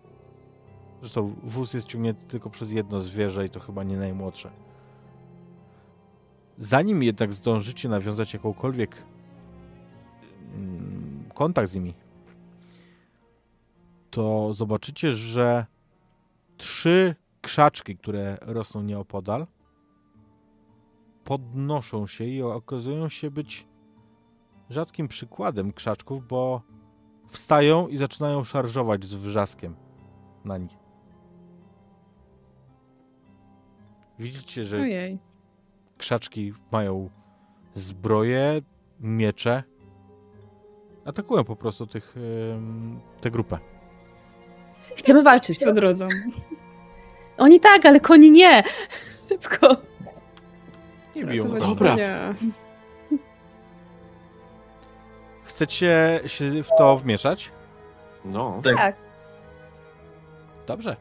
Zresztą 0.99 1.35
wóz 1.43 1.73
jest 1.73 1.87
ciągnięty 1.87 2.27
tylko 2.27 2.49
przez 2.49 2.71
jedno 2.71 2.99
zwierzę 2.99 3.45
i 3.45 3.49
to 3.49 3.59
chyba 3.59 3.83
nie 3.83 3.97
najmłodsze. 3.97 4.51
Zanim 6.57 7.03
jednak 7.03 7.33
zdążycie 7.33 7.89
nawiązać 7.89 8.33
jakąkolwiek 8.33 9.03
mm, 10.53 11.23
kontakt 11.33 11.69
z 11.69 11.75
nimi, 11.75 11.93
to 14.11 14.53
zobaczycie, 14.53 15.11
że 15.13 15.65
trzy 16.57 17.15
krzaczki, 17.41 17.97
które 17.97 18.37
rosną 18.41 18.81
nieopodal, 18.81 19.47
podnoszą 21.23 22.07
się 22.07 22.25
i 22.25 22.41
okazują 22.41 23.09
się 23.09 23.31
być 23.31 23.67
rzadkim 24.69 25.07
przykładem 25.07 25.73
krzaczków, 25.73 26.27
bo 26.27 26.61
wstają 27.35 27.87
i 27.87 27.97
zaczynają 27.97 28.43
szarżować 28.43 29.05
z 29.05 29.13
wrzaskiem 29.13 29.75
na 30.45 30.57
nich. 30.57 30.77
Widzicie, 34.19 34.65
że 34.65 34.77
Ojej. 34.77 35.19
krzaczki 35.97 36.53
mają 36.71 37.09
zbroje, 37.73 38.61
miecze. 38.99 39.63
Atakują 41.05 41.43
po 41.43 41.55
prostu 41.55 41.87
tych, 41.87 42.15
em, 42.53 42.99
tę 43.21 43.31
grupę. 43.31 43.57
Chcemy 44.97 45.23
walczyć. 45.23 45.59
Co 45.59 45.73
drodze. 45.73 46.07
Oni 47.37 47.59
tak, 47.59 47.85
ale 47.85 47.99
koni 47.99 48.31
nie. 48.31 48.63
Szybko. 49.29 49.77
Nie 51.15 51.25
biją. 51.25 51.43
Ratować 51.43 51.69
Dobra. 51.69 51.91
konia. 51.91 52.35
Chcecie 55.55 56.19
się 56.25 56.63
w 56.63 56.69
to 56.77 56.97
wmieszać? 56.97 57.51
No. 58.25 58.61
Tak. 58.63 58.77
Tak. 58.77 58.95
Dobrze. 60.67 60.95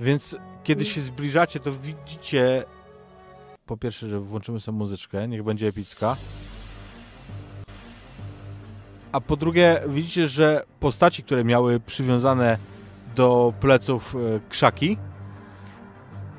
Więc 0.00 0.36
kiedy 0.64 0.84
się 0.84 1.00
zbliżacie, 1.00 1.60
to 1.60 1.72
widzicie 1.72 2.64
po 3.66 3.76
pierwsze, 3.76 4.06
że 4.08 4.20
włączymy 4.20 4.60
sobie 4.60 4.78
muzyczkę, 4.78 5.28
niech 5.28 5.42
będzie 5.42 5.68
epicka. 5.68 6.16
A 9.12 9.20
po 9.20 9.36
drugie, 9.36 9.82
widzicie, 9.88 10.28
że 10.28 10.64
postaci, 10.80 11.22
które 11.22 11.44
miały 11.44 11.80
przywiązane 11.80 12.58
do 13.16 13.52
pleców 13.60 14.14
e, 14.16 14.40
krzaki, 14.48 14.98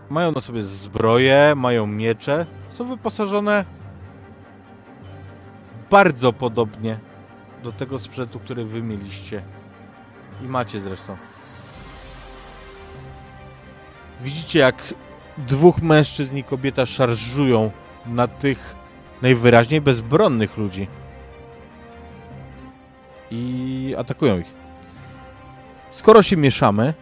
mają 0.10 0.32
na 0.32 0.42
sobie 0.42 0.64
zbroje, 0.64 1.54
mają 1.56 1.88
miecze, 1.88 2.46
są 2.70 2.90
wyposażone 2.90 3.66
bardzo 5.90 6.34
podobnie 6.34 7.00
do 7.66 7.72
tego 7.72 8.00
sprzętu, 8.00 8.40
który 8.40 8.66
wy 8.66 8.82
mieliście 8.82 9.42
i 10.44 10.48
macie 10.48 10.80
zresztą. 10.80 11.18
Widzicie, 14.22 14.60
jak 14.60 14.94
dwóch 15.38 15.82
mężczyzn 15.82 16.38
i 16.38 16.44
kobieta 16.44 16.86
szarżują 16.86 17.72
na 18.06 18.28
tych 18.28 18.76
najwyraźniej 19.22 19.82
bezbronnych 19.82 20.58
ludzi. 20.58 20.88
I 23.32 23.96
atakują 23.98 24.40
ich. 24.40 24.48
Skoro 25.92 26.24
się 26.24 26.38
mieszamy, 26.38 26.94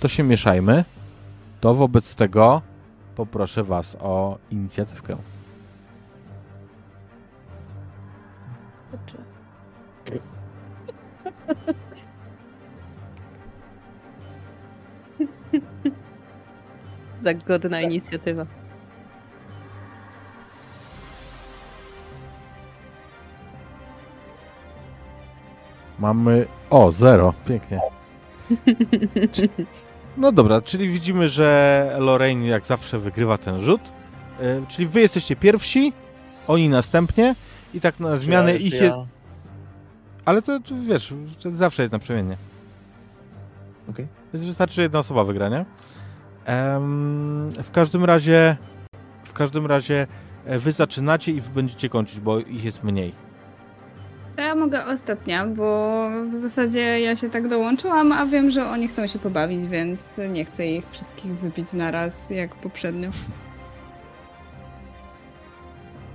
to 0.00 0.08
się 0.08 0.22
mieszajmy. 0.22 0.84
To 1.60 1.74
wobec 1.74 2.14
tego 2.14 2.62
poproszę 3.16 3.64
Was 3.64 3.96
o 4.00 4.38
inicjatywkę. 4.50 5.16
Za 17.22 17.34
godna 17.34 17.80
inicjatywa. 17.80 18.46
Mamy. 25.98 26.46
O, 26.70 26.92
zero. 26.92 27.34
Pięknie. 27.46 27.80
No 30.18 30.32
dobra, 30.32 30.62
czyli 30.62 30.88
widzimy, 30.88 31.28
że 31.28 31.96
Lorraine 31.98 32.46
jak 32.46 32.66
zawsze 32.66 32.98
wygrywa 32.98 33.38
ten 33.38 33.60
rzut. 33.60 33.80
E, 34.40 34.62
Czyli 34.68 34.88
wy 34.88 35.00
jesteście 35.00 35.36
pierwsi, 35.36 35.92
oni 36.48 36.68
następnie 36.68 37.34
i 37.74 37.80
tak 37.80 38.00
na 38.00 38.16
zmianę 38.16 38.52
Ja- 38.52 38.58
ich 38.58 38.74
ja- 38.74 38.84
jest. 38.84 38.96
Ale 40.26 40.42
to, 40.42 40.60
to 40.60 40.74
wiesz, 40.88 41.14
to 41.42 41.50
zawsze 41.50 41.82
jest 41.82 41.92
naprzemiennie. 41.92 42.36
Okej. 43.90 44.06
Więc 44.34 44.44
wystarczy, 44.46 44.74
że 44.74 44.82
jedna 44.82 44.98
osoba 44.98 45.24
wygra, 45.24 45.48
nie? 45.48 45.64
Em, 46.44 47.50
w 47.62 47.70
każdym 47.70 48.04
razie. 48.04 48.56
W 49.24 49.32
każdym 49.32 49.66
razie 49.66 50.06
e, 50.44 50.58
wy 50.58 50.72
zaczynacie 50.72 51.32
i 51.32 51.40
wy 51.40 51.50
będziecie 51.54 51.88
kończyć, 51.88 52.20
bo 52.20 52.38
ich 52.38 52.64
jest 52.64 52.84
mniej. 52.84 53.12
To 54.36 54.42
ja 54.42 54.54
mogę 54.54 54.84
ostatnia, 54.84 55.46
bo 55.46 56.08
w 56.30 56.34
zasadzie 56.34 57.00
ja 57.00 57.16
się 57.16 57.30
tak 57.30 57.48
dołączyłam, 57.48 58.12
a 58.12 58.26
wiem, 58.26 58.50
że 58.50 58.66
oni 58.66 58.88
chcą 58.88 59.06
się 59.06 59.18
pobawić, 59.18 59.66
więc 59.66 60.20
nie 60.28 60.44
chcę 60.44 60.66
ich 60.66 60.90
wszystkich 60.90 61.38
wypić 61.38 61.72
naraz 61.72 62.30
jak 62.30 62.54
poprzednio. 62.54 63.10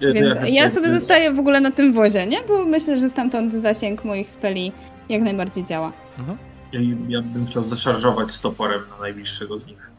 Więc 0.01 0.35
ja 0.47 0.69
sobie 0.69 0.89
zostaję 0.89 1.31
w 1.31 1.39
ogóle 1.39 1.61
na 1.61 1.71
tym 1.71 1.93
wozie, 1.93 2.27
nie? 2.27 2.43
Bo 2.47 2.65
myślę, 2.65 2.97
że 2.97 3.09
stamtąd 3.09 3.53
zasięg 3.53 4.05
moich 4.05 4.29
speli 4.29 4.71
jak 5.09 5.21
najbardziej 5.21 5.63
działa. 5.63 5.93
Mhm. 6.19 6.37
I 6.73 6.95
ja 7.07 7.21
bym 7.21 7.47
chciał 7.47 7.63
zaszarżować 7.63 8.31
z 8.31 8.39
toporem 8.39 8.81
na 8.89 8.97
najbliższego 8.97 9.59
z 9.59 9.67
nich. 9.67 9.91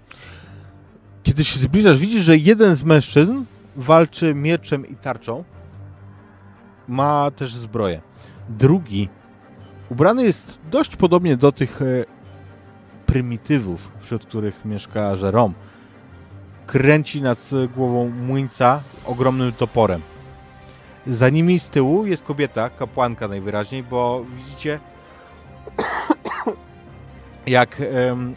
Kiedy 1.23 1.45
się 1.45 1.61
zbliżasz, 1.61 1.99
widzisz, 1.99 2.25
że 2.25 2.37
jeden 2.37 2.77
z 2.77 2.85
mężczyzn 2.85 3.45
walczy 3.77 4.35
mieczem 4.35 4.87
i 4.87 4.97
tarczą. 4.97 5.45
Ma 6.89 7.31
też 7.37 7.55
zbroję. 7.55 8.01
Drugi 8.49 9.09
ubrany 9.91 10.23
jest 10.23 10.59
dość 10.71 10.97
podobnie 10.97 11.37
do 11.37 11.53
tych 11.53 11.83
e, 11.83 12.05
prymitywów, 13.07 13.91
wśród 14.01 14.27
których 14.27 14.65
mieszka 14.65 15.17
Jerome. 15.23 15.55
Kręci 16.73 17.23
nad 17.23 17.51
głową 17.77 18.09
młyńca 18.11 18.81
ogromnym 19.05 19.53
toporem. 19.53 20.01
Za 21.07 21.29
nimi 21.29 21.59
z 21.59 21.69
tyłu 21.69 22.07
jest 22.07 22.23
kobieta, 22.23 22.71
kapłanka 22.71 23.29
najwyraźniej, 23.29 23.83
bo 23.83 24.25
widzicie 24.37 24.81
jak 27.47 27.83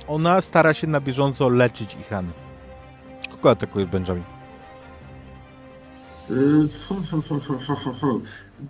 ona 0.07 0.41
stara 0.41 0.74
się 0.74 0.88
na 0.88 1.02
bieżąco 1.02 1.49
leczyć 1.49 1.94
ich 1.94 2.12
rany. 2.12 2.32
Kogo 3.32 3.52
atakuje 3.52 3.86
Benjamin? 3.86 4.24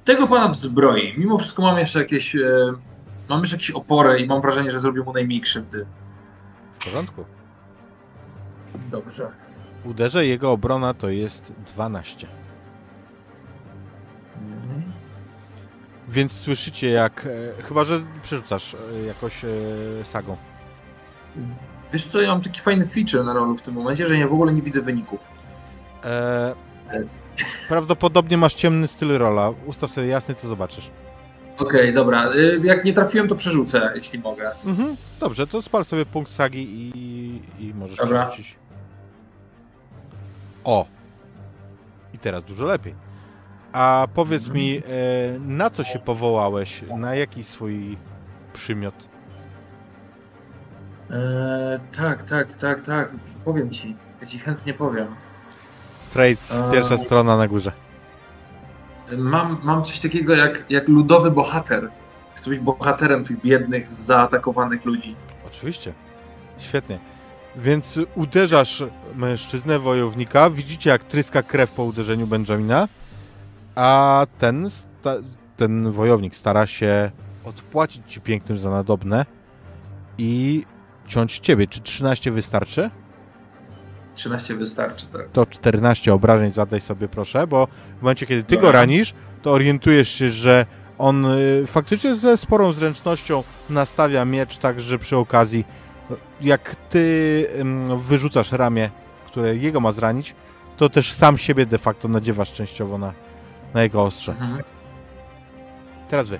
Tego 0.03 0.27
pana 0.27 0.53
zbroi. 0.53 1.13
Mimo 1.17 1.37
wszystko 1.37 1.61
mam 1.61 1.77
jeszcze 1.77 1.99
jakieś. 1.99 2.35
e, 2.35 2.39
Mam 3.29 3.39
jeszcze 3.39 3.55
jakieś 3.55 3.71
opory 3.71 4.19
i 4.19 4.27
mam 4.27 4.41
wrażenie, 4.41 4.71
że 4.71 4.79
zrobię 4.79 5.01
mu 5.01 5.13
najmniej 5.13 5.41
krzywdy. 5.41 5.85
W 6.79 6.83
porządku. 6.83 7.25
Dobrze. 8.91 9.44
Uderzę, 9.85 10.25
jego 10.25 10.51
obrona 10.51 10.93
to 10.93 11.09
jest 11.09 11.53
12. 11.67 12.27
Więc 16.09 16.31
słyszycie 16.31 16.89
jak... 16.89 17.27
E, 17.59 17.63
chyba, 17.63 17.83
że 17.83 17.99
przerzucasz 18.23 18.73
e, 18.73 19.05
jakoś 19.05 19.45
e, 19.45 19.47
sagą. 20.03 20.37
Wiesz 21.93 22.05
co, 22.05 22.21
ja 22.21 22.27
mam 22.29 22.41
taki 22.41 22.59
fajny 22.61 22.87
feature 22.87 23.25
na 23.25 23.33
rolu 23.33 23.57
w 23.57 23.61
tym 23.61 23.73
momencie, 23.73 24.07
że 24.07 24.17
ja 24.17 24.27
w 24.27 24.33
ogóle 24.33 24.53
nie 24.53 24.61
widzę 24.61 24.81
wyników. 24.81 25.19
Prawdopodobnie 27.67 28.37
masz 28.37 28.53
ciemny 28.53 28.87
styl 28.87 29.17
rola. 29.17 29.51
Ustaw 29.65 29.91
sobie 29.91 30.07
jasny, 30.07 30.35
co 30.35 30.47
zobaczysz. 30.47 30.89
Okej, 31.57 31.93
dobra. 31.93 32.33
Y, 32.33 32.59
Jak 32.63 32.85
nie 32.85 32.93
trafiłem, 32.93 33.27
to 33.27 33.35
przerzucę, 33.35 33.91
jeśli 33.95 34.19
mogę. 34.19 34.51
Mhm. 34.65 34.95
Dobrze, 35.19 35.47
to 35.47 35.61
spal 35.61 35.85
sobie 35.85 36.05
punkt 36.05 36.31
sagi 36.31 36.67
i, 36.69 37.41
i 37.59 37.73
możesz 37.73 37.97
Dobra. 37.97 38.25
przerzucić. 38.25 38.55
O! 40.65 40.85
I 42.13 42.19
teraz 42.19 42.43
dużo 42.43 42.65
lepiej. 42.65 42.95
A 43.73 44.07
powiedz 44.13 44.47
mi, 44.47 44.77
e, 44.77 44.81
na 45.39 45.69
co 45.69 45.83
się 45.83 45.99
powołałeś? 45.99 46.83
Na 46.97 47.15
jaki 47.15 47.43
swój 47.43 47.97
przymiot? 48.53 49.09
Eee, 51.09 51.79
tak, 51.97 52.23
tak, 52.23 52.51
tak, 52.51 52.85
tak. 52.85 53.11
Powiem 53.45 53.69
ci. 53.69 53.95
Ja 54.21 54.27
ci 54.27 54.39
chętnie 54.39 54.73
powiem. 54.73 55.07
Trades, 56.11 56.51
A. 56.51 56.71
pierwsza 56.71 56.97
strona 56.97 57.37
na 57.37 57.47
górze. 57.47 57.71
Mam, 59.17 59.57
mam 59.63 59.83
coś 59.83 59.99
takiego 59.99 60.35
jak, 60.35 60.65
jak 60.69 60.87
ludowy 60.87 61.31
bohater. 61.31 61.89
Chcę 62.35 62.49
być 62.49 62.59
bohaterem 62.59 63.23
tych 63.23 63.41
biednych, 63.41 63.87
zaatakowanych 63.87 64.85
ludzi. 64.85 65.15
Oczywiście. 65.47 65.93
Świetnie. 66.57 66.99
Więc 67.57 67.99
uderzasz 68.15 68.83
mężczyznę, 69.15 69.79
wojownika. 69.79 70.49
Widzicie, 70.49 70.89
jak 70.89 71.03
tryska 71.03 71.43
krew 71.43 71.71
po 71.71 71.83
uderzeniu 71.83 72.27
Benjamina. 72.27 72.87
A 73.75 74.25
ten, 74.37 74.69
ten 75.57 75.91
wojownik 75.91 76.35
stara 76.35 76.67
się 76.67 77.11
odpłacić 77.43 78.03
ci 78.07 78.21
pięknym 78.21 78.59
za 78.59 78.69
nadobne 78.69 79.25
i 80.17 80.65
ciąć 81.07 81.39
ciebie. 81.39 81.67
Czy 81.67 81.81
13 81.81 82.31
wystarczy? 82.31 82.89
13 84.15 84.55
wystarczy, 84.55 85.05
tak. 85.05 85.29
To 85.33 85.45
14 85.45 86.13
obrażeń 86.13 86.51
zadaj 86.51 86.81
sobie, 86.81 87.07
proszę, 87.07 87.47
bo 87.47 87.67
w 87.99 88.01
momencie, 88.01 88.25
kiedy 88.25 88.43
ty 88.43 88.57
go 88.57 88.71
ranisz, 88.71 89.13
to 89.41 89.51
orientujesz 89.51 90.09
się, 90.09 90.29
że 90.29 90.65
on 90.97 91.25
y, 91.25 91.63
faktycznie 91.67 92.15
ze 92.15 92.37
sporą 92.37 92.73
zręcznością 92.73 93.43
nastawia 93.69 94.25
miecz, 94.25 94.57
tak 94.57 94.81
że 94.81 94.99
przy 94.99 95.17
okazji, 95.17 95.65
jak 96.41 96.75
ty 96.89 97.47
wyrzucasz 97.97 98.51
ramię, 98.51 98.89
które 99.25 99.55
jego 99.55 99.79
ma 99.79 99.91
zranić, 99.91 100.35
to 100.77 100.89
też 100.89 101.11
sam 101.11 101.37
siebie 101.37 101.65
de 101.65 101.77
facto 101.77 102.07
nadziewasz 102.07 102.51
częściowo 102.51 102.97
na, 102.97 103.13
na 103.73 103.83
jego 103.83 104.03
ostrze. 104.03 104.31
Mhm. 104.31 104.63
Teraz 106.09 106.27
wy. 106.27 106.39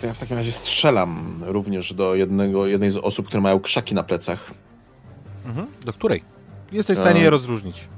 To 0.00 0.06
ja 0.06 0.12
w 0.14 0.18
takim 0.18 0.36
razie 0.36 0.52
strzelam 0.52 1.42
również 1.46 1.94
do 1.94 2.14
jednego, 2.14 2.66
jednej 2.66 2.90
z 2.90 2.96
osób, 2.96 3.26
które 3.26 3.40
mają 3.40 3.60
krzaki 3.60 3.94
na 3.94 4.02
plecach. 4.02 4.50
Mhm. 5.46 5.66
Do 5.84 5.92
której? 5.92 6.22
Jesteś 6.72 6.96
w 6.96 7.00
stanie 7.00 7.18
Em. 7.18 7.24
je 7.24 7.30
rozróżnić. 7.30 7.88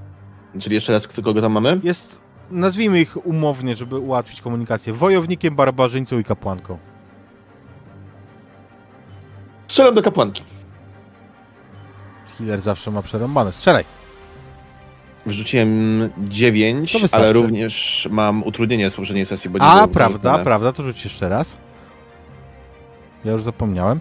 Czyli 0.61 0.75
jeszcze 0.75 0.93
raz, 0.93 1.09
kogo 1.09 1.41
tam 1.41 1.53
mamy? 1.53 1.81
Jest, 1.83 2.21
nazwijmy 2.51 3.01
ich 3.01 3.27
umownie, 3.27 3.75
żeby 3.75 3.99
ułatwić 3.99 4.41
komunikację, 4.41 4.93
wojownikiem, 4.93 5.55
barbarzyńcą 5.55 6.19
i 6.19 6.25
kapłanką. 6.25 6.79
Strzelam 9.69 9.95
do 9.95 10.03
kapłanki. 10.03 10.43
Healer 12.39 12.61
zawsze 12.61 12.91
ma 12.91 13.03
przerąbane. 13.03 13.53
Strzelaj. 13.53 13.85
Wrzuciłem 15.27 16.11
9, 16.19 16.93
To 16.93 16.99
wystarczy. 16.99 17.25
ale 17.25 17.33
również 17.33 18.09
mam 18.11 18.43
utrudnienie 18.43 18.91
z 18.91 18.97
poprzedniej 18.97 19.27
sesji, 19.27 19.51
bo 19.51 19.59
nie 19.59 19.65
A, 19.65 19.89
prawda, 19.89 20.39
prawda, 20.39 20.73
to 20.73 20.83
rzuć 20.83 21.05
jeszcze 21.05 21.29
raz. 21.29 21.57
Ja 23.25 23.33
już 23.33 23.43
zapomniałem. 23.43 24.01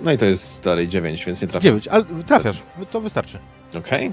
No 0.00 0.12
i 0.12 0.18
to 0.18 0.24
jest 0.24 0.64
dalej 0.64 0.88
9, 0.88 1.24
więc 1.24 1.42
nie 1.42 1.48
trafię. 1.48 1.62
9, 1.68 1.88
ale 1.88 2.04
trafiasz, 2.26 2.62
to 2.90 3.00
wystarczy. 3.00 3.38
Okej. 3.74 4.12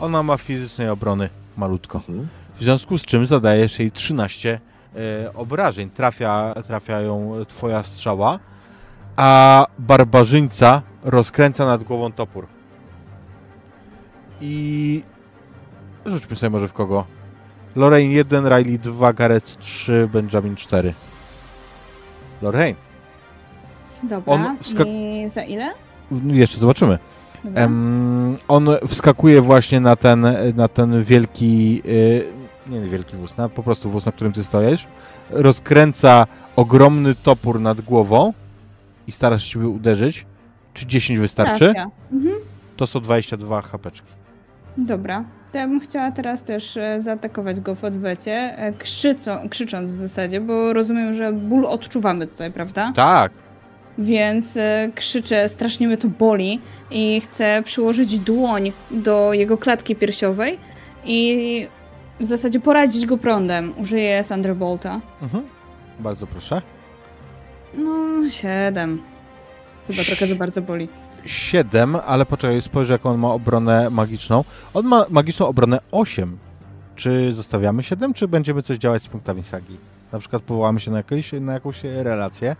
Ona 0.00 0.22
ma 0.22 0.36
fizycznej 0.36 0.88
obrony 0.88 1.28
malutko. 1.56 1.98
Mhm. 1.98 2.28
W 2.54 2.62
związku 2.62 2.98
z 2.98 3.04
czym 3.04 3.26
zadajesz 3.26 3.78
jej 3.78 3.92
13 3.92 4.60
e, 4.96 5.34
obrażeń. 5.34 5.90
Trafia, 5.90 6.54
trafia 6.66 7.00
ją 7.00 7.44
twoja 7.48 7.82
strzała, 7.82 8.38
a 9.18 9.66
barbarzyńca 9.78 10.82
rozkręca 11.04 11.66
nad 11.66 11.82
głową 11.82 12.12
topór. 12.12 12.46
I 14.40 15.02
rzućmy 16.06 16.36
sobie 16.36 16.50
może 16.50 16.68
w 16.68 16.72
kogo. 16.72 17.04
Lorraine 17.76 18.12
1, 18.12 18.46
Riley 18.46 18.78
2, 18.78 19.12
Gareth 19.12 19.56
3, 19.56 20.08
Benjamin 20.12 20.56
4. 20.56 20.94
Lorraine, 22.42 22.76
Dobra. 24.02 24.34
On 24.34 24.56
I 24.86 25.28
za 25.28 25.42
ile? 25.42 25.72
jeszcze 26.26 26.58
zobaczymy. 26.58 26.98
Em, 27.54 28.36
on 28.48 28.68
wskakuje 28.88 29.40
właśnie 29.40 29.80
na 29.80 29.96
ten, 29.96 30.26
na 30.56 30.68
ten 30.68 31.04
wielki, 31.04 31.82
y, 31.86 32.24
nie 32.66 32.80
wielki 32.80 33.16
wóz, 33.16 33.36
na, 33.36 33.48
po 33.48 33.62
prostu 33.62 33.90
wóz, 33.90 34.06
na 34.06 34.12
którym 34.12 34.32
ty 34.32 34.44
stoisz. 34.44 34.86
Rozkręca 35.30 36.26
ogromny 36.56 37.14
topór 37.14 37.60
nad 37.60 37.80
głową 37.80 38.32
i 39.08 39.12
stara 39.12 39.38
się 39.38 39.68
uderzyć. 39.68 40.26
Czy 40.74 40.86
10 40.86 41.20
wystarczy? 41.20 41.58
Trafia. 41.58 41.90
Mhm. 42.12 42.34
To 42.76 42.86
są 42.86 43.00
22 43.00 43.62
hapeczki. 43.62 44.08
Dobra. 44.76 45.24
To 45.52 45.58
ja 45.58 45.68
bym 45.68 45.80
chciała 45.80 46.12
teraz 46.12 46.44
też 46.44 46.76
e, 46.76 47.00
zaatakować 47.00 47.60
go 47.60 47.74
w 47.74 47.84
odwecie, 47.84 48.32
e, 48.32 48.72
krzyco, 48.72 49.40
krzycząc 49.50 49.90
w 49.90 49.94
zasadzie, 49.94 50.40
bo 50.40 50.72
rozumiem, 50.72 51.12
że 51.12 51.32
ból 51.32 51.66
odczuwamy 51.66 52.26
tutaj, 52.26 52.52
prawda? 52.52 52.92
Tak. 52.96 53.32
Więc 53.98 54.56
e, 54.56 54.90
krzyczę, 54.94 55.48
strasznie 55.48 55.86
mnie 55.86 55.96
to 55.96 56.08
boli 56.08 56.60
i 56.90 57.20
chcę 57.20 57.62
przyłożyć 57.64 58.18
dłoń 58.18 58.72
do 58.90 59.32
jego 59.32 59.58
klatki 59.58 59.96
piersiowej 59.96 60.58
i 61.04 61.68
w 62.20 62.24
zasadzie 62.24 62.60
poradzić 62.60 63.06
go 63.06 63.18
prądem. 63.18 63.74
Użyję 63.78 64.24
Thunderbolta. 64.28 65.00
Mhm. 65.22 65.44
Bardzo 66.00 66.26
proszę. 66.26 66.62
No, 67.74 68.30
siedem. 68.30 69.02
Chyba 69.88 70.02
trochę 70.02 70.26
za 70.26 70.34
bardzo 70.34 70.62
boli. 70.62 70.88
7, 71.26 71.96
ale 72.06 72.26
poczekaj, 72.26 72.62
spojrzę 72.62 72.92
jaką 72.92 73.10
on 73.10 73.18
ma 73.18 73.28
obronę 73.28 73.90
magiczną. 73.90 74.44
On 74.74 74.86
ma 74.86 75.06
magiczną 75.10 75.46
obronę 75.46 75.78
8. 75.90 76.38
Czy 76.96 77.32
zostawiamy 77.32 77.82
7, 77.82 78.14
czy 78.14 78.28
będziemy 78.28 78.62
coś 78.62 78.78
działać 78.78 79.02
z 79.02 79.08
punktami 79.08 79.42
sagi? 79.42 79.76
Na 80.12 80.18
przykład 80.18 80.42
powołamy 80.42 80.80
się 80.80 80.90
na, 80.90 80.96
jakieś, 80.96 81.32
na 81.32 81.52
jakąś 81.52 81.84
relację. 81.84 82.56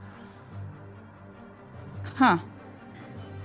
Ha. 2.14 2.38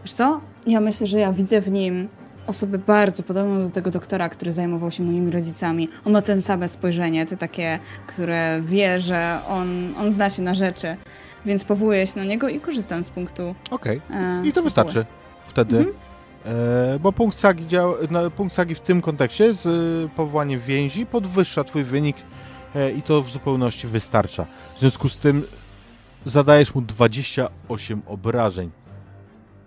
Wiesz 0.03 0.13
co? 0.13 0.41
Ja 0.67 0.81
myślę, 0.81 1.07
że 1.07 1.19
ja 1.19 1.33
widzę 1.33 1.61
w 1.61 1.71
nim 1.71 2.07
osobę 2.47 2.77
bardzo 2.77 3.23
podobną 3.23 3.63
do 3.63 3.69
tego 3.69 3.91
doktora, 3.91 4.29
który 4.29 4.51
zajmował 4.51 4.91
się 4.91 5.03
moimi 5.03 5.31
rodzicami. 5.31 5.89
On 6.05 6.13
ma 6.13 6.21
ten 6.21 6.41
same 6.41 6.69
spojrzenie, 6.69 7.25
te 7.25 7.37
takie, 7.37 7.79
które 8.07 8.61
wie, 8.61 8.99
że 8.99 9.39
on, 9.49 9.93
on 9.97 10.11
zna 10.11 10.29
się 10.29 10.41
na 10.41 10.53
rzeczy. 10.53 10.97
Więc 11.45 11.63
powołuję 11.63 12.07
się 12.07 12.19
na 12.19 12.23
niego 12.23 12.49
i 12.49 12.59
korzystam 12.59 13.03
z 13.03 13.09
punktu. 13.09 13.55
Okej. 13.71 14.01
E, 14.11 14.47
I 14.47 14.53
to 14.53 14.63
wystarczy 14.63 15.05
wtedy. 15.45 15.77
Mhm. 15.77 15.95
E, 16.45 16.99
bo 16.99 17.11
punkt 17.11 17.37
sagi, 17.37 17.67
dział, 17.67 17.95
no, 18.11 18.31
punkt 18.31 18.55
sagi 18.55 18.75
w 18.75 18.79
tym 18.79 19.01
kontekście 19.01 19.53
z 19.53 19.65
e, 19.65 20.15
powołaniem 20.15 20.59
więzi 20.59 21.05
podwyższa 21.05 21.63
twój 21.63 21.83
wynik 21.83 22.17
e, 22.75 22.91
i 22.91 23.01
to 23.01 23.21
w 23.21 23.31
zupełności 23.31 23.87
wystarcza. 23.87 24.45
W 24.75 24.79
związku 24.79 25.09
z 25.09 25.17
tym 25.17 25.43
zadajesz 26.25 26.75
mu 26.75 26.81
28 26.81 28.01
obrażeń. 28.05 28.71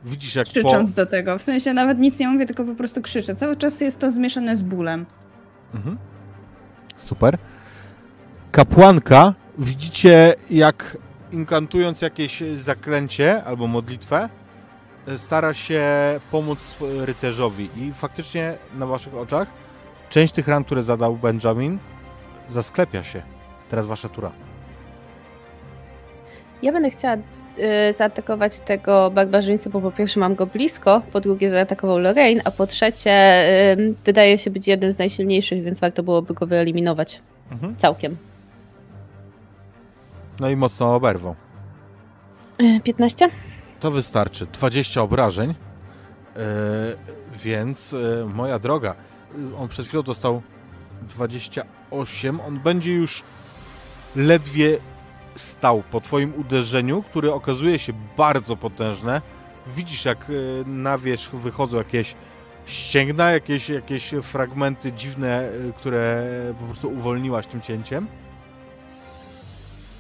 Widzisz 0.05 0.35
jak 0.35 0.47
po... 0.47 0.51
Krzycząc 0.51 0.93
do 0.93 1.07
tego. 1.07 1.39
W 1.39 1.43
sensie 1.43 1.73
nawet 1.73 1.99
nic 1.99 2.19
nie 2.19 2.29
mówię, 2.29 2.47
tylko 2.47 2.65
po 2.65 2.75
prostu 2.75 3.03
krzyczę. 3.03 3.35
Cały 3.35 3.57
czas 3.57 3.81
jest 3.81 3.99
to 3.99 4.11
zmieszane 4.11 4.57
z 4.57 4.63
bólem. 4.63 5.07
Mhm. 5.75 5.99
Super. 6.97 7.39
Kapłanka, 8.53 9.35
widzicie 9.59 10.35
jak 10.51 10.97
inkantując 11.37 12.03
jakieś 12.03 12.41
zaklęcie 12.57 13.45
albo 13.45 13.67
modlitwę, 13.67 14.29
e, 15.09 15.19
stara 15.19 15.55
się 15.55 15.85
pomóc 16.31 16.77
rycerzowi 16.81 17.71
i 17.77 17.93
faktycznie 17.93 18.55
na 18.79 18.87
waszych 18.87 19.15
oczach 19.15 19.49
część 20.11 20.33
tych 20.35 20.49
ran, 20.49 20.65
które 20.65 20.83
zadał 20.83 21.17
Benjamin, 21.17 21.79
zasklepia 22.49 23.03
się. 23.03 23.23
Teraz 23.71 23.87
wasza 23.87 24.09
tura. 24.09 24.33
Ja 26.63 26.73
będę 26.73 26.91
chciała 26.91 27.17
y, 27.17 27.93
zaatakować 27.93 28.61
tego 28.61 29.11
barbarzyńcę, 29.11 29.71
bo 29.71 29.81
po 29.81 29.93
pierwsze 29.93 30.21
mam 30.21 30.35
go 30.35 30.47
blisko, 30.47 31.03
po 31.13 31.21
drugie 31.21 31.51
zaatakował 31.51 31.99
Lorraine, 31.99 32.41
a 32.45 32.51
po 32.51 32.67
trzecie 32.67 33.11
y, 33.79 33.95
wydaje 34.05 34.39
się 34.39 34.51
być 34.51 34.69
jednym 34.69 34.93
z 34.93 34.99
najsilniejszych, 34.99 35.63
więc 35.63 35.81
warto 35.81 36.03
byłoby 36.03 36.35
go 36.35 36.47
wyeliminować 36.47 37.21
Mhm. 37.53 37.77
całkiem. 37.77 38.17
No 40.41 40.51
i 40.51 40.57
mocno 40.57 40.95
oberwą. 40.95 41.35
Y, 42.63 42.81
15? 42.81 43.29
To 43.81 43.91
wystarczy. 43.91 44.47
20 44.47 45.03
obrażeń. 45.03 45.55
Yy, 46.37 46.43
więc 47.45 47.93
yy, 47.93 48.27
moja 48.35 48.59
droga, 48.59 48.95
on 49.59 49.69
przed 49.69 49.87
chwilą 49.87 50.03
dostał 50.03 50.43
28. 51.03 52.41
On 52.41 52.61
będzie 52.61 52.93
już 52.93 53.23
ledwie 54.17 54.79
stał 55.37 55.83
po 55.91 56.01
twoim 56.01 56.33
uderzeniu, 56.41 57.03
które 57.03 57.35
okazuje 57.35 57.79
się 57.79 57.93
bardzo 58.17 58.57
potężne. 58.57 59.23
Widzisz, 59.77 60.05
jak 60.05 60.29
yy, 60.29 60.65
na 60.67 60.99
wierzch 60.99 61.35
wychodzą 61.35 61.77
jakieś 61.77 62.15
ścięgna, 62.67 63.31
jakieś, 63.31 63.69
jakieś 63.69 64.15
fragmenty 64.23 64.93
dziwne, 64.93 65.49
które 65.77 66.27
po 66.61 66.65
prostu 66.65 66.89
uwolniłaś 66.89 67.47
tym 67.47 67.61
cięciem. 67.61 68.07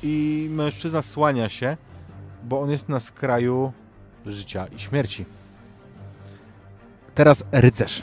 I 0.02 0.46
mężczyzna 0.50 1.02
słania 1.02 1.48
się 1.48 1.76
bo 2.46 2.60
on 2.60 2.70
jest 2.70 2.88
na 2.88 3.00
skraju 3.00 3.72
życia 4.26 4.66
i 4.66 4.78
śmierci. 4.78 5.24
Teraz 7.14 7.44
rycerz. 7.52 8.02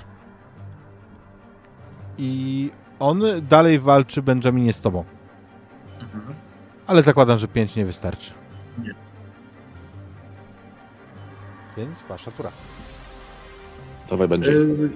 I 2.18 2.72
on 3.00 3.24
dalej 3.50 3.80
walczy 3.80 4.22
Benjaminie 4.22 4.74
z 4.74 4.82
tobą. 4.82 5.04
Mhm. 6.02 6.36
Ale 6.88 7.04
zakładam, 7.04 7.38
że 7.38 7.48
5 7.48 7.76
nie 7.76 7.86
wystarczy. 7.86 8.32
Nie. 8.78 8.94
Więc 11.78 12.04
wasza 12.10 12.32
tura. 12.32 12.52
To 14.08 14.28
będzie. 14.28 14.52
Y, 14.52 14.90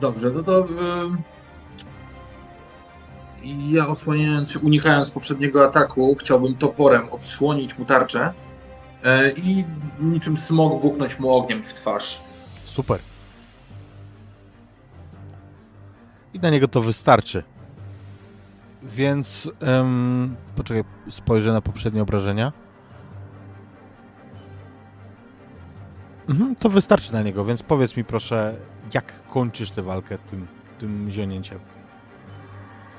Dobrze, 0.00 0.30
no 0.30 0.42
to 0.42 0.66
y, 3.44 3.72
ja 3.72 3.88
osłaniając, 3.88 4.56
unikając 4.56 5.10
poprzedniego 5.10 5.64
ataku, 5.64 6.16
chciałbym 6.20 6.54
toporem 6.54 7.08
odsłonić 7.12 7.78
mu 7.78 7.84
tarczę 7.84 8.32
y, 9.04 9.34
i 9.36 9.64
niczym 10.00 10.36
smog 10.36 10.82
buchnąć 10.82 11.18
mu 11.18 11.30
ogniem 11.30 11.62
w 11.62 11.72
twarz. 11.72 12.20
Super. 12.64 12.98
I 16.34 16.38
na 16.38 16.50
niego 16.50 16.68
to 16.68 16.80
wystarczy. 16.80 17.42
Więc 18.82 19.50
em, 19.60 20.36
poczekaj, 20.56 20.84
spojrzę 21.10 21.52
na 21.52 21.60
poprzednie 21.60 22.02
obrażenia. 22.02 22.52
Mhm, 26.28 26.56
to 26.56 26.68
wystarczy 26.68 27.12
na 27.12 27.22
niego, 27.22 27.44
więc 27.44 27.62
powiedz 27.62 27.96
mi 27.96 28.04
proszę, 28.04 28.56
jak 28.94 29.28
kończysz 29.28 29.70
tę 29.70 29.82
walkę 29.82 30.18
tym, 30.18 30.46
tym 30.78 31.10
zionięciem. 31.10 31.58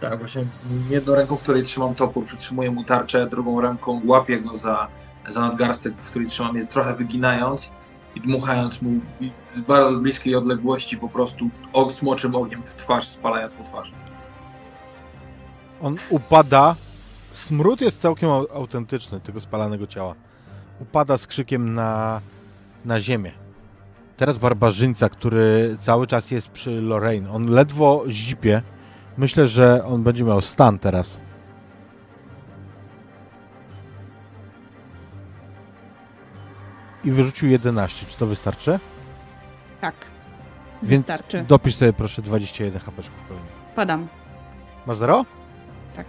Tak, 0.01 0.19
właśnie 0.19 0.43
jedną 0.89 1.15
ręką, 1.15 1.35
w 1.35 1.41
której 1.41 1.63
trzymam 1.63 1.95
topór, 1.95 2.25
przytrzymuję 2.25 2.71
mu 2.71 2.83
tarczę, 2.83 3.29
drugą 3.29 3.61
ręką 3.61 4.01
łapię 4.05 4.41
go 4.41 4.57
za, 4.57 4.87
za 5.27 5.41
nadgarstek, 5.41 5.93
w 5.97 6.09
której 6.09 6.27
trzymam 6.27 6.57
je 6.57 6.67
trochę 6.67 6.95
wyginając 6.95 7.71
i 8.15 8.21
dmuchając 8.21 8.81
mu 8.81 8.91
z 9.55 9.59
bardzo 9.61 9.99
bliskiej 9.99 10.35
odległości 10.35 10.97
po 10.97 11.09
prostu 11.09 11.49
smoczym 11.89 12.35
ogniem 12.35 12.63
w 12.63 12.73
twarz, 12.73 13.07
spalając 13.07 13.57
mu 13.57 13.63
twarz. 13.63 13.91
On 15.81 15.95
upada. 16.09 16.75
Smród 17.33 17.81
jest 17.81 18.01
całkiem 18.01 18.29
au- 18.29 18.47
autentyczny 18.53 19.19
tego 19.19 19.39
spalanego 19.39 19.87
ciała. 19.87 20.15
Upada 20.79 21.17
z 21.17 21.27
krzykiem 21.27 21.73
na, 21.73 22.21
na 22.85 22.99
ziemię. 22.99 23.31
Teraz 24.17 24.37
barbarzyńca, 24.37 25.09
który 25.09 25.77
cały 25.79 26.07
czas 26.07 26.31
jest 26.31 26.49
przy 26.49 26.81
Lorraine. 26.81 27.27
On 27.31 27.49
ledwo 27.49 28.03
zipie. 28.07 28.61
Myślę, 29.17 29.47
że 29.47 29.85
on 29.85 30.03
będzie 30.03 30.23
miał 30.23 30.41
stan 30.41 30.79
teraz. 30.79 31.19
I 37.03 37.11
wyrzucił 37.11 37.49
11. 37.49 38.05
Czy 38.05 38.17
to 38.17 38.25
wystarczy? 38.25 38.79
Tak. 39.81 39.95
Więc 40.83 41.05
Wystarczy. 41.05 41.45
dopisz 41.47 41.75
sobie 41.75 41.93
proszę 41.93 42.21
21 42.21 42.79
HP 42.79 43.01
kolejnych. 43.27 43.51
Padam. 43.75 44.07
Masz 44.85 44.97
0? 44.97 45.25
Tak. 45.95 46.05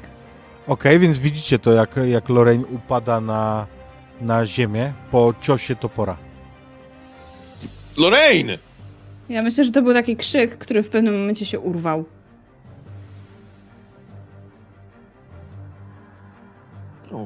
Okej, 0.66 0.98
więc 0.98 1.18
widzicie 1.18 1.58
to, 1.58 1.72
jak, 1.72 1.96
jak 2.08 2.28
Lorraine 2.28 2.64
upada 2.74 3.20
na, 3.20 3.66
na 4.20 4.46
ziemię 4.46 4.92
po 5.10 5.34
ciosie 5.40 5.76
topora. 5.76 6.16
Lorraine! 7.98 8.58
Ja 9.28 9.42
myślę, 9.42 9.64
że 9.64 9.72
to 9.72 9.82
był 9.82 9.92
taki 9.92 10.16
krzyk, 10.16 10.58
który 10.58 10.82
w 10.82 10.90
pewnym 10.90 11.18
momencie 11.20 11.46
się 11.46 11.60
urwał. 11.60 12.04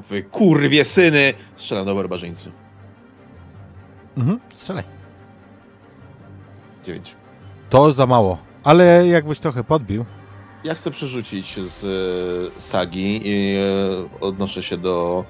Wy 0.09 0.23
kurwie 0.23 0.85
syny! 0.85 1.33
Strzelam 1.55 1.85
do 1.85 1.95
barbarzyńcy. 1.95 2.51
Mhm, 4.17 4.39
strzelaj. 4.53 4.83
9. 6.83 7.15
To 7.69 7.91
za 7.91 8.05
mało, 8.05 8.37
ale 8.63 9.07
jakbyś 9.07 9.39
trochę 9.39 9.63
podbił. 9.63 10.05
Ja 10.63 10.73
chcę 10.75 10.91
przerzucić 10.91 11.59
z 11.59 11.83
e, 12.57 12.61
sagi 12.61 13.21
i 13.27 13.55
e, 13.55 14.19
odnoszę 14.21 14.63
się 14.63 14.77
do 14.77 15.25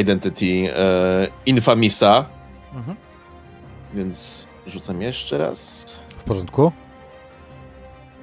Identity 0.00 0.74
e, 0.76 1.28
Infamisa, 1.46 2.26
Mhm. 2.74 2.96
więc 3.94 4.46
rzucam 4.66 5.02
jeszcze 5.02 5.38
raz. 5.38 5.84
W 6.16 6.22
porządku. 6.22 6.72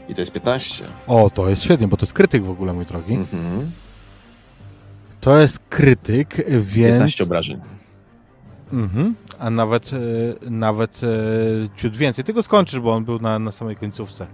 I 0.09 0.15
to 0.15 0.21
jest 0.21 0.31
15. 0.31 0.85
O, 1.07 1.29
to 1.29 1.49
jest 1.49 1.63
świetnie, 1.63 1.87
bo 1.87 1.97
to 1.97 2.03
jest 2.03 2.13
krytyk 2.13 2.43
w 2.43 2.49
ogóle, 2.49 2.73
mój 2.73 2.85
drogi. 2.85 3.13
Mhm. 3.13 3.71
To 5.21 5.39
jest 5.39 5.59
krytyk, 5.69 6.35
więc... 6.59 6.93
15 6.93 7.23
obrażeń. 7.23 7.61
Mhm. 8.73 9.15
A 9.39 9.49
nawet, 9.49 9.91
e, 9.93 9.97
nawet 10.49 11.01
e, 11.03 11.07
ciut 11.75 11.97
więcej. 11.97 12.23
Tylko 12.23 12.43
skończysz, 12.43 12.79
bo 12.79 12.93
on 12.93 13.05
był 13.05 13.19
na, 13.19 13.39
na 13.39 13.51
samej 13.51 13.75
końcówce. 13.75 14.27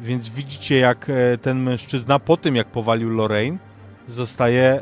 Więc 0.00 0.28
widzicie, 0.28 0.78
jak 0.78 1.10
e, 1.10 1.38
ten 1.38 1.62
mężczyzna 1.62 2.18
po 2.18 2.36
tym, 2.36 2.56
jak 2.56 2.66
powalił 2.66 3.10
Lorraine, 3.10 3.58
zostaje 4.08 4.80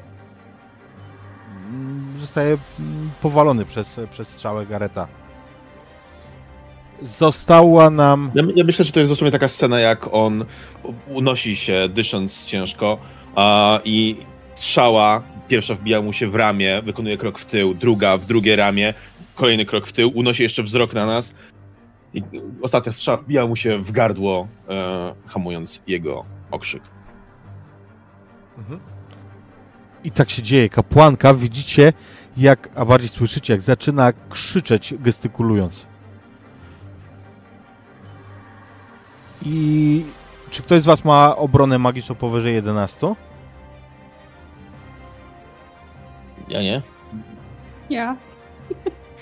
mm, 1.68 2.18
zostaje 2.18 2.58
mm, 2.80 3.10
powalony 3.22 3.64
przez, 3.64 4.00
przez 4.10 4.28
strzałę 4.28 4.66
Gareta. 4.66 5.08
Została 7.02 7.90
nam... 7.90 8.30
Ja, 8.34 8.42
ja 8.54 8.64
myślę, 8.64 8.84
że 8.84 8.92
to 8.92 9.00
jest 9.00 9.12
dosłownie 9.12 9.32
taka 9.32 9.48
scena, 9.48 9.80
jak 9.80 10.14
on 10.14 10.44
unosi 11.08 11.56
się, 11.56 11.88
dysząc 11.88 12.44
ciężko 12.44 12.98
a, 13.34 13.80
i 13.84 14.16
strzała 14.54 15.22
pierwsza 15.48 15.74
wbija 15.74 16.02
mu 16.02 16.12
się 16.12 16.26
w 16.26 16.34
ramię, 16.34 16.82
wykonuje 16.82 17.16
krok 17.16 17.38
w 17.38 17.44
tył, 17.44 17.74
druga 17.74 18.16
w 18.16 18.26
drugie 18.26 18.56
ramię, 18.56 18.94
kolejny 19.34 19.64
krok 19.64 19.86
w 19.86 19.92
tył, 19.92 20.12
unosi 20.14 20.42
jeszcze 20.42 20.62
wzrok 20.62 20.94
na 20.94 21.06
nas 21.06 21.32
i 22.14 22.22
ostatnia 22.62 22.92
strzała 22.92 23.18
wbija 23.18 23.46
mu 23.46 23.56
się 23.56 23.78
w 23.78 23.92
gardło, 23.92 24.48
e, 24.68 25.14
hamując 25.26 25.82
jego 25.86 26.24
okrzyk. 26.50 26.82
I 30.04 30.10
tak 30.10 30.30
się 30.30 30.42
dzieje. 30.42 30.68
Kapłanka, 30.68 31.34
widzicie, 31.34 31.92
jak, 32.36 32.68
a 32.74 32.84
bardziej 32.84 33.08
słyszycie, 33.08 33.52
jak 33.52 33.62
zaczyna 33.62 34.12
krzyczeć, 34.30 34.94
gestykulując. 35.00 35.86
I 39.48 40.04
czy 40.50 40.62
ktoś 40.62 40.82
z 40.82 40.84
Was 40.84 41.04
ma 41.04 41.36
obronę 41.36 41.78
magiczną 41.78 42.14
powyżej 42.14 42.54
11? 42.54 43.14
Ja 46.48 46.62
nie? 46.62 46.82
Ja. 47.90 48.16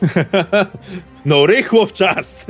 no 1.24 1.46
rychło 1.46 1.86
w 1.86 1.92
czas! 1.92 2.46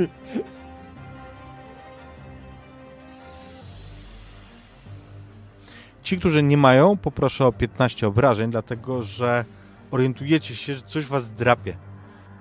Ci, 6.03 6.19
którzy 6.19 6.43
nie 6.43 6.57
mają, 6.57 6.97
poproszę 6.97 7.45
o 7.45 7.51
15 7.51 8.07
obrażeń, 8.07 8.51
dlatego 8.51 9.03
że 9.03 9.45
orientujecie 9.91 10.55
się, 10.55 10.73
że 10.73 10.81
coś 10.81 11.05
Was 11.05 11.31
drapie. 11.31 11.77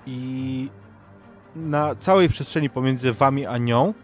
I 0.07 0.69
na 1.57 1.95
całej 1.95 2.29
przestrzeni 2.29 2.71
pomiędzy 2.71 3.13
Wami 3.13 3.47
a 3.47 3.59
nią 3.59 3.95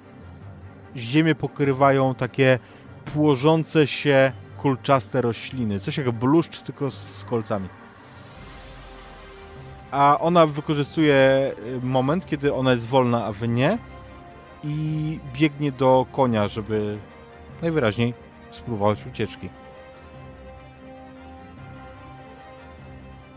ziemię 0.96 1.34
pokrywają 1.34 2.14
takie 2.14 2.58
płożące 3.04 3.86
się 3.86 4.32
kulczaste 4.58 5.20
rośliny. 5.20 5.80
Coś 5.80 5.96
jak 5.96 6.10
bluszcz, 6.10 6.60
tylko 6.60 6.90
z 6.90 7.24
kolcami. 7.24 7.68
A 9.90 10.18
ona 10.20 10.46
wykorzystuje 10.46 11.52
y, 11.66 11.80
moment, 11.82 12.26
kiedy 12.26 12.54
ona 12.54 12.72
jest 12.72 12.86
wolna, 12.86 13.24
a 13.24 13.32
wy 13.32 13.48
nie. 13.48 13.78
I 14.64 15.18
biegnie 15.34 15.72
do 15.72 16.06
konia, 16.12 16.48
żeby 16.48 16.98
najwyraźniej 17.62 18.14
spróbować 18.50 19.06
ucieczki. 19.06 19.48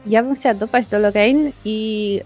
Ja 0.06 0.24
bym 0.24 0.36
chciała 0.36 0.56
dopaść 0.56 0.88
do 0.88 1.00
Lorraine 1.00 1.52
i 1.66 2.22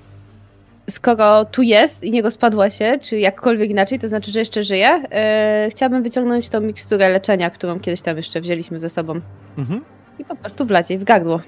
skoro 0.89 1.45
tu 1.45 1.61
jest 1.61 2.03
i 2.03 2.11
nie 2.11 2.21
rozpadła 2.21 2.69
się, 2.69 2.97
czy 3.01 3.17
jakkolwiek 3.19 3.69
inaczej, 3.69 3.99
to 3.99 4.07
znaczy, 4.09 4.31
że 4.31 4.39
jeszcze 4.39 4.63
żyje, 4.63 4.89
e, 5.11 5.67
chciałabym 5.71 6.03
wyciągnąć 6.03 6.49
tą 6.49 6.61
miksturę 6.61 7.09
leczenia, 7.09 7.49
którą 7.49 7.79
kiedyś 7.79 8.01
tam 8.01 8.17
jeszcze 8.17 8.41
wzięliśmy 8.41 8.79
ze 8.79 8.89
sobą 8.89 9.21
Mhm. 9.57 9.81
i 10.19 10.25
po 10.25 10.35
prostu 10.35 10.65
wlać 10.65 10.89
jej 10.89 10.99
w 10.99 11.03
gardło. 11.03 11.39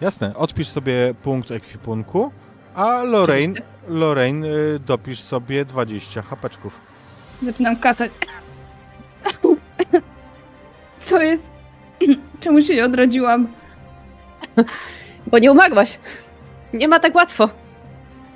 Jasne, 0.00 0.34
odpisz 0.36 0.68
sobie 0.68 1.14
punkt 1.22 1.50
ekwipunku, 1.50 2.30
a 2.74 3.02
Lorraine, 3.02 3.54
Lorraine 3.88 4.44
y, 4.44 4.78
dopisz 4.86 5.20
sobie 5.20 5.64
20 5.64 6.22
hapeczków. 6.22 6.80
Zaczynam 7.42 7.76
kasać. 7.76 8.12
Co 11.00 11.22
jest? 11.22 11.52
Czemu 12.40 12.60
się 12.60 12.74
nie 12.74 12.84
odrodziłam? 12.84 13.48
Bo 15.26 15.38
nie 15.38 15.52
umarłaś. 15.52 15.98
Nie 16.72 16.88
ma 16.88 17.00
tak 17.00 17.14
łatwo. 17.14 17.48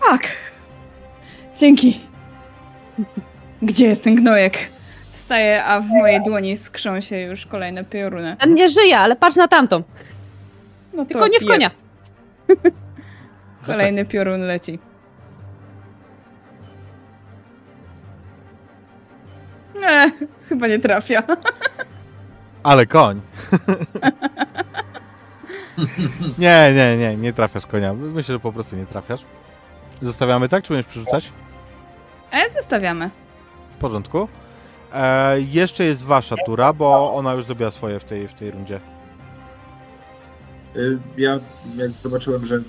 Tak. 0.08 0.20
Dzięki. 1.56 2.00
Gdzie 3.62 3.86
jest 3.86 4.04
ten 4.04 4.14
gnojek? 4.14 4.58
Wstaję, 5.12 5.64
a 5.64 5.80
w 5.80 5.88
mojej 5.88 6.22
dłoni 6.22 6.56
skrzą 6.56 7.00
się 7.00 7.20
już 7.20 7.46
kolejne 7.46 7.84
pioruny. 7.84 8.36
Ten 8.40 8.54
nie 8.54 8.68
żyje, 8.68 8.98
ale 8.98 9.16
patrz 9.16 9.36
na 9.36 9.48
tamtą. 9.48 9.82
No 10.92 11.04
to 11.04 11.08
Tylko 11.08 11.28
nie 11.28 11.38
w 11.38 11.42
je- 11.42 11.48
konia. 11.48 11.70
Kolejny 13.66 14.04
piorun 14.04 14.40
leci. 14.40 14.78
Nie, 19.80 20.10
chyba 20.48 20.66
nie 20.66 20.78
trafia. 20.78 21.22
Ale 22.62 22.86
koń. 22.86 23.20
nie, 26.38 26.72
nie, 26.74 26.96
nie, 26.96 27.16
nie 27.16 27.32
trafiasz 27.32 27.66
konia. 27.66 27.94
Myślę, 27.94 28.32
że 28.34 28.40
po 28.40 28.52
prostu 28.52 28.76
nie 28.76 28.86
trafiasz. 28.86 29.24
Zostawiamy 30.02 30.48
tak, 30.48 30.64
czy 30.64 30.72
będziesz 30.74 30.90
przerzucać? 30.90 31.32
A 32.30 32.48
zostawiamy. 32.48 33.10
W 33.74 33.76
porządku. 33.76 34.28
E, 34.92 35.40
jeszcze 35.40 35.84
jest 35.84 36.04
wasza 36.04 36.36
tura, 36.46 36.72
bo 36.72 37.14
ona 37.14 37.32
już 37.34 37.44
zrobiła 37.44 37.70
swoje 37.70 37.98
w 38.00 38.04
tej, 38.04 38.28
w 38.28 38.34
tej 38.34 38.50
rundzie. 38.50 38.80
Y, 40.76 40.98
Ja 41.16 41.38
jak 41.76 41.90
zobaczyłem, 41.90 42.44
że 42.46 42.60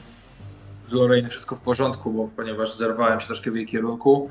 z 0.88 0.94
Lorraine 0.94 1.30
wszystko 1.30 1.56
w 1.56 1.60
porządku, 1.62 2.12
bo 2.14 2.28
ponieważ 2.36 2.78
zerwałem 2.78 3.20
się 3.20 3.28
troszkę 3.28 3.52
w 3.52 3.56
jej 3.56 3.66
kierunku, 3.66 4.30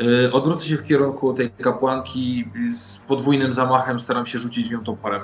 y, 0.00 0.32
odwrócę 0.32 0.68
się 0.68 0.76
w 0.76 0.84
kierunku 0.84 1.34
tej 1.34 1.50
kapłanki 1.50 2.38
i 2.40 2.74
z 2.74 2.98
podwójnym 2.98 3.52
zamachem 3.52 4.00
staram 4.00 4.26
się 4.26 4.38
rzucić 4.38 4.68
w 4.68 4.72
nią 4.72 4.84
toporem. 4.84 5.22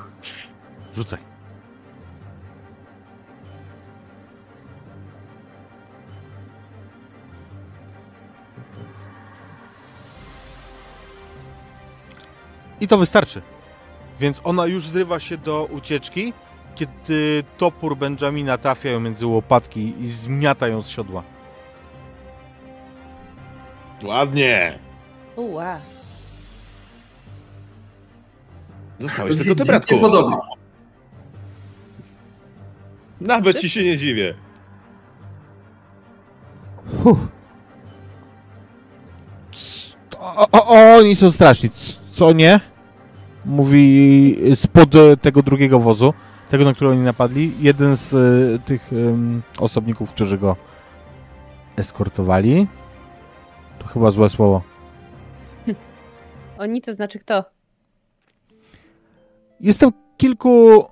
Rzucaj. 0.95 1.19
I 12.83 12.89
to 12.89 12.99
wystarczy. 12.99 13.43
Więc 14.21 14.41
ona 14.45 14.67
już 14.67 14.89
zrywa 14.89 15.21
się 15.21 15.39
do 15.39 15.65
ucieczki 15.65 16.33
kiedy 16.75 17.45
topór 17.59 17.97
Benjamina 17.97 18.59
trafia 18.59 18.91
ją 18.91 19.01
między 19.01 19.27
łopatki 19.27 19.95
i 20.01 20.09
zmiata 20.09 20.69
ją 20.69 20.83
z 20.83 20.89
siodła. 20.89 21.23
Ładnie. 24.03 24.79
Uła. 25.37 25.79
Zostałeś 29.01 29.37
tylko 29.37 29.55
ty, 29.55 29.59
się 29.59 29.65
bratku. 29.65 29.95
nie 29.95 30.01
podoba. 30.01 30.41
Nawet 33.21 33.61
ci 33.61 33.71
się 33.71 33.85
nie 33.85 33.97
dziwię. 33.97 34.35
O, 40.19 40.49
o, 40.53 40.69
o, 40.69 40.97
oni 40.97 41.17
są 41.17 41.31
straszni, 41.31 41.71
co 42.13 42.33
nie? 42.33 42.72
Mówi 43.45 44.37
spod 44.55 44.95
e, 44.95 45.17
tego 45.17 45.43
drugiego 45.43 45.79
wozu, 45.79 46.15
tego, 46.51 46.65
na 46.65 46.75
który 46.75 46.91
oni 46.91 47.01
napadli, 47.01 47.53
jeden 47.61 47.97
z 47.97 48.15
e, 48.15 48.59
tych 48.59 48.91
osobników, 49.61 50.11
którzy 50.11 50.39
go 50.39 50.57
eskortowali. 51.77 52.67
To 53.79 53.87
chyba 53.87 54.11
złe 54.11 54.29
słowo. 54.29 54.63
Oni 56.59 56.83
to 56.83 56.95
znaczy 56.95 57.19
kto? 57.19 57.45
Jestem 59.61 59.91
kilku, 60.17 60.85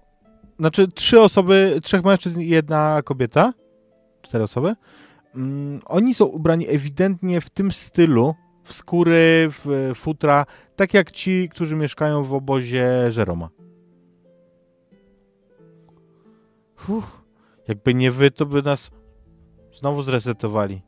znaczy 0.58 0.88
trzy 0.88 1.20
osoby, 1.20 1.80
trzech 1.82 2.04
mężczyzn 2.04 2.40
i 2.40 2.48
jedna 2.48 3.00
kobieta. 3.04 3.52
Cztery 4.22 4.44
osoby. 4.44 4.74
Mm, 5.34 5.80
oni 5.86 6.14
są 6.14 6.24
ubrani 6.24 6.68
ewidentnie 6.68 7.40
w 7.40 7.50
tym 7.50 7.72
stylu, 7.72 8.34
w 8.70 8.72
skóry, 8.72 9.48
w 9.50 9.92
futra, 9.94 10.46
tak 10.76 10.94
jak 10.94 11.10
ci, 11.10 11.48
którzy 11.48 11.76
mieszkają 11.76 12.24
w 12.24 12.34
obozie 12.34 13.10
Żeroma. 13.10 13.48
Fuh, 16.76 17.22
jakby 17.68 17.94
nie 17.94 18.12
wy, 18.12 18.30
to 18.30 18.46
by 18.46 18.62
nas 18.62 18.90
znowu 19.72 20.02
zresetowali. 20.02 20.82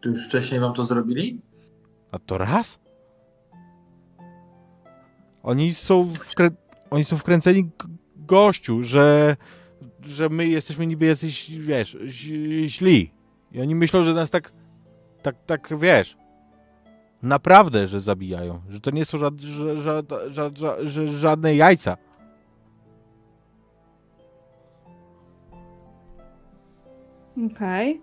Czy 0.00 0.08
już 0.08 0.26
wcześniej 0.26 0.60
wam 0.60 0.74
to 0.74 0.82
zrobili? 0.82 1.42
A 2.10 2.18
to 2.18 2.38
raz? 2.38 2.80
Oni 5.42 5.74
są, 5.74 6.10
wkrę... 6.14 6.50
Oni 6.90 7.04
są 7.04 7.16
wkręceni 7.16 7.70
gościu, 8.16 8.82
że, 8.82 9.36
że 10.06 10.28
my 10.28 10.46
jesteśmy 10.46 10.86
niby 10.86 11.06
jacyś, 11.06 11.50
wiesz, 11.50 11.96
źli. 12.66 13.10
I 13.52 13.60
oni 13.60 13.74
myślą, 13.74 14.04
że 14.04 14.14
nas 14.14 14.30
tak, 14.30 14.52
tak, 15.22 15.36
tak, 15.46 15.78
wiesz, 15.78 16.16
naprawdę, 17.22 17.86
że 17.86 18.00
zabijają. 18.00 18.60
Że 18.68 18.80
to 18.80 18.90
nie 18.90 19.04
są 19.04 19.18
żad, 19.18 19.34
żad, 19.74 20.06
żad, 20.30 20.58
żadne 21.06 21.54
jajca. 21.54 21.96
Okej. 27.46 28.00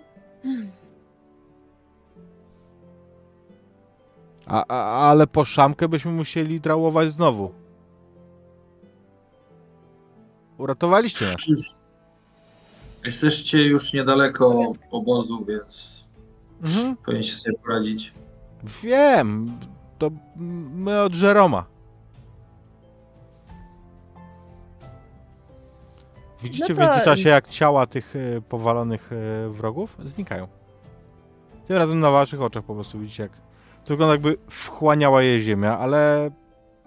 A, 4.46 4.66
a, 4.68 5.10
ale 5.10 5.28
po 5.28 5.46
szamkę 5.46 5.88
byśmy 5.88 6.12
musieli 6.12 6.62
drałować 6.62 7.12
znowu. 7.12 7.52
Uratowaliście 10.58 11.26
nas. 11.26 11.82
Jesteście 13.06 13.64
już 13.64 13.94
niedaleko 13.94 14.72
obozu, 14.92 15.46
więc 15.46 16.02
Mhm. 16.64 16.96
powinniście 16.98 17.36
sobie 17.36 17.58
poradzić. 17.58 18.14
Wiem, 18.84 19.58
to 19.98 20.12
my 20.76 21.02
od 21.02 21.14
Żeroma. 21.14 21.66
Widzicie 26.44 26.66
No 26.70 26.76
w 26.76 26.78
to- 26.78 26.84
międzyczasie, 26.84 27.30
jak 27.30 27.48
ciała 27.48 27.86
tych 27.88 28.14
e, 28.16 28.42
powalonych 28.42 29.10
e, 29.14 29.50
wrogów 29.50 29.98
znikają. 30.06 30.48
Tym 31.68 31.78
razem 31.78 32.00
na 32.00 32.12
waszych 32.12 32.42
oczach 32.42 32.64
po 32.64 32.76
prostu 32.76 33.00
widzicie, 33.00 33.24
jak 33.24 33.32
to 33.84 33.88
wygląda 33.88 34.12
jakby 34.14 34.38
wchłaniała 34.50 35.24
je 35.24 35.40
ziemia, 35.40 35.78
ale 35.78 36.32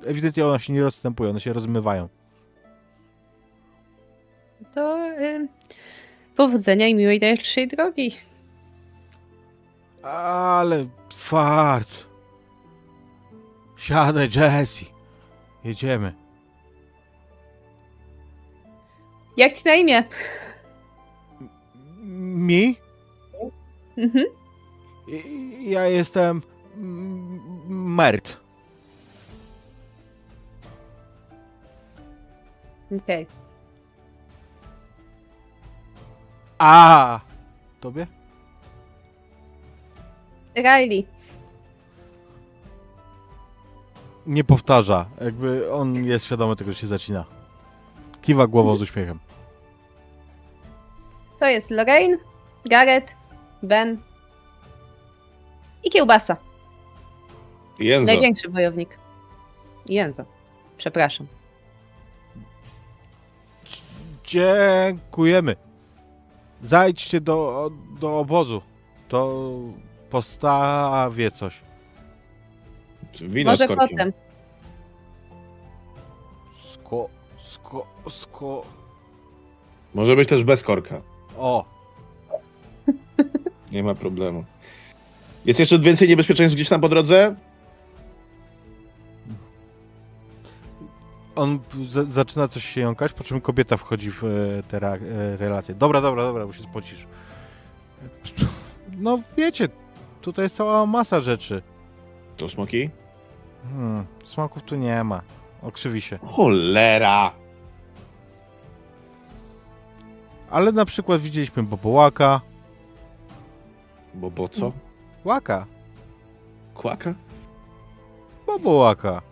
ewidentnie 0.07 0.47
one 0.47 0.61
się 0.61 0.73
nie 0.73 0.83
rozstępują, 0.83 1.31
one 1.31 1.41
się 1.41 1.53
rozmywają. 1.53 2.09
To 4.75 4.99
y, 5.11 5.49
powodzenia 6.37 6.87
i 6.89 6.95
miłej 6.95 7.19
dalszej 7.19 7.69
drogi. 7.69 8.17
Ale 10.03 10.87
fart. 11.15 12.05
Siadaj, 13.77 14.29
Jesse. 14.37 14.85
Jedziemy. 15.65 16.13
Jak 19.37 19.53
ci 19.53 19.63
na 19.65 19.75
imię? 19.75 20.05
Mi? 22.35 22.77
Mhm. 23.99 24.25
Ja 25.61 25.87
jestem 25.87 26.43
Mert. 27.69 28.37
Okej. 32.97 33.27
A 36.67 37.21
tobie? 37.81 38.07
Riley. 40.57 41.07
Nie 44.27 44.45
powtarza. 44.45 45.07
Jakby 45.21 45.73
on 45.73 46.05
jest 46.05 46.25
świadomy 46.25 46.57
tego, 46.57 46.73
że 46.73 46.79
się 46.79 46.87
zacina. 46.87 47.25
Kiwa 48.23 48.47
głową 48.47 48.77
z 48.77 48.83
uśmiechem. 48.83 49.19
To 51.41 51.47
jest 51.47 51.71
Lorraine, 51.71 52.19
Gareth, 52.71 53.15
Ben 53.63 53.99
i 55.83 55.91
Kiełbasa. 55.91 56.37
Jędzo. 57.79 58.13
Największy 58.13 58.49
wojownik. 58.49 58.99
I 59.87 59.95
Jędzo. 59.95 60.25
Przepraszam. 60.77 61.27
Dziękujemy. 64.25 65.64
Zajdźcie 66.65 67.21
do, 67.21 67.71
do 68.01 68.19
obozu. 68.19 68.63
To 69.09 69.51
postawię 70.11 71.31
coś. 71.31 71.61
Wino 73.21 73.51
Może 73.51 73.65
z 73.65 73.69
korkiem. 73.69 73.89
potem. 73.89 74.13
Sko, 76.73 77.09
sko, 77.39 77.87
sko. 78.09 78.63
Może 79.95 80.17
być 80.17 80.29
też 80.29 80.45
bez 80.45 80.63
korka. 80.63 81.01
O, 81.39 81.65
Nie 83.73 83.83
ma 83.83 83.95
problemu. 83.95 84.45
Jest 85.47 85.61
jeszcze 85.61 85.79
więcej 85.79 86.09
niebezpieczeństw 86.09 86.55
gdzieś 86.55 86.69
tam 86.69 86.81
po 86.81 86.89
drodze? 86.89 87.35
On 91.37 91.61
z, 91.83 92.09
zaczyna 92.09 92.49
coś 92.49 92.65
się 92.65 92.81
jąkać, 92.81 93.13
po 93.13 93.25
czym 93.25 93.41
kobieta 93.41 93.77
wchodzi 93.77 94.11
w 94.11 94.25
e, 94.25 94.63
te 94.63 94.77
e, 94.77 94.99
relacje. 95.37 95.75
Dobra, 95.75 96.01
dobra, 96.01 96.23
dobra, 96.23 96.47
bo 96.47 96.53
się 96.53 96.63
spocisz. 96.63 97.07
No 98.99 99.19
wiecie, 99.37 99.69
tutaj 100.21 100.45
jest 100.45 100.57
cała 100.57 100.87
masa 100.87 101.21
rzeczy. 101.21 101.63
To 102.37 102.49
smoki? 102.49 102.91
Hmm, 103.63 104.07
smaków 104.25 104.63
tu 104.63 104.77
nie 104.77 105.05
ma. 105.05 105.23
Okrzywi 105.63 106.01
się. 106.01 106.19
Cholera! 106.19 107.33
Ale 110.51 110.73
na 110.73 110.85
przykład 110.85 111.21
widzieliśmy 111.21 111.63
bobołaka. 111.63 112.41
Bo 114.15 114.31
po 114.31 114.49
co? 114.49 114.73
Łaka. 115.25 115.67
Kłaka? 116.75 117.15
Bobołaka. 118.47 119.23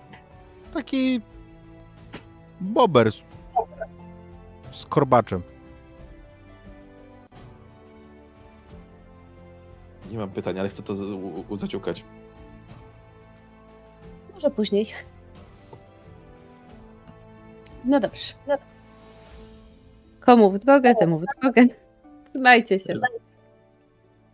Taki 0.75 1.21
bober 2.63 3.13
z, 3.13 3.23
z 4.71 4.87
korbaczem. 4.87 5.43
Nie 10.11 10.19
mam 10.19 10.31
pytań, 10.31 10.59
ale 10.59 10.69
chcę 10.69 10.83
to 10.83 10.97
z- 10.97 11.01
u- 11.01 11.45
u- 11.49 11.57
zaciukać. 11.57 12.05
Może 14.35 14.51
później. 14.51 14.87
No 17.85 18.01
dobrze. 18.01 18.33
No. 18.47 18.55
Komu 20.21 20.51
w 20.51 20.59
drogę, 20.59 20.95
temu 20.95 21.19
w 21.19 21.25
drogę. 21.41 21.65
Trzymajcie 22.31 22.79
się. 22.79 22.95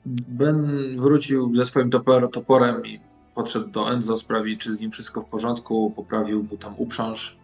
Ben 0.07 0.67
wrócił 1.01 1.57
ze 1.57 1.65
swoim 1.65 1.91
topor, 1.91 2.31
toporem 2.31 2.87
i 2.87 3.01
podszedł 3.35 3.69
do 3.69 3.93
Enzo, 3.93 4.17
sprawdzić, 4.17 4.61
czy 4.61 4.73
z 4.73 4.81
nim 4.81 4.91
wszystko 4.91 5.23
w 5.23 5.29
porządku, 5.29 5.93
poprawił 5.97 6.43
mu 6.51 6.57
tam 6.57 6.75
uprząż, 6.77 7.37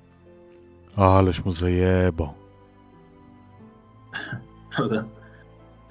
Aleś 0.97 1.45
mu 1.45 1.53
zajebał. 1.53 2.35
prawda? 4.77 5.05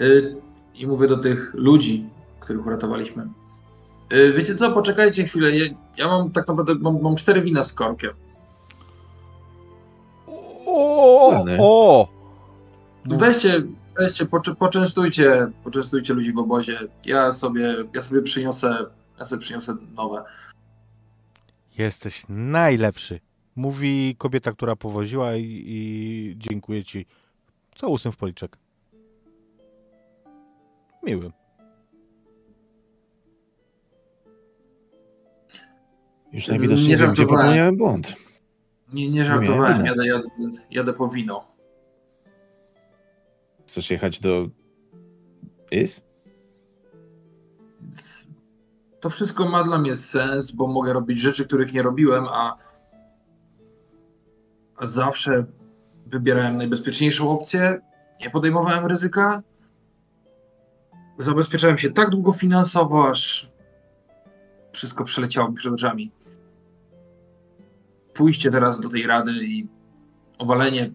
Y, 0.02 0.36
I 0.76 0.88
mówię 0.88 1.08
do 1.08 1.18
tych 1.18 1.54
ludzi, 1.54 2.10
których 2.40 2.66
uratowaliśmy. 2.66 3.28
Y, 4.14 4.34
Wiecie 4.34 4.56
co, 4.56 4.72
poczekajcie 4.72 5.24
chwilę. 5.24 5.58
Ja, 5.58 5.66
ja 5.98 6.08
mam 6.08 6.32
tak 6.32 6.48
naprawdę 6.48 6.76
mam, 6.76 7.02
mam 7.02 7.16
cztery 7.16 7.42
wina 7.42 7.64
z 7.64 7.74
korkiem. 7.74 8.12
O, 10.66 11.46
o! 11.60 12.08
Weźcie, 13.06 13.64
weźcie, 14.00 14.26
poczę, 14.26 14.56
poczęstujcie, 14.56 15.48
poczęstujcie 15.64 16.14
ludzi 16.14 16.34
w 16.34 16.38
obozie. 16.38 16.80
Ja 17.06 17.32
sobie, 17.32 17.76
ja 17.94 18.02
sobie 18.02 18.22
przyniosę, 18.22 18.86
ja 19.20 19.26
sobie 19.26 19.42
przyniosę 19.42 19.76
nowe. 19.96 20.24
Jesteś 21.78 22.24
najlepszy. 22.30 23.20
Mówi 23.56 24.16
kobieta, 24.18 24.52
która 24.52 24.76
powoziła 24.76 25.36
i, 25.36 25.64
i 25.66 26.36
dziękuję 26.38 26.84
ci. 26.84 27.06
Całusem 27.76 28.12
w 28.12 28.18
policzek. 28.18 28.58
Miłym. 31.04 31.32
Już 36.32 36.48
najwidoczniej 36.48 36.90
Nie 36.90 36.98
wiem, 36.98 37.12
gdzie 37.12 37.24
żartowałem. 37.24 37.46
popełniałem 37.46 37.78
błąd. 37.78 38.16
Nie, 38.94 39.10
nie 39.10 39.26
żartowałem, 39.26 39.82
Nie, 39.82 39.90
jadę, 39.90 40.08
jadę, 40.08 40.28
jadę 40.72 40.94
po 40.94 41.10
wino. 41.10 41.48
Chcesz 43.68 43.92
jechać 43.92 44.20
do... 44.20 44.48
Is? 45.72 46.02
To 49.00 49.10
wszystko 49.10 49.50
ma 49.50 49.64
dla 49.64 49.78
mnie 49.78 49.96
sens, 49.96 50.52
bo 50.52 50.68
mogę 50.68 50.94
robić 50.94 51.22
rzeczy, 51.22 51.46
których 51.46 51.74
nie 51.74 51.82
robiłem, 51.84 52.26
a 52.28 52.58
zawsze 54.86 55.46
wybierałem 56.06 56.58
najbezpieczniejszą 56.58 57.30
opcję, 57.30 57.80
nie 58.22 58.30
podejmowałem 58.30 58.86
ryzyka. 58.86 59.44
Zabezpieczałem 61.20 61.78
się 61.78 61.92
tak 61.92 62.10
długo 62.10 62.34
finansowo, 62.34 63.10
aż 63.10 63.52
wszystko 64.72 65.04
przeleciało 65.04 65.50
mi 65.50 65.56
przed 65.56 65.74
oczami. 65.74 66.12
Pójście 68.14 68.52
teraz 68.52 68.80
do 68.80 68.90
tej 68.90 69.08
rady 69.08 69.32
i 69.32 69.68
obalenie 70.38 70.92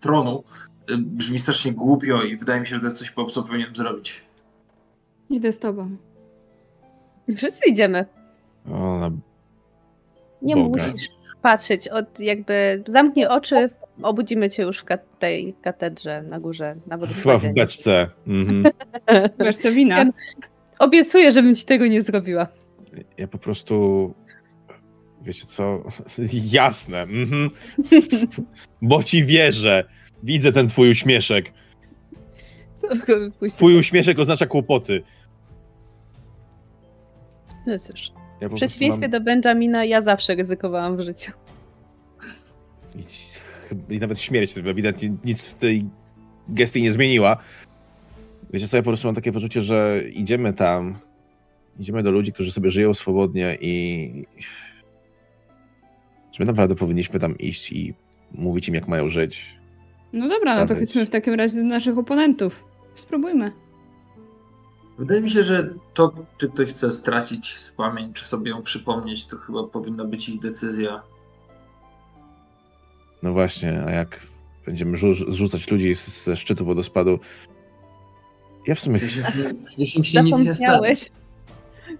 tronu 0.00 0.44
y, 0.90 0.98
brzmi 0.98 1.40
strasznie 1.40 1.72
głupio 1.72 2.22
i 2.22 2.36
wydaje 2.36 2.60
mi 2.60 2.66
się, 2.66 2.74
że 2.74 2.80
to 2.80 2.86
jest 2.86 2.98
coś, 2.98 3.14
co 3.32 3.42
powinienem 3.42 3.76
zrobić. 3.76 4.24
Idę 5.30 5.52
z 5.52 5.58
tobą. 5.58 5.96
Wszyscy 7.36 7.70
idziemy. 7.70 8.06
O, 8.66 8.98
na... 8.98 9.10
Nie 10.42 10.56
Boga. 10.56 10.86
musisz 10.86 11.19
patrzeć. 11.42 11.88
Od 11.88 12.20
jakby 12.20 12.82
zamknij 12.88 13.26
oczy, 13.26 13.70
obudzimy 14.02 14.50
cię 14.50 14.62
już 14.62 14.78
w 14.78 14.84
kat- 14.84 15.04
tej 15.18 15.54
katedrze 15.62 16.22
na 16.22 16.40
górze, 16.40 16.76
na 16.86 16.98
Chyba 17.06 17.38
w 17.38 17.48
beczce. 17.54 18.08
Mhm. 18.26 18.64
Wiesz 19.40 19.56
co, 19.56 19.72
wina? 19.72 19.98
Ja- 19.98 20.10
Obiecuję, 20.78 21.32
żebym 21.32 21.54
ci 21.54 21.64
tego 21.64 21.86
nie 21.86 22.02
zrobiła. 22.02 22.46
Ja 23.18 23.28
po 23.28 23.38
prostu... 23.38 24.14
Wiecie 25.22 25.46
co? 25.46 25.84
Jasne. 26.52 27.02
Mhm. 27.02 27.50
Bo 28.82 29.02
ci 29.02 29.24
wierzę. 29.24 29.84
Widzę 30.22 30.52
ten 30.52 30.68
twój 30.68 30.90
uśmieszek. 30.90 31.52
Twój 33.50 33.78
uśmieszek 33.78 34.18
oznacza 34.18 34.46
kłopoty. 34.46 35.02
No 37.66 37.78
cóż. 37.78 38.12
Ja 38.40 38.48
W 38.48 38.54
przeciwieństwie 38.54 39.02
mam- 39.02 39.10
do 39.10 39.20
Benjamina, 39.20 39.84
ja 39.84 40.02
zawsze 40.02 40.34
ryzykowałam 40.34 40.96
w 40.96 41.00
życiu. 41.00 41.32
I, 43.90 43.94
I 43.94 43.98
nawet 43.98 44.20
śmierć 44.20 44.58
ewidentnie 44.58 45.12
nic 45.24 45.50
w 45.50 45.58
tej 45.58 45.84
gestii 46.48 46.82
nie 46.82 46.92
zmieniła. 46.92 47.36
Wiecie 48.52 48.68
co, 48.68 48.76
ja 48.76 48.82
po 48.82 48.90
prostu 48.90 49.08
mam 49.08 49.14
takie 49.14 49.32
poczucie, 49.32 49.62
że 49.62 50.02
idziemy 50.12 50.52
tam, 50.52 50.98
idziemy 51.80 52.02
do 52.02 52.10
ludzi, 52.10 52.32
którzy 52.32 52.52
sobie 52.52 52.70
żyją 52.70 52.94
swobodnie 52.94 53.58
i 53.60 54.26
czy 56.32 56.42
my 56.42 56.46
naprawdę 56.46 56.74
powinniśmy 56.74 57.18
tam 57.20 57.38
iść 57.38 57.72
i 57.72 57.94
mówić 58.32 58.68
im, 58.68 58.74
jak 58.74 58.88
mają 58.88 59.08
żyć. 59.08 59.56
No 60.12 60.28
dobra, 60.28 60.56
no 60.56 60.66
to 60.66 60.74
chodźmy 60.74 61.06
w 61.06 61.10
takim 61.10 61.34
razie 61.34 61.56
do 61.56 61.64
naszych 61.64 61.98
oponentów. 61.98 62.64
Spróbujmy. 62.94 63.52
Wydaje 65.00 65.20
mi 65.20 65.30
się, 65.30 65.42
że 65.42 65.74
to, 65.94 66.12
czy 66.38 66.48
ktoś 66.48 66.68
chce 66.70 66.92
stracić 66.92 67.54
pamięć, 67.76 68.16
czy 68.16 68.24
sobie 68.24 68.50
ją 68.50 68.62
przypomnieć, 68.62 69.26
to 69.26 69.36
chyba 69.36 69.64
powinna 69.64 70.04
być 70.04 70.28
ich 70.28 70.40
decyzja. 70.40 71.02
No 73.22 73.32
właśnie, 73.32 73.82
a 73.86 73.90
jak 73.90 74.20
będziemy 74.66 74.96
rzu- 74.96 75.32
zrzucać 75.32 75.70
ludzi 75.70 75.94
z- 75.94 76.24
ze 76.24 76.36
szczytu 76.36 76.64
wodospadu, 76.64 77.18
ja 78.66 78.74
w 78.74 78.80
sumie 78.80 78.98
Przecież, 78.98 79.96
im- 79.96 80.04
się 80.04 80.22
nic 80.22 80.38
nie. 80.46 80.52
Zapomniałeś, 80.54 81.10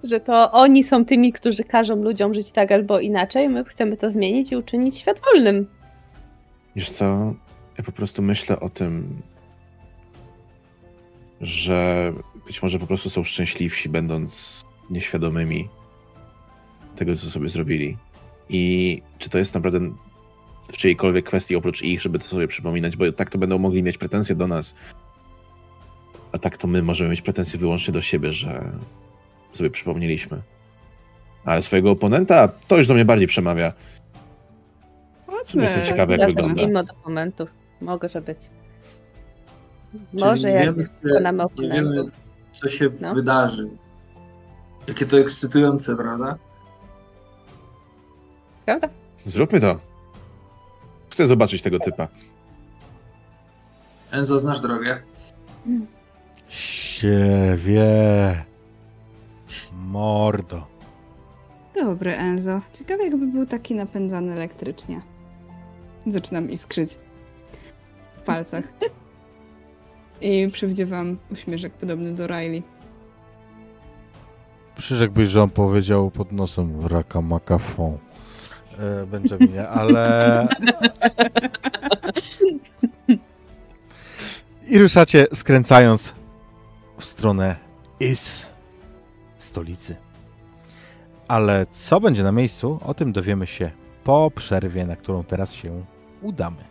że 0.05 0.21
to 0.21 0.51
oni 0.53 0.83
są 0.85 1.05
tymi, 1.05 1.33
którzy 1.33 1.65
każą 1.65 1.97
ludziom 2.03 2.35
żyć 2.35 2.53
tak 2.53 2.73
albo 2.73 3.01
inaczej. 3.01 3.49
My 3.49 3.65
chcemy 3.65 3.97
to 3.97 4.11
zmienić 4.11 4.53
i 4.53 4.57
uczynić 4.57 4.97
świat 4.99 5.21
wolnym. 5.33 5.67
Wiesz 6.77 6.91
co? 6.91 7.35
Ja 7.79 7.85
po 7.85 7.93
prostu 7.93 8.23
myślę 8.23 8.61
o 8.61 8.69
tym, 8.69 9.23
że 11.41 12.13
być 12.51 12.63
może 12.63 12.79
po 12.79 12.87
prostu 12.87 13.11
są 13.11 13.25
szczęśliwsi, 13.25 13.89
będąc 13.89 14.63
nieświadomymi 14.91 15.69
tego, 16.97 17.17
co 17.17 17.31
sobie 17.31 17.49
zrobili. 17.49 17.97
I 18.49 19.03
czy 19.19 19.31
to 19.31 19.39
jest 19.39 19.55
naprawdę 19.55 19.81
w 20.73 20.77
czyjejkolwiek 20.77 21.27
kwestii 21.27 21.57
oprócz 21.57 21.83
ich, 21.83 22.03
żeby 22.03 22.19
to 22.19 22.25
sobie 22.25 22.49
przypominać, 22.49 22.97
bo 22.97 23.13
tak 23.13 23.31
to 23.31 23.39
będą 23.39 23.59
mogli 23.59 23.83
mieć 23.83 23.99
pretensje 23.99 24.35
do 24.35 24.47
nas. 24.47 24.75
A 26.33 26.39
tak 26.39 26.57
to 26.57 26.69
my 26.69 26.83
możemy 26.83 27.11
mieć 27.11 27.23
pretensje 27.23 27.59
wyłącznie 27.59 27.93
do 27.95 28.03
siebie, 28.03 28.33
że 28.33 28.73
sobie 29.53 29.71
przypomnieliśmy. 29.71 30.43
Ale 31.45 31.63
swojego 31.63 31.91
oponenta 31.91 32.49
to 32.49 32.79
już 32.79 32.87
do 32.87 32.95
mnie 32.95 33.05
bardziej 33.05 33.27
przemawia. 33.27 33.73
Chodźmy. 35.27 35.63
Jestem 35.63 35.85
ciekawy, 35.85 36.13
jak 36.13 36.21
Ja 36.21 36.27
wygląda. 36.27 36.81
Od 36.81 36.87
dokumentów. 36.87 37.49
Może 37.81 38.21
być. 38.21 38.39
Czyli 39.93 40.25
Może 40.25 40.49
nie 40.49 40.55
jak 40.55 40.77
wiemy, 40.77 41.33
nie 41.33 41.45
oponentów. 41.45 42.20
Co 42.53 42.69
się 42.69 42.91
No. 43.01 43.15
wydarzy. 43.15 43.71
Jakie 44.89 45.07
to 45.07 45.19
ekscytujące, 45.19 45.97
prawda? 45.97 46.37
Prawda? 48.67 48.89
Zróbmy 49.25 49.61
to. 49.61 49.79
Chcę 51.13 51.27
zobaczyć 51.27 51.63
tego 51.63 51.79
typa. 51.79 52.09
Enzo, 54.11 54.39
znasz 54.39 54.61
drogę? 54.61 55.03
Siewie. 56.49 58.45
Mordo. 59.73 60.67
Dobry, 61.75 62.15
Enzo. 62.17 62.61
Ciekawe, 62.73 63.05
jakby 63.05 63.27
był 63.27 63.47
taki 63.47 63.75
napędzany 63.75 64.33
elektrycznie. 64.33 65.01
Zaczynam 66.07 66.51
iskrzyć 66.51 66.99
w 68.17 68.21
palcach. 68.23 68.65
I 70.21 70.49
przywdziewam 70.53 71.19
uśmieszek 71.33 71.73
podobny 71.73 72.13
do 72.13 72.27
Riley. 72.27 72.63
Przyrzekłbyś, 74.77 75.29
że 75.29 75.43
on 75.43 75.51
powiedział 75.51 76.11
pod 76.11 76.33
nosem 76.33 76.87
raka 76.87 77.21
makafon. 77.21 77.99
E, 78.79 79.07
Benjaminie, 79.07 79.69
ale... 79.69 80.49
I 84.71 84.79
ruszacie 84.79 85.27
skręcając 85.35 86.15
w 86.99 87.05
stronę 87.05 87.57
Is, 88.01 88.51
stolicy. 89.39 89.97
Ale 91.29 91.67
co 91.73 92.01
będzie 92.01 92.23
na 92.23 92.33
miejscu, 92.33 92.81
o 92.85 92.95
tym 92.95 93.13
dowiemy 93.13 93.47
się 93.47 93.71
po 94.05 94.31
przerwie, 94.31 94.87
na 94.87 94.97
którą 94.97 95.25
teraz 95.25 95.53
się 95.53 95.85
udamy. 96.23 96.70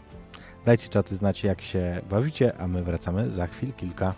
Dajcie 0.70 0.88
czaty 0.88 1.16
znać, 1.16 1.44
jak 1.44 1.62
się 1.62 2.02
bawicie, 2.10 2.54
a 2.60 2.68
my 2.68 2.84
wracamy 2.84 3.32
za 3.32 3.48
chwil 3.48 3.74
kilka. 3.74 4.14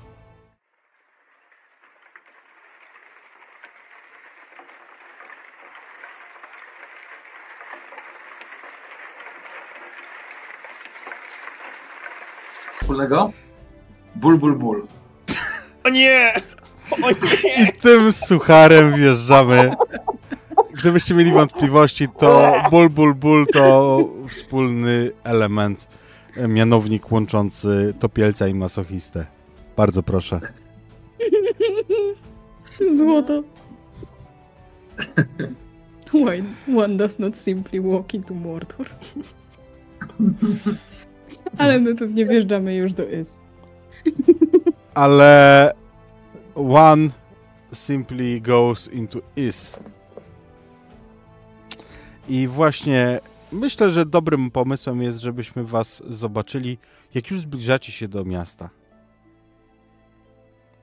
Wspólnego? 12.82 13.32
Ból, 14.16 14.38
ból, 14.38 14.56
ból. 14.56 14.88
O 15.84 15.90
nie! 15.90 16.34
O 16.92 17.10
nie! 17.10 17.64
I 17.64 17.74
tym 17.74 18.12
sucharem 18.12 18.94
wjeżdżamy. 18.94 19.72
Gdybyście 20.74 21.14
mieli 21.14 21.32
wątpliwości, 21.32 22.10
to 22.10 22.54
ból, 22.72 22.90
ból, 22.90 23.16
ból 23.16 23.48
to 23.54 24.00
wspólny 24.30 25.12
element, 25.24 26.01
mianownik 26.48 27.12
łączący 27.12 27.94
topielca 28.00 28.48
i 28.48 28.54
masochistę. 28.54 29.26
Bardzo 29.78 30.04
proszę. 30.04 30.40
Złoto. 32.98 33.44
Why 36.14 36.44
one 36.78 36.98
does 36.98 37.20
not 37.20 37.38
simply 37.38 37.82
walk 37.82 38.14
into 38.14 38.34
Mordor? 38.34 38.90
Ale 41.58 41.80
my 41.80 41.96
pewnie 41.96 42.26
wjeżdżamy 42.26 42.76
już 42.76 42.94
do 42.94 43.04
Is. 43.10 43.40
Ale 44.94 45.72
One 46.56 47.12
simply 47.74 48.40
goes 48.40 48.88
into 48.88 49.22
is. 49.36 49.74
I 52.30 52.48
właśnie 52.48 53.20
myślę, 53.52 53.90
że 53.90 54.06
dobrym 54.06 54.52
pomysłem 54.52 55.02
jest, 55.02 55.20
żebyśmy 55.20 55.64
was 55.64 56.04
zobaczyli, 56.10 56.78
jak 57.14 57.32
już 57.32 57.40
zbliżacie 57.40 57.92
się 57.92 58.08
do 58.08 58.26
miasta. 58.26 58.70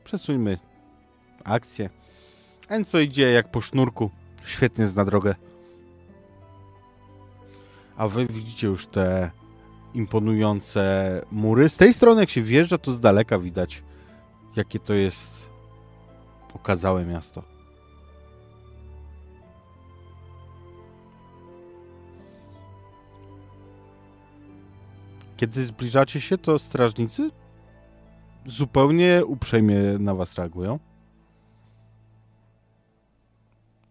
Przesuńmy 0.04 0.58
akcję. 1.44 1.90
Enco 2.68 2.98
idzie 2.98 3.32
jak 3.32 3.50
po 3.50 3.60
sznurku. 3.60 4.10
Świetnie 4.44 4.86
zna 4.86 5.04
drogę. 5.04 5.34
A 7.96 8.08
wy 8.08 8.26
widzicie 8.26 8.66
już 8.66 8.86
te 8.86 9.30
imponujące 9.94 11.22
mury. 11.30 11.68
Z 11.68 11.76
tej 11.76 11.94
strony, 11.94 12.20
jak 12.20 12.30
się 12.30 12.42
wjeżdża, 12.42 12.78
to 12.78 12.92
z 12.92 13.00
daleka 13.00 13.38
widać, 13.38 13.82
jakie 14.56 14.78
to 14.78 14.94
jest 14.94 15.48
pokazałe 16.52 17.04
miasto. 17.04 17.57
Kiedy 25.38 25.62
zbliżacie 25.64 26.20
się, 26.20 26.38
to 26.38 26.58
strażnicy 26.58 27.30
zupełnie 28.46 29.22
uprzejmie 29.26 29.78
na 29.98 30.14
was 30.14 30.34
reagują. 30.34 30.78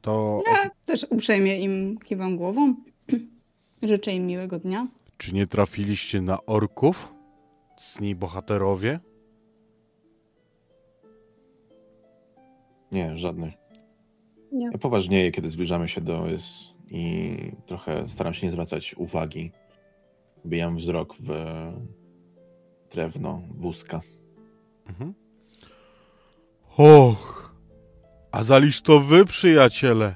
To 0.01 0.43
Ja 0.47 0.69
też 0.85 1.05
uprzejmie 1.09 1.59
im 1.59 1.97
kiwam 1.97 2.37
głową. 2.37 2.75
Życzę 3.83 4.13
im 4.13 4.25
miłego 4.27 4.59
dnia. 4.59 4.87
czy 5.17 5.33
nie 5.33 5.47
trafiliście 5.47 6.21
na 6.21 6.45
orków? 6.45 7.13
Cni 7.77 8.15
bohaterowie? 8.15 8.99
Nie, 12.91 13.17
żadnych. 13.17 13.53
Nie. 14.51 14.65
Ja 14.71 14.77
poważnieję, 14.77 15.31
kiedy 15.31 15.49
zbliżamy 15.49 15.87
się 15.87 16.01
do 16.01 16.27
Ys 16.29 16.73
i 16.89 17.37
trochę 17.65 18.07
staram 18.07 18.33
się 18.33 18.45
nie 18.47 18.51
zwracać 18.51 18.93
uwagi. 18.97 19.51
Wbijam 20.45 20.77
wzrok 20.77 21.15
w 21.19 21.29
drewno 22.91 23.41
wózka. 23.57 24.01
Mhm. 24.89 25.13
Och, 26.77 27.55
a 28.31 28.43
zaliż 28.43 28.81
to 28.81 28.99
wy, 28.99 29.25
przyjaciele. 29.25 30.15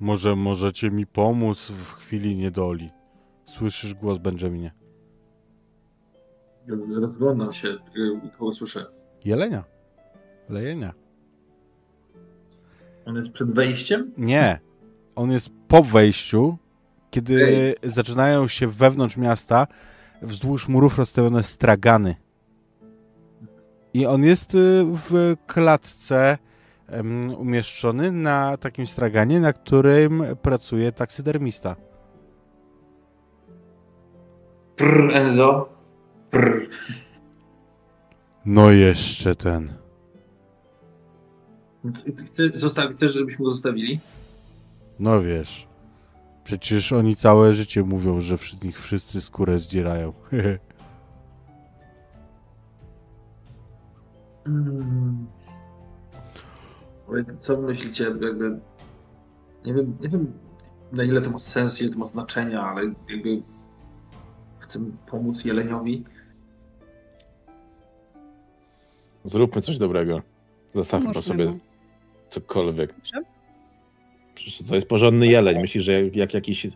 Może 0.00 0.36
możecie 0.36 0.90
mi 0.90 1.06
pomóc 1.06 1.70
w 1.70 1.92
chwili 1.92 2.36
niedoli. 2.36 2.90
Słyszysz 3.44 3.94
głos 3.94 4.18
Benjaminie. 4.18 4.72
Rozglądam 7.00 7.52
się, 7.52 7.68
y, 7.68 8.30
kogo 8.38 8.52
słyszę. 8.52 8.86
Jelenia. 9.24 9.64
Lejenia. 10.48 10.94
On 13.06 13.16
jest 13.16 13.30
przed 13.30 13.52
wejściem? 13.52 14.12
Nie. 14.18 14.60
On 15.14 15.30
jest 15.30 15.50
po 15.68 15.82
wejściu, 15.82 16.58
kiedy 17.10 17.74
zaczynają 17.82 18.48
się 18.48 18.66
wewnątrz 18.66 19.16
miasta 19.16 19.66
wzdłuż 20.22 20.68
murów 20.68 20.98
rozstawione 20.98 21.42
stragany. 21.42 22.14
I 23.94 24.06
on 24.06 24.24
jest 24.24 24.54
y, 24.54 24.84
w 24.84 25.36
klatce 25.46 26.38
umieszczony 27.38 28.12
na 28.12 28.56
takim 28.56 28.86
straganie, 28.86 29.40
na 29.40 29.52
którym 29.52 30.24
pracuje 30.42 30.92
taksydermista. 30.92 31.76
Prr, 34.76 35.10
Enzo. 35.12 35.68
Prr. 36.30 36.68
No 38.44 38.70
jeszcze 38.70 39.34
ten. 39.34 39.72
Chcesz, 42.26 42.52
chcesz, 42.90 43.14
żebyśmy 43.14 43.44
go 43.44 43.50
zostawili? 43.50 44.00
No 44.98 45.22
wiesz. 45.22 45.67
Przecież 46.48 46.92
oni 46.92 47.16
całe 47.16 47.52
życie 47.52 47.82
mówią, 47.82 48.20
że 48.20 48.38
z 48.38 48.62
nich 48.62 48.80
wszyscy 48.80 49.20
skórę 49.20 49.58
zdzierają. 49.58 50.12
Mm. 54.46 55.26
Ale 57.08 57.24
Co 57.24 57.56
myślicie, 57.56 58.04
jakby... 58.04 58.60
Nie 59.64 59.74
wiem, 59.74 59.96
nie 60.00 60.08
wiem 60.08 60.32
na 60.92 61.04
ile 61.04 61.22
to 61.22 61.30
ma 61.30 61.38
sens, 61.38 61.80
ile 61.80 61.90
to 61.90 61.98
ma 61.98 62.04
znaczenia, 62.04 62.62
ale 62.62 62.94
jakby 63.10 63.42
chcę 64.58 64.80
pomóc 65.06 65.44
Jeleniowi. 65.44 66.04
Zróbmy 69.24 69.62
coś 69.62 69.78
dobrego. 69.78 70.22
Zostawmy 70.74 71.12
po 71.12 71.22
sobie 71.22 71.58
cokolwiek. 72.30 72.94
Dobrze. 72.94 73.37
Przecież 74.38 74.68
to 74.68 74.74
jest 74.74 74.88
porządny 74.88 75.26
jeleń. 75.26 75.60
Myślisz, 75.60 75.84
że 75.84 75.92
jak, 76.02 76.16
jak 76.16 76.34
jakiś 76.34 76.66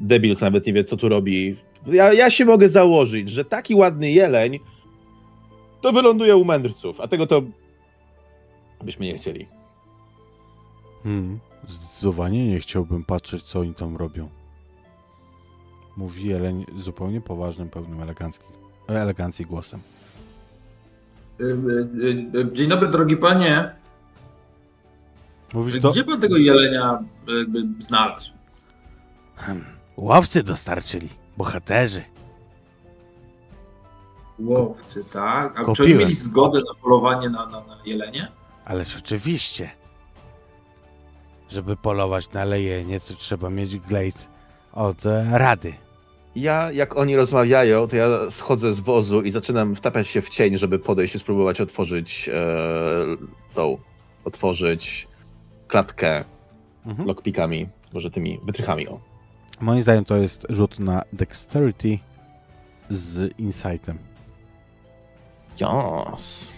debil, 0.00 0.36
co 0.36 0.44
nawet 0.44 0.66
nie 0.66 0.72
wie, 0.72 0.84
co 0.84 0.96
tu 0.96 1.08
robi. 1.08 1.56
Ja, 1.86 2.12
ja 2.12 2.30
się 2.30 2.44
mogę 2.44 2.68
założyć, 2.68 3.30
że 3.30 3.44
taki 3.44 3.74
ładny 3.74 4.10
jeleń 4.10 4.58
to 5.80 5.92
wyląduje 5.92 6.36
u 6.36 6.44
mędrców, 6.44 7.00
a 7.00 7.08
tego 7.08 7.26
to 7.26 7.42
byśmy 8.84 9.06
nie 9.06 9.18
chcieli. 9.18 9.46
Hmm, 11.02 11.38
zdecydowanie 11.66 12.48
nie 12.48 12.60
chciałbym 12.60 13.04
patrzeć, 13.04 13.42
co 13.42 13.60
oni 13.60 13.74
tam 13.74 13.96
robią. 13.96 14.28
Mówi 15.96 16.28
Jeleń 16.28 16.64
zupełnie 16.76 17.20
poważnym, 17.20 17.68
pełnym 17.68 18.02
elegancki, 18.02 18.46
elegancji 18.86 19.46
głosem. 19.46 19.80
Dzień 22.52 22.68
dobry, 22.68 22.88
drogi 22.88 23.16
panie. 23.16 23.70
Mówisz 25.54 25.82
to? 25.82 25.90
Gdzie 25.90 26.04
pan 26.04 26.20
tego 26.20 26.36
jelenia 26.36 26.98
jakby 27.38 27.62
znalazł? 27.78 28.32
Hmm, 29.36 29.64
Łowcy 29.96 30.42
dostarczyli, 30.42 31.08
bohaterzy. 31.36 32.02
Łowcy, 34.38 35.04
tak? 35.12 35.60
A 35.60 35.72
czy 35.72 35.82
oni 35.82 35.94
mieli 35.94 36.14
zgodę 36.14 36.58
na 36.58 36.82
polowanie 36.82 37.30
na, 37.30 37.46
na, 37.46 37.60
na 37.60 37.78
jelenie? 37.84 38.28
Ależ 38.64 38.96
oczywiście. 38.96 39.70
Żeby 41.48 41.76
polować 41.76 42.32
na 42.32 42.44
lejenie, 42.44 43.00
to 43.00 43.14
trzeba 43.14 43.50
mieć 43.50 43.78
glejt 43.78 44.28
od 44.72 45.06
e, 45.06 45.38
rady. 45.38 45.74
Ja, 46.36 46.72
jak 46.72 46.96
oni 46.96 47.16
rozmawiają, 47.16 47.88
to 47.88 47.96
ja 47.96 48.08
schodzę 48.30 48.72
z 48.72 48.80
wozu 48.80 49.22
i 49.22 49.30
zaczynam 49.30 49.74
wtapiać 49.74 50.08
się 50.08 50.22
w 50.22 50.28
cień, 50.28 50.58
żeby 50.58 50.78
podejść 50.78 51.14
i 51.14 51.18
spróbować 51.18 51.60
otworzyć 51.60 52.28
e, 52.32 52.34
tą, 53.54 53.78
otworzyć 54.24 55.08
klatkę 55.68 56.24
Mhm. 56.86 57.08
lockpickami, 57.08 57.68
może 57.92 58.10
tymi 58.10 58.38
wytrychami. 58.42 58.88
O. 58.88 59.00
Moim 59.60 59.82
zdaniem 59.82 60.04
to 60.04 60.16
jest 60.16 60.46
rzut 60.50 60.78
na 60.78 61.02
dexterity 61.12 61.98
z 62.90 63.38
insightem. 63.38 63.98
Yes. 65.60 66.52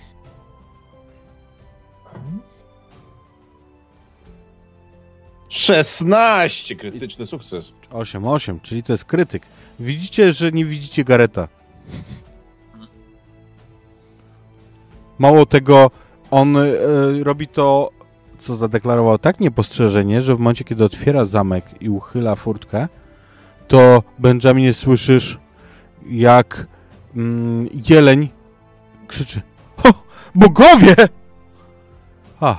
Szesnaście 5.48 6.76
krytyczny 6.76 7.26
sukces. 7.26 7.72
8-8, 7.90 8.60
czyli 8.62 8.82
to 8.82 8.92
jest 8.92 9.04
krytyk. 9.04 9.42
Widzicie, 9.80 10.32
że 10.32 10.52
nie 10.52 10.64
widzicie 10.64 11.04
Gareta. 11.04 11.48
Mało 15.18 15.46
tego, 15.46 15.90
on 16.30 16.56
e, 16.56 16.62
robi 17.22 17.48
to, 17.48 17.90
co 18.40 18.56
zadeklarował 18.56 19.18
tak 19.18 19.40
niepostrzeżenie, 19.40 20.22
że 20.22 20.36
w 20.36 20.38
momencie, 20.38 20.64
kiedy 20.64 20.84
otwiera 20.84 21.24
zamek 21.24 21.64
i 21.80 21.88
uchyla 21.88 22.34
furtkę, 22.34 22.88
to 23.68 24.02
Benjaminie 24.18 24.74
słyszysz, 24.74 25.38
jak 26.06 26.66
mm, 27.16 27.68
jeleń 27.90 28.28
krzyczy 29.08 29.42
O, 29.84 29.92
bogowie! 30.34 30.94
A, 32.40 32.56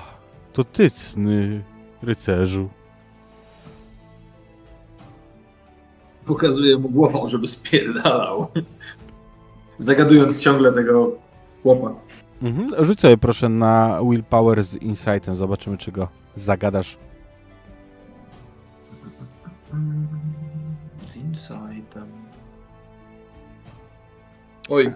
to 0.53 0.63
ty, 0.63 0.89
cny 0.89 1.63
rycerzu. 2.01 2.69
Pokazuje 6.25 6.77
mu 6.77 6.89
głową, 6.89 7.27
żeby 7.27 7.47
spierdalał. 7.47 8.47
Zagadując 9.77 10.39
ciągle 10.39 10.73
tego 10.73 11.11
chłopa. 11.63 11.95
Mhm. 12.41 12.85
Rzuć 12.85 12.99
sobie 12.99 13.17
proszę 13.17 13.49
na 13.49 13.99
willpower 14.09 14.63
z 14.63 14.75
insightem. 14.75 15.35
Zobaczymy, 15.35 15.77
czy 15.77 15.91
go 15.91 16.07
zagadasz. 16.35 16.97
Z 21.07 21.15
insightem. 21.15 22.07
Oj, 24.69 24.93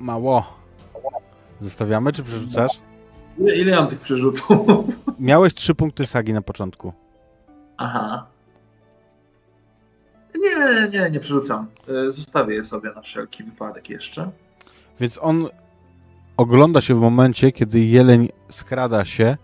Mało. 0.00 0.58
Zostawiamy, 1.60 2.12
czy 2.12 2.22
przerzucasz? 2.24 2.80
ile, 3.38 3.56
ile 3.56 3.76
mam 3.76 3.86
tych 3.86 4.00
przerzutów? 4.00 4.86
Miałeś 5.18 5.54
trzy 5.54 5.74
punkty 5.74 6.06
sagi 6.06 6.32
na 6.32 6.42
początku. 6.42 6.92
Aha. 7.76 8.26
Nie, 10.40 10.88
nie, 10.88 11.10
nie 11.10 11.20
przerzucam. 11.20 11.66
E, 12.06 12.10
Zostawię 12.10 12.54
je 12.54 12.64
sobie 12.64 12.90
na 12.94 13.00
wszelki 13.02 13.44
wypadek 13.44 13.90
jeszcze. 13.90 14.30
Więc 15.00 15.18
on 15.22 15.48
ogląda 16.38 16.80
się 16.80 16.94
w 16.94 17.00
momencie, 17.00 17.52
kiedy 17.52 17.80
jeleń 17.80 18.28
skrada 18.50 19.04
się 19.04 19.36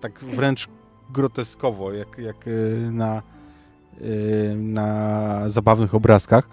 tak 0.00 0.18
wręcz 0.24 0.68
groteskowo, 1.10 1.92
jak, 1.92 2.18
jak 2.18 2.46
y, 2.46 2.88
na, 2.92 3.22
y, 4.00 4.54
na 4.56 5.50
zabawnych 5.50 5.94
obrazkach. 5.94 6.48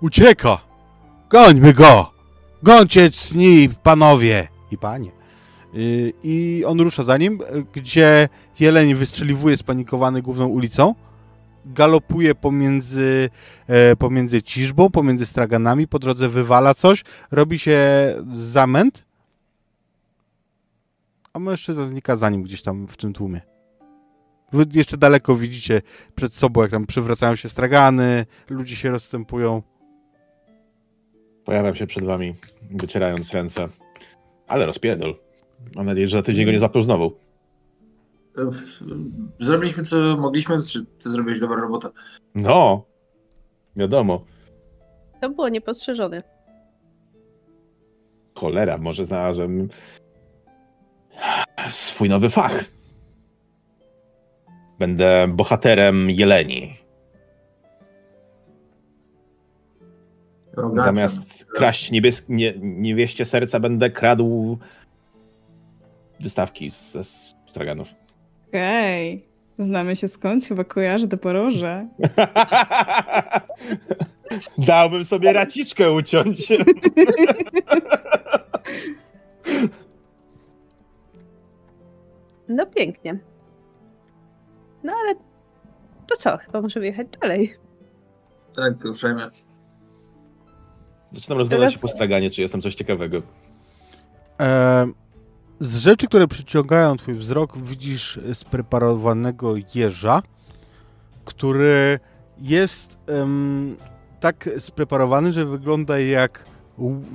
Ucieka! 0.00 0.58
Gońmy 1.30 1.72
go! 1.72 2.12
Gońcie 2.62 3.10
cni, 3.10 3.68
panowie 3.82 4.48
i 4.70 4.78
panie. 4.78 5.10
Y, 5.74 6.12
I 6.22 6.64
on 6.66 6.80
rusza 6.80 7.02
za 7.02 7.16
nim, 7.16 7.38
gdzie 7.72 8.28
jeleń 8.60 8.94
wystrzeliwuje 8.94 9.56
spanikowany 9.56 10.22
główną 10.22 10.46
ulicą, 10.46 10.94
galopuje 11.74 12.34
pomiędzy, 12.34 13.30
e, 13.66 13.96
pomiędzy 13.96 14.42
ciżbą, 14.42 14.90
pomiędzy 14.90 15.26
straganami, 15.26 15.88
po 15.88 15.98
drodze 15.98 16.28
wywala 16.28 16.74
coś, 16.74 17.04
robi 17.30 17.58
się 17.58 17.78
zamęt, 18.32 19.04
a 21.32 21.38
mężczyzna 21.38 21.84
znika 21.84 22.16
za 22.16 22.30
nim 22.30 22.42
gdzieś 22.42 22.62
tam 22.62 22.86
w 22.86 22.96
tym 22.96 23.12
tłumie. 23.12 23.40
Wy 24.52 24.66
jeszcze 24.74 24.96
daleko 24.96 25.34
widzicie 25.34 25.82
przed 26.14 26.34
sobą, 26.34 26.62
jak 26.62 26.70
tam 26.70 26.86
przywracają 26.86 27.36
się 27.36 27.48
stragany, 27.48 28.26
ludzie 28.50 28.76
się 28.76 28.90
rozstępują. 28.90 29.62
Pojawiam 31.44 31.74
się 31.74 31.86
przed 31.86 32.04
wami, 32.04 32.34
wycierając 32.70 33.32
ręce. 33.32 33.68
Ale 34.46 34.66
rozpierdol. 34.66 35.14
Mam 35.74 35.86
nadzieję, 35.86 36.06
że 36.06 36.18
za 36.18 36.22
tydzień 36.22 36.46
go 36.46 36.52
nie 36.52 36.58
złapią 36.58 36.82
znowu. 36.82 37.27
Zrobiliśmy 39.40 39.84
co 39.84 39.96
mogliśmy, 40.16 40.62
czy 40.62 40.84
ty 40.86 41.10
zrobiłeś 41.10 41.40
dobrą 41.40 41.56
robotę? 41.56 41.88
No, 42.34 42.84
wiadomo. 43.76 44.24
To 45.20 45.30
było 45.30 45.48
niepostrzeżone. 45.48 46.22
Cholera, 48.34 48.78
może 48.78 49.04
znalazłem 49.04 49.68
swój 51.70 52.08
nowy 52.08 52.30
fach. 52.30 52.64
Będę 54.78 55.28
bohaterem 55.28 56.10
jeleni. 56.10 56.76
Rogacie. 60.52 60.84
Zamiast 60.84 61.44
kraść 61.44 61.92
niebies- 61.92 62.24
nie, 62.28 62.54
niewieście 62.58 63.24
serca, 63.24 63.60
będę 63.60 63.90
kradł 63.90 64.58
wystawki 66.20 66.70
ze 66.70 67.04
straganów. 67.46 67.88
Hej, 68.52 69.24
znamy 69.58 69.96
się 69.96 70.08
skąd? 70.08 70.44
Chyba 70.44 70.64
kojarzę 70.64 71.08
te 71.08 71.16
poroże. 71.16 71.88
Dałbym 74.58 75.04
sobie 75.04 75.32
raciczkę 75.32 75.92
uciąć. 75.92 76.52
No 82.48 82.66
pięknie. 82.66 83.18
No 84.84 84.92
ale 85.02 85.14
to 86.06 86.16
co? 86.18 86.36
Chyba 86.36 86.60
możemy 86.60 86.86
jechać 86.86 87.06
dalej. 87.20 87.54
Tak, 88.56 88.84
uprzejmie. 88.84 89.26
Zaczynam 91.12 91.38
rozglądać 91.38 91.72
się 91.72 91.78
po 91.78 91.88
straganie, 91.88 92.30
czy 92.30 92.40
jest 92.40 92.52
tam 92.52 92.62
coś 92.62 92.74
ciekawego. 92.74 93.22
E, 94.40 94.86
z 95.60 95.76
rzeczy, 95.76 96.06
które 96.06 96.28
przyciągają 96.28 96.96
twój 96.96 97.14
wzrok, 97.14 97.58
widzisz 97.58 98.20
spreparowanego 98.32 99.54
jeża, 99.74 100.22
który 101.24 102.00
jest 102.40 102.98
em, 103.06 103.76
tak 104.20 104.50
spreparowany, 104.58 105.32
że 105.32 105.46
wygląda 105.46 105.98
jak, 105.98 106.44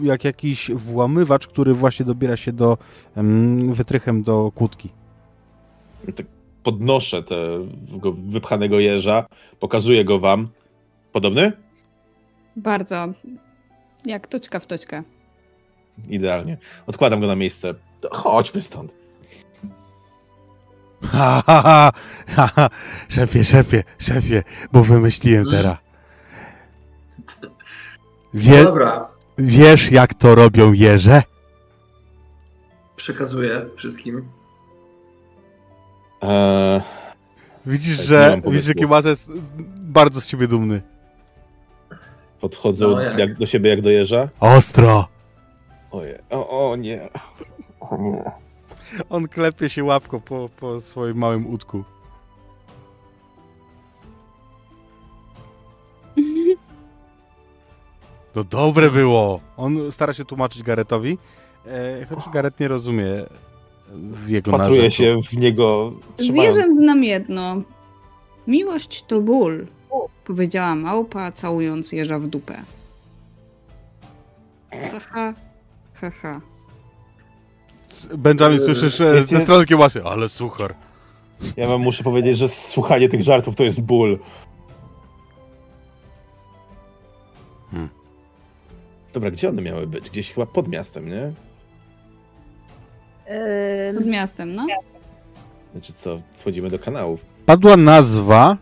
jak 0.01 0.23
jakiś 0.23 0.71
włamywacz, 0.71 1.47
który 1.47 1.73
właśnie 1.73 2.05
dobiera 2.05 2.37
się 2.37 2.51
do 2.51 2.77
em, 3.15 3.73
wytrychem 3.73 4.23
do 4.23 4.51
kłódki. 4.55 4.89
Tak 6.15 6.25
podnoszę 6.63 7.23
tego 7.23 8.11
wypchanego 8.11 8.79
jeża, 8.79 9.25
pokazuję 9.59 10.05
go 10.05 10.19
wam. 10.19 10.47
Podobny? 11.11 11.51
Bardzo. 12.55 13.07
Jak 14.05 14.27
toczka 14.27 14.59
w 14.59 14.67
toczkę. 14.67 15.03
Idealnie. 16.09 16.57
Odkładam 16.87 17.21
go 17.21 17.27
na 17.27 17.35
miejsce. 17.35 17.73
To 18.03 18.15
chodźmy 18.15 18.61
stąd. 18.61 18.95
Ha, 21.11 21.43
ha, 21.45 21.61
ha, 21.61 21.91
ha, 22.35 22.47
ha. 22.55 22.69
Szefie, 23.09 23.43
szefie, 23.43 23.83
szefie, 23.99 24.43
bo 24.71 24.83
wymyśliłem 24.83 25.41
Mm. 25.47 25.51
teraz. 25.51 25.77
No 27.43 27.49
Wie, 28.33 28.63
dobra, 28.63 29.07
wiesz, 29.37 29.91
jak 29.91 30.13
to 30.13 30.35
robią 30.35 30.73
jeże? 30.73 31.23
przekazuję 32.95 33.65
wszystkim. 33.75 34.27
Eee, 36.21 36.81
Widzisz, 37.65 37.97
Tak, 37.97 38.05
że 38.05 38.41
widzisz, 38.45 38.65
że 38.65 38.73
Kiełbasa 38.73 39.09
jest 39.09 39.29
bardzo 39.79 40.21
z 40.21 40.27
ciebie 40.27 40.47
dumny. 40.47 40.81
podchodzę 42.41 42.87
No, 42.87 43.01
jak? 43.01 43.17
jak 43.19 43.37
do 43.37 43.45
siebie 43.45 43.69
jak 43.69 43.81
do 43.81 43.89
jeża. 43.89 44.29
Ostro! 44.39 45.07
Oje. 45.91 46.23
O, 46.29 46.71
o 46.71 46.75
nie. 46.75 47.09
O 47.89 47.97
nie. 47.97 48.31
On 49.09 49.27
klepie 49.27 49.69
się 49.69 49.83
łapką 49.83 50.19
po, 50.19 50.49
po 50.59 50.81
swoim 50.81 51.17
małym 51.17 51.47
udku. 51.47 51.83
No 58.35 58.43
dobre 58.43 58.89
było! 58.89 59.39
On 59.57 59.91
stara 59.91 60.13
się 60.13 60.25
tłumaczyć 60.25 60.63
Garetowi, 60.63 61.17
e, 61.65 62.05
choć 62.05 62.29
Garet 62.33 62.59
nie 62.59 62.67
rozumie 62.67 63.05
w 63.93 64.29
jego 64.29 64.51
Patruję 64.51 64.83
narzędziu. 64.83 64.97
się 64.97 65.21
w 65.29 65.37
niego. 65.37 65.93
Trzymając. 66.17 66.55
jeżem 66.55 66.77
znam 66.77 67.03
jedno. 67.03 67.55
Miłość 68.47 69.03
to 69.03 69.21
ból, 69.21 69.67
powiedziała 70.25 70.75
małpa, 70.75 71.31
całując 71.31 71.91
jeża 71.91 72.19
w 72.19 72.27
dupę. 72.27 72.63
Haha, 74.91 75.33
haha. 75.93 76.41
Benjamin, 78.17 78.59
słyszysz 78.59 79.01
e, 79.01 79.13
Wiecie- 79.13 79.25
ze 79.25 79.41
strony 79.41 79.65
Kiełbasy, 79.65 80.03
ale 80.03 80.29
suchar. 80.29 80.75
Ja 81.57 81.67
wam 81.67 81.81
muszę 81.81 82.03
powiedzieć, 82.03 82.37
że 82.37 82.47
słuchanie 82.49 83.09
tych 83.09 83.21
żartów 83.21 83.55
to 83.55 83.63
jest 83.63 83.81
ból. 83.81 84.19
Hmm. 87.71 87.89
Dobra, 89.13 89.31
gdzie 89.31 89.49
one 89.49 89.61
miały 89.61 89.87
być? 89.87 90.09
Gdzieś 90.09 90.31
chyba 90.31 90.45
pod 90.45 90.67
miastem, 90.67 91.09
nie? 91.09 91.23
Ym, 91.23 91.35
Pod 93.97 94.05
miastem, 94.05 94.53
no. 94.53 94.67
Znaczy 95.71 95.93
co, 95.93 96.19
wchodzimy 96.37 96.69
do 96.69 96.79
kanałów. 96.79 97.25
Padła 97.45 97.77
nazwa, 97.77 98.57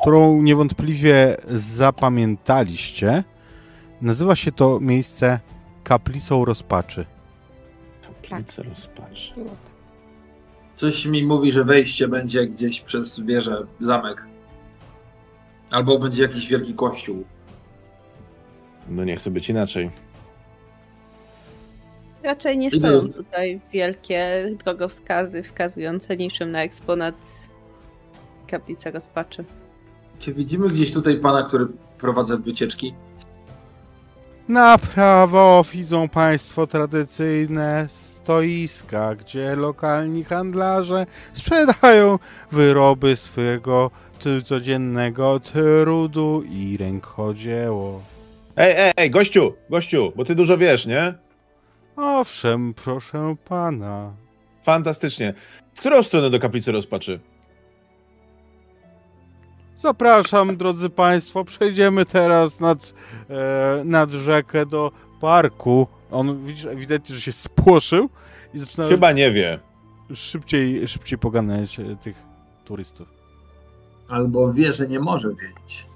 którą 0.00 0.42
niewątpliwie 0.42 1.36
zapamiętaliście. 1.48 3.24
Nazywa 4.00 4.36
się 4.36 4.52
to 4.52 4.80
miejsce 4.80 5.40
Kaplicą 5.84 6.44
Rozpaczy. 6.44 7.06
Kaplica 8.32 8.62
rozpaczy. 8.62 9.34
Było 9.34 9.50
to. 9.50 9.70
Coś 10.76 11.06
mi 11.06 11.24
mówi, 11.24 11.52
że 11.52 11.64
wejście 11.64 12.08
będzie 12.08 12.46
gdzieś 12.46 12.80
przez 12.80 13.20
wieżę, 13.20 13.66
zamek. 13.80 14.26
Albo 15.70 15.98
będzie 15.98 16.22
jakiś 16.22 16.48
wielki 16.48 16.74
kościół. 16.74 17.24
No 18.88 19.04
nie 19.04 19.16
chce 19.16 19.30
być 19.30 19.48
inaczej. 19.48 19.90
raczej 22.22 22.58
nie 22.58 22.70
stoją 22.70 23.00
tutaj 23.00 23.60
wielkie 23.72 24.50
drogowskazy 24.64 25.42
wskazujące 25.42 26.16
niczym 26.16 26.50
na 26.50 26.62
eksponat 26.62 27.48
kaplicy 28.46 28.90
rozpaczy. 28.90 29.44
Czy 30.18 30.34
widzimy 30.34 30.68
gdzieś 30.68 30.92
tutaj 30.92 31.20
pana, 31.20 31.42
który 31.42 31.66
prowadza 31.98 32.36
wycieczki? 32.36 32.94
Na 34.48 34.78
prawo 34.78 35.64
widzą 35.72 36.08
Państwo 36.08 36.66
tradycyjne 36.66 37.86
stoiska, 37.90 39.14
gdzie 39.14 39.56
lokalni 39.56 40.24
handlarze 40.24 41.06
sprzedają 41.32 42.18
wyroby 42.52 43.16
swojego 43.16 43.90
codziennego 44.44 45.40
trudu 45.40 46.42
i 46.48 46.76
rękodzieło. 46.76 48.02
Ej, 48.56 48.74
ej, 48.76 48.92
ej, 48.96 49.10
gościu, 49.10 49.54
gościu, 49.70 50.12
bo 50.16 50.24
ty 50.24 50.34
dużo 50.34 50.58
wiesz, 50.58 50.86
nie? 50.86 51.14
Owszem, 51.96 52.74
proszę 52.84 53.36
pana. 53.48 54.12
Fantastycznie. 54.62 55.34
W 55.74 55.80
którą 55.80 56.02
stronę 56.02 56.30
do 56.30 56.40
kaplicy 56.40 56.72
rozpaczy? 56.72 57.20
Zapraszam, 59.82 60.56
drodzy 60.56 60.90
Państwo, 60.90 61.44
przejdziemy 61.44 62.06
teraz 62.06 62.60
nad, 62.60 62.94
e, 63.30 63.82
nad 63.84 64.10
rzekę 64.10 64.66
do 64.66 64.92
parku. 65.20 65.86
On, 66.10 66.46
widzisz, 66.46 66.64
ewidentnie, 66.64 67.14
że 67.14 67.20
się 67.20 67.32
spłoszył 67.32 68.08
i 68.54 68.58
zaczyna 68.58 68.88
Chyba 68.88 69.12
nie 69.12 69.30
wie. 69.30 69.58
szybciej, 70.14 70.88
szybciej 70.88 71.18
poganiać 71.18 71.80
e, 71.80 71.96
tych 71.96 72.16
turystów. 72.64 73.08
Albo 74.08 74.52
wie, 74.52 74.72
że 74.72 74.88
nie 74.88 75.00
może 75.00 75.28
wiedzieć. 75.28 75.86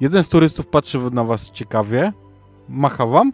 Jeden 0.00 0.24
z 0.24 0.28
turystów 0.28 0.66
patrzy 0.66 0.98
na 0.98 1.24
was 1.24 1.50
ciekawie, 1.50 2.12
macha 2.68 3.06
wam 3.06 3.32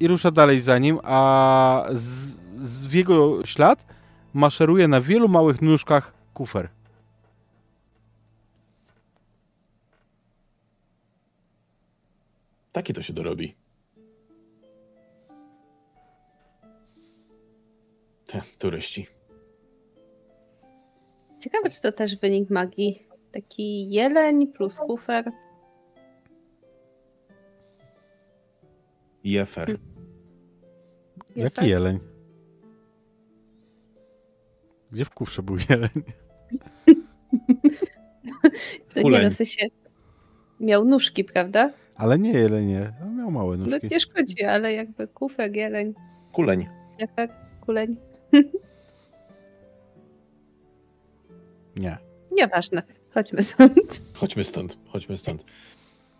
i 0.00 0.08
rusza 0.08 0.30
dalej 0.30 0.60
za 0.60 0.78
nim, 0.78 0.98
a 1.02 1.84
z, 1.92 2.38
z 2.56 2.84
w 2.84 2.94
jego 2.94 3.46
ślad 3.46 3.86
maszeruje 4.34 4.88
na 4.88 5.00
wielu 5.00 5.28
małych 5.28 5.62
nóżkach 5.62 6.12
kufer. 6.34 6.68
Takie 12.72 12.94
to 12.94 13.02
się 13.02 13.12
dorobi. 13.12 13.56
Te 18.26 18.42
turyści. 18.58 19.06
Ciekawe, 21.40 21.70
czy 21.70 21.80
to 21.80 21.92
też 21.92 22.16
wynik 22.16 22.50
magii. 22.50 23.06
Taki 23.32 23.90
jeleń 23.90 24.46
plus 24.46 24.76
kufer. 24.76 25.32
Jefer. 29.24 29.78
Jaki 31.36 31.68
jeleń? 31.68 31.98
Gdzie 34.90 35.04
w 35.04 35.10
kufrze 35.10 35.42
był 35.42 35.56
jeleń? 35.70 35.90
No 38.96 39.10
nie 39.10 39.22
no, 39.22 39.30
w 39.30 39.34
sensie 39.34 39.66
miał 40.60 40.84
nóżki, 40.84 41.24
prawda? 41.24 41.72
Ale 42.02 42.18
nie 42.18 42.32
jelenie, 42.32 42.92
on 43.02 43.16
miał 43.16 43.30
małe 43.30 43.56
No 43.56 43.66
nóżki. 43.66 43.88
nie 43.90 44.00
szkodzi, 44.00 44.44
ale 44.44 44.72
jakby 44.72 45.08
kufer, 45.08 45.56
jeleń, 45.56 45.94
Kuleń. 46.32 46.66
jefer, 46.98 47.28
kuleń. 47.60 47.96
Nie. 51.76 51.98
Nieważne. 52.32 52.82
Chodźmy 53.14 53.42
stąd. 53.42 54.00
Chodźmy 54.14 54.44
stąd, 54.44 54.78
chodźmy 54.88 55.18
stąd. 55.18 55.44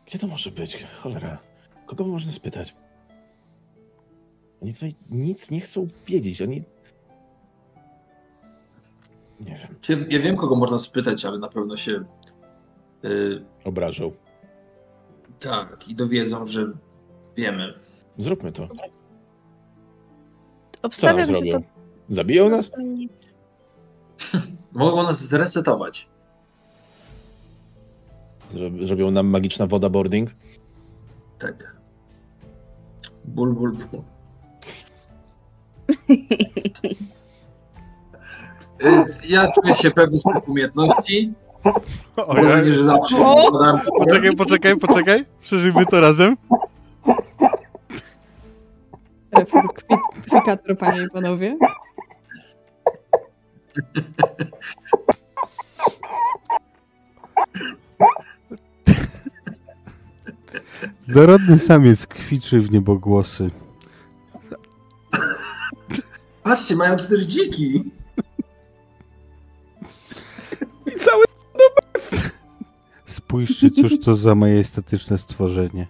Gdzie 0.06 0.18
to 0.18 0.26
może 0.26 0.50
być? 0.50 0.84
Cholera. 1.02 1.38
Kogo 1.86 2.04
można 2.04 2.32
spytać? 2.32 2.74
Oni 4.62 4.74
tutaj 4.74 4.94
nic 5.10 5.50
nie 5.50 5.60
chcą 5.60 5.88
wiedzieć. 6.06 6.42
Oni. 6.42 6.62
Nie 9.40 9.56
wiem. 9.56 10.06
Ja 10.10 10.18
wiem, 10.18 10.36
kogo 10.36 10.56
można 10.56 10.78
spytać, 10.78 11.24
ale 11.24 11.38
na 11.38 11.48
pewno 11.48 11.76
się 11.76 12.04
y, 13.04 13.42
Obrażą. 13.64 14.12
Tak 15.42 15.88
i 15.88 15.94
dowiedzą, 15.94 16.46
że 16.46 16.66
wiemy. 17.36 17.74
Zróbmy 18.18 18.52
to. 18.52 18.68
Co 18.68 18.74
nam 18.74 18.90
Obstawiam, 20.82 21.34
że 21.34 21.40
to? 21.52 21.60
Zabiją 22.08 22.48
nas? 22.48 22.70
nic. 22.78 23.34
Mogą 24.72 25.02
nas 25.02 25.26
zresetować. 25.28 26.08
Zro- 28.50 28.86
Zrobią 28.86 29.10
nam 29.10 29.26
magiczna 29.26 29.66
woda 29.66 29.90
boarding? 29.90 30.30
Tak. 31.38 31.76
Ból, 33.24 33.52
ból, 33.54 33.72
ból. 33.92 34.02
Ja 39.28 39.52
czuję 39.52 39.74
się 39.74 39.90
pewny 39.90 40.18
swoich 40.18 40.48
umiejętności. 40.48 41.32
Może 42.28 42.62
nie, 42.62 42.72
że 42.72 42.84
zawsze 42.84 43.16
Poczekaj, 43.98 44.36
poczekaj, 44.36 44.76
poczekaj. 44.76 45.24
Przeżyjmy 45.40 45.86
to 45.86 46.00
razem. 46.00 46.36
Refurkwikator, 49.38 50.78
panie 50.78 51.02
i 51.02 51.10
panowie. 51.12 51.56
Dorodny 61.08 61.58
samiec 61.58 62.06
kwiczy 62.06 62.60
w 62.60 62.70
niebogłosy. 62.70 63.50
Patrzcie, 66.42 66.76
mają 66.76 66.96
tu 66.96 67.08
też 67.08 67.22
dziki. 67.22 67.82
Spójrzcie, 73.46 73.70
cóż 73.70 74.00
to 74.00 74.14
za 74.14 74.34
majestatyczne 74.34 75.18
stworzenie. 75.18 75.86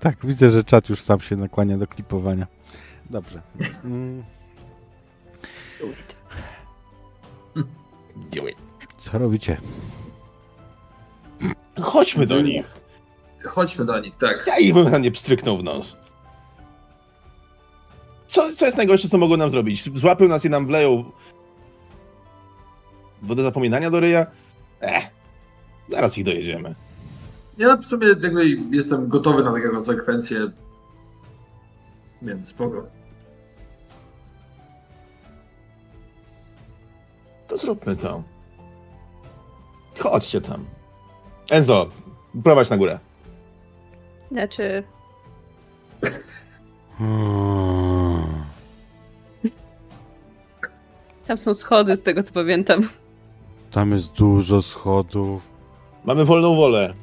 Tak, 0.00 0.26
widzę, 0.26 0.50
że 0.50 0.64
czat 0.64 0.88
już 0.88 1.00
sam 1.00 1.20
się 1.20 1.36
nakłania 1.36 1.78
do 1.78 1.86
klipowania. 1.86 2.46
Dobrze. 3.10 3.42
Mm, 3.84 4.24
Co 8.98 9.18
robicie? 9.18 9.56
Chodźmy 11.80 12.26
do 12.26 12.40
nich. 12.40 12.77
Chodźmy 13.44 13.84
do 13.84 14.00
nich, 14.00 14.16
tak. 14.16 14.44
Ja 14.46 14.58
ich 14.58 14.74
bym 14.74 15.02
nie 15.02 15.10
pstryknął 15.10 15.58
w 15.58 15.64
nos. 15.64 15.96
Co, 18.28 18.52
co 18.52 18.64
jest 18.64 18.76
najgorsze, 18.76 19.08
co 19.08 19.18
mogą 19.18 19.36
nam 19.36 19.50
zrobić? 19.50 19.98
Złapią 19.98 20.28
nas 20.28 20.44
i 20.44 20.50
nam 20.50 20.66
wleją 20.66 21.04
wodę 23.22 23.42
zapominania 23.42 23.90
do 23.90 24.00
ryja? 24.00 24.26
Eh, 24.80 25.10
zaraz 25.88 26.18
ich 26.18 26.24
dojedziemy. 26.24 26.74
Ja 27.58 27.76
w 27.76 27.84
sumie 27.84 28.06
jakby 28.08 28.48
jestem 28.70 29.08
gotowy 29.08 29.42
na 29.42 29.52
takie 29.52 29.68
konsekwencje. 29.68 30.50
Więc 32.22 32.48
spoko. 32.48 32.86
To 37.48 37.58
zróbmy 37.58 37.96
to. 37.96 38.22
Chodźcie 39.98 40.40
tam. 40.40 40.64
Enzo, 41.50 41.90
prowadź 42.44 42.70
na 42.70 42.76
górę. 42.76 42.98
Znaczy, 44.30 44.82
Hmm. 46.98 48.44
tam 51.26 51.38
są 51.38 51.54
schody 51.54 51.96
z 51.96 52.02
tego 52.02 52.22
co 52.22 52.32
pamiętam. 52.32 52.88
Tam 53.70 53.92
jest 53.92 54.12
dużo 54.12 54.62
schodów. 54.62 55.48
Mamy 56.04 56.24
wolną 56.24 56.56
wolę. 56.56 56.94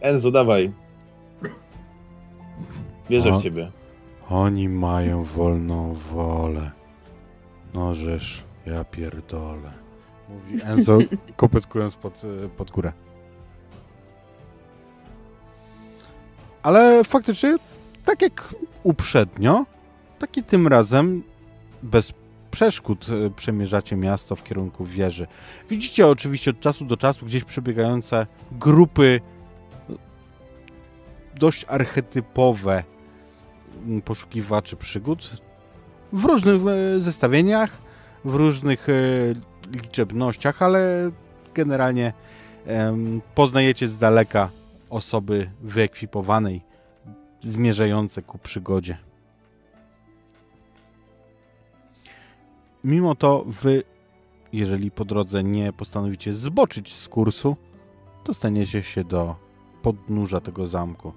Enzo, 0.00 0.30
dawaj. 0.30 0.72
Wierzę 3.10 3.30
O. 3.34 3.38
w 3.38 3.42
ciebie. 3.42 3.70
Oni 4.30 4.68
mają 4.68 5.22
wolną 5.22 5.94
wolę. 5.94 6.70
No 7.74 7.94
żeż, 7.94 8.44
ja 8.66 8.84
pierdolę. 8.84 9.72
Mówi 10.28 10.60
Enzo, 10.64 10.98
kopytkując 11.36 11.96
pod, 11.96 12.22
e, 12.44 12.48
pod 12.48 12.70
górę. 12.70 12.92
Ale 16.66 17.04
faktycznie, 17.04 17.56
tak 18.04 18.22
jak 18.22 18.54
uprzednio, 18.82 19.66
tak 20.18 20.36
i 20.36 20.42
tym 20.42 20.66
razem 20.66 21.22
bez 21.82 22.12
przeszkód 22.50 23.06
e, 23.08 23.30
przemierzacie 23.30 23.96
miasto 23.96 24.36
w 24.36 24.44
kierunku 24.44 24.84
wieży. 24.84 25.26
Widzicie 25.70 26.06
oczywiście 26.06 26.50
od 26.50 26.60
czasu 26.60 26.84
do 26.84 26.96
czasu 26.96 27.26
gdzieś 27.26 27.44
przebiegające 27.44 28.26
grupy 28.52 29.20
e, 29.90 29.92
dość 31.38 31.64
archetypowe 31.68 32.84
m, 33.88 34.02
poszukiwaczy 34.02 34.76
przygód 34.76 35.42
w 36.12 36.24
różnych 36.24 36.62
e, 36.62 37.00
zestawieniach, 37.00 37.70
w 38.24 38.34
różnych 38.34 38.86
liczebnościach, 39.82 40.62
ale 40.62 41.10
generalnie 41.54 42.12
poznajecie 43.34 43.88
z 43.88 43.98
daleka 43.98 44.50
osoby 44.90 45.50
wyekwipowanej, 45.60 46.62
zmierzające 47.40 48.22
ku 48.22 48.38
przygodzie. 48.38 48.98
Mimo 52.84 53.14
to 53.14 53.44
wy, 53.46 53.82
jeżeli 54.52 54.90
po 54.90 55.04
drodze 55.04 55.44
nie 55.44 55.72
postanowicie 55.72 56.34
zboczyć 56.34 56.94
z 56.94 57.08
kursu, 57.08 57.56
dostaniecie 58.24 58.82
się 58.82 59.04
do 59.04 59.36
podnóża 59.82 60.40
tego 60.40 60.66
zamku. 60.66 61.12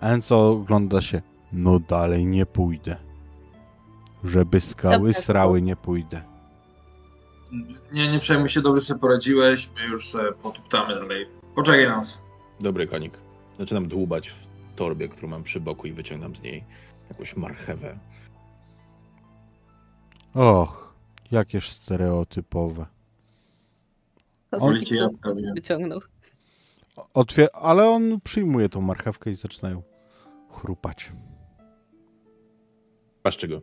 Enco 0.00 0.50
ogląda 0.50 1.00
się, 1.02 1.22
no 1.52 1.78
dalej 1.78 2.26
nie 2.26 2.46
pójdę. 2.46 2.96
Żeby 4.24 4.60
skały 4.60 5.12
srały, 5.12 5.62
nie 5.62 5.76
pójdę. 5.76 6.22
Nie, 7.92 8.08
nie 8.08 8.18
przejmuj 8.18 8.48
się, 8.48 8.60
dobrze 8.60 8.80
sobie 8.80 9.00
poradziłeś. 9.00 9.70
My 9.76 9.84
już 9.84 10.08
sobie 10.08 10.32
potuptamy 10.32 10.94
dalej. 10.94 11.26
Poczekaj 11.54 11.86
na 11.88 11.96
nas. 11.96 12.25
Dobry 12.60 12.86
konik. 12.86 13.18
Zaczynam 13.58 13.88
dłubać 13.88 14.28
w 14.28 14.46
torbie, 14.76 15.08
którą 15.08 15.28
mam 15.28 15.42
przy 15.42 15.60
boku 15.60 15.86
i 15.86 15.92
wyciągam 15.92 16.36
z 16.36 16.42
niej 16.42 16.64
jakąś 17.10 17.36
marchewę. 17.36 17.98
Och, 20.34 20.94
jakież 21.30 21.70
stereotypowe. 21.70 22.86
Jabłka, 24.90 25.34
wiem. 25.34 25.54
wyciągnął. 25.54 26.00
Otwie 27.14 27.56
ale 27.56 27.88
on 27.88 28.20
przyjmuje 28.20 28.68
tą 28.68 28.80
marchewkę 28.80 29.30
i 29.30 29.34
zaczynają 29.34 29.82
chrupać. 30.50 31.12
Patrz 33.22 33.36
czego. 33.36 33.60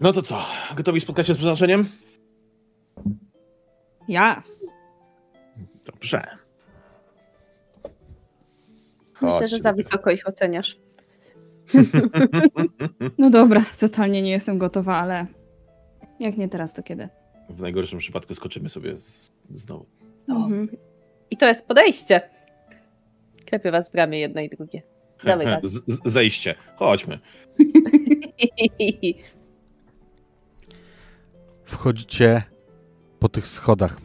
No 0.00 0.12
to 0.12 0.22
co? 0.22 0.46
Gotowi 0.76 1.00
spotkać 1.00 1.26
się 1.26 1.34
z 1.34 1.36
przeznaczeniem? 1.36 1.88
Jas. 4.08 4.74
Dobrze. 5.86 6.38
Myślę, 9.22 9.48
że 9.48 9.60
za 9.60 9.72
wysoko 9.72 10.10
ich 10.10 10.28
oceniasz. 10.28 10.78
No 13.18 13.30
dobra, 13.30 13.64
totalnie 13.80 14.22
nie 14.22 14.30
jestem 14.30 14.58
gotowa, 14.58 14.96
ale 14.96 15.26
jak 16.20 16.36
nie 16.36 16.48
teraz, 16.48 16.74
to 16.74 16.82
kiedy? 16.82 17.08
W 17.48 17.60
najgorszym 17.60 17.98
przypadku 17.98 18.34
skoczymy 18.34 18.68
sobie 18.68 18.96
z, 18.96 19.30
znowu. 19.50 19.86
Mhm. 20.28 20.68
I 21.30 21.36
to 21.36 21.46
jest 21.46 21.66
podejście. 21.66 22.20
Klepię 23.46 23.70
was 23.70 23.90
w 23.90 23.94
ramię 23.94 24.18
jedno 24.18 24.40
i 24.40 24.48
drugie. 24.48 24.82
Z, 25.62 25.72
z, 25.72 26.00
zejście. 26.04 26.54
Chodźmy. 26.76 27.18
Wchodzicie 31.64 32.42
po 33.18 33.28
tych 33.28 33.46
schodach. 33.46 34.00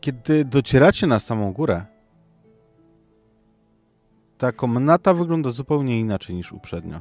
Kiedy 0.00 0.44
docieracie 0.44 1.06
na 1.06 1.20
samą 1.20 1.52
górę, 1.52 1.86
ta 4.38 4.52
komnata 4.52 5.14
wygląda 5.14 5.50
zupełnie 5.50 6.00
inaczej 6.00 6.36
niż 6.36 6.52
uprzednio. 6.52 7.00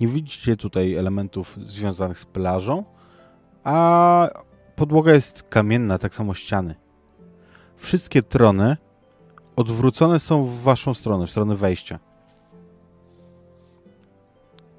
Nie 0.00 0.08
widzicie 0.08 0.56
tutaj 0.56 0.94
elementów 0.94 1.58
związanych 1.64 2.18
z 2.18 2.24
plażą, 2.24 2.84
a 3.64 4.28
podłoga 4.76 5.12
jest 5.12 5.42
kamienna, 5.42 5.98
tak 5.98 6.14
samo 6.14 6.34
ściany. 6.34 6.74
Wszystkie 7.76 8.22
trony 8.22 8.76
odwrócone 9.56 10.18
są 10.18 10.44
w 10.44 10.62
waszą 10.62 10.94
stronę, 10.94 11.26
w 11.26 11.30
stronę 11.30 11.56
wejścia. 11.56 11.98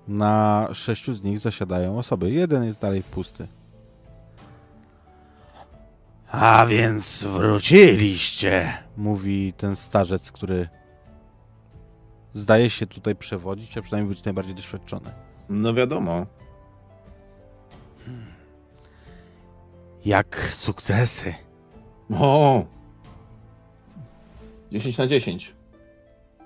Na 0.07 0.67
sześciu 0.73 1.13
z 1.13 1.23
nich 1.23 1.39
zasiadają 1.39 1.97
osoby. 1.97 2.31
Jeden 2.31 2.63
jest 2.63 2.81
dalej 2.81 3.03
pusty. 3.03 3.47
A 6.31 6.65
więc 6.65 7.23
wróciliście, 7.23 8.73
mówi 8.97 9.53
ten 9.57 9.75
starzec, 9.75 10.31
który 10.31 10.69
zdaje 12.37 12.69
się 12.69 12.87
tutaj 12.87 13.15
przewodzić, 13.15 13.77
a 13.77 13.81
przynajmniej 13.81 14.15
być 14.15 14.23
najbardziej 14.23 14.55
doświadczony. 14.55 15.11
No 15.49 15.73
wiadomo. 15.73 16.25
Jak 20.05 20.49
sukcesy? 20.49 21.33
O! 22.19 22.65
10 24.71 24.97
na 24.97 25.07
10. 25.07 25.53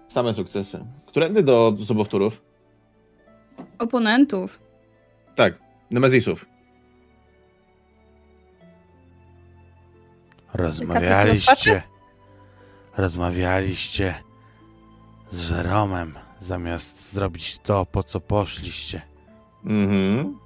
Same 0.07 0.33
sukcesy. 0.33 0.85
Którędy 1.05 1.43
do 1.43 1.77
sobowtórów? 1.85 2.41
Oponentów. 3.79 4.61
Tak, 5.35 5.53
Nemezisów. 5.91 6.45
Rozmawialiście. 10.53 11.83
Rozmawialiście 12.97 14.15
z 15.31 15.41
Żeromem, 15.41 16.13
zamiast 16.39 17.13
zrobić 17.13 17.59
to, 17.59 17.85
po 17.85 18.03
co 18.03 18.19
poszliście. 18.19 19.01
Mhm. 19.65 20.37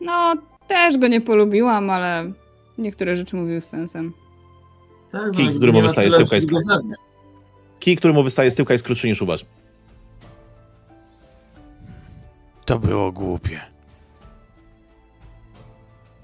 No, 0.00 0.34
też 0.68 0.98
go 0.98 1.08
nie 1.08 1.20
polubiłam, 1.20 1.90
ale 1.90 2.32
niektóre 2.78 3.16
rzeczy 3.16 3.36
mówił 3.36 3.60
z 3.60 3.64
sensem. 3.64 4.12
Tak, 5.12 5.30
Kij, 5.32 5.46
no, 5.46 5.50
który 5.50 5.72
nie 5.72 5.82
mu 5.82 5.88
wystaje 5.88 6.10
z 6.10 6.16
tyłka 6.16 6.36
jest 6.36 6.48
zabić. 6.48 6.96
Kij, 7.80 7.96
który 7.96 8.12
mu 8.12 8.22
wystaje 8.22 8.50
z 8.50 8.54
tyłka 8.54 8.74
jest 8.74 8.84
krótszy 8.84 9.08
niż 9.08 9.22
u 9.22 9.26
was. 9.26 9.44
To 12.64 12.78
było 12.78 13.12
głupie. 13.12 13.60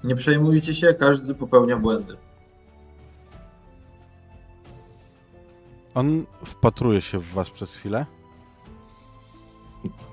Nie 0.03 0.15
przejmujcie 0.15 0.73
się, 0.73 0.93
każdy 0.93 1.35
popełnia 1.35 1.77
błędy. 1.77 2.15
On 5.95 6.25
wpatruje 6.45 7.01
się 7.01 7.19
w 7.19 7.33
was 7.33 7.49
przez 7.49 7.75
chwilę. 7.75 8.05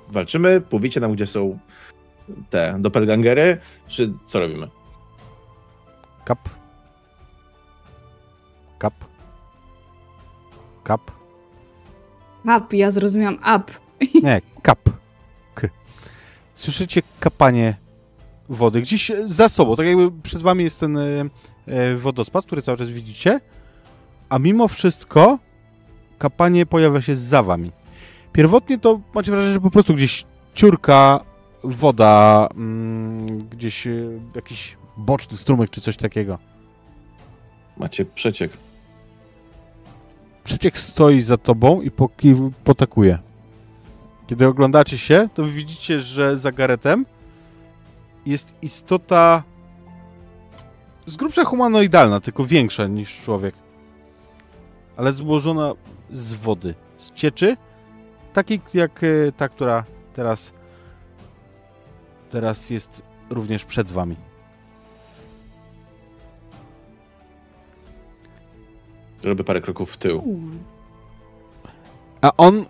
Walczymy, 0.09 0.61
powiecie 0.61 1.01
nam, 1.01 1.13
gdzie 1.13 1.27
są 1.27 1.59
te 2.51 2.77
doppelgangery, 2.79 3.61
czy 3.89 4.13
co 4.27 4.41
robimy? 4.41 4.69
Kap. 6.25 6.49
Kap. 8.79 8.95
Kap. 10.85 11.11
Up, 12.45 12.77
ja 12.77 12.91
zrozumiałam 12.91 13.39
up. 13.57 13.73
Nie, 14.23 14.41
kap. 14.63 14.79
K. 15.55 15.69
Słyszycie 16.55 17.03
kapanie 17.21 17.77
wody 18.49 18.81
gdzieś 18.81 19.13
za 19.27 19.49
sobą, 19.49 19.77
tak 19.77 19.87
jakby 19.87 20.13
przed 20.23 20.43
wami 20.43 20.65
jest 20.65 20.81
ten 20.81 20.97
e, 20.97 21.25
e, 21.67 21.97
wodospad, 21.97 22.47
który 22.47 22.63
cały 22.63 22.79
czas 22.79 22.89
widzicie, 22.89 23.41
a 24.29 24.39
mimo 24.39 24.69
wszystko 24.69 25.39
kapanie 26.19 26.67
pojawia 26.67 27.03
się 27.03 27.17
za 27.17 27.43
wami. 27.43 27.73
Pierwotnie 28.33 28.79
to 28.79 29.01
macie 29.15 29.31
wrażenie, 29.31 29.55
że 29.55 29.61
po 29.61 29.71
prostu 29.71 29.95
gdzieś 29.95 30.25
ciurka 30.55 31.21
woda, 31.65 32.49
mm, 32.57 33.49
gdzieś 33.49 33.87
e, 33.87 33.91
jakiś 34.35 34.77
boczny 34.97 35.37
strumyk 35.37 35.71
czy 35.71 35.81
coś 35.81 35.97
takiego. 35.97 36.39
Macie 37.77 38.05
przeciek. 38.05 38.51
Przeciek 40.45 40.79
stoi 40.79 41.21
za 41.21 41.37
tobą 41.37 41.81
i 41.83 41.91
poki- 41.91 42.51
potakuje. 42.65 43.19
Kiedy 44.27 44.47
oglądacie 44.47 44.99
się, 44.99 45.29
to 45.35 45.45
widzicie, 45.45 46.01
że 46.01 46.39
za 46.39 46.53
Garetem 46.53 47.07
jest 48.27 48.55
istota 48.63 49.43
z 51.07 51.17
grubsza 51.17 51.45
humanoidalna, 51.45 52.21
tylko 52.21 52.45
większa 52.45 52.87
niż 52.87 53.21
człowiek. 53.21 53.55
Ale 54.97 55.13
złożona 55.13 55.73
z 56.13 56.35
wody, 56.35 56.75
z 56.97 57.13
cieczy, 57.13 57.57
takiej 58.33 58.61
jak 58.75 59.05
e, 59.05 59.33
ta, 59.33 59.49
która 59.49 59.85
teraz 60.15 60.53
teraz 62.31 62.71
jest 62.71 63.03
również 63.31 63.65
przed 63.65 63.93
wami. 63.93 64.17
Robię 69.25 69.45
parę 69.45 69.61
kroków 69.61 69.93
w 69.93 69.97
tył. 69.97 70.23
A 72.21 72.31
on 72.37 72.65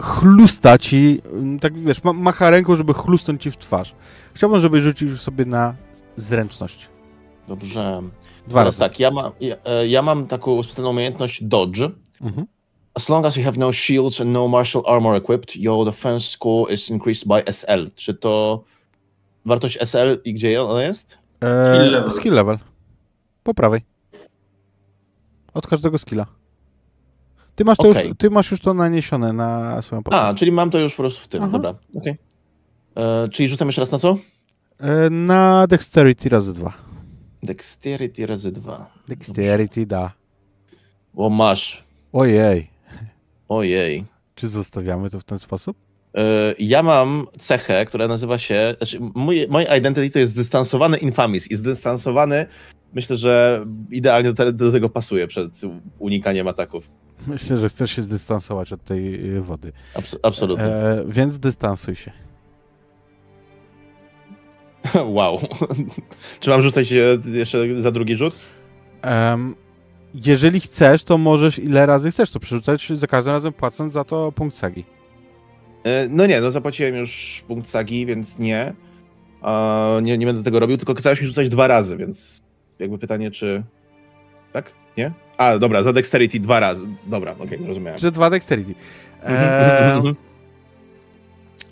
chlusta 0.00 0.78
ci, 0.78 1.22
tak 1.60 1.78
wiesz, 1.78 2.04
ma, 2.04 2.12
macha 2.12 2.50
ręką, 2.50 2.76
żeby 2.76 2.94
chlusnąć 2.94 3.42
ci 3.42 3.50
w 3.50 3.56
twarz. 3.56 3.94
Chciałbym, 4.34 4.60
żebyś 4.60 4.82
rzucił 4.82 5.16
sobie 5.16 5.44
na 5.44 5.74
zręczność. 6.16 6.88
Dobrze. 7.48 8.02
Dwa 8.46 8.60
Teraz 8.60 8.64
razy. 8.64 8.78
tak, 8.78 9.00
ja, 9.00 9.10
ma, 9.10 9.32
ja, 9.40 9.56
e, 9.64 9.86
ja 9.86 10.02
mam 10.02 10.26
taką 10.26 10.62
specjalną 10.62 10.90
umiejętność 10.90 11.44
dodge. 11.44 11.80
Mhm. 12.20 12.46
As 12.94 13.08
long 13.08 13.26
as 13.26 13.36
you 13.36 13.44
have 13.44 13.58
no 13.58 13.72
shields 13.72 14.20
and 14.20 14.32
no 14.32 14.48
martial 14.48 14.82
armor 14.86 15.16
equipped, 15.16 15.56
your 15.56 15.84
defense 15.84 16.28
score 16.28 16.72
is 16.74 16.90
increased 16.90 17.26
by 17.28 17.52
SL. 17.52 17.88
Czy 17.96 18.14
to 18.14 18.64
wartość 19.46 19.78
SL 19.80 20.20
i 20.24 20.34
gdzie 20.34 20.62
ona 20.62 20.82
jest? 20.82 21.18
Eee, 21.40 21.68
Skill 21.78 21.92
level. 21.92 22.10
Skill 22.10 22.34
level. 22.34 22.58
Po 23.42 23.54
prawej. 23.54 23.80
Od 25.54 25.66
każdego 25.66 25.98
skilla. 25.98 26.26
Ty 27.54 27.64
masz, 27.64 27.76
to 27.78 27.88
Okej. 27.88 28.08
już, 28.08 28.16
ty 28.18 28.30
masz 28.30 28.50
już 28.50 28.60
to 28.60 28.74
naniesione 28.74 29.32
na 29.32 29.82
swoją 29.82 30.02
postać. 30.02 30.22
A, 30.24 30.34
czyli 30.34 30.52
mam 30.52 30.70
to 30.70 30.78
już 30.78 30.94
po 30.94 31.02
prostu 31.02 31.24
w 31.24 31.28
tym. 31.28 31.42
Aha. 31.42 31.52
Dobra, 31.52 31.74
okej. 31.96 32.16
E, 32.96 33.28
Czyli 33.28 33.48
rzucam 33.48 33.68
jeszcze 33.68 33.80
raz 33.82 33.92
na 33.92 33.98
co? 33.98 34.16
Eee, 34.80 35.10
na 35.10 35.66
dexterity 35.66 36.28
razy 36.28 36.54
dwa. 36.54 36.72
Dexterity 37.42 38.26
razy 38.26 38.52
dwa. 38.52 38.90
Dexterity 39.08 39.86
da. 39.86 40.12
O, 41.16 41.30
masz. 41.30 41.84
Ojej. 42.12 42.73
Ojej. 43.48 44.04
Czy 44.34 44.48
zostawiamy 44.48 45.10
to 45.10 45.20
w 45.20 45.24
ten 45.24 45.38
sposób? 45.38 45.76
E, 46.14 46.54
Ja 46.58 46.82
mam 46.82 47.26
cechę, 47.38 47.86
która 47.86 48.08
nazywa 48.08 48.38
się. 48.38 48.74
Znaczy, 48.78 48.98
mój, 49.14 49.46
moje 49.48 49.76
identity 49.78 50.10
to 50.10 50.18
jest 50.18 50.32
zdystansowany 50.32 50.98
infamis 50.98 51.50
i 51.50 51.56
zdystansowany 51.56 52.46
myślę, 52.94 53.16
że 53.16 53.64
idealnie 53.90 54.32
do, 54.32 54.44
te, 54.44 54.52
do 54.52 54.72
tego 54.72 54.88
pasuje 54.88 55.26
przed 55.26 55.60
unikaniem 55.98 56.48
ataków. 56.48 56.90
Myślę, 57.26 57.56
że 57.56 57.68
chcesz 57.68 57.90
się 57.90 58.02
zdystansować 58.02 58.72
od 58.72 58.84
tej 58.84 59.34
y, 59.36 59.40
wody. 59.40 59.72
Abs- 59.94 60.16
absolutnie. 60.22 60.64
Eee, 60.66 61.04
więc 61.08 61.38
dystansuj 61.38 61.94
się. 61.96 62.12
Wow. 65.04 65.40
Czy 66.40 66.50
mam 66.50 66.62
rzucać 66.62 66.92
e, 66.92 67.18
jeszcze 67.26 67.82
za 67.82 67.90
drugi 67.90 68.16
rzut? 68.16 68.34
Em, 69.02 69.54
jeżeli 70.14 70.60
chcesz, 70.60 71.04
to 71.04 71.18
możesz 71.18 71.58
ile 71.58 71.86
razy 71.86 72.10
chcesz 72.10 72.30
to 72.30 72.40
przerzucać, 72.40 72.92
za 72.94 73.06
każdym 73.06 73.32
razem 73.32 73.52
płacąc 73.52 73.92
za 73.92 74.04
to 74.04 74.32
punkt 74.32 74.56
sagi. 74.56 74.84
E, 75.84 76.08
No 76.08 76.26
nie, 76.26 76.40
no 76.40 76.50
zapłaciłem 76.50 76.94
już 76.94 77.44
punkt 77.48 77.68
sagi, 77.68 78.06
więc 78.06 78.38
nie. 78.38 78.74
Nie. 80.02 80.18
Nie 80.18 80.26
będę 80.26 80.42
tego 80.42 80.60
robił, 80.60 80.76
tylko 80.76 80.94
kazałeś 80.94 81.20
mi 81.20 81.26
rzucać 81.26 81.48
dwa 81.48 81.66
razy, 81.66 81.96
więc 81.96 82.42
jakby 82.78 82.98
pytanie, 82.98 83.30
czy... 83.30 83.62
Tak? 84.52 84.72
Nie? 84.96 85.12
A, 85.36 85.58
dobra, 85.58 85.82
za 85.82 85.92
dexterity 85.92 86.40
dwa 86.40 86.60
razy. 86.60 86.82
Dobra, 87.06 87.34
okej, 87.38 87.58
zrozumiałem. 87.64 87.98
Że 87.98 88.12
dwa 88.12 88.30
dexterity. 88.30 88.74
Mhm, 89.22 89.48
mhm, 89.50 89.96
mhm. 89.96 90.14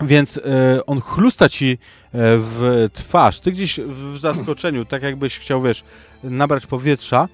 Więc 0.03 0.41
e, 0.45 0.87
on 0.87 1.01
chlusta 1.01 1.49
ci 1.49 1.79
w 2.15 2.89
twarz. 2.93 3.41
Ty 3.41 3.53
gdzieś 3.53 3.81
w 3.81 4.19
zaskoczeniu, 4.19 4.85
tak 4.85 5.03
jakbyś 5.03 5.39
chciał, 5.39 5.63
wiesz, 5.63 5.85
nabrać 6.25 6.67
powietrza, 6.67 7.29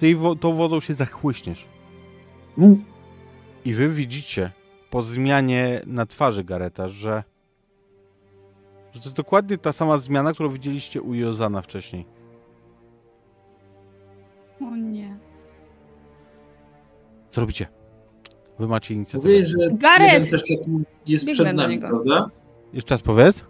ty 0.00 0.16
wo 0.16 0.36
tą 0.36 0.54
wodą 0.54 0.80
się 0.80 0.94
zachłyśniesz. 0.94 1.66
I 3.64 3.74
wy 3.74 3.88
widzicie 3.88 4.52
po 4.90 5.02
zmianie 5.02 5.80
na 5.86 6.06
twarzy 6.06 6.44
Gareta, 6.44 6.88
że, 6.88 7.24
że 8.92 9.00
to 9.00 9.06
jest 9.06 9.16
dokładnie 9.16 9.58
ta 9.58 9.72
sama 9.72 9.98
zmiana, 9.98 10.32
którą 10.32 10.48
widzieliście 10.48 11.02
u 11.02 11.14
Jozana 11.14 11.62
wcześniej. 11.62 12.06
O 14.60 14.76
nie. 14.76 15.16
Co 17.30 17.40
robicie? 17.40 17.66
Wy 18.58 18.68
macie 18.68 18.94
inicjatywę. 18.94 19.32
Mówię, 19.32 19.46
że 19.46 19.56
Gareth! 19.72 20.12
jeden 20.12 20.30
też 20.30 20.42
taki 20.42 20.70
jest 21.06 21.24
Biegnę 21.24 21.44
przed 21.44 21.56
nami, 21.56 21.78
prawda? 21.78 22.30
Jeszcze 22.72 22.94
raz 22.94 23.02
powiedz. 23.02 23.44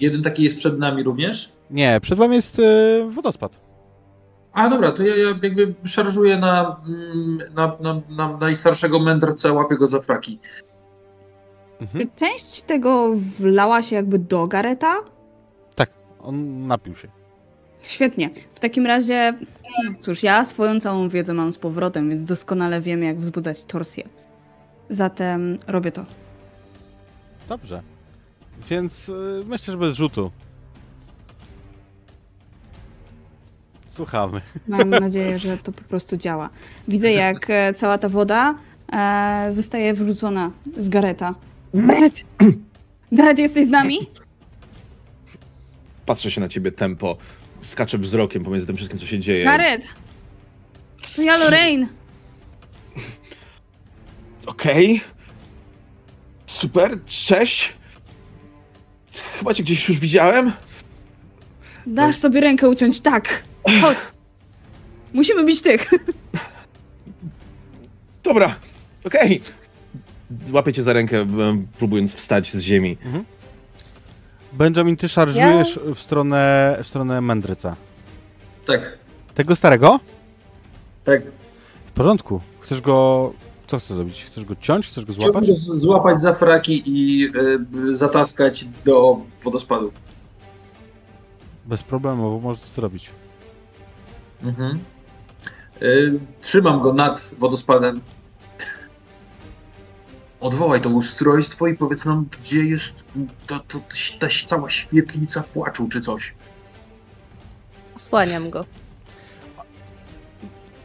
Jeden 0.00 0.22
taki 0.22 0.44
jest 0.44 0.56
przed 0.56 0.78
nami 0.78 1.02
również? 1.02 1.52
Nie, 1.70 1.98
przed 2.02 2.18
wami 2.18 2.34
jest 2.34 2.58
e, 2.58 3.10
wodospad. 3.10 3.63
A 4.54 4.68
dobra, 4.68 4.92
to 4.92 5.02
ja, 5.02 5.16
ja 5.16 5.28
jakby 5.42 5.74
szarżuję 5.84 6.38
na, 6.38 6.80
mm, 6.86 7.38
na, 7.54 7.76
na, 7.80 8.00
na 8.08 8.36
najstarszego 8.36 9.00
mędrca, 9.00 9.52
łapię 9.52 9.76
go 9.76 9.86
za 9.86 10.00
fraki. 10.00 10.38
Mhm. 11.80 12.10
Czy 12.10 12.18
część 12.18 12.62
tego 12.62 13.14
wlała 13.38 13.82
się 13.82 13.96
jakby 13.96 14.18
do 14.18 14.46
Gareta? 14.46 14.96
Tak, 15.74 15.90
on 16.20 16.66
napił 16.66 16.96
się. 16.96 17.08
Świetnie. 17.80 18.30
W 18.54 18.60
takim 18.60 18.86
razie, 18.86 19.34
cóż, 20.00 20.22
ja 20.22 20.44
swoją 20.44 20.80
całą 20.80 21.08
wiedzę 21.08 21.34
mam 21.34 21.52
z 21.52 21.58
powrotem, 21.58 22.10
więc 22.10 22.24
doskonale 22.24 22.80
wiem, 22.80 23.02
jak 23.02 23.18
wzbudzać 23.18 23.64
torsję. 23.64 24.08
Zatem 24.90 25.56
robię 25.66 25.92
to. 25.92 26.04
Dobrze. 27.48 27.82
Więc 28.70 29.08
y, 29.08 29.42
myślę, 29.46 29.72
że 29.72 29.78
bez 29.78 29.96
rzutu. 29.96 30.30
Słuchamy. 33.94 34.40
Mam 34.68 34.90
nadzieję, 34.90 35.38
że 35.38 35.58
to 35.58 35.72
po 35.72 35.82
prostu 35.82 36.16
działa. 36.16 36.50
Widzę, 36.88 37.12
jak 37.12 37.50
e, 37.50 37.74
cała 37.74 37.98
ta 37.98 38.08
woda 38.08 38.54
e, 38.92 39.46
zostaje 39.50 39.94
wrzucona 39.94 40.50
z 40.76 40.88
Gareta. 40.88 41.34
Garet! 41.74 42.24
Garet, 43.12 43.38
jesteś 43.38 43.66
z 43.66 43.70
nami? 43.70 43.98
Patrzę 46.06 46.30
się 46.30 46.40
na 46.40 46.48
ciebie 46.48 46.72
tempo, 46.72 47.16
skaczę 47.62 47.98
wzrokiem 47.98 48.44
pomiędzy 48.44 48.66
tym 48.66 48.76
wszystkim, 48.76 48.98
co 48.98 49.06
się 49.06 49.18
dzieje. 49.18 49.44
Garet! 49.44 49.86
To 51.16 51.22
ja, 51.22 51.36
Lorraine! 51.36 51.86
Okej. 54.46 55.00
Super, 56.46 57.04
cześć. 57.06 57.72
Chyba 59.38 59.54
cię 59.54 59.62
gdzieś 59.62 59.88
już 59.88 59.98
widziałem. 59.98 60.52
Dasz 61.86 62.16
sobie 62.16 62.40
rękę 62.40 62.68
uciąć, 62.68 63.00
tak! 63.00 63.42
Chodź! 63.82 63.96
Musimy 65.12 65.44
bić 65.44 65.62
tych! 65.62 65.90
Dobra, 68.22 68.56
okej. 69.06 69.42
Łapię 70.52 70.72
cię 70.72 70.82
za 70.82 70.92
rękę, 70.92 71.26
próbując 71.78 72.14
wstać 72.14 72.52
z 72.52 72.60
ziemi. 72.60 72.96
Benjamin, 74.52 74.96
ty 74.96 75.08
szarżujesz 75.08 75.80
w 75.94 76.00
stronę, 76.02 76.76
w 76.82 76.86
stronę 76.86 77.20
mędrca. 77.20 77.76
Tak, 78.66 78.98
Tego 79.34 79.56
starego? 79.56 80.00
tak. 81.04 81.22
W 81.86 81.90
porządku. 81.92 82.40
Chcesz 82.60 82.80
go... 82.80 83.32
Co 83.66 83.78
chcesz 83.78 83.96
zrobić? 83.96 84.24
Chcesz 84.24 84.44
go 84.44 84.56
ciąć? 84.56 84.86
Chcesz 84.86 85.04
go 85.04 85.12
złapać? 85.12 85.30
Chciałbym 85.44 85.50
go 85.50 85.56
z- 85.56 85.80
złapać 85.80 86.20
za 86.20 86.34
fraki 86.34 86.82
i 86.86 87.24
y, 87.88 87.94
zataskać 87.94 88.64
do 88.84 89.16
wodospadu. 89.44 89.92
Bez 91.66 91.82
problemu, 91.82 92.22
bo 92.22 92.40
możesz 92.40 92.62
to 92.62 92.68
zrobić. 92.68 93.10
Mhm. 94.44 94.78
Y, 95.82 96.20
trzymam 96.40 96.80
go 96.80 96.92
nad 96.92 97.34
wodospadem. 97.38 98.00
Odwołaj 100.40 100.80
to 100.80 100.88
ustrojstwo 100.88 101.66
i 101.66 101.74
powiedz 101.74 102.04
nam, 102.04 102.26
gdzie 102.30 102.64
jest 102.64 103.04
ta, 103.46 103.58
ta, 103.58 103.78
ta 104.18 104.26
cała 104.46 104.70
świetlica 104.70 105.42
płaczu 105.42 105.88
czy 105.88 106.00
coś. 106.00 106.34
Osłaniam 107.96 108.50
go. 108.50 108.64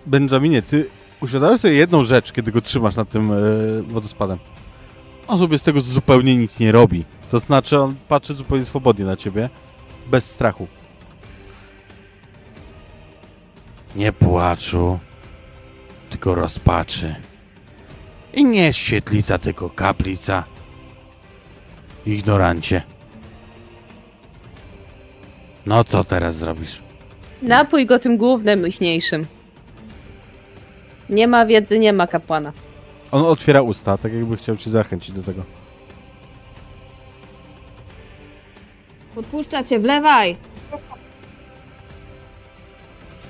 Benjaminie, 0.05 0.61
ty 0.61 0.89
uświadamiasz 1.21 1.59
sobie 1.59 1.73
jedną 1.73 2.03
rzecz, 2.03 2.31
kiedy 2.31 2.51
go 2.51 2.61
trzymasz 2.61 2.95
nad 2.95 3.09
tym 3.09 3.31
e, 3.31 3.35
wodospadem. 3.81 4.39
On 5.27 5.39
sobie 5.39 5.57
z 5.57 5.63
tego 5.63 5.81
zupełnie 5.81 6.37
nic 6.37 6.59
nie 6.59 6.71
robi. 6.71 7.05
To 7.29 7.39
znaczy, 7.39 7.79
on 7.79 7.95
patrzy 8.07 8.33
zupełnie 8.33 8.65
swobodnie 8.65 9.05
na 9.05 9.15
ciebie, 9.15 9.49
bez 10.11 10.31
strachu. 10.31 10.67
Nie 13.95 14.11
płaczu, 14.11 14.99
tylko 16.09 16.35
rozpaczy. 16.35 17.15
I 18.33 18.45
nie 18.45 18.73
świetlica, 18.73 19.37
tylko 19.37 19.69
kaplica. 19.69 20.43
Ignorancie. 22.05 22.81
No 25.65 25.83
co 25.83 26.03
teraz 26.03 26.35
zrobisz? 26.35 26.81
Napój 27.41 27.85
go 27.85 27.99
tym 27.99 28.17
głównym, 28.17 28.67
ichniejszym. 28.67 29.25
Nie 31.09 31.27
ma 31.27 31.45
wiedzy, 31.45 31.79
nie 31.79 31.93
ma 31.93 32.07
kapłana. 32.07 32.51
On 33.11 33.25
otwiera 33.25 33.61
usta, 33.61 33.97
tak 33.97 34.13
jakby 34.13 34.37
chciał 34.37 34.57
cię 34.57 34.69
zachęcić 34.69 35.11
do 35.11 35.23
tego. 35.23 35.43
Podpuszcza 39.15 39.63
cię, 39.63 39.79
wlewaj! 39.79 40.37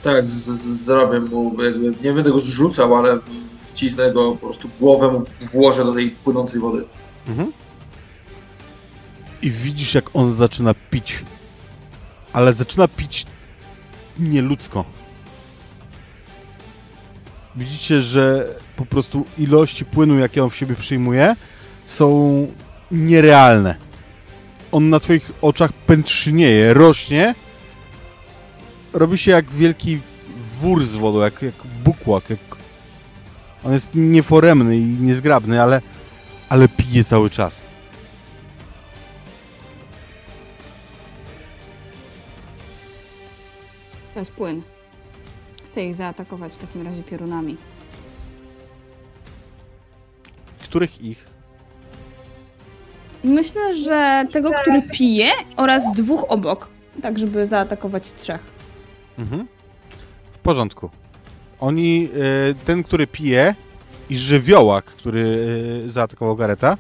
Tak, 0.04 0.30
z, 0.30 0.46
z, 0.46 0.86
zrobię 0.86 1.20
mu, 1.20 1.64
jakby, 1.64 1.94
nie 2.04 2.14
będę 2.14 2.32
go 2.32 2.40
zrzucał, 2.40 2.96
ale 2.96 3.20
wcisnę 3.62 4.14
go, 4.14 4.32
po 4.32 4.48
prostu 4.48 4.70
głowę 4.80 5.12
mu 5.12 5.24
włożę 5.52 5.84
do 5.86 5.94
tej 5.94 6.10
płynącej 6.10 6.60
wody. 6.60 6.86
Mhm. 7.28 7.52
I 9.42 9.52
widzisz, 9.52 9.96
jak 9.96 10.10
on 10.14 10.34
zaczyna 10.34 10.74
pić. 10.74 11.24
Ale 12.34 12.54
zaczyna 12.54 12.88
pić 12.88 13.26
nieludzko. 14.20 14.86
Widzicie, 17.56 18.02
że 18.02 18.56
po 18.76 18.86
prostu 18.86 19.26
ilości 19.38 19.86
płynu, 19.86 20.20
jakie 20.20 20.44
on 20.44 20.50
w 20.50 20.56
siebie 20.56 20.76
przyjmuje, 20.76 21.36
są 21.86 22.48
nierealne. 22.92 23.76
On 24.72 24.90
na 24.90 25.00
twoich 25.00 25.32
oczach 25.42 25.74
pętrzynieje, 25.74 26.74
rośnie. 26.74 27.36
Robi 28.94 29.18
się 29.18 29.32
jak 29.32 29.52
wielki 29.52 30.00
wór 30.38 30.86
z 30.86 30.96
wodą, 30.96 31.20
jak, 31.20 31.42
jak 31.42 31.56
bukłak. 31.84 32.30
Jak... 32.30 32.40
On 33.64 33.74
jest 33.74 33.92
nieforemny 33.96 34.78
i 34.78 34.84
niezgrabny, 34.84 35.62
ale, 35.62 35.82
ale 36.50 36.68
pije 36.68 37.04
cały 37.04 37.30
czas. 37.30 37.62
To 44.14 44.20
jest 44.20 44.32
płyn. 44.32 44.62
Chcę 45.66 45.86
ich 45.86 45.96
zaatakować 45.96 46.54
w 46.54 46.58
takim 46.58 46.82
razie 46.82 47.04
piorunami. 47.04 47.58
Których 50.64 51.02
ich? 51.02 51.26
Myślę, 53.24 53.76
że 53.76 54.26
tego, 54.32 54.52
który 54.52 54.82
pije 54.82 55.30
oraz 55.58 55.92
dwóch 55.92 56.26
obok. 56.30 56.68
Tak, 57.02 57.20
żeby 57.20 57.48
zaatakować 57.48 58.14
trzech. 58.14 58.59
Mhm. 59.20 59.48
W 60.32 60.38
porządku. 60.38 60.90
Oni, 61.60 62.10
e, 62.50 62.66
ten, 62.66 62.84
który 62.84 63.08
pije 63.08 63.56
i 64.10 64.18
żywiołak, 64.18 64.86
który 64.86 65.48
e, 65.86 65.90
zaatakował 65.90 66.36
Gareta, 66.36 66.78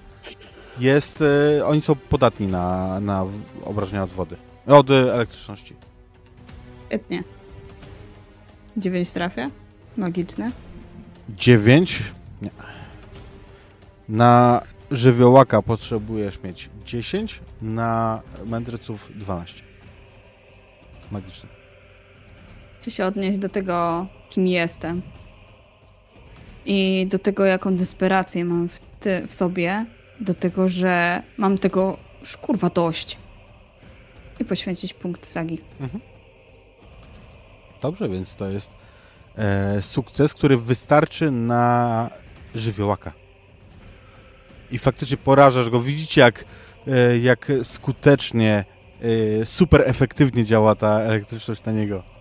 jest, 0.79 1.23
e, 1.57 1.65
oni 1.65 1.81
są 1.81 1.95
podatni 1.95 2.47
na, 2.47 2.99
na 2.99 3.25
obrażenia 3.65 4.03
od 4.03 4.09
wody. 4.09 4.35
Od 4.67 4.89
elektryczności. 4.91 5.75
Świetnie. 6.87 7.23
Dziewięć 8.77 9.11
trafia. 9.11 9.51
Magiczne. 9.97 10.51
9. 11.29 12.03
Nie. 12.41 12.49
Na 14.09 14.61
żywiołaka 14.91 15.61
potrzebujesz 15.61 16.43
mieć 16.43 16.69
10, 16.85 17.41
na 17.61 18.21
mędrców 18.45 19.09
12. 19.15 19.63
Magiczne. 21.11 21.58
Chcę 22.80 22.91
się 22.91 23.06
odnieść 23.06 23.38
do 23.38 23.49
tego, 23.49 24.08
kim 24.30 24.48
jestem. 24.48 25.01
I 26.66 27.08
do 27.09 27.19
tego, 27.19 27.45
jaką 27.45 27.75
desperację 27.75 28.45
mam 28.45 28.69
w, 28.69 28.80
ty, 28.99 29.27
w 29.27 29.33
sobie. 29.33 29.85
Do 30.19 30.33
tego, 30.33 30.67
że 30.67 31.24
mam 31.38 31.58
tego 31.58 31.98
już 32.19 32.38
kurwa 32.38 32.69
dość. 32.69 33.17
I 34.40 34.45
poświęcić 34.45 34.93
punkt 34.93 35.25
sagi. 35.25 35.61
Dobrze, 37.82 38.09
więc 38.09 38.35
to 38.35 38.49
jest 38.49 38.72
e, 39.35 39.82
sukces, 39.82 40.33
który 40.33 40.58
wystarczy 40.58 41.32
na 41.32 42.09
żywiołaka. 42.56 43.11
I 44.72 44.77
faktycznie 44.77 45.17
porażasz 45.17 45.69
go. 45.69 45.82
Widzicie, 45.82 46.22
jak 46.22 46.45
e, 46.88 47.17
jak 47.17 47.51
skutecznie, 47.64 48.66
e, 49.41 49.45
super 49.45 49.83
efektywnie 49.85 50.45
działa 50.45 50.75
ta 50.75 50.99
elektryczność 50.99 51.64
na 51.64 51.72
niego. 51.72 52.18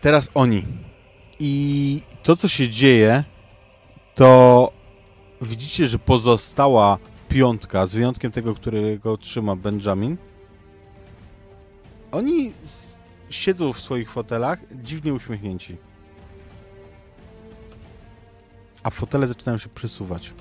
Teraz 0.00 0.30
oni. 0.34 0.64
I 1.40 2.02
to, 2.22 2.36
co 2.36 2.48
się 2.48 2.68
dzieje, 2.68 3.24
to 4.14 4.72
widzicie, 5.42 5.88
że 5.88 5.98
pozostała 5.98 6.98
piątka, 7.28 7.86
z 7.86 7.94
wyjątkiem 7.94 8.32
tego, 8.32 8.54
którego 8.54 9.16
trzyma 9.16 9.56
Benjamin, 9.56 10.16
oni 12.12 12.52
siedzą 13.30 13.72
w 13.72 13.80
swoich 13.80 14.10
fotelach, 14.10 14.58
dziwnie 14.72 15.14
uśmiechnięci. 15.14 15.76
A 18.82 18.90
fotele 18.90 19.26
zaczynają 19.26 19.58
się 19.58 19.68
przesuwać. 19.68 20.32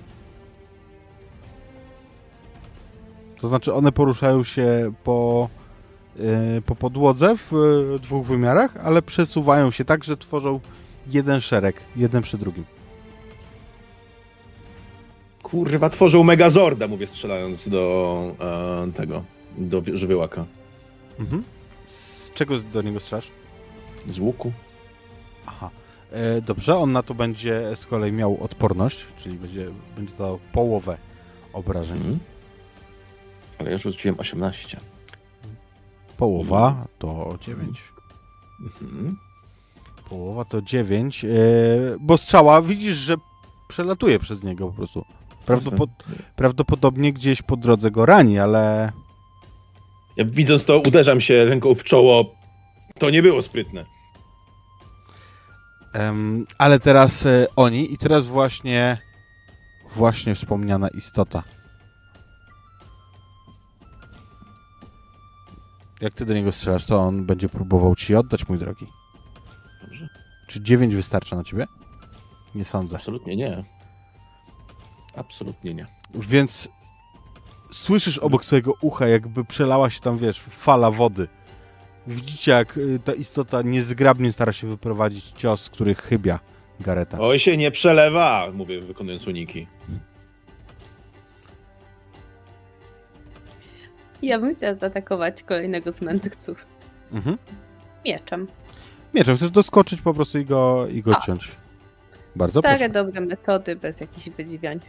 To 3.40 3.48
znaczy, 3.48 3.74
one 3.74 3.92
poruszają 3.92 4.44
się 4.44 4.94
po, 5.04 5.50
po 6.66 6.76
podłodze 6.76 7.38
w 7.38 7.52
yy, 7.92 8.00
dwóch 8.00 8.26
wymiarach, 8.28 8.78
ale 8.78 9.02
przesuwają 9.02 9.72
się 9.72 9.86
tak, 9.86 10.04
że 10.04 10.18
tworzą 10.18 10.60
jeden 11.08 11.42
szereg, 11.42 11.82
jeden 11.96 12.22
przy 12.24 12.38
drugim. 12.38 12.66
Kurwa, 15.44 15.90
tworzył 15.90 16.24
Megazorda, 16.24 16.88
mówię, 16.88 17.08
strzelając 17.08 17.70
do 17.70 18.36
e, 18.90 18.92
tego, 18.92 19.24
do 19.58 19.82
wi- 19.82 19.98
żywiołaka. 19.98 20.46
Mhm. 21.20 21.44
Z 21.86 22.32
czego 22.32 22.58
do 22.60 22.82
niego 22.82 23.00
strzelasz? 23.00 23.32
Z 24.10 24.20
łuku. 24.20 24.52
Aha. 25.46 25.70
E, 26.12 26.42
dobrze, 26.42 26.78
on 26.78 26.92
na 26.92 27.04
to 27.04 27.14
będzie 27.14 27.76
z 27.76 27.86
kolei 27.86 28.12
miał 28.12 28.38
odporność, 28.44 29.06
czyli 29.18 29.36
będzie, 29.38 29.68
będzie 29.98 30.16
dał 30.18 30.40
połowę 30.54 30.98
obrażeń. 31.54 31.98
Mhm. 31.98 32.20
Ale 33.60 33.68
ja 33.70 33.74
już 33.74 33.82
rzuciłem 33.84 34.20
18. 34.20 34.78
Połowa 36.18 36.88
to 37.00 37.38
9. 37.42 37.84
Mhm. 38.60 39.18
Połowa 40.10 40.46
to 40.46 40.62
9, 40.62 41.26
e, 41.26 41.28
bo 42.00 42.18
strzała 42.18 42.62
widzisz, 42.62 42.96
że 42.96 43.16
przelatuje 43.68 44.20
przez 44.20 44.44
niego 44.44 44.68
po 44.68 44.74
prostu. 44.74 45.06
Prawdopod 45.46 45.90
prawdopodobnie 46.36 47.14
gdzieś 47.14 47.42
po 47.42 47.58
drodze 47.58 47.92
go 47.92 48.06
rani, 48.06 48.40
ale 48.40 48.92
Ja 50.18 50.26
widząc 50.26 50.66
to, 50.66 50.80
uderzam 50.80 51.22
się 51.22 51.46
ręką 51.46 51.76
w 51.76 51.84
czoło. 51.84 52.36
To 53.00 53.10
nie 53.10 53.22
było 53.22 53.42
sprytne. 53.42 53.86
Em, 55.94 56.46
ale 56.58 56.80
teraz 56.80 57.26
e, 57.26 57.48
oni 57.56 57.94
i 57.94 57.98
teraz 57.98 58.26
właśnie 58.26 58.98
właśnie 59.96 60.36
wspomniana 60.36 60.88
istota. 60.88 61.44
Jak 66.02 66.14
ty 66.14 66.26
do 66.26 66.34
niego 66.34 66.52
strzelasz, 66.52 66.86
to 66.86 67.00
on 67.00 67.26
będzie 67.26 67.50
próbował 67.50 67.96
ci 67.96 68.16
oddać, 68.16 68.50
mój 68.50 68.58
drogi. 68.58 68.88
Dobrze. 69.82 70.10
Czy 70.48 70.62
9 70.62 70.96
wystarcza 70.96 71.36
na 71.36 71.44
ciebie? 71.44 71.66
Nie 72.56 72.66
sądzę. 72.66 72.98
Absolutnie 72.98 73.36
nie. 73.36 73.64
Absolutnie 75.16 75.74
nie. 75.74 75.88
Więc 76.16 76.70
słyszysz 77.72 78.18
obok 78.18 78.46
swojego 78.46 78.74
ucha, 78.82 79.08
jakby 79.08 79.46
przelała 79.46 79.90
się 79.90 80.00
tam, 80.00 80.18
wiesz, 80.18 80.40
fala 80.40 80.92
wody. 80.92 81.28
Widzicie, 82.08 82.52
jak 82.52 82.78
y, 82.78 83.00
ta 83.04 83.14
istota 83.14 83.62
niezgrabnie 83.62 84.32
stara 84.32 84.54
się 84.54 84.68
wyprowadzić 84.68 85.32
cios, 85.32 85.70
który 85.70 85.96
chybia 85.96 86.40
Gareta. 86.80 87.20
Oj 87.20 87.40
się 87.40 87.58
nie 87.58 87.72
przelewa, 87.72 88.48
mówię, 88.54 88.82
wykonując 88.82 89.28
uniki. 89.28 89.68
Ja 94.22 94.40
bym 94.40 94.56
chciała 94.56 94.76
zaatakować 94.76 95.44
kolejnego 95.44 95.92
z 95.92 96.02
mędrców. 96.02 96.66
Mhm. 97.12 97.38
Mieczem. 98.06 98.48
Mieczem, 99.14 99.36
chcesz 99.38 99.52
doskoczyć 99.52 100.02
po 100.02 100.14
prostu 100.14 100.40
i 100.40 100.46
go, 100.46 100.88
i 100.88 101.02
go 101.02 101.12
Tak. 101.14 101.24
ciąć. 101.24 101.52
Bardzo 102.36 102.60
Stare, 102.60 102.76
proszę. 102.78 102.90
dobre 102.90 103.22
metody, 103.22 103.76
bez 103.76 104.00
jakichś 104.00 104.30
wydziwiań. 104.30 104.80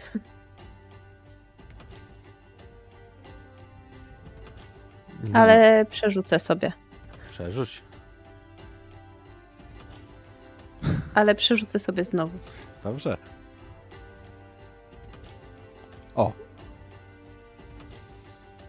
Nie, 5.24 5.36
Ale 5.36 5.84
przerzucę 5.90 6.38
sobie. 6.38 6.72
Przerzuć. 7.30 7.82
Ale 11.14 11.34
przerzucę 11.34 11.78
sobie 11.78 12.04
znowu. 12.04 12.38
Dobrze. 12.84 13.16
O, 16.14 16.32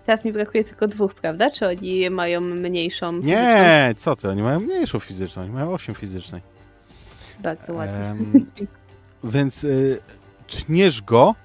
Teraz 0.10 0.26
mi 0.26 0.34
brakuje 0.34 0.64
tylko 0.64 0.88
dwóch, 0.88 1.14
prawda? 1.14 1.52
Czy 1.52 1.68
oni 1.68 2.10
mają 2.10 2.42
mniejszą 2.42 3.22
fizyczną? 3.22 3.28
nie, 3.28 3.94
co 3.98 4.16
ty, 4.16 4.30
oni 4.30 4.42
mają 4.42 4.60
mniejszą 4.60 5.00
fizyczną, 5.00 5.42
oni 5.42 5.52
mają 5.52 5.72
8 5.72 5.96
fizycznej. 5.96 6.42
Bardzo 7.40 7.74
ładnie. 7.74 8.16
Więc 9.24 9.64
y, 9.64 10.00
tniesz 10.48 11.02
go 11.02 11.36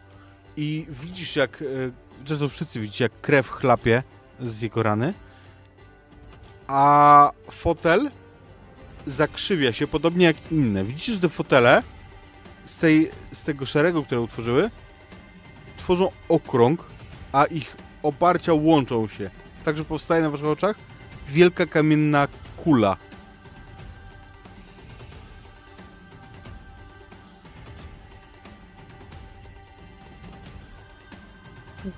i 0.57 0.87
widzisz 0.91 1.37
jak, 1.37 1.63
y, 1.63 1.93
zresztą 2.27 2.49
wszyscy 2.49 2.81
widzicie, 2.81 3.05
jak 3.05 3.21
krew 3.21 3.49
chlapie 3.49 4.03
z 4.41 4.63
jego 4.63 4.83
rany, 4.83 5.15
a 6.67 7.31
fotel 7.51 8.11
zakrzywia 9.07 9.73
się 9.73 9.87
podobnie 9.87 10.27
jak 10.27 10.53
inne. 10.53 10.85
Widzicie, 10.85 11.15
że 11.15 11.21
te 11.21 11.29
fotele 11.29 11.83
z, 12.65 12.79
tej, 12.79 13.11
z 13.33 13.45
tego 13.45 13.67
szeregu, 13.67 14.05
które 14.05 14.21
utworzyły, 14.21 14.71
tworzą 15.77 16.11
okrąg, 16.29 16.85
a 17.33 17.45
ich 17.45 17.84
oparcia 18.05 18.55
łączą 18.55 19.09
się. 19.09 19.31
Także 19.65 19.85
powstaje 19.85 20.23
na 20.23 20.31
waszych 20.31 20.47
oczach 20.47 20.77
wielka 21.29 21.67
kamienna 21.67 22.29
kula. 22.57 22.97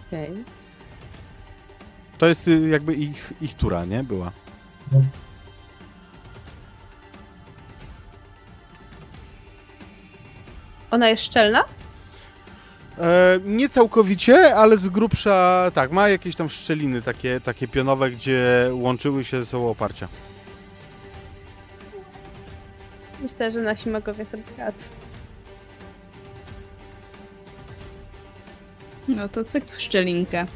Okej. 0.06 0.44
To 2.18 2.26
jest 2.26 2.48
y, 2.48 2.68
jakby 2.68 2.94
ich, 2.94 3.32
ich 3.40 3.54
tura, 3.54 3.84
nie? 3.84 4.04
Była. 4.04 4.32
Ona 10.90 11.08
jest 11.08 11.22
szczelna? 11.22 11.64
E, 12.98 13.38
nie 13.44 13.68
całkowicie, 13.68 14.56
ale 14.56 14.78
z 14.78 14.88
grubsza, 14.88 15.70
tak, 15.74 15.92
ma 15.92 16.08
jakieś 16.08 16.36
tam 16.36 16.48
szczeliny 16.50 17.02
takie, 17.02 17.40
takie 17.40 17.68
pionowe, 17.68 18.10
gdzie 18.10 18.70
łączyły 18.72 19.24
się 19.24 19.36
ze 19.36 19.46
sobą 19.46 19.70
oparcia. 19.70 20.08
Myślę, 23.20 23.52
że 23.52 23.62
nasi 23.62 23.88
magowie 23.88 24.24
sobie 24.24 24.42
radzą. 24.58 24.84
No 29.08 29.28
to 29.28 29.44
cyk 29.44 29.64
w 29.70 29.80
szczelinkę. 29.82 30.46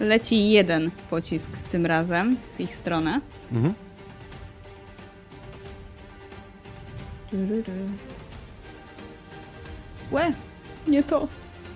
Leci 0.00 0.50
jeden 0.50 0.90
pocisk 1.10 1.50
tym 1.70 1.86
razem 1.86 2.36
w 2.56 2.60
ich 2.60 2.76
stronę. 2.76 3.20
Mhm. 3.52 3.74
Łe, 10.14 10.32
nie 10.88 11.02
to. 11.02 11.28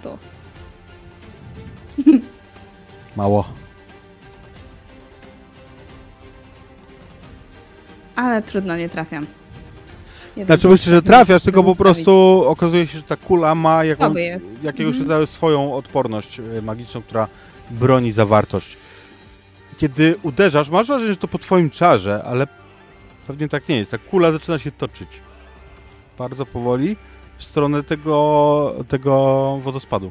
To. 0.03 0.19
Mało. 3.17 3.45
Ale 8.17 8.43
trudno, 8.43 8.77
nie 8.77 8.89
trafiam. 8.89 9.27
Jeden 10.37 10.47
Znaczy 10.47 10.69
myślę, 10.69 10.95
że 10.95 11.03
trafiasz, 11.03 11.43
tylko 11.43 11.65
po 11.65 11.75
prostu 11.75 12.45
okazuje 12.47 12.87
się, 12.87 12.99
że 12.99 13.05
ta 13.05 13.17
kula 13.17 13.55
ma 13.55 13.85
jaką, 13.85 14.05
Słaby 14.05 14.23
jest. 14.23 14.45
jakiegoś 14.63 14.93
Mhm. 14.95 15.05
rodzaju 15.05 15.27
swoją 15.27 15.75
odporność 15.75 16.41
e, 16.41 16.63
magiczną, 16.63 17.03
która 17.03 17.29
broni 17.71 18.13
zawartość. 18.13 18.77
Kiedy 19.77 20.17
uderzasz, 20.23 20.71
masz 20.71 20.87
wrażenie, 20.87 21.11
że 21.13 21.17
to 21.17 21.29
po 21.29 21.39
twoim 21.39 21.71
czarze, 21.71 22.23
ale 22.25 22.47
pewnie 23.27 23.49
tak 23.49 23.69
nie 23.69 23.77
jest. 23.77 23.91
Ta 23.91 23.99
kula 23.99 24.33
zaczyna 24.33 24.59
się 24.59 24.71
toczyć. 24.73 25.09
Bardzo 26.19 26.47
powoli 26.47 26.97
w 27.39 27.45
stronę 27.45 27.83
tego, 27.83 28.75
tego 28.89 29.59
wodospadu. 29.63 30.11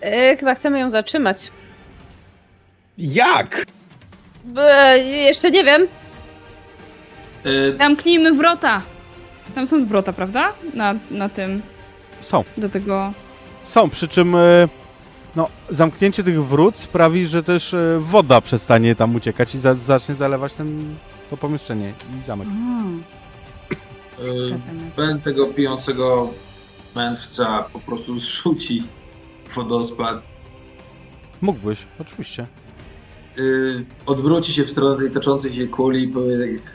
E, 0.00 0.36
chyba 0.36 0.54
chcemy 0.54 0.78
ją 0.80 0.90
zatrzymać. 0.90 1.50
Jak? 2.98 3.64
E, 4.56 4.98
jeszcze 4.98 5.50
nie 5.50 5.64
wiem. 5.64 5.86
Y, 7.46 7.76
Zamknijmy 7.78 8.32
wrota! 8.32 8.82
Tam 9.54 9.66
są 9.66 9.86
wrota, 9.86 10.12
prawda? 10.12 10.52
Na, 10.74 10.94
na 11.10 11.28
tym, 11.28 11.62
Są. 12.20 12.44
do 12.56 12.68
tego... 12.68 13.12
Są, 13.64 13.90
przy 13.90 14.08
czym 14.08 14.34
e, 14.34 14.38
No, 15.38 15.48
zamknięcie 15.70 16.24
tych 16.24 16.44
wrót 16.44 16.78
sprawi, 16.78 17.26
że 17.26 17.42
też 17.42 17.74
e, 17.74 17.98
woda 18.00 18.40
przestanie 18.40 18.94
tam 18.94 19.16
uciekać 19.16 19.54
i 19.54 19.60
za, 19.60 19.74
zacznie 19.74 20.14
zalewać 20.14 20.54
ten, 20.54 20.94
to 21.30 21.36
pomieszczenie 21.36 21.94
i 22.20 22.24
zamek. 22.24 22.48
Y, 22.48 22.52
zatem- 24.48 24.90
Ben 24.96 25.20
tego 25.20 25.46
pijącego 25.46 26.30
mędrca 26.94 27.64
po 27.72 27.80
prostu 27.80 28.18
zrzuci 28.18 28.82
wodospad. 29.54 30.22
Mógłbyś, 31.40 31.78
oczywiście. 32.00 32.46
Y, 33.38 33.84
odwróci 34.06 34.52
się 34.52 34.64
w 34.64 34.70
stronę 34.70 34.98
tej 34.98 35.10
toczącej 35.10 35.54
się 35.54 35.66
kuli 35.66 36.04
i 36.04 36.08
powie 36.08 36.38
tak, 36.38 36.72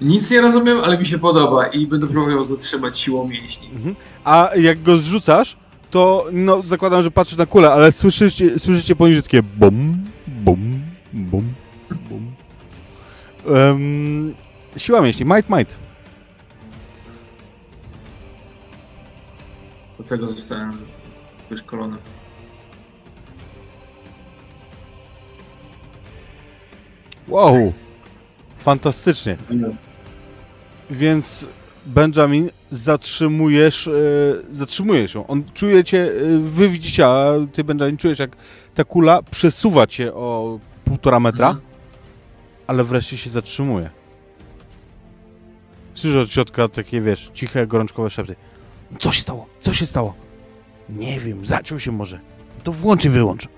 nic 0.00 0.30
nie 0.30 0.40
rozumiem, 0.40 0.78
ale 0.84 0.98
mi 0.98 1.06
się 1.06 1.18
podoba 1.18 1.66
i 1.66 1.86
będę 1.86 2.06
próbował 2.06 2.44
zatrzymać 2.44 2.98
siłą 2.98 3.28
mięśni. 3.28 3.70
Mhm. 3.70 3.96
A 4.24 4.50
jak 4.56 4.82
go 4.82 4.96
zrzucasz, 4.96 5.56
to 5.90 6.26
no, 6.32 6.62
zakładam, 6.62 7.02
że 7.02 7.10
patrzysz 7.10 7.38
na 7.38 7.46
kulę, 7.46 7.72
ale 7.72 7.92
słyszycie, 7.92 8.58
słyszycie 8.58 8.96
poniżej 8.96 9.22
takie 9.22 9.42
bum, 9.42 10.04
bum, 10.26 10.80
bum, 11.12 11.54
bum. 12.08 12.32
Um, 13.46 14.34
siła 14.76 15.00
mięśni, 15.00 15.24
might, 15.26 15.50
might. 15.50 15.76
Do 19.98 20.04
tego 20.04 20.26
zostałem 20.26 20.72
wyszkolony. 21.50 21.96
Wow, 27.28 27.72
fantastycznie. 28.58 29.36
Więc 30.90 31.48
Benjamin, 31.86 32.50
zatrzymujesz, 32.70 33.88
e, 33.88 33.92
zatrzymujesz 34.50 35.14
ją. 35.14 35.26
On 35.26 35.44
czuje 35.54 35.84
cię, 35.84 35.98
e, 36.02 36.38
wy 36.38 36.68
widzicie, 36.68 37.06
a 37.06 37.32
ty 37.52 37.64
Benjamin 37.64 37.96
czujesz 37.96 38.18
jak 38.18 38.30
ta 38.74 38.84
kula 38.84 39.22
przesuwa 39.22 39.86
cię 39.86 40.14
o 40.14 40.58
półtora 40.84 41.20
metra, 41.20 41.46
Mhm. 41.48 41.66
ale 42.66 42.84
wreszcie 42.84 43.16
się 43.16 43.30
zatrzymuje. 43.30 43.90
Słyszę 45.94 46.20
od 46.20 46.30
środka 46.30 46.68
takie, 46.68 47.00
wiesz, 47.00 47.30
ciche, 47.34 47.66
gorączkowe 47.66 48.10
szepty. 48.10 48.36
Co 48.98 49.12
się 49.12 49.22
stało? 49.22 49.46
Co 49.60 49.72
się 49.72 49.86
stało? 49.86 50.14
Nie 50.88 51.20
wiem, 51.20 51.44
zaciął 51.44 51.80
się 51.80 51.92
może. 51.92 52.20
To 52.64 52.72
włącz 52.72 53.04
i 53.04 53.08
wyłącz. 53.08 53.48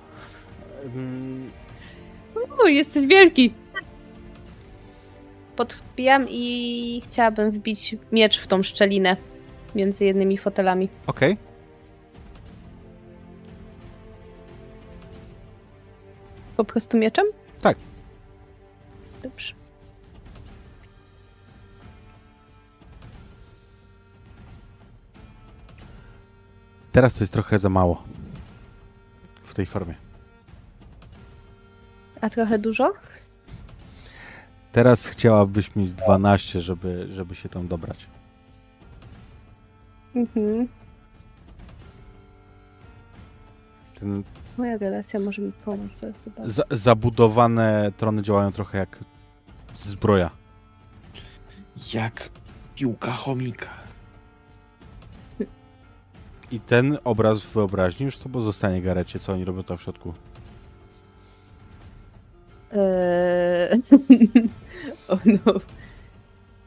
Mm, 0.85 1.51
O, 2.59 2.69
jesteś 2.69 3.07
wielki! 3.07 3.55
Podbijam 5.61 6.27
i 6.29 7.03
chciałabym 7.05 7.51
wbić 7.51 7.97
miecz 8.13 8.41
w 8.41 8.47
tą 8.47 8.63
szczelinę 8.63 9.17
między 9.75 10.05
jednymi 10.05 10.39
fotelami. 10.39 10.89
Okej. 11.07 11.37
Po 16.57 16.65
prostu 16.65 16.99
mieczem? 16.99 17.27
Tak. 17.61 17.79
Dobrze. 19.23 19.55
Teraz 26.93 27.15
to 27.15 27.21
jest 27.21 27.33
trochę 27.33 27.59
za 27.59 27.69
mało. 27.69 28.03
W 29.45 29.55
tej 29.55 29.67
formie. 29.67 29.95
A 32.21 32.31
trochę 32.31 32.59
dużo? 32.59 32.93
Teraz 34.73 35.07
chciałabyś 35.07 35.77
mieć 35.77 35.93
12, 35.93 36.61
żeby, 36.61 37.07
żeby 37.11 37.35
się 37.35 37.49
tam 37.49 37.69
dobrać. 37.69 38.07
Mhm. 40.15 40.69
Ten 44.01 44.25
Moja 44.59 44.79
relacja 44.79 45.21
może 45.21 45.43
mi 45.43 45.53
pomóc. 45.53 46.01
za, 46.45 46.63
zabudowane 46.71 47.93
trony 47.97 48.23
działają 48.23 48.53
trochę 48.53 48.79
jak 48.79 48.99
zbroja. 49.77 50.31
Jak 51.95 52.29
piłka 52.75 53.13
chomika. 53.13 53.67
I 56.51 56.61
ten 56.61 56.99
obraz 57.05 57.41
w 57.41 57.53
wyobraźni 57.53 58.07
już 58.07 58.17
z 58.17 58.21
tobą 58.21 58.41
zostanie, 58.41 58.83
Garecie, 58.83 59.19
co 59.19 59.33
oni 59.33 59.45
robią 59.45 59.63
tam 59.63 59.79
w 59.79 59.83
środku. 59.83 60.15
Eee... 62.73 63.83
o 65.09 65.19
no. 65.25 65.61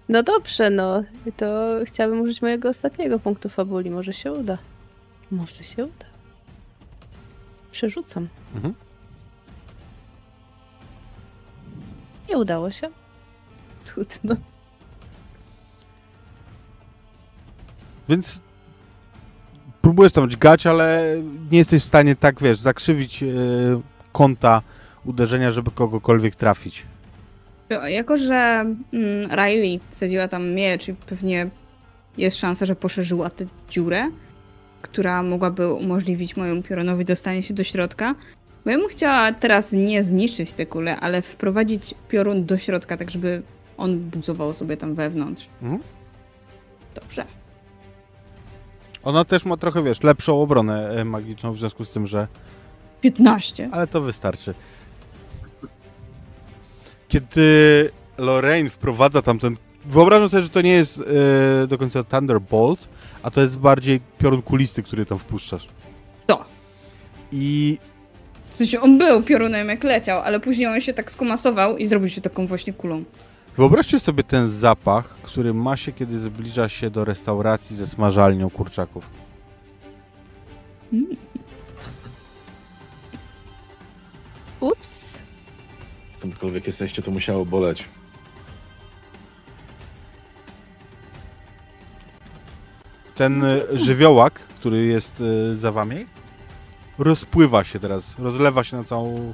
No 0.09 0.23
dobrze, 0.23 0.69
no. 0.69 1.03
To 1.38 1.80
chciałabym 1.85 2.22
użyć 2.22 2.41
mojego 2.41 2.69
ostatniego 2.69 3.19
punktu 3.19 3.49
fabuli. 3.49 3.90
Może 3.90 4.14
się 4.14 4.32
uda. 4.32 4.57
Może 5.32 5.64
się 5.64 5.83
uda. 5.85 6.06
Przerzucam. 7.72 8.27
Mhm. 8.56 8.73
Nie 12.30 12.38
udało 12.38 12.72
się. 12.72 12.90
Trudno. 13.85 14.35
Więc 18.09 18.41
próbujesz 19.82 20.11
tam 20.11 20.30
dźgać, 20.30 20.67
ale 20.67 21.15
nie 21.51 21.57
jesteś 21.57 21.82
w 21.82 21.85
stanie 21.85 22.15
tak, 22.15 22.41
wiesz, 22.41 22.59
zakrzywić 22.59 23.23
e, 23.23 23.27
kąta 24.11 24.61
uderzenia, 25.06 25.51
żeby 25.51 25.72
kogokolwiek 25.72 26.35
trafić. 26.35 26.85
No, 27.69 27.88
Jako, 27.88 28.17
że 28.17 28.35
mm, 28.93 29.32
Riley 29.32 29.80
wsadziła 29.90 30.27
tam 30.27 30.49
miecz 30.49 30.88
i 30.88 30.93
pewnie 30.93 31.49
jest 32.17 32.38
szansa, 32.38 32.65
że 32.65 32.75
poszerzyła 32.75 33.30
tę 33.30 33.45
dziurę, 33.69 34.11
która 34.82 35.23
mogłaby 35.23 35.73
umożliwić 35.73 36.38
mojemu 36.38 36.61
piorunowi 36.61 37.06
dostanie 37.06 37.43
się 37.43 37.53
do 37.53 37.64
środka, 37.64 38.15
bo 38.65 38.72
ja 38.72 38.77
bym 38.77 38.88
chciała 38.90 39.32
teraz 39.32 39.72
nie 39.72 40.03
zniszczyć 40.03 40.53
tę 40.53 40.65
kulę, 40.65 40.99
ale 40.99 41.22
wprowadzić 41.22 41.93
piorun 42.09 42.45
do 42.45 42.57
środka, 42.57 42.98
tak 42.98 43.11
żeby 43.11 43.41
on 43.77 43.99
buzował 43.99 44.53
sobie 44.53 44.77
tam 44.77 44.95
wewnątrz. 44.95 45.48
Mhm. 45.61 45.82
Dobrze. 46.95 47.25
Ona 49.03 49.25
też 49.25 49.45
ma 49.45 49.57
trochę, 49.57 49.83
wiesz, 49.83 50.03
lepszą 50.03 50.41
obronę 50.41 50.90
e, 50.90 51.06
magiczną 51.06 51.53
w 51.53 51.59
związku 51.59 51.85
z 51.85 51.90
tym, 51.90 52.07
że 52.07 52.27
15. 53.01 53.69
Ale 53.72 53.88
to 53.88 54.01
wystarczy. 54.01 54.53
Kiedy 57.14 57.92
Lorraine 58.17 58.69
wprowadza 58.69 59.22
tam 59.22 59.40
ten. 59.40 59.56
Wyobrażam 59.85 60.30
sobie, 60.30 60.43
że 60.43 60.50
to 60.50 60.61
nie 60.61 60.72
jest 60.72 61.03
e, 61.64 61.67
do 61.67 61.77
końca 61.77 62.03
Thunderbolt, 62.03 62.90
a 63.24 63.32
to 63.32 63.42
jest 63.42 63.58
bardziej 63.58 64.01
piorun 64.17 64.42
kulisty, 64.42 64.83
który 64.83 65.06
tam 65.06 65.17
wpuszczasz. 65.19 65.67
To. 66.27 66.45
I 67.32 67.77
W 68.50 68.58
sensie 68.58 68.82
on 68.82 68.98
był 68.98 69.24
piorunem 69.24 69.69
jak 69.69 69.83
leciał, 69.83 70.19
ale 70.22 70.40
później 70.40 70.67
on 70.67 70.82
się 70.82 70.93
tak 70.93 71.11
skumasował 71.11 71.77
i 71.77 71.85
zrobił 71.85 72.09
się 72.09 72.22
taką 72.22 72.45
właśnie 72.48 72.74
kulą. 72.74 73.03
wyobraźcie 73.58 74.00
sobie 74.00 74.24
ten 74.24 74.50
zapach, 74.50 75.16
który 75.24 75.53
ma 75.53 75.77
się, 75.77 75.92
kiedy 75.92 76.19
zbliża 76.19 76.69
się 76.69 76.90
do 76.90 77.06
restauracji 77.06 77.75
ze 77.75 77.88
smażalnią 77.88 78.50
kurczaków. 78.50 79.09
Ups. 84.59 85.23
Skądkolwiek 86.24 86.68
jesteście, 86.68 87.02
to 87.02 87.11
musiało 87.11 87.45
boleć. 87.45 87.85
Ten 93.16 93.43
e, 93.43 93.61
żywiołak, 93.74 94.34
który 94.34 94.85
jest 94.85 95.24
e, 95.52 95.56
za 95.56 95.72
wami, 95.72 96.06
rozpływa 97.00 97.64
się 97.64 97.80
teraz, 97.80 98.19
rozlewa 98.19 98.64
się 98.64 98.77
na 98.77 98.84
całą 98.84 99.34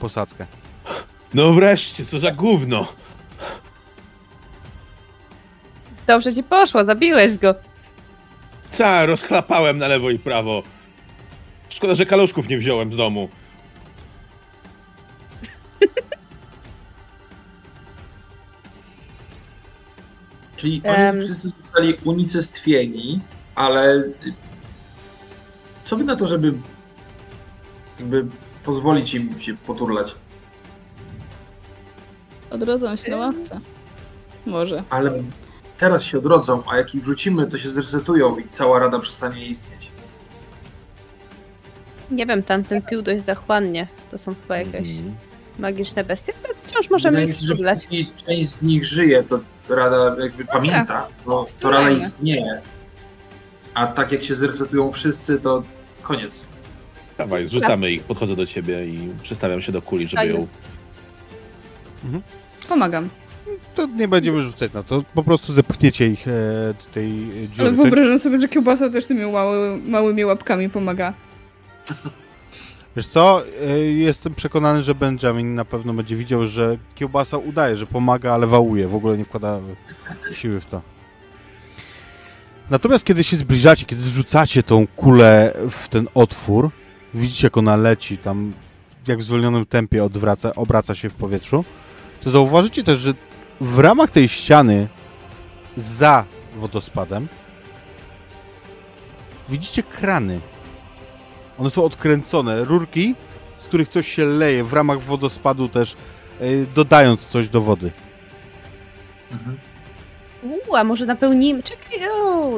posadzkę. 0.00 0.46
No 1.34 1.52
wreszcie, 1.52 2.06
co 2.06 2.18
za 2.18 2.32
gówno! 2.32 2.92
Dobrze 6.06 6.32
ci 6.32 6.42
poszło, 6.42 6.84
zabiłeś 6.84 7.38
go. 7.38 7.54
Ta, 8.78 9.06
rozklapałem 9.06 9.78
na 9.78 9.88
lewo 9.88 10.10
i 10.10 10.18
prawo. 10.18 10.62
Szkoda, 11.68 11.94
że 11.94 12.06
kaluszków 12.06 12.48
nie 12.48 12.58
wziąłem 12.58 12.92
z 12.92 12.96
domu. 12.96 13.28
Czyli 20.58 20.82
oni 20.84 21.20
wszyscy 21.20 21.48
zostali 21.48 21.94
unicestwieni, 22.04 23.20
ale 23.54 24.04
co 25.84 25.96
by 25.96 26.04
na 26.04 26.16
to, 26.16 26.26
żeby 26.26 26.54
jakby 27.98 28.26
pozwolić 28.64 29.14
im 29.14 29.40
się 29.40 29.56
poturlać? 29.56 30.14
Odrodzą 32.50 32.96
się 32.96 33.10
na 33.10 33.16
łapce. 33.16 33.60
Może. 34.46 34.84
Ale 34.90 35.22
teraz 35.78 36.04
się 36.04 36.18
odrodzą, 36.18 36.62
a 36.70 36.76
jak 36.76 36.94
ich 36.94 37.02
wrzucimy, 37.02 37.46
to 37.46 37.58
się 37.58 37.68
zresetują 37.68 38.38
i 38.38 38.48
cała 38.48 38.78
rada 38.78 38.98
przestanie 38.98 39.46
istnieć. 39.46 39.92
Nie 42.10 42.26
wiem, 42.26 42.42
tamten 42.42 42.82
pił 42.82 43.02
dość 43.02 43.24
zachłannie. 43.24 43.88
To 44.10 44.18
są 44.18 44.34
chyba 44.42 44.56
jakieś 44.56 44.88
Mhm. 44.98 45.27
Magiczne 45.58 46.04
bestie. 46.04 46.32
To 46.32 46.48
wciąż 46.64 46.90
możemy 46.90 47.24
ich 47.24 47.34
strzelać. 47.34 47.84
póki 47.84 48.12
część 48.26 48.48
z 48.48 48.62
nich 48.62 48.84
żyje, 48.84 49.22
to 49.22 49.40
rada 49.68 50.16
jakby 50.22 50.44
pamięta, 50.44 51.08
bo 51.26 51.46
to 51.60 51.70
rada 51.70 51.90
istnieje. 51.90 52.60
A 53.74 53.86
tak 53.86 54.12
jak 54.12 54.22
się 54.22 54.34
zresetują 54.34 54.92
wszyscy, 54.92 55.40
to 55.40 55.62
koniec. 56.02 56.46
Dawaj, 57.18 57.46
zrzucamy 57.46 57.92
ich, 57.92 58.02
podchodzę 58.02 58.36
do 58.36 58.46
ciebie 58.46 58.86
i 58.86 59.08
przestawiam 59.22 59.62
się 59.62 59.72
do 59.72 59.82
kuli, 59.82 60.08
żeby 60.08 60.26
ją... 60.26 60.46
Pomagam. 62.68 63.08
To 63.74 63.86
nie 63.86 64.08
będziemy 64.08 64.42
rzucać 64.42 64.72
na 64.72 64.82
to, 64.82 65.04
po 65.14 65.22
prostu 65.22 65.52
zepchniecie 65.52 66.08
ich 66.08 66.28
e, 66.28 66.30
do 66.74 66.92
tej 66.94 67.10
e, 67.10 67.48
dziury. 67.48 67.68
Ale 67.68 67.72
wyobrażam 67.72 68.18
sobie, 68.18 68.40
że 68.40 68.48
kiełbasa 68.48 68.88
też 68.88 69.06
tymi 69.06 69.32
mały, 69.32 69.76
małymi 69.76 70.24
łapkami 70.24 70.70
pomaga. 70.70 71.14
Wiesz 72.98 73.06
co, 73.06 73.42
e, 73.46 73.78
jestem 73.78 74.34
przekonany, 74.34 74.82
że 74.82 74.94
Benjamin 74.94 75.54
na 75.54 75.64
pewno 75.64 75.92
będzie 75.92 76.16
widział, 76.16 76.46
że 76.46 76.76
kiełbasa 76.94 77.38
udaje, 77.38 77.76
że 77.76 77.86
pomaga, 77.86 78.34
ale 78.34 78.46
wałuje, 78.46 78.88
w 78.88 78.94
ogóle 78.94 79.18
nie 79.18 79.24
wkłada 79.24 79.60
siły 80.32 80.60
w 80.60 80.66
to. 80.66 80.80
Natomiast 82.70 83.04
kiedy 83.04 83.24
się 83.24 83.36
zbliżacie, 83.36 83.84
kiedy 83.84 84.02
zrzucacie 84.02 84.62
tą 84.62 84.86
kulę 84.86 85.54
w 85.70 85.88
ten 85.88 86.08
otwór, 86.14 86.70
widzicie 87.14 87.46
jak 87.46 87.56
ona 87.56 87.76
leci 87.76 88.18
tam, 88.18 88.52
jak 89.06 89.18
w 89.18 89.22
zwolnionym 89.22 89.66
tempie 89.66 90.04
odwraca, 90.04 90.54
obraca 90.54 90.94
się 90.94 91.10
w 91.10 91.14
powietrzu, 91.14 91.64
to 92.24 92.30
zauważycie 92.30 92.84
też, 92.84 92.98
że 92.98 93.14
w 93.60 93.78
ramach 93.78 94.10
tej 94.10 94.28
ściany 94.28 94.88
za 95.76 96.24
wodospadem 96.56 97.28
widzicie 99.48 99.82
krany. 99.82 100.40
One 101.58 101.70
są 101.70 101.84
odkręcone, 101.84 102.64
rurki, 102.64 103.14
z 103.58 103.66
których 103.66 103.88
coś 103.88 104.08
się 104.08 104.24
leje 104.24 104.64
w 104.64 104.72
ramach 104.72 105.00
wodospadu 105.00 105.68
też, 105.68 105.96
yy, 106.40 106.66
dodając 106.74 107.28
coś 107.28 107.48
do 107.48 107.60
wody. 107.60 107.90
Mhm. 109.32 109.58
Uuu, 110.42 110.76
a 110.76 110.84
może 110.84 111.06
napełnimy... 111.06 111.62
Czekaj, 111.62 112.08
o! 112.10 112.50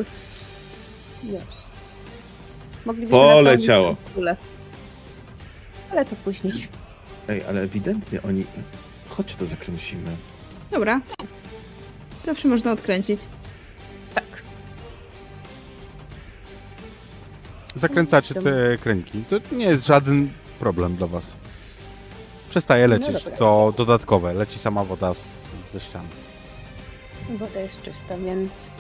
Moglibyśmy 2.86 3.18
Poleciało. 3.18 3.96
Ale 5.90 6.04
to 6.04 6.16
później. 6.16 6.68
Ej, 7.28 7.44
ale 7.48 7.60
ewidentnie 7.60 8.22
oni... 8.22 8.44
Chodźcie 9.08 9.34
to 9.38 9.46
zakręcimy. 9.46 10.16
Dobra. 10.70 11.00
Zawsze 12.24 12.48
można 12.48 12.72
odkręcić. 12.72 13.20
Zakręcacie 17.74 18.34
te 18.34 18.78
kręgi. 18.82 19.24
To 19.28 19.36
nie 19.54 19.64
jest 19.64 19.86
żaden 19.86 20.30
problem 20.58 20.96
dla 20.96 21.06
was. 21.06 21.36
Przestaje 22.50 22.88
No 22.88 22.94
lecieć 22.94 23.24
dobra. 23.24 23.38
to 23.38 23.74
dodatkowe. 23.76 24.34
Leci 24.34 24.58
sama 24.58 24.84
woda 24.84 25.14
z, 25.14 25.50
ze 25.72 25.80
ściany. 25.80 26.08
Woda 27.38 27.60
jest 27.60 27.82
czysta, 27.82 28.18
więc... 28.18 28.70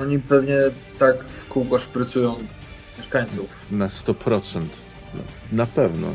Oni 0.00 0.18
pewnie 0.18 0.56
tak 0.98 1.24
w 1.24 1.46
kółko 1.48 1.78
szprycują 1.78 2.36
mieszkańców. 2.98 3.66
Na 3.70 3.88
100%. 3.88 4.62
No, 5.14 5.20
na 5.52 5.66
pewno. 5.66 6.08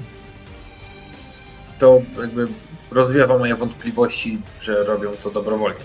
To 1.80 2.01
jakby 2.22 2.48
rozwiewa 2.92 3.38
moje 3.38 3.56
wątpliwości, 3.56 4.42
że 4.61 4.84
robią 4.84 5.11
to 5.24 5.30
dobrowolnie. 5.32 5.80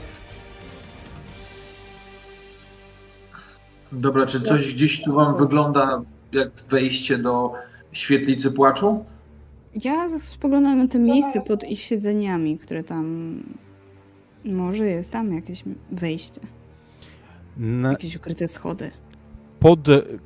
Dobra, 3.92 4.26
czy 4.26 4.40
coś 4.40 4.74
gdzieś 4.74 5.02
tu 5.04 5.14
wam 5.14 5.36
wygląda 5.38 6.02
jak 6.32 6.48
wejście 6.68 7.18
do 7.18 7.52
świetlicy 7.92 8.52
płaczu? 8.52 9.04
Ja 9.84 10.08
spoglądam 10.18 10.78
na 10.78 10.88
to 10.88 10.98
miejsce 10.98 11.40
pod 11.40 11.64
ich 11.64 11.80
siedzeniami, 11.80 12.58
które 12.58 12.84
tam... 12.84 13.34
Może 14.44 14.86
jest 14.86 15.12
tam 15.12 15.34
jakieś 15.34 15.64
wejście, 15.90 16.40
Na, 17.56 17.90
jakieś 17.90 18.16
ukryte 18.16 18.48
schody. 18.48 18.90
pod 19.60 19.80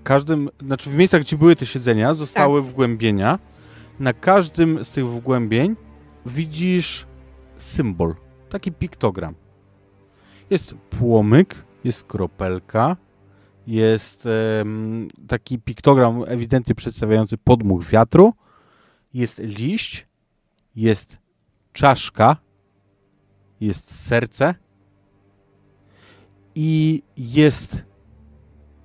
każdym, 0.04 0.50
znaczy 0.66 0.90
w 0.90 0.94
miejscach, 0.94 1.20
gdzie 1.20 1.36
były 1.38 1.56
te 1.56 1.66
siedzenia, 1.66 2.14
zostały 2.14 2.62
wgłębienia. 2.62 3.38
Na 4.00 4.12
każdym 4.12 4.84
z 4.84 4.90
tych 4.90 5.06
wgłębień 5.08 5.76
widzisz 6.26 7.06
symbol, 7.58 8.14
taki 8.50 8.72
piktogram. 8.72 9.34
Jest 10.50 10.74
płomyk, 10.74 11.54
jest 11.84 12.04
kropelka, 12.04 12.96
jest 13.66 14.28
taki 15.28 15.58
piktogram 15.58 16.24
ewidentnie 16.26 16.74
przedstawiający 16.74 17.38
podmuch 17.38 17.84
wiatru, 17.84 18.34
jest 19.14 19.38
liść, 19.38 20.06
jest 20.76 21.18
czaszka, 21.72 22.36
jest 23.60 24.06
serce 24.06 24.54
i 26.54 27.02
jest 27.16 27.84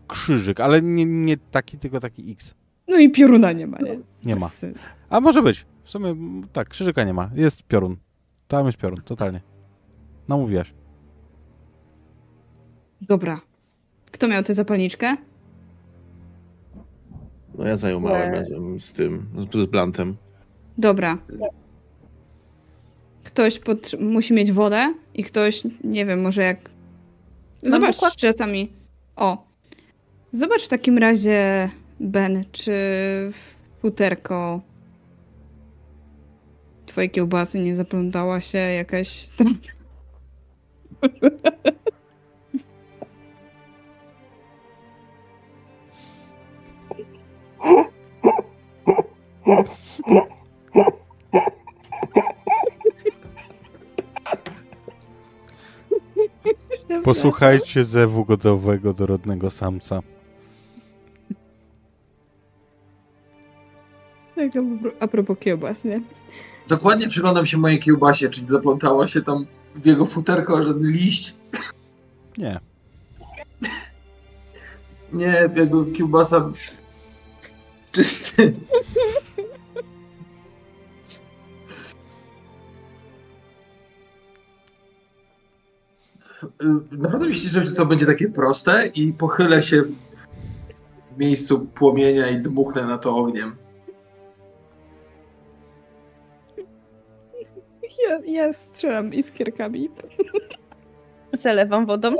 krzyżyk, 0.08 0.60
ale 0.60 0.82
nie, 0.82 1.06
nie 1.06 1.38
taki, 1.38 1.78
tylko 1.78 2.00
taki 2.00 2.32
X. 2.32 2.56
No 2.88 2.98
i 2.98 3.12
pioruna 3.12 3.52
nie 3.52 3.68
ma, 3.68 3.78
nie? 3.78 4.00
Nie 4.26 4.36
ma. 4.36 4.48
A 5.10 5.20
może 5.20 5.42
być. 5.42 5.66
W 5.84 5.90
sumie 5.90 6.16
tak, 6.54 6.70
krzyżyka 6.70 7.04
nie 7.04 7.14
ma. 7.14 7.30
Jest 7.36 7.64
piorun. 7.64 7.98
Tam 8.48 8.66
jest 8.66 8.78
piorun, 8.78 9.02
totalnie. 9.02 9.42
Namówiłaś. 10.28 10.74
Dobra. 13.02 13.42
Kto 14.20 14.28
miał 14.28 14.44
tę 14.44 14.54
zapalniczkę? 14.54 15.18
No 17.58 17.66
ja 17.66 17.76
zajmowałem 17.76 18.32
Nie. 18.32 18.38
razem 18.38 18.80
z 18.80 18.94
tym, 18.94 19.26
z, 19.38 19.64
z 19.64 19.66
Blantem. 19.66 20.18
Dobra. 20.78 21.18
Ktoś 23.24 23.62
musi 24.00 24.34
mieć 24.34 24.52
wodę 24.52 24.94
i 25.14 25.24
ktoś, 25.24 25.64
nie 25.84 26.06
wiem, 26.06 26.22
może 26.22 26.44
jak... 26.44 26.70
Zobacz 27.64 27.96
układ- 27.96 28.16
czasami... 28.16 28.74
O. 29.16 29.48
Zobacz 30.32 30.66
w 30.66 30.70
takim 30.70 30.98
razie, 30.98 31.70
Ben, 32.00 32.44
czy 32.52 32.72
w 33.32 33.56
futerko 33.82 34.62
twojej 36.86 37.10
kiełbasy 37.10 37.60
nie 37.60 37.76
zaplątała 37.76 38.42
się 38.42 38.58
jakaś... 38.58 39.30
Posłuchajcie 57.04 57.86
zewu 57.86 58.26
godowego 58.26 58.94
dorodnego 58.94 59.50
samca. 59.50 60.02
Tak, 64.36 64.52
a 64.56 64.82
pro- 64.82 64.92
a 65.00 65.08
propos 65.08 65.38
kiełbas, 65.40 65.84
nie? 65.84 66.02
Dokładnie 66.68 67.08
przyglądam 67.08 67.46
się 67.46 67.58
mojej 67.58 67.80
kiełbasie, 67.80 68.30
czy 68.30 68.46
zaplątało 68.46 69.08
się 69.08 69.22
tam 69.22 69.46
w 69.76 69.86
jego 69.86 70.06
futerko 70.06 70.64
żaden 70.64 70.92
liść. 70.92 71.36
Nie. 72.38 72.60
Nie, 75.14 75.50
jego 75.56 75.86
kiełbasa 75.86 76.52
czysty. 77.92 78.54
Y, 86.44 86.98
Naprawdę 86.98 87.28
myślicie, 87.28 87.66
że 87.66 87.72
to 87.72 87.86
będzie 87.86 88.06
takie 88.06 88.30
proste 88.30 88.88
i 88.88 89.14
pochylę 89.14 89.64
się 89.64 89.82
w 89.82 91.18
miejscu 91.18 91.60
płomienia 91.60 92.28
i 92.30 92.38
dmuchnę 92.42 92.86
na 92.86 92.98
to 92.98 93.18
ogniem. 93.18 93.56
Ja, 98.08 98.20
ja 98.26 98.54
strzelam 98.54 99.14
iskierkami. 99.14 99.90
Zalewam 101.34 101.86
wodą. 101.86 102.16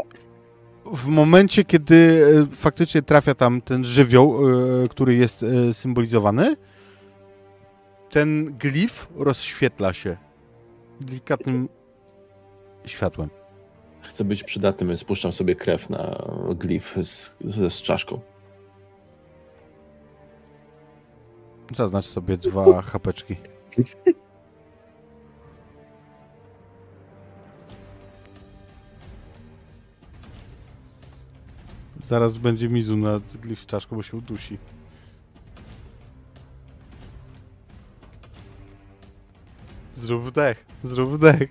W 0.94 1.08
momencie, 1.08 1.66
kiedy 1.66 2.26
e, 2.52 2.56
faktycznie 2.56 3.02
trafia 3.02 3.36
tam 3.36 3.62
ten 3.62 3.86
żywioł, 3.86 4.50
e, 4.84 4.88
który 4.88 5.16
jest 5.16 5.44
e, 5.44 5.74
symbolizowany, 5.74 6.56
ten 8.10 8.58
glif 8.58 9.08
rozświetla 9.16 9.94
się 9.94 10.18
delikatnym 11.02 11.70
światłem. 12.86 13.30
Chcę 14.02 14.24
być 14.24 14.44
przydatny, 14.44 14.88
więc 14.88 15.00
spuszczam 15.00 15.32
sobie 15.32 15.56
krew 15.56 15.90
na 15.90 16.28
glif 16.56 16.96
z, 17.02 17.36
z, 17.42 17.74
z 17.74 17.82
czaszką. 17.82 18.20
Zaznacz 21.74 22.06
sobie 22.06 22.38
dwa 22.38 22.82
chapeczki. 22.92 23.36
Zaraz 32.10 32.38
będzie 32.38 32.70
mizu 32.70 32.98
na 32.98 33.20
glif 33.42 33.62
z 33.62 33.66
czaszką, 33.66 33.96
bo 33.96 34.04
się 34.04 34.18
udusi. 34.18 34.58
Zrób 39.96 40.24
wdech, 40.24 40.66
zrób 40.84 41.10
wdech. 41.10 41.50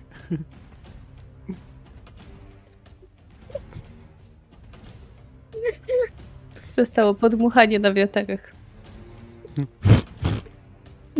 Zostało 6.69 7.13
podmuchanie 7.13 7.79
na 7.79 7.93
wiaterach. 7.93 8.53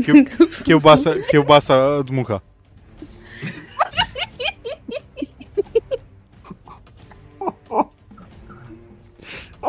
Kieł- 0.04 0.64
Kiełbasa, 0.64 1.10
kiełbasa 1.32 2.04
dmucha. 2.04 2.40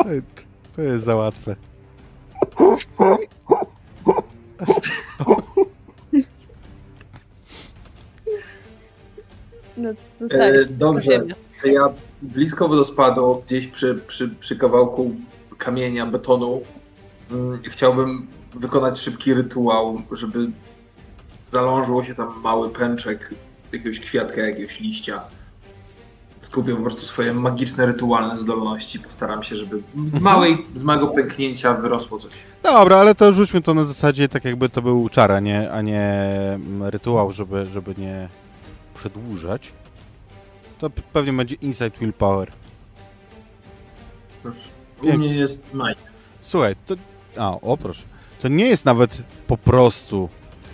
To, 0.03 0.09
to 0.75 0.81
jest 0.81 1.03
za 1.03 1.15
łatwe. 1.15 1.55
No, 9.77 9.89
E, 9.89 9.95
zostałeś. 10.17 10.67
dobrze. 10.69 11.23
To 11.61 11.67
ja 11.67 11.81
blisko 12.21 12.67
wodospadu, 12.67 13.41
gdzieś 13.45 13.67
przy, 13.67 13.95
przy, 14.07 14.29
przy 14.29 14.57
kawałku 14.57 15.15
kamienia, 15.57 16.05
betonu, 16.05 16.61
mm, 17.31 17.59
chciałbym 17.63 18.27
wykonać 18.55 18.99
szybki 18.99 19.33
rytuał, 19.33 20.01
żeby 20.11 20.51
zalążyło 21.45 22.03
się 22.03 22.15
tam 22.15 22.41
mały 22.43 22.69
pęczek 22.69 23.33
jakiegoś 23.71 23.99
kwiatka, 23.99 24.41
jakiegoś 24.41 24.79
liścia. 24.79 25.21
Skupię 26.41 26.75
po 26.75 26.81
prostu 26.81 27.01
swoje 27.01 27.33
magiczne, 27.33 27.85
rytualne 27.85 28.37
zdolności. 28.37 28.99
Postaram 28.99 29.43
się, 29.43 29.55
żeby 29.55 29.81
z, 30.05 30.19
małej, 30.19 30.65
z 30.75 30.83
małego 30.83 31.07
pęknięcia 31.07 31.73
wyrosło 31.73 32.19
coś. 32.19 32.31
Dobra, 32.63 32.97
ale 32.97 33.15
to 33.15 33.33
rzućmy 33.33 33.61
to 33.61 33.73
na 33.73 33.85
zasadzie 33.85 34.29
tak 34.29 34.45
jakby 34.45 34.69
to 34.69 34.81
był 34.81 35.09
czar, 35.09 35.31
a 35.31 35.39
nie, 35.39 35.71
a 35.71 35.81
nie 35.81 36.01
mm, 36.53 36.83
rytuał, 36.83 37.31
żeby, 37.31 37.65
żeby 37.65 37.95
nie 37.97 38.29
przedłużać. 38.93 39.73
To 40.79 40.89
pewnie 40.89 41.33
będzie 41.33 41.55
Insight 41.55 41.99
Willpower. 41.99 42.51
Już 44.45 44.55
u 45.01 45.17
mnie 45.17 45.35
jest 45.35 45.63
Mike. 45.73 46.11
Słuchaj, 46.41 46.75
to... 46.85 46.95
A, 47.37 47.51
o 47.51 47.77
proszę. 47.77 48.03
To 48.39 48.47
nie 48.47 48.65
jest 48.65 48.85
nawet 48.85 49.21
po 49.47 49.57
prostu 49.57 50.29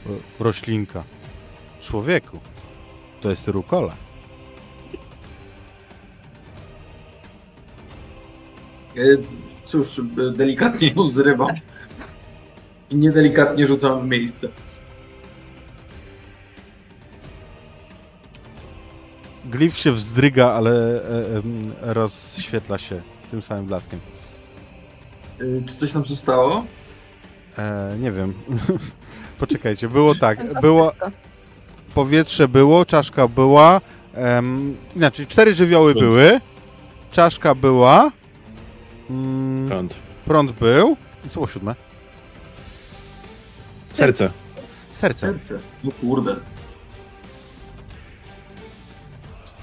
e, 0.05 0.09
roślinka. 0.43 1.03
Człowieku. 1.81 2.39
To 3.21 3.29
jest 3.29 3.47
rukola. 3.47 4.06
Cóż, 9.65 10.01
delikatnie 10.35 10.87
ją 10.87 11.07
zrywam 11.07 11.49
i 12.89 12.95
niedelikatnie 12.95 13.67
rzucam 13.67 14.01
w 14.01 14.07
miejsce. 14.09 14.47
Glif 19.45 19.77
się 19.77 19.91
wzdryga, 19.91 20.47
ale 20.51 21.01
e, 21.03 21.41
rozświetla 21.93 22.77
się 22.77 23.01
tym 23.31 23.41
samym 23.41 23.65
blaskiem. 23.65 23.99
E, 25.39 25.65
Czy 25.65 25.75
coś 25.75 25.93
nam 25.93 26.05
zostało? 26.05 26.65
E, 27.57 27.95
nie 27.99 28.11
wiem. 28.11 28.33
Poczekajcie, 29.39 29.89
było 29.89 30.15
tak. 30.15 30.61
Było, 30.61 30.91
powietrze 31.95 32.47
było, 32.47 32.85
czaszka 32.85 33.27
była. 33.27 33.81
Em, 34.13 34.75
inaczej, 34.95 35.27
cztery 35.27 35.53
żywioły 35.53 35.93
były. 35.93 36.41
Czaszka 37.11 37.55
była. 37.55 38.11
Mm, 39.09 39.67
Prąd. 39.69 39.93
prąd 40.25 40.51
był. 40.51 40.97
I 41.25 41.29
co 41.29 41.33
było 41.33 41.47
siódme? 41.47 41.75
Serce. 43.91 44.31
Serce. 44.91 45.19
Serce. 45.27 45.59
No 45.83 45.91
kurde. 46.01 46.35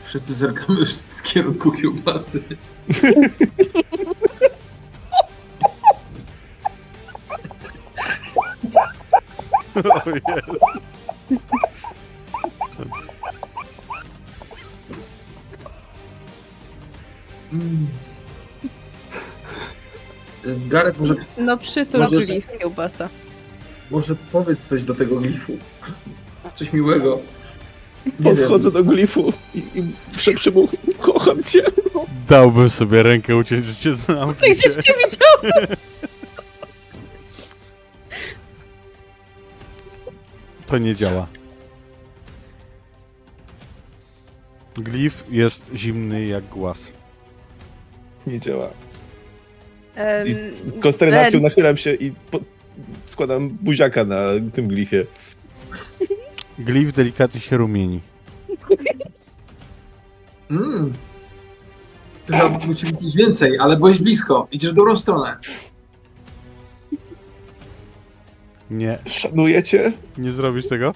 Wszyscy 0.05 0.35
zerkamy 0.35 0.87
z 0.87 1.23
kierunku 1.23 1.73
kiełbasy. 1.73 2.43
O 9.75 10.11
Jezu. 10.11 10.59
Mm. 17.53 17.89
Garek, 20.47 20.99
może, 20.99 21.15
No 21.39 21.57
przytul 21.57 22.01
Może- 22.01 22.27
glif 22.27 22.47
kiełbasa. 22.61 23.09
może 23.91 24.15
powiedz 24.33 24.67
coś 24.67 24.83
do 24.83 24.95
tego 24.95 25.21
glifu. 25.21 25.53
Coś 26.55 26.73
miłego. 26.73 27.21
Nie 28.07 28.13
Podchodzę 28.37 28.71
do 28.71 28.85
glifu 28.85 29.33
i, 29.55 29.59
i 29.59 29.93
szepczę 30.19 30.51
mu, 30.51 30.69
kocham 31.01 31.43
cię. 31.43 31.63
Dałbym 32.29 32.71
sobie 32.71 33.03
rękę 33.03 33.37
uciąć, 33.37 33.67
że 33.67 33.75
cię 33.75 33.95
znam. 33.95 34.33
Gdzieś 34.33 34.61
cię 34.63 34.71
widziałam. 34.71 35.67
To 40.67 40.79
nie 40.79 40.95
działa. 40.95 41.27
Glif 44.77 45.25
jest 45.31 45.71
zimny 45.75 46.27
jak 46.27 46.45
głaz. 46.49 46.93
Nie 48.27 48.41
działa. 48.41 48.71
I 50.27 50.35
z 50.35 50.81
konsternacją 50.81 51.41
nachylam 51.41 51.77
się 51.77 51.95
i 51.95 52.13
po, 52.31 52.41
składam 53.07 53.51
buziaka 53.51 54.05
na 54.05 54.21
tym 54.55 54.69
glifie. 54.69 55.07
Glif 56.59 56.93
delikatnie 56.93 57.41
się 57.41 57.57
rumieni. 57.57 58.01
Mm. 60.51 60.93
To 62.27 62.37
chyba 62.37 62.67
musi 62.67 62.87
być 62.87 63.01
coś 63.01 63.17
więcej, 63.17 63.59
ale 63.59 63.77
byłeś 63.77 63.99
blisko. 63.99 64.49
Idziesz 64.53 64.71
w 64.71 64.75
dobrą 64.75 64.97
stronę. 64.97 65.37
Nie, 68.71 68.99
Szanuję 69.07 69.63
cię. 69.63 69.93
nie 70.19 70.33
zrobisz 70.33 70.69
tego? 70.69 70.95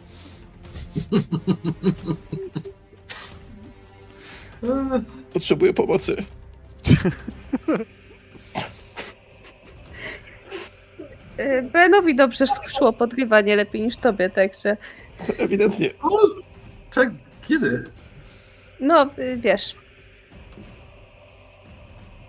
Potrzebuję 5.32 5.74
pomocy. 5.74 6.16
e, 7.68 7.84
Benowi 11.72 12.14
dobrze 12.14 12.44
szło 12.66 12.92
podrywanie 12.92 13.56
lepiej 13.56 13.82
niż 13.82 13.96
tobie, 13.96 14.30
także 14.30 14.76
Ewidentnie. 15.38 15.90
O, 16.02 16.18
czek, 16.90 17.10
kiedy? 17.48 17.90
no 18.80 19.10
y, 19.18 19.36
wiesz. 19.36 19.74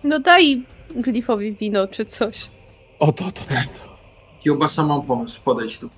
No 0.04 0.20
daj 0.20 0.64
glifowi 0.96 1.54
wino 1.54 1.88
czy 1.88 2.06
coś. 2.06 2.50
O 3.00 3.12
to, 3.12 3.24
to, 3.24 3.32
to. 3.32 3.54
to. 3.56 3.90
Kiełbasa, 4.40 4.84
mam 4.84 5.02
pomysł. 5.02 5.42
Podejdź 5.42 5.80
tu. 5.80 5.90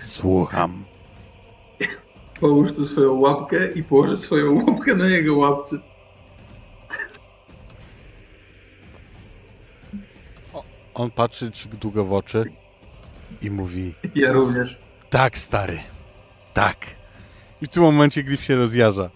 Słucham. 0.00 0.84
Połóż 2.40 2.72
tu 2.72 2.86
swoją 2.86 3.20
łapkę 3.20 3.70
i 3.70 3.82
położę 3.84 4.16
swoją 4.16 4.64
łapkę 4.66 4.94
na 4.94 5.06
jego 5.06 5.36
łapce. 5.36 5.78
On 11.00 11.10
patrzy 11.10 11.50
długo 11.80 12.04
w 12.04 12.12
oczy 12.12 12.52
i 13.42 13.50
mówi: 13.50 13.94
Ja 14.14 14.32
również. 14.32 14.78
Tak, 15.10 15.38
stary. 15.38 15.78
Tak. 16.54 16.76
I 17.62 17.66
w 17.66 17.68
tym 17.68 17.82
momencie 17.82 18.22
Glif 18.24 18.44
się 18.44 18.56
rozjarza. 18.56 19.10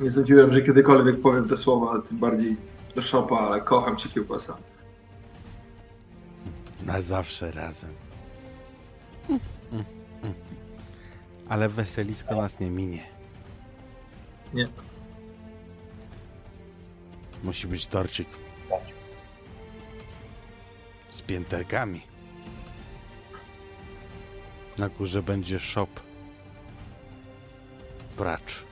Nie 0.00 0.10
sądziłem, 0.10 0.52
że 0.52 0.62
kiedykolwiek 0.62 1.20
powiem 1.20 1.48
te 1.48 1.56
słowa, 1.56 2.02
tym 2.02 2.18
bardziej 2.18 2.56
do 2.94 3.02
szopa, 3.02 3.36
ale 3.36 3.60
kocham 3.60 3.96
cię 3.96 4.08
kiełbasa. 4.08 4.58
Na 6.86 7.00
zawsze 7.00 7.50
razem. 7.50 7.90
Mm, 9.28 9.40
mm, 9.72 9.84
mm. 10.22 10.34
Ale 11.48 11.68
weselisko 11.68 12.36
nas 12.36 12.60
nie 12.60 12.70
minie. 12.70 13.19
Nie. 14.54 14.68
Musi 17.42 17.66
być 17.66 17.86
torcik. 17.86 18.28
Z 21.10 21.22
pięterkami. 21.22 22.00
Na 24.78 24.88
górze 24.88 25.22
będzie 25.22 25.58
shop. 25.58 25.88
Bracz. 28.16 28.64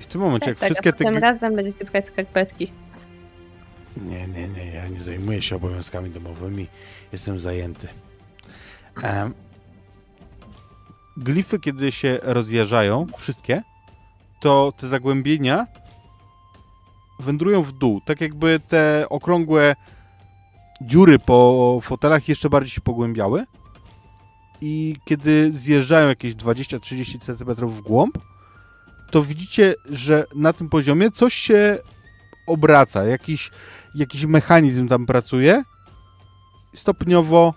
I 0.00 0.02
w 0.02 0.06
tym 0.06 0.20
momencie, 0.20 0.50
jak 0.50 0.58
tak, 0.58 0.66
wszystkie 0.66 0.90
a 0.90 0.92
te... 0.92 1.04
gli- 1.04 1.20
razem 1.20 1.56
będziecie 1.56 1.84
brać 1.84 2.06
skarpetki. 2.06 2.72
Nie, 3.96 4.26
nie, 4.28 4.48
nie, 4.48 4.66
ja 4.66 4.88
nie 4.88 5.00
zajmuję 5.00 5.42
się 5.42 5.56
obowiązkami 5.56 6.10
domowymi. 6.10 6.66
Jestem 7.12 7.38
zajęty. 7.38 7.88
Em, 9.02 9.34
glify, 11.22 11.58
kiedy 11.58 11.92
się 11.92 12.18
rozjeżdżają, 12.22 13.06
wszystkie, 13.18 13.62
to 14.40 14.72
te 14.76 14.88
zagłębienia 14.88 15.66
wędrują 17.20 17.62
w 17.62 17.72
dół. 17.72 18.00
Tak 18.06 18.20
jakby 18.20 18.60
te 18.68 19.06
okrągłe 19.08 19.76
dziury 20.80 21.18
po 21.18 21.78
fotelach 21.82 22.28
jeszcze 22.28 22.50
bardziej 22.50 22.70
się 22.70 22.80
pogłębiały. 22.80 23.44
I 24.60 24.96
kiedy 25.04 25.52
zjeżdżają 25.52 26.08
jakieś 26.08 26.34
20-30 26.34 27.18
cm 27.18 27.68
w 27.68 27.80
głąb, 27.80 28.18
to 29.10 29.22
widzicie, 29.22 29.74
że 29.90 30.24
na 30.34 30.52
tym 30.52 30.68
poziomie 30.68 31.10
coś 31.10 31.34
się 31.34 31.78
obraca, 32.46 33.04
jakiś, 33.04 33.50
jakiś 33.94 34.24
mechanizm 34.24 34.88
tam 34.88 35.06
pracuje, 35.06 35.62
stopniowo 36.74 37.54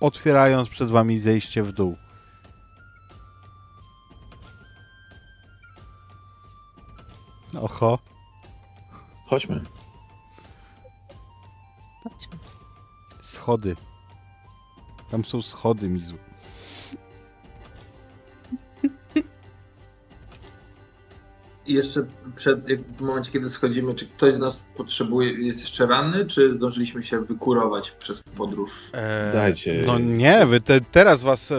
otwierając 0.00 0.68
przed 0.68 0.90
wami 0.90 1.18
zejście 1.18 1.62
w 1.62 1.72
dół. 1.72 1.96
Oho. 7.60 7.98
Chodźmy. 9.26 9.60
Chodźmy. 12.04 12.38
Schody. 13.22 13.76
Tam 15.10 15.24
są 15.24 15.42
schody, 15.42 15.88
Mizu. 15.88 16.14
I 21.66 21.72
jeszcze 21.74 22.06
przed, 22.36 22.68
jak 22.68 22.80
w 22.80 23.00
momencie, 23.00 23.32
kiedy 23.32 23.48
schodzimy, 23.48 23.94
czy 23.94 24.06
ktoś 24.06 24.34
z 24.34 24.38
nas 24.38 24.64
potrzebuje, 24.76 25.32
jest 25.32 25.60
jeszcze 25.60 25.86
ranny, 25.86 26.26
czy 26.26 26.54
zdążyliśmy 26.54 27.02
się 27.02 27.20
wykurować 27.20 27.90
przez 27.90 28.22
podróż? 28.22 28.90
Eee, 28.92 29.32
Dajcie. 29.32 29.82
No 29.86 29.98
nie, 29.98 30.46
wy 30.46 30.60
te, 30.60 30.80
teraz 30.80 31.22
was... 31.22 31.50
E... 31.50 31.56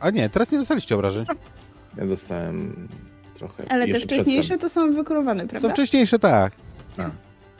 A 0.00 0.10
nie, 0.10 0.28
teraz 0.28 0.52
nie 0.52 0.58
dostaliście 0.58 0.94
obrażeń. 0.94 1.26
Ja 1.96 2.06
dostałem 2.06 2.88
trochę. 3.38 3.72
Ale 3.72 3.88
te 3.88 4.00
wcześniejsze 4.00 4.48
przedtem. 4.48 4.58
to 4.58 4.68
są 4.68 4.94
wykurowane, 4.94 5.42
To 5.42 5.48
prawda? 5.48 5.68
wcześniejsze 5.70 6.18
tak. 6.18 6.52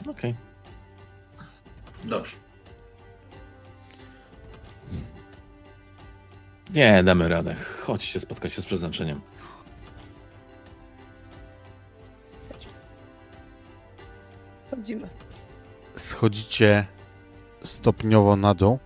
Okej. 0.07 0.35
Dobrze. 2.03 2.35
Nie, 6.73 7.03
damy 7.03 7.27
radę. 7.29 7.55
Chodźcie 7.81 8.19
spotkać 8.19 8.53
się 8.53 8.61
z 8.61 8.65
przeznaczeniem. 8.65 9.21
Chodzimy. 14.71 15.07
Schodzicie 15.95 16.85
stopniowo 17.63 18.35
na 18.35 18.53
dół 18.53 18.79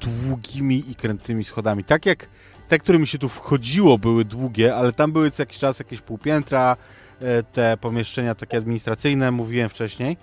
długimi 0.00 0.90
i 0.90 0.94
krętymi 0.94 1.44
schodami. 1.44 1.84
Tak 1.84 2.06
jak 2.06 2.28
te, 2.68 2.78
którymi 2.78 3.06
się 3.06 3.18
tu 3.18 3.28
wchodziło, 3.28 3.98
były 3.98 4.24
długie, 4.24 4.76
ale 4.76 4.92
tam 4.92 5.12
były 5.12 5.30
co 5.30 5.42
jakiś 5.42 5.58
czas 5.58 5.78
jakieś 5.78 6.00
półpiętra, 6.00 6.76
e, 7.20 7.42
te 7.42 7.76
pomieszczenia 7.76 8.34
takie 8.34 8.56
administracyjne, 8.56 9.30
mówiłem 9.30 9.68
wcześniej. 9.68 10.16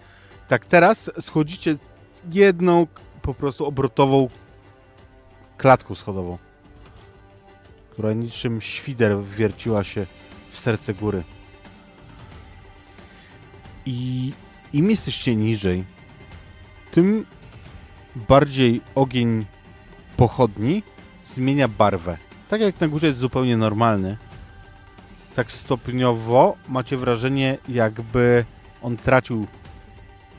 Tak 0.47 0.65
teraz 0.65 1.11
schodzicie 1.19 1.75
jedną 2.31 2.87
po 3.21 3.33
prostu 3.33 3.65
obrotową 3.65 4.29
klatką 5.57 5.95
schodową, 5.95 6.37
która 7.91 8.13
niczym 8.13 8.61
świder 8.61 9.23
wierciła 9.23 9.83
się 9.83 10.05
w 10.51 10.59
serce 10.59 10.93
góry. 10.93 11.23
I 13.85 14.31
im 14.73 14.89
jesteście 14.89 15.35
niżej, 15.35 15.83
tym 16.91 17.25
bardziej 18.15 18.81
ogień 18.95 19.45
pochodni 20.17 20.83
zmienia 21.23 21.67
barwę. 21.67 22.30
Tak 22.51 22.61
jak 22.61 22.79
na 22.81 22.87
górze 22.87 23.07
jest 23.07 23.19
zupełnie 23.19 23.57
normalny, 23.57 24.17
tak 25.35 25.51
stopniowo 25.51 26.57
macie 26.69 26.97
wrażenie, 26.97 27.57
jakby 27.69 28.45
on 28.81 28.97
tracił 28.97 29.47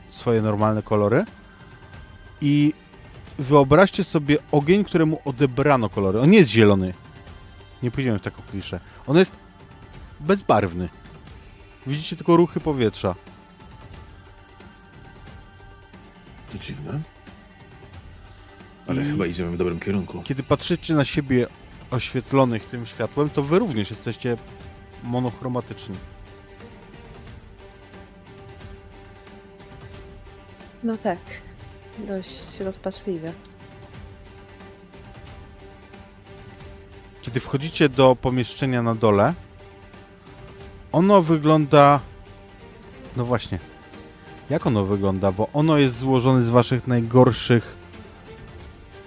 swoje 0.09 0.41
normalne 0.41 0.83
kolory. 0.83 1.25
I 2.41 2.73
wyobraźcie 3.39 4.03
sobie 4.03 4.37
ogień, 4.51 4.83
któremu 4.83 5.21
odebrano 5.25 5.89
kolory. 5.89 6.19
On 6.19 6.29
nie 6.29 6.37
jest 6.37 6.51
zielony. 6.51 6.93
Nie 7.83 7.91
pójdziemy 7.91 8.19
w 8.19 8.21
taką 8.21 8.41
kliszę. 8.51 8.79
On 9.07 9.17
jest 9.17 9.35
bezbarwny. 10.19 10.89
Widzicie 11.87 12.15
tylko 12.15 12.37
ruchy 12.37 12.59
powietrza. 12.59 13.15
To 16.51 16.57
dziwne. 16.57 17.01
Ale 18.87 19.01
I- 19.01 19.05
chyba 19.05 19.25
idziemy 19.25 19.51
w 19.51 19.57
dobrym 19.57 19.79
kierunku. 19.79 20.21
Kiedy 20.23 20.43
patrzycie 20.43 20.93
na 20.93 21.05
siebie 21.05 21.47
oświetlonych 21.93 22.65
tym 22.65 22.85
światłem, 22.85 23.29
to 23.29 23.43
wy 23.43 23.59
również 23.59 23.89
jesteście 23.89 24.37
monochromatyczni. 25.03 25.95
No 30.83 30.97
tak. 30.97 31.19
Dość 31.97 32.59
rozpaczliwe. 32.59 33.33
Kiedy 37.21 37.39
wchodzicie 37.39 37.89
do 37.89 38.15
pomieszczenia 38.15 38.83
na 38.83 38.95
dole, 38.95 39.33
ono 40.91 41.21
wygląda. 41.21 41.99
No 43.17 43.25
właśnie. 43.25 43.59
Jak 44.49 44.67
ono 44.67 44.85
wygląda? 44.85 45.31
Bo 45.31 45.47
ono 45.53 45.77
jest 45.77 45.97
złożone 45.97 46.41
z 46.41 46.49
waszych 46.49 46.87
najgorszych 46.87 47.82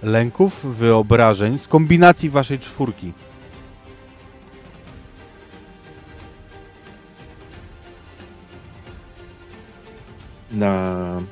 lęków, 0.02 0.76
wyobrażeń, 0.76 1.58
z 1.58 1.68
kombinacji 1.68 2.30
waszej 2.30 2.58
czwórki. 2.58 3.12
Na 10.52 11.22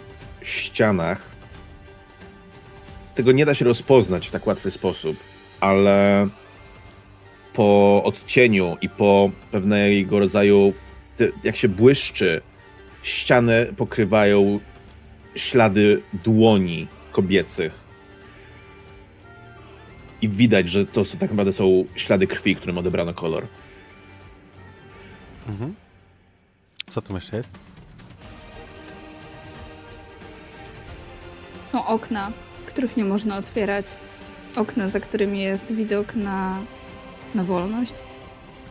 ścianach 0.43 1.35
tego 3.15 3.33
nie 3.33 3.47
da 3.47 3.55
się 3.55 3.65
rozpoznać 3.65 4.29
w 4.29 4.31
tak 4.31 4.47
łatwy 4.47 4.71
sposób, 4.71 5.17
ale 5.61 6.29
po 7.53 8.03
odcieniu 8.05 8.77
i 8.81 8.89
po 8.89 9.31
pewnego 9.51 10.19
rodzaju, 10.19 10.73
jak 11.45 11.57
się 11.57 11.69
błyszczy, 11.69 12.41
ściany 13.03 13.67
pokrywają 13.77 14.61
ślady 15.35 16.03
dłoni 16.25 16.87
kobiecych. 17.13 17.84
I 20.25 20.29
widać, 20.29 20.69
że 20.69 20.87
to 20.87 21.05
są, 21.05 21.19
tak 21.19 21.31
naprawdę 21.31 21.53
są 21.53 21.85
ślady 21.95 22.27
krwi, 22.27 22.57
którym 22.57 22.79
odebrano 22.79 23.15
kolor. 23.15 23.47
Mhm. 25.49 25.75
Co 26.87 27.03
tu 27.03 27.15
jeszcze 27.15 27.37
jest? 27.37 27.53
Są 31.65 31.87
okna, 31.87 32.33
których 32.67 32.97
nie 32.97 33.05
można 33.05 33.37
otwierać. 33.37 33.87
Okna, 34.57 34.89
za 34.89 35.01
którymi 35.01 35.43
jest 35.43 35.73
widok 35.73 36.15
na, 36.15 36.63
na 37.35 37.45
wolność. 37.45 37.95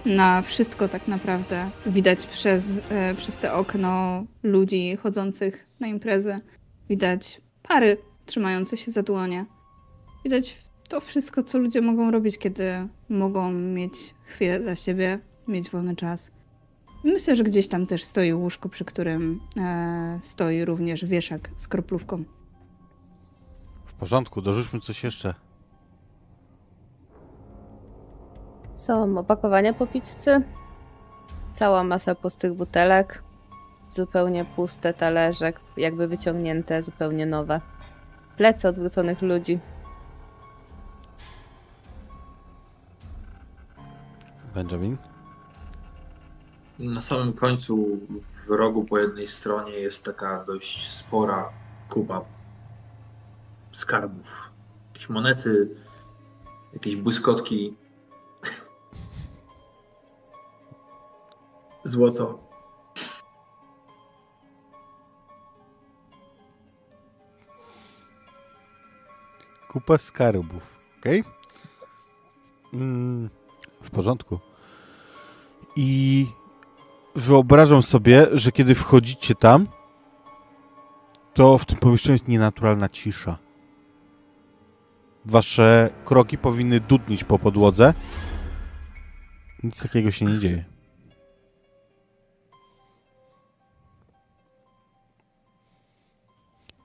Na 0.06 0.41
wszystko 0.41 0.88
tak 0.88 1.07
naprawdę. 1.07 1.69
Widać 1.85 2.25
przez, 2.25 2.82
e, 2.90 3.15
przez 3.15 3.38
te 3.38 3.53
okno 3.53 4.23
ludzi 4.43 4.95
chodzących 4.95 5.65
na 5.80 5.88
imprezę. 5.88 6.40
Widać 6.90 7.41
pary 7.64 7.98
trzymające 8.25 8.77
się 8.77 8.91
za 8.91 9.03
dłonie. 9.03 9.45
Widać 10.23 10.62
to 10.89 10.99
wszystko, 11.01 11.43
co 11.43 11.57
ludzie 11.57 11.81
mogą 11.81 12.11
robić, 12.11 12.37
kiedy 12.37 12.87
mogą 13.09 13.51
mieć 13.51 14.15
chwilę 14.25 14.59
dla 14.59 14.75
siebie, 14.75 15.19
mieć 15.47 15.69
wolny 15.69 15.95
czas. 15.95 16.31
Myślę, 17.03 17.35
że 17.35 17.43
gdzieś 17.43 17.67
tam 17.67 17.87
też 17.87 18.03
stoi 18.03 18.33
łóżko, 18.33 18.69
przy 18.69 18.85
którym 18.85 19.39
e, 19.57 20.19
stoi 20.21 20.65
również 20.65 21.05
wieszak 21.05 21.49
z 21.55 21.67
kroplówką. 21.67 22.23
W 23.85 23.93
porządku, 23.93 24.41
dorzućmy 24.41 24.79
coś 24.79 25.03
jeszcze. 25.03 25.35
Są 28.75 29.17
opakowania 29.17 29.73
po 29.73 29.87
pizzy. 29.87 30.41
Cała 31.53 31.83
masa 31.83 32.15
pustych 32.15 32.53
butelek. 32.53 33.23
Zupełnie 33.89 34.45
puste 34.45 34.93
talerze, 34.93 35.53
jakby 35.77 36.07
wyciągnięte, 36.07 36.81
zupełnie 36.83 37.25
nowe. 37.25 37.61
Plecy 38.37 38.67
odwróconych 38.67 39.21
ludzi. 39.21 39.59
Benjamin? 44.56 44.98
Na 46.80 47.01
samym 47.01 47.33
końcu, 47.33 47.99
w 48.48 48.49
rogu 48.49 48.83
po 48.83 48.99
jednej 48.99 49.27
stronie 49.27 49.72
jest 49.72 50.06
taka 50.06 50.45
dość 50.45 50.91
spora 50.91 51.49
kupa 51.90 52.22
skarbów. 53.72 54.51
Jakieś 54.93 55.09
monety, 55.09 55.75
jakieś 56.73 56.95
błyskotki. 56.95 57.75
Złoto. 61.83 62.40
Kupa 69.67 69.98
skarbów, 69.98 70.80
okej? 70.99 71.23
Mm, 72.73 73.30
porządku. 73.93 74.39
I 75.75 76.27
wyobrażam 77.15 77.83
sobie, 77.83 78.27
że 78.31 78.51
kiedy 78.51 78.75
wchodzicie 78.75 79.35
tam, 79.35 79.67
to 81.33 81.57
w 81.57 81.65
tym 81.65 81.77
pomieszczeniu 81.77 82.13
jest 82.13 82.27
nienaturalna 82.27 82.89
cisza. 82.89 83.38
Wasze 85.25 85.89
kroki 86.05 86.38
powinny 86.38 86.80
dudnić 86.80 87.23
po 87.23 87.39
podłodze. 87.39 87.93
Nic 89.63 89.83
takiego 89.83 90.11
się 90.11 90.25
nie 90.25 90.39
dzieje. 90.39 90.65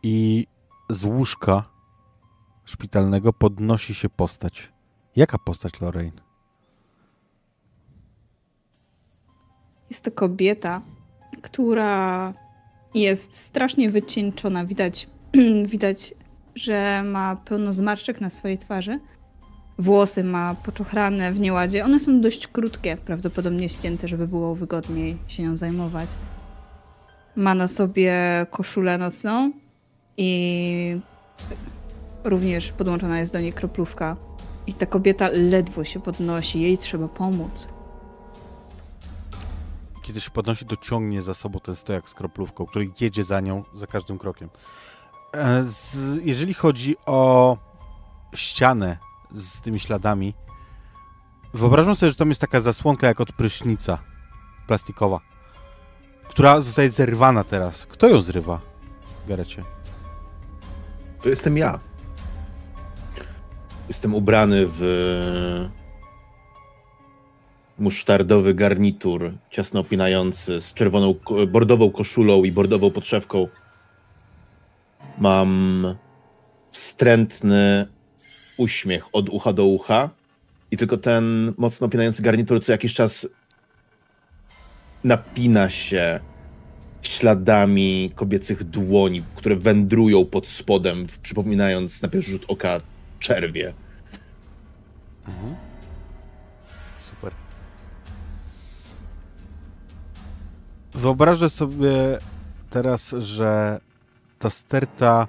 I 0.03 0.47
z 0.91 1.05
łóżka 1.05 1.65
szpitalnego 2.65 3.33
podnosi 3.33 3.95
się 3.95 4.09
postać. 4.09 4.73
Jaka 5.17 5.39
postać, 5.39 5.81
Lorraine? 5.81 6.28
Jest 9.91 10.05
to 10.05 10.11
kobieta, 10.11 10.83
która 11.43 12.35
jest 12.95 13.37
strasznie 13.37 13.91
wycieńczona. 13.91 14.65
Widać, 14.65 15.09
widać, 15.73 16.15
że 16.55 17.03
ma 17.03 17.37
pełno 17.37 17.73
zmarszczek 17.73 18.21
na 18.21 18.31
swojej 18.31 18.59
twarzy. 18.59 19.01
Włosy 19.79 20.25
ma 20.25 20.55
poczochrane 20.55 21.33
w 21.33 21.41
nieładzie. 21.41 21.85
One 21.85 22.01
są 22.01 22.21
dość 22.21 22.47
krótkie, 22.47 22.97
prawdopodobnie 22.97 23.69
ścięte, 23.69 24.09
żeby 24.09 24.29
było 24.29 24.55
wygodniej 24.55 25.19
się 25.29 25.43
nią 25.43 25.57
zajmować. 25.57 26.11
Ma 27.37 27.55
na 27.55 27.69
sobie 27.69 28.15
koszulę 28.51 28.99
nocną 28.99 29.53
i 30.17 31.01
również 32.25 32.73
podłączona 32.73 33.19
jest 33.19 33.33
do 33.33 33.41
niej 33.41 33.53
kroplówka. 33.53 34.17
I 34.67 34.75
ta 34.75 34.87
kobieta 34.87 35.29
ledwo 35.33 35.85
się 35.85 36.01
podnosi, 36.01 36.61
jej 36.61 36.79
trzeba 36.79 37.09
pomóc. 37.09 37.69
Kiedy 40.09 40.21
się 40.21 40.31
podnosi, 40.31 40.67
to 40.67 40.77
ciągnie 40.77 41.23
za 41.23 41.35
sobą 41.35 41.61
ten 41.61 41.77
stojak 41.77 42.09
z 42.09 42.15
kroplówką, 42.15 42.67
który 42.67 42.91
jedzie 43.01 43.25
za 43.25 43.41
nią 43.41 43.65
za 43.75 43.87
każdym 43.87 44.19
krokiem. 44.19 44.49
E, 45.33 45.65
Z, 45.65 45.97
jeżeli 46.25 46.55
chodzi 46.55 46.97
o 47.07 47.57
ścianę 48.35 48.99
z 49.35 49.61
tymi 49.61 49.81
śladami, 49.81 50.35
wyobrażam 51.55 51.97
sobie, 51.97 52.11
że 52.11 52.17
tam 52.17 52.29
jest 52.29 52.41
taka 52.41 52.61
zasłonka 52.61 53.07
jak 53.07 53.21
od 53.21 53.33
prysznica 53.33 53.99
plastikowa, 54.67 55.21
która 56.29 56.61
zostaje 56.61 56.91
zerwana 56.91 57.45
teraz. 57.45 57.87
Kto 57.87 58.09
ją 58.09 58.23
zrywa, 58.23 58.61
Garecie? 59.27 59.65
To 61.23 61.29
jestem 61.29 61.57
ja. 61.57 61.79
Jestem 63.89 64.15
ubrany 64.15 64.67
w 64.79 65.69
musztardowy 67.79 68.55
garnitur, 68.55 69.33
ciasno 69.51 69.81
opinający, 69.81 70.61
z 70.61 70.75
czerwoną, 70.75 71.15
bordową 71.49 71.91
koszulą 71.91 72.45
i 72.45 72.53
bordową 72.53 72.91
podszewką. 72.91 73.49
Mam 75.19 75.87
wstrętny 76.73 77.87
uśmiech 78.57 79.05
od 79.13 79.29
ucha 79.29 79.53
do 79.53 79.65
ucha 79.65 80.11
i 80.71 80.77
tylko 80.77 80.97
ten 80.97 81.55
mocno 81.59 81.87
opinający 81.87 82.23
garnitur 82.23 82.65
co 82.65 82.73
jakiś 82.73 82.95
czas 82.95 83.29
napina 85.05 85.71
się 85.71 86.21
śladami 87.03 88.13
kobiecych 88.15 88.65
dłoni, 88.65 89.23
które 89.37 89.57
wędrują 89.57 90.25
pod 90.25 90.49
spodem, 90.49 91.07
przypominając 91.23 92.03
na 92.03 92.09
pierwszy 92.09 92.31
rzut 92.31 92.45
oka 92.49 92.81
czerwie. 93.21 93.73
Super. 95.25 95.68
Wyobrażę 100.99 101.51
sobie 101.51 102.19
teraz, 102.71 103.11
że 103.19 103.81
ta 104.39 104.51
sterta 104.51 105.27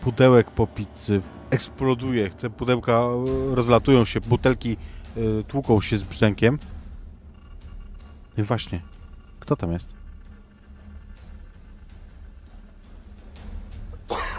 pudełek 0.00 0.50
po 0.50 0.66
pizzy 0.66 1.22
eksploduje. 1.50 2.30
Te 2.30 2.50
pudełka 2.50 2.92
e, 2.92 3.54
rozlatują 3.54 4.04
się, 4.04 4.20
butelki 4.20 4.76
e, 5.16 5.44
tłuką 5.44 5.80
się 5.80 5.98
z 5.98 6.02
brzękiem. 6.04 6.58
I 8.36 8.42
właśnie, 8.42 8.80
kto 9.40 9.56
tam 9.56 9.72
jest? 9.72 9.94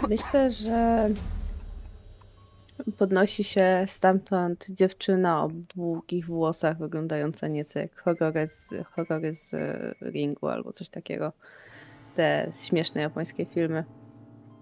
Myślę, 0.08 0.50
że 0.50 1.08
podnosi 2.98 3.44
się 3.44 3.84
stamtąd 3.86 4.66
dziewczyna 4.70 5.44
o 5.44 5.48
długich 5.48 6.26
włosach, 6.26 6.78
wyglądająca 6.78 7.48
nieco 7.48 7.78
jak 7.78 8.00
horrory 8.00 8.46
z, 8.46 8.74
horrory 8.90 9.32
z 9.32 9.54
e, 9.54 9.94
ringu 10.02 10.48
albo 10.48 10.72
coś 10.72 10.88
takiego. 10.88 11.32
Te 12.16 12.52
śmieszne 12.66 13.00
japońskie 13.00 13.46
filmy. 13.46 13.84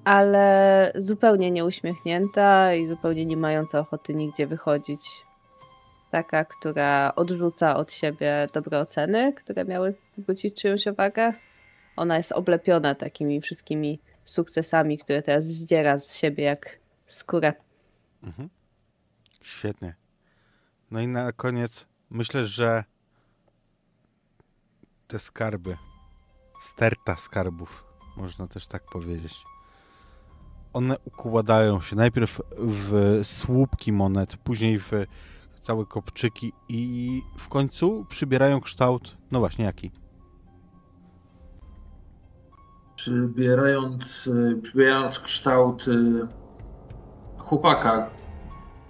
Ale 0.04 0.92
zupełnie 0.94 1.50
nieuśmiechnięta 1.50 2.74
i 2.74 2.86
zupełnie 2.86 3.26
nie 3.26 3.36
mająca 3.36 3.78
ochoty 3.78 4.14
nigdzie 4.14 4.46
wychodzić. 4.46 5.00
Taka, 6.10 6.44
która 6.44 7.12
odrzuca 7.16 7.76
od 7.76 7.92
siebie 7.92 8.48
dobre 8.52 8.78
oceny, 8.80 9.32
które 9.32 9.64
miały 9.64 9.92
zwrócić 9.92 10.62
czyjąś 10.62 10.86
uwagę. 10.86 11.32
Ona 11.96 12.16
jest 12.16 12.32
oblepiona 12.32 12.94
takimi 12.94 13.40
wszystkimi 13.40 14.00
sukcesami, 14.24 14.98
które 14.98 15.22
teraz 15.22 15.44
zdziera 15.44 15.98
z 15.98 16.16
siebie 16.16 16.44
jak 16.44 16.78
skórę. 17.06 17.52
Mhm. 18.22 18.48
Świetnie. 19.42 19.94
No 20.90 21.00
i 21.00 21.08
na 21.08 21.32
koniec 21.32 21.86
myślę, 22.10 22.44
że 22.44 22.84
te 25.06 25.18
skarby, 25.18 25.76
sterta 26.60 27.16
skarbów, 27.16 27.84
można 28.16 28.48
też 28.48 28.66
tak 28.66 28.82
powiedzieć, 28.84 29.44
one 30.72 30.96
układają 31.04 31.80
się 31.80 31.96
najpierw 31.96 32.40
w 32.58 33.20
słupki 33.22 33.92
monet, 33.92 34.36
później 34.36 34.78
w 34.78 34.90
całe 35.60 35.86
kopczyki 35.86 36.52
i 36.68 37.22
w 37.38 37.48
końcu 37.48 38.06
przybierają 38.08 38.60
kształt, 38.60 39.16
no 39.30 39.38
właśnie 39.38 39.64
jaki? 39.64 39.90
Przybierając, 42.96 44.30
przybierając 44.62 45.18
kształt 45.18 45.88
y, 45.88 46.26
chłopaka, 47.48 48.10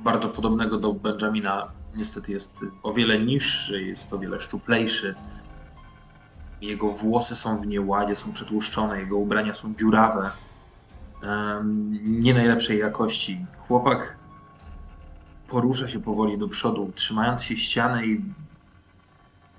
bardzo 0.00 0.28
podobnego 0.28 0.76
do 0.76 0.92
Benjamina, 0.92 1.68
niestety 1.94 2.32
jest 2.32 2.60
o 2.82 2.92
wiele 2.92 3.18
niższy, 3.18 3.82
jest 3.82 4.12
o 4.12 4.18
wiele 4.18 4.40
szczuplejszy. 4.40 5.14
Jego 6.60 6.88
włosy 6.88 7.36
są 7.36 7.60
w 7.60 7.66
nieładzie, 7.66 8.16
są 8.16 8.32
przetłuszczone, 8.32 9.00
jego 9.00 9.16
ubrania 9.16 9.54
są 9.54 9.74
dziurawe. 9.74 10.30
Nie 12.04 12.34
najlepszej 12.34 12.78
jakości. 12.78 13.46
Chłopak 13.58 14.16
porusza 15.48 15.88
się 15.88 16.00
powoli 16.00 16.38
do 16.38 16.48
przodu, 16.48 16.92
trzymając 16.94 17.42
się 17.42 17.56
ściany 17.56 18.06
i 18.06 18.24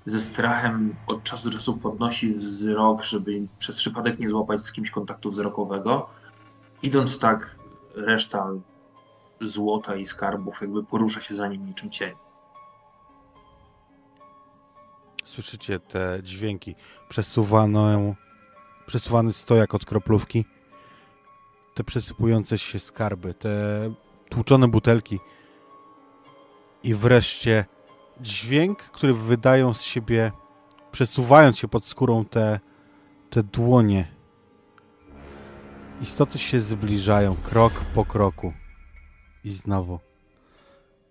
ze 0.06 0.20
strachem 0.20 0.94
od 1.06 1.22
czasu 1.22 1.50
do 1.50 1.54
czasu 1.54 1.76
podnosi 1.76 2.34
wzrok, 2.34 3.04
żeby 3.04 3.40
przez 3.58 3.76
przypadek 3.76 4.18
nie 4.18 4.28
złapać 4.28 4.60
z 4.60 4.72
kimś 4.72 4.90
kontaktu 4.90 5.30
wzrokowego. 5.30 6.08
Idąc 6.82 7.18
tak, 7.18 7.56
reszta 7.94 8.50
złota 9.40 9.96
i 9.96 10.06
skarbów 10.06 10.60
jakby 10.60 10.84
porusza 10.84 11.20
się 11.20 11.34
za 11.34 11.48
nim 11.48 11.66
niczym 11.66 11.90
cień. 11.90 12.14
Słyszycie 15.24 15.80
te 15.80 16.18
dźwięki, 16.22 16.74
przesuwaną, 17.08 18.14
przesuwany 18.86 19.32
stojak 19.32 19.74
od 19.74 19.84
kroplówki, 19.84 20.44
te 21.74 21.84
przesypujące 21.84 22.58
się 22.58 22.78
skarby, 22.78 23.34
te 23.34 23.50
tłuczone 24.28 24.68
butelki 24.68 25.20
i 26.82 26.94
wreszcie 26.94 27.64
dźwięk, 28.20 28.78
który 28.78 29.14
wydają 29.14 29.74
z 29.74 29.82
siebie, 29.82 30.32
przesuwając 30.92 31.58
się 31.58 31.68
pod 31.68 31.86
skórą 31.86 32.24
te, 32.24 32.60
te 33.30 33.42
dłonie. 33.42 34.14
Istoty 36.00 36.38
się 36.38 36.60
zbliżają 36.60 37.36
krok 37.44 37.72
po 37.94 38.04
kroku. 38.04 38.52
I 39.44 39.50
znowu. 39.50 39.98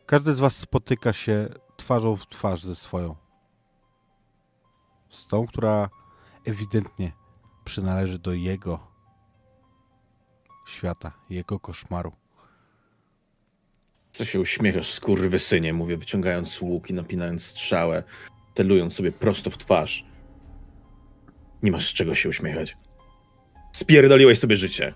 Każdy 0.06 0.34
z 0.34 0.40
was 0.40 0.58
spotyka 0.58 1.14
się 1.14 1.50
twarzą 1.78 2.16
w 2.16 2.28
twarz 2.28 2.64
ze 2.64 2.76
swoją. 2.76 3.16
Z 5.10 5.28
tą, 5.28 5.48
która 5.48 5.90
ewidentnie 6.46 7.12
przynależy 7.66 8.20
do 8.20 8.34
jego 8.34 8.88
świata, 10.68 11.12
jego 11.30 11.60
koszmaru. 11.60 12.12
Co 14.12 14.26
się 14.26 14.40
uśmiechasz, 14.40 14.94
skurwysynie, 14.94 15.74
mówię, 15.74 15.98
wyciągając 15.98 16.62
łuk 16.62 16.90
i 16.90 16.94
napinając 16.94 17.44
strzałę, 17.44 18.04
celując 18.56 18.94
sobie 18.94 19.12
prosto 19.12 19.50
w 19.50 19.58
twarz. 19.58 20.06
Nie 21.64 21.72
masz 21.72 21.90
z 21.90 21.94
czego 21.94 22.16
się 22.16 22.30
uśmiechać. 22.30 22.78
Spierdoliłeś 23.72 24.40
sobie 24.40 24.58
życie. 24.58 24.94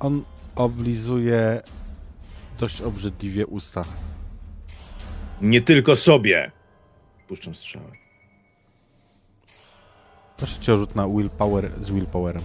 On 0.00 0.24
oblizuje 0.56 1.62
dość 2.58 2.80
obrzydliwie 2.80 3.46
usta. 3.46 3.84
Nie 5.40 5.62
tylko 5.62 5.96
sobie! 5.96 6.52
Puszczam 7.28 7.54
strzałę. 7.54 7.92
Proszę 10.36 10.60
cię 10.60 10.74
o 10.74 10.76
rzut 10.76 10.94
na 10.94 11.08
willpower 11.08 11.70
z 11.80 11.90
willpowerem. 11.90 12.42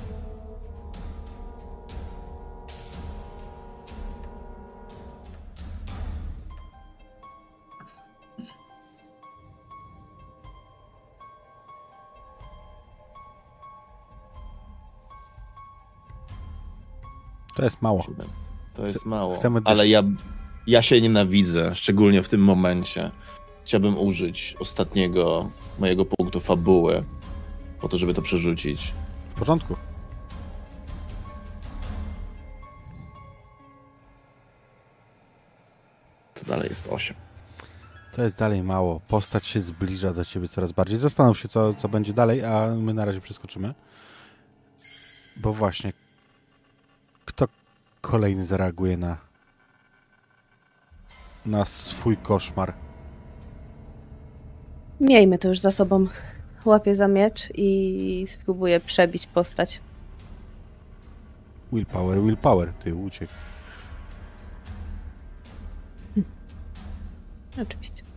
To 17.56 17.64
jest 17.64 17.82
mało. 17.82 18.06
To 18.74 18.85
jest 18.85 19.06
mało. 19.06 19.35
Ale 19.64 19.88
ja, 19.88 20.03
ja 20.68 20.82
się 20.82 21.02
nienawidzę, 21.02 21.76
szczególnie 21.76 22.24
w 22.24 22.30
tym 22.30 22.42
momencie. 22.42 23.11
Chciałbym 23.66 23.98
użyć 23.98 24.56
ostatniego 24.60 25.50
mojego 25.80 26.06
punktu 26.06 26.40
fabuły 26.40 27.03
po 27.82 27.90
to, 27.90 27.98
żeby 27.98 28.14
to 28.14 28.22
przerzucić. 28.22 28.93
W 29.35 29.40
porządku. 29.40 29.76
To 36.34 36.45
dalej 36.45 36.69
jest 36.69 36.88
8. 36.88 37.16
To 38.14 38.24
jest 38.24 38.38
dalej 38.38 38.64
mało. 38.64 39.00
Postać 39.08 39.48
się 39.48 39.61
zbliża 39.61 40.14
do 40.14 40.26
ciebie 40.26 40.48
coraz 40.48 40.72
bardziej. 40.72 40.98
Zastanów 40.98 41.40
się, 41.40 41.48
co, 41.48 41.74
co 41.74 41.90
będzie 41.90 42.14
dalej, 42.14 42.45
a 42.45 42.68
my 42.76 42.93
na 42.93 43.06
razie 43.06 43.22
przeskoczymy. 43.22 43.74
Bo 45.38 45.53
właśnie, 45.53 45.93
kolejny 48.03 48.43
zareaguje 48.43 48.98
na, 48.98 49.17
na 51.45 51.65
swój 51.65 52.17
koszmar? 52.17 52.73
Miejmy 54.99 55.38
to 55.38 55.48
już 55.48 55.59
za 55.59 55.72
sobą. 55.72 56.07
Łapię 56.65 56.95
za 56.95 57.07
miecz 57.07 57.49
i 57.56 58.25
spróbuję 58.27 58.80
przebić 58.80 59.27
postać. 59.27 59.82
Willpower, 61.73 62.22
willpower. 62.22 62.73
Ty 62.73 62.95
uciekł. 62.95 63.33
Oczywiście. 67.61 68.12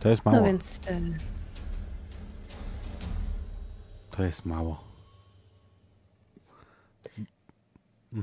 To 0.00 0.08
jest 0.08 0.24
mało. 0.24 0.36
No 0.36 0.44
więc 0.44 0.80
e, 0.86 1.00
To 4.10 4.22
jest 4.22 4.46
mało. 4.46 4.84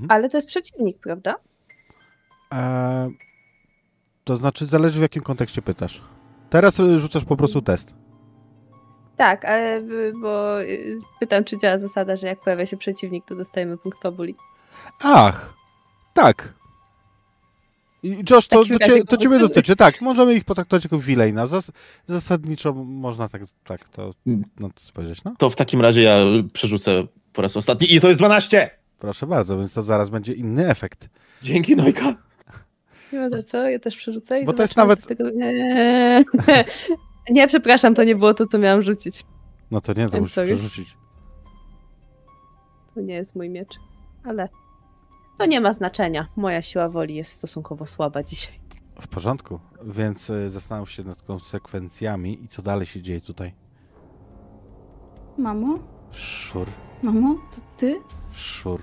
Ale 0.10 0.30
to 0.30 0.38
jest 0.38 0.48
przeciwnik, 0.48 0.98
prawda? 1.00 1.36
Eee, 2.52 3.18
to 4.24 4.38
znaczy, 4.38 4.66
zależy 4.66 5.00
w 5.00 5.02
jakim 5.02 5.22
kontekście 5.24 5.62
pytasz. 5.62 6.02
Teraz 6.50 6.80
y, 6.80 7.00
rzucasz 7.00 7.26
po 7.26 7.38
prostu 7.38 7.62
test. 7.62 7.96
Tak, 9.18 9.46
ale 9.46 9.78
y, 9.80 10.14
bo 10.22 10.56
pytam, 11.20 11.44
czy 11.44 11.58
działa 11.58 11.78
zasada, 11.78 12.16
że 12.16 12.28
jak 12.28 12.40
pojawia 12.40 12.66
się 12.66 12.78
przeciwnik, 12.78 13.26
to 13.26 13.36
dostajemy 13.36 13.78
punkt 13.78 14.02
fabuli. 14.02 14.36
Ach, 15.04 15.54
tak. 16.14 16.54
Josh, 18.04 18.48
to, 18.48 18.66
do 18.66 18.80
cie, 18.80 19.04
to 19.04 19.18
ciebie 19.18 19.40
dotyczy. 19.40 19.76
Tak, 19.76 20.02
możemy 20.02 20.36
ich 20.36 20.46
potraktować 20.46 20.84
jako 20.84 21.00
Wilejna. 21.00 21.48
Zas, 21.48 21.72
zasadniczo 22.08 22.74
można 22.74 23.30
tak, 23.30 23.42
tak 23.64 23.90
to, 23.90 24.14
na 24.60 24.70
to 24.70 24.80
spojrzeć. 24.80 25.24
No, 25.24 25.34
To 25.38 25.50
w 25.50 25.56
takim 25.56 25.82
razie 25.82 26.02
ja 26.02 26.18
przerzucę 26.54 27.04
po 27.34 27.42
raz 27.42 27.58
ostatni 27.58 27.96
i 27.96 28.02
to 28.02 28.08
jest 28.08 28.20
12! 28.20 28.70
proszę 29.00 29.28
bardzo, 29.28 29.58
więc 29.58 29.74
to 29.74 29.84
zaraz 29.84 30.10
będzie 30.10 30.34
inny 30.34 30.70
efekt. 30.70 31.10
Dzięki, 31.42 31.76
Nojka. 31.76 32.16
Nie 33.14 33.20
ma 33.20 33.30
za 33.30 33.44
co, 33.44 33.70
ja 33.70 33.80
też 33.80 33.98
przerzucę 33.98 34.42
i 34.42 34.46
Bo 34.46 34.54
to 34.54 34.62
jest 34.62 34.76
nawet- 34.76 35.08
Tego... 35.08 35.30
Nie. 35.30 36.24
nie, 37.30 37.48
przepraszam, 37.48 37.96
to 37.96 38.04
nie 38.04 38.16
było 38.16 38.34
to, 38.34 38.46
co 38.48 38.60
miałam 38.60 38.82
rzucić. 38.82 39.26
No 39.72 39.82
to 39.82 39.94
nie, 39.94 40.10
to 40.10 40.20
musisz 40.20 40.34
przerzucić. 40.34 40.98
To 42.96 43.02
nie 43.02 43.14
jest 43.14 43.36
mój 43.36 43.50
miecz, 43.50 43.74
ale 44.24 44.50
to 45.38 45.46
nie 45.46 45.62
ma 45.62 45.74
znaczenia. 45.74 46.28
Moja 46.36 46.62
siła 46.62 46.90
woli 46.90 47.16
jest 47.16 47.32
stosunkowo 47.32 47.86
słaba 47.88 48.24
dzisiaj. 48.24 48.60
W 49.02 49.08
porządku, 49.08 49.60
więc 49.84 50.30
y, 50.30 50.50
zastanów 50.50 50.92
się 50.92 51.04
nad 51.04 51.22
konsekwencjami 51.22 52.44
i 52.44 52.48
co 52.48 52.62
dalej 52.62 52.88
się 52.88 53.02
dzieje 53.02 53.22
tutaj. 53.22 53.54
Mamo? 55.38 55.80
Szur, 56.12 56.68
Mamo? 57.04 57.36
To 57.36 57.62
ty? 57.78 58.00
szur, 58.32 58.82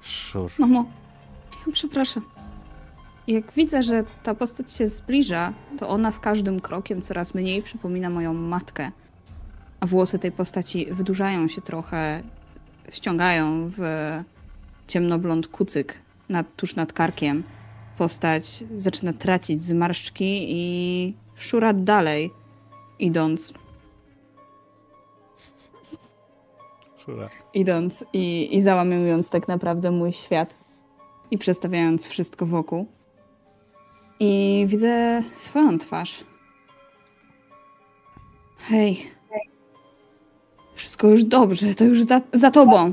szur. 0.00 0.50
Mamo, 0.58 0.84
ja 1.66 1.72
przepraszam. 1.72 2.22
Jak 3.26 3.52
widzę, 3.52 3.82
że 3.82 4.04
ta 4.22 4.34
postać 4.34 4.72
się 4.72 4.86
zbliża, 4.86 5.52
to 5.78 5.88
ona 5.88 6.10
z 6.10 6.18
każdym 6.18 6.60
krokiem 6.60 7.02
coraz 7.02 7.34
mniej 7.34 7.62
przypomina 7.62 8.10
moją 8.10 8.34
matkę. 8.34 8.90
A 9.80 9.86
włosy 9.86 10.18
tej 10.18 10.32
postaci 10.32 10.86
wydłużają 10.90 11.48
się 11.48 11.62
trochę, 11.62 12.22
ściągają 12.90 13.70
w 13.76 13.80
ciemnoblond 14.88 15.48
kucyk 15.48 15.98
nad, 16.28 16.56
tuż 16.56 16.76
nad 16.76 16.92
karkiem. 16.92 17.42
Postać 17.98 18.64
zaczyna 18.74 19.12
tracić 19.12 19.62
zmarszczki 19.62 20.46
i 20.48 21.14
szura 21.36 21.72
dalej, 21.72 22.30
idąc 22.98 23.52
Szura. 27.04 27.30
idąc 27.54 28.04
i, 28.12 28.56
i 28.56 28.62
załamując 28.62 29.30
tak 29.30 29.48
naprawdę 29.48 29.90
mój 29.90 30.12
świat 30.12 30.54
i 31.30 31.38
przestawiając 31.38 32.06
wszystko 32.06 32.46
wokół. 32.46 32.86
I 34.20 34.64
widzę 34.68 35.22
swoją 35.36 35.78
twarz. 35.78 36.24
Hej. 38.58 39.10
Wszystko 40.74 41.08
już 41.08 41.24
dobrze, 41.24 41.74
to 41.74 41.84
już 41.84 42.02
za, 42.02 42.20
za 42.32 42.50
tobą. 42.50 42.92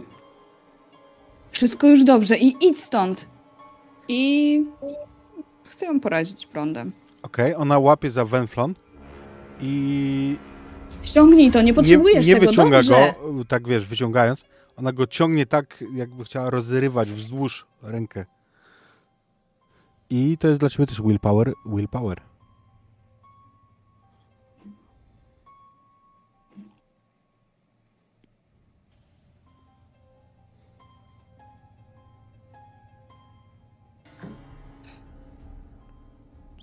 Wszystko 1.59 1.87
już 1.87 2.03
dobrze 2.03 2.37
i 2.37 2.55
idź 2.61 2.79
stąd. 2.79 3.29
I 4.07 4.65
chcę 5.69 5.85
ją 5.85 5.99
porazić 5.99 6.47
prądem. 6.47 6.91
Okej, 7.21 7.55
ona 7.55 7.79
łapie 7.79 8.09
za 8.09 8.25
węflon 8.25 8.75
i 9.61 10.37
Ściągnij 11.03 11.51
to, 11.51 11.61
nie 11.61 11.73
potrzebujesz 11.73 12.27
nie, 12.27 12.33
nie 12.33 12.39
tego, 12.39 12.51
wyciąga 12.51 12.77
dobrze. 12.77 13.13
go, 13.33 13.45
tak 13.45 13.67
wiesz, 13.67 13.85
wyciągając. 13.85 14.45
Ona 14.75 14.91
go 14.91 15.07
ciągnie 15.07 15.45
tak, 15.45 15.83
jakby 15.93 16.23
chciała 16.23 16.49
rozrywać 16.49 17.09
wzdłuż 17.09 17.67
rękę. 17.83 18.25
I 20.09 20.37
to 20.39 20.47
jest 20.47 20.59
dla 20.59 20.69
ciebie 20.69 20.85
też 20.85 21.01
willpower. 21.01 21.53
Willpower. 21.65 22.21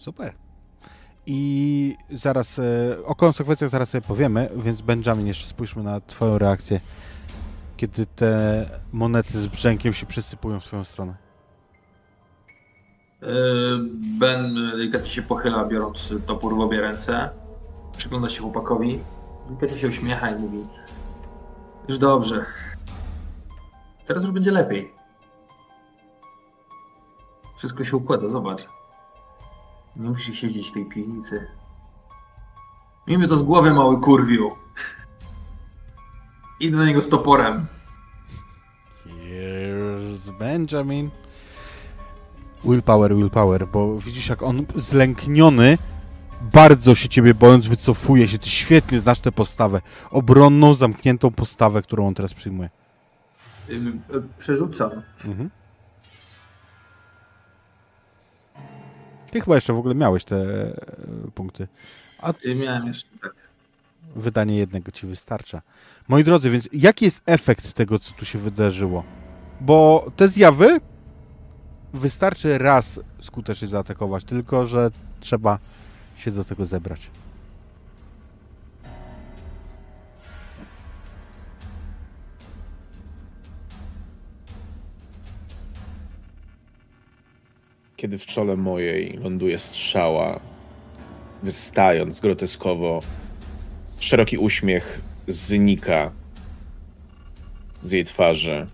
Super. 0.07 0.35
I 1.27 1.97
zaraz 2.11 2.59
e, 2.59 2.63
o 3.05 3.15
konsekwencjach 3.15 3.71
zaraz 3.71 3.91
sobie 3.91 4.03
powiemy, 4.03 4.51
więc 4.57 4.81
Benjamin, 4.81 5.27
jeszcze 5.27 5.47
spójrzmy 5.47 5.83
na 5.83 6.01
twoją 6.01 6.39
reakcję, 6.39 6.81
kiedy 7.77 8.07
te 8.07 8.65
monety 8.93 9.41
z 9.41 9.47
brzękiem 9.47 9.93
się 9.93 10.07
przesypują 10.07 10.61
w 10.61 10.65
twoją 10.65 10.85
stronę. 10.85 11.15
Yy, 13.23 13.29
Ben 14.19 14.55
delikatnie 14.55 15.11
się 15.11 15.23
pochyla, 15.23 15.65
biorąc 15.65 16.15
topór 16.27 16.57
w 16.57 16.61
obie 16.61 16.81
ręce. 16.81 17.31
Przygląda 17.97 18.29
się 18.29 18.43
chłopakowi. 18.43 19.01
Delikatnie 19.47 19.79
się 19.79 19.89
uśmiecha 19.89 20.31
i 20.31 20.39
mówi: 20.39 20.63
Już 21.89 21.99
dobrze. 21.99 22.47
Teraz 24.07 24.23
już 24.23 24.33
będzie 24.33 24.51
lepiej. 24.51 24.93
Wszystko 27.59 27.85
się 27.85 27.97
układa, 27.97 28.29
zobacz. 28.29 28.76
Nie 29.97 30.09
musisz 30.09 30.39
siedzieć 30.39 30.71
w 30.71 30.73
tej 30.73 30.87
piwnicy. 30.87 31.47
Miejmy 33.07 33.29
to 33.29 33.37
z 33.37 33.43
głowy, 33.43 33.75
mały 33.75 34.01
kurwiu. 34.01 34.57
Idę 36.61 36.77
na 36.77 36.87
niego 36.87 37.03
z 37.03 37.09
toporem. 37.09 37.67
Here's 39.07 40.39
Benjamin. 40.39 41.11
Willpower, 42.65 43.17
willpower, 43.17 43.69
bo 43.69 43.99
widzisz 44.01 44.29
jak 44.29 44.43
on 44.43 44.67
zlękniony, 44.77 45.79
bardzo 46.53 46.95
się 46.95 47.09
ciebie 47.09 47.35
bojąc, 47.35 47.67
wycofuje 47.67 48.29
się. 48.29 48.39
Ty 48.39 48.51
świetnie 48.51 49.01
znasz 49.01 49.21
tę 49.21 49.33
postawę. 49.33 49.81
Obronną, 50.11 50.75
zamkniętą 50.75 51.31
postawę, 51.31 51.83
którą 51.83 52.07
on 52.07 52.15
teraz 52.15 52.35
przyjmuje. 52.35 52.71
Yy, 53.69 53.93
Przerzucam. 54.39 54.91
Mhm. 55.25 55.51
Ty 59.37 59.41
chyba 59.41 59.55
jeszcze 59.55 59.73
w 59.73 59.79
ogóle 59.79 59.95
miałeś 59.95 60.25
te 60.25 60.37
e, 60.37 60.75
punkty. 61.35 61.69
Yy, 62.45 62.55
Miałem 62.55 62.87
jeszcze 62.87 63.11
tak. 63.23 63.35
Wydanie 64.17 64.57
jednego 64.57 64.93
ci 64.93 65.07
wystarcza. 65.07 65.63
Moi 66.09 66.25
drodzy, 66.25 66.51
więc 66.51 66.69
jaki 66.73 67.05
jest 67.05 67.23
efekt 67.27 67.73
tego, 67.73 67.99
co 67.99 68.15
tu 68.15 68.25
się 68.25 68.39
wydarzyło? 68.39 69.05
Bo 69.61 70.11
te 70.17 70.29
zjawy 70.29 70.81
wystarczy 71.95 72.59
raz 72.59 73.01
skutecznie 73.21 73.69
zaatakować, 73.69 74.25
tylko 74.25 74.67
że 74.67 74.91
trzeba 75.21 75.59
się 76.17 76.31
do 76.31 76.45
tego 76.45 76.67
zebrać. 76.67 77.11
Kiedy 87.97 88.19
w 88.19 88.27
czole 88.27 88.57
mojej 88.57 89.19
ląduje 89.23 89.59
strzała, 89.59 90.41
wystając 91.43 92.21
groteskowo, 92.21 93.03
szeroki 94.01 94.39
uśmiech 94.39 95.01
znika 95.29 96.13
z 97.83 97.93
jej 97.93 98.05
twarzy. 98.05 98.67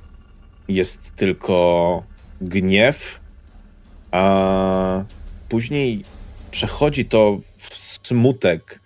Jest 0.69 1.17
tylko 1.17 2.03
gniew, 2.41 3.21
a 4.11 5.05
później 5.49 6.05
przechodzi 6.51 7.05
to 7.05 7.41
w 7.59 7.75
smutek, 7.77 8.81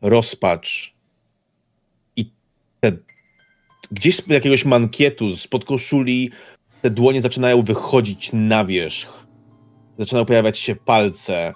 rozpacz 0.00 0.94
i 2.16 2.30
te, 2.80 2.92
gdzieś 3.90 4.16
z 4.16 4.26
jakiegoś 4.28 4.64
mankietu, 4.64 5.36
spod 5.36 5.64
koszuli 5.64 6.30
te 6.84 6.90
dłonie 6.90 7.22
zaczynają 7.22 7.62
wychodzić 7.62 8.30
na 8.32 8.64
wierzch. 8.64 9.26
Zaczynają 9.98 10.26
pojawiać 10.26 10.58
się 10.58 10.76
palce 10.76 11.54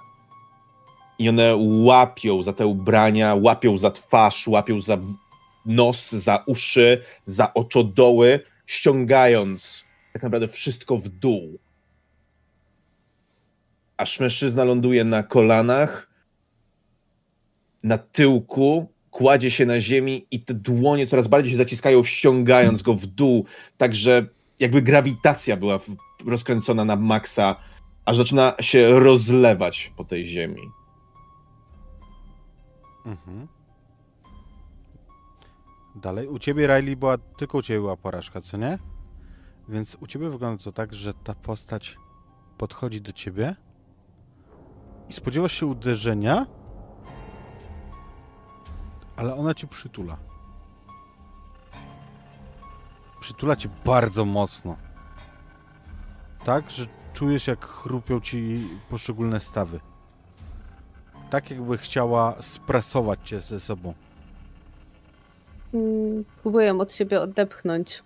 i 1.19 1.29
one 1.29 1.55
łapią 1.57 2.43
za 2.43 2.53
te 2.53 2.67
ubrania, 2.67 3.35
łapią 3.35 3.77
za 3.77 3.91
twarz, 3.91 4.47
łapią 4.47 4.81
za 4.81 4.97
nos, 5.65 6.11
za 6.11 6.43
uszy, 6.47 7.03
za 7.25 7.53
oczodoły, 7.53 8.39
ściągając 8.65 9.85
tak 10.13 10.23
naprawdę 10.23 10.47
wszystko 10.47 10.97
w 10.97 11.07
dół. 11.07 11.59
Aż 13.97 14.19
mężczyzna 14.19 14.63
ląduje 14.63 15.03
na 15.03 15.23
kolanach, 15.23 16.09
na 17.83 17.97
tyłku, 17.97 18.91
kładzie 19.11 19.51
się 19.51 19.65
na 19.65 19.79
ziemi 19.79 20.25
i 20.31 20.39
te 20.39 20.53
dłonie 20.53 21.07
coraz 21.07 21.27
bardziej 21.27 21.51
się 21.51 21.57
zaciskają, 21.57 22.03
ściągając 22.03 22.81
go 22.81 22.93
w 22.93 23.05
dół, 23.05 23.45
także 23.77 24.38
jakby 24.59 24.81
grawitacja 24.81 25.57
była 25.57 25.79
rozkręcona 26.25 26.85
na 26.85 26.95
maksa, 26.95 27.55
aż 28.05 28.17
zaczyna 28.17 28.53
się 28.59 28.99
rozlewać 28.99 29.93
po 29.95 30.03
tej 30.03 30.25
ziemi. 30.25 30.71
Mhm. 33.05 33.47
Dalej. 35.95 36.27
U 36.27 36.39
ciebie, 36.39 36.67
Riley, 36.67 36.95
była 36.95 37.17
tylko 37.17 37.57
u 37.57 37.61
ciebie 37.61 37.79
była 37.79 37.97
porażka, 37.97 38.41
co 38.41 38.57
nie? 38.57 38.79
Więc 39.69 39.97
u 40.01 40.07
ciebie 40.07 40.29
wygląda 40.29 40.63
to 40.63 40.71
tak, 40.71 40.93
że 40.93 41.13
ta 41.13 41.35
postać 41.35 41.97
podchodzi 42.57 43.01
do 43.01 43.11
ciebie 43.13 43.55
i 45.09 45.13
spodziewasz 45.13 45.53
się 45.53 45.65
uderzenia, 45.65 46.45
ale 49.15 49.35
ona 49.35 49.53
cię 49.53 49.67
przytula. 49.67 50.28
Przytula 53.19 53.55
cię 53.55 53.69
bardzo 53.85 54.25
mocno. 54.25 54.75
Tak, 56.45 56.69
że 56.71 56.85
czujesz 57.13 57.47
jak 57.47 57.65
chrupią 57.65 58.19
ci 58.21 58.53
poszczególne 58.89 59.39
stawy. 59.39 59.79
Tak 61.29 61.49
jakby 61.51 61.77
chciała 61.77 62.35
sprasować 62.39 63.19
cię 63.23 63.41
ze 63.41 63.59
sobą. 63.59 63.93
Mm, 65.73 66.25
Próbuję 66.41 66.67
ją 66.67 66.79
od 66.79 66.93
siebie 66.93 67.21
odepchnąć 67.21 68.03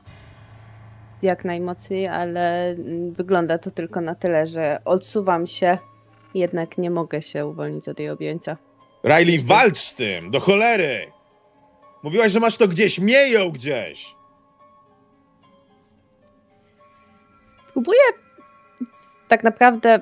jak 1.21 1.45
najmocniej, 1.45 2.07
ale 2.07 2.69
mm, 2.69 3.13
wygląda 3.13 3.57
to 3.57 3.71
tylko 3.71 4.01
na 4.01 4.15
tyle, 4.15 4.47
że 4.47 4.81
odsuwam 4.85 5.47
się, 5.47 5.77
jednak 6.33 6.77
nie 6.77 6.89
mogę 6.91 7.21
się 7.21 7.45
uwolnić 7.47 7.89
od 7.89 7.99
jej 7.99 8.09
objęcia. 8.09 8.57
Riley, 9.03 9.39
walcz 9.39 9.77
z 9.77 9.95
tym, 9.95 10.31
do 10.31 10.39
cholery! 10.39 11.11
Mówiłaś, 12.03 12.31
że 12.31 12.39
masz 12.39 12.57
to 12.57 12.67
gdzieś, 12.67 12.99
miej 12.99 13.31
ją 13.31 13.49
gdzieś! 13.51 14.15
Próbuję 17.73 17.99
tak 19.27 19.43
naprawdę 19.43 20.01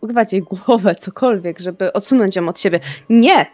urwać 0.00 0.32
jej 0.32 0.42
głowę, 0.42 0.94
cokolwiek, 0.94 1.58
żeby 1.60 1.92
odsunąć 1.92 2.36
ją 2.36 2.48
od 2.48 2.60
siebie. 2.60 2.80
Nie! 3.08 3.46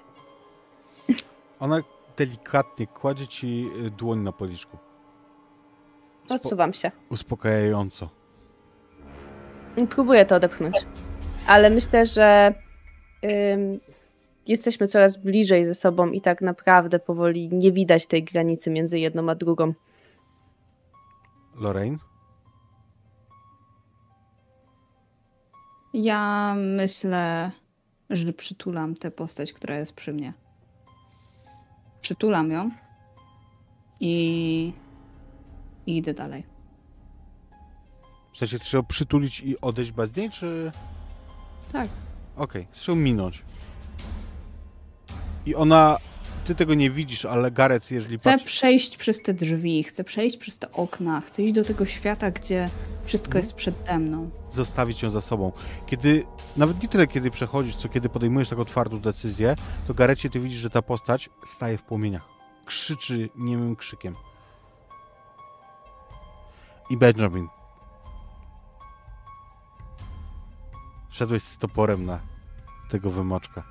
Ona 1.60 1.80
delikatnie 2.16 2.86
kładzie 2.86 3.26
ci 3.26 3.68
y, 3.86 3.90
dłoń 3.90 4.18
na 4.18 4.32
policzku. 4.32 4.78
Spo- 6.26 6.34
Odsuwam 6.34 6.72
się. 6.74 6.90
uspokajająco. 7.10 8.08
Próbuję 9.90 10.26
to 10.26 10.36
odepchnąć. 10.36 10.76
Ale 11.46 11.70
myślę, 11.70 12.06
że 12.06 12.54
ym, 13.52 13.80
jesteśmy 14.46 14.88
coraz 14.88 15.16
bliżej 15.16 15.64
ze 15.64 15.74
sobą 15.74 16.10
i 16.10 16.20
tak 16.20 16.40
naprawdę 16.40 16.98
powoli 16.98 17.48
nie 17.52 17.72
widać 17.72 18.06
tej 18.06 18.24
granicy 18.24 18.70
między 18.70 18.98
jedną 18.98 19.30
a 19.30 19.34
drugą. 19.34 19.72
Lorraine? 21.60 21.98
Ja 25.92 26.54
myślę, 26.58 27.50
że 28.10 28.32
przytulam 28.32 28.94
tę 28.94 29.10
postać, 29.10 29.52
która 29.52 29.76
jest 29.76 29.92
przy 29.92 30.12
mnie. 30.12 30.32
Przytulam 32.00 32.50
ją 32.50 32.70
i, 34.00 34.72
i 35.86 35.96
idę 35.96 36.14
dalej. 36.14 36.44
W 38.32 38.38
sensie 38.38 38.56
chcesz 38.56 38.72
ją 38.72 38.84
przytulić 38.84 39.40
i 39.40 39.60
odejść 39.60 39.92
bez 39.92 40.16
niej, 40.16 40.30
czy... 40.30 40.72
Tak. 41.72 41.88
Okej, 42.36 42.66
chcesz 42.70 42.88
ją 42.88 42.94
minąć. 42.94 43.42
I 45.46 45.54
ona... 45.54 45.96
Ty 46.50 46.54
tego 46.56 46.74
nie 46.74 46.90
widzisz, 46.90 47.24
ale 47.24 47.50
Gareth, 47.50 47.90
jeżeli 47.90 48.18
Chcę 48.18 48.30
patrzy... 48.32 48.46
przejść 48.46 48.96
przez 48.96 49.22
te 49.22 49.34
drzwi, 49.34 49.82
chcę 49.84 50.04
przejść 50.04 50.36
przez 50.36 50.58
te 50.58 50.72
okna, 50.72 51.20
chcę 51.20 51.42
iść 51.42 51.52
do 51.54 51.64
tego 51.64 51.86
świata, 51.86 52.30
gdzie 52.30 52.70
wszystko 53.04 53.28
Mhm. 53.28 53.42
jest 53.44 53.54
przede 53.54 53.98
mną. 53.98 54.30
zostawić 54.50 55.02
ją 55.02 55.10
za 55.10 55.20
sobą. 55.20 55.52
Kiedy, 55.86 56.26
nawet 56.56 56.82
nie 56.82 56.88
tyle 56.88 57.06
kiedy 57.06 57.30
przechodzisz, 57.30 57.76
co 57.76 57.88
kiedy 57.88 58.08
podejmujesz 58.08 58.48
taką 58.48 58.64
twardą 58.64 59.00
decyzję, 59.00 59.54
to 59.86 59.94
Garecie 59.94 60.30
ty 60.30 60.40
widzisz, 60.40 60.58
że 60.58 60.70
ta 60.70 60.82
postać 60.82 61.30
staje 61.44 61.78
w 61.78 61.82
płomieniach. 61.82 62.24
Krzyczy 62.66 63.28
niemym 63.36 63.76
krzykiem. 63.76 64.14
I 66.90 66.96
Benjamin. 66.96 67.48
Szedłeś 71.10 71.42
z 71.42 71.58
toporem 71.58 72.04
na 72.06 72.18
tego 72.90 73.10
wymoczka. 73.10 73.62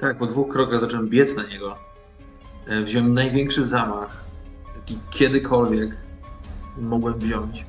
Tak, 0.00 0.18
po 0.18 0.26
dwóch 0.26 0.48
krokach 0.52 0.80
zacząłem 0.80 1.08
biec 1.08 1.36
na 1.36 1.42
niego. 1.46 1.76
E, 2.66 2.82
Wziąłem 2.82 3.14
największy 3.14 3.64
zamach, 3.64 4.24
jaki 4.76 4.98
kiedykolwiek 5.10 5.96
mogłem 6.78 7.14
wziąć. 7.18 7.66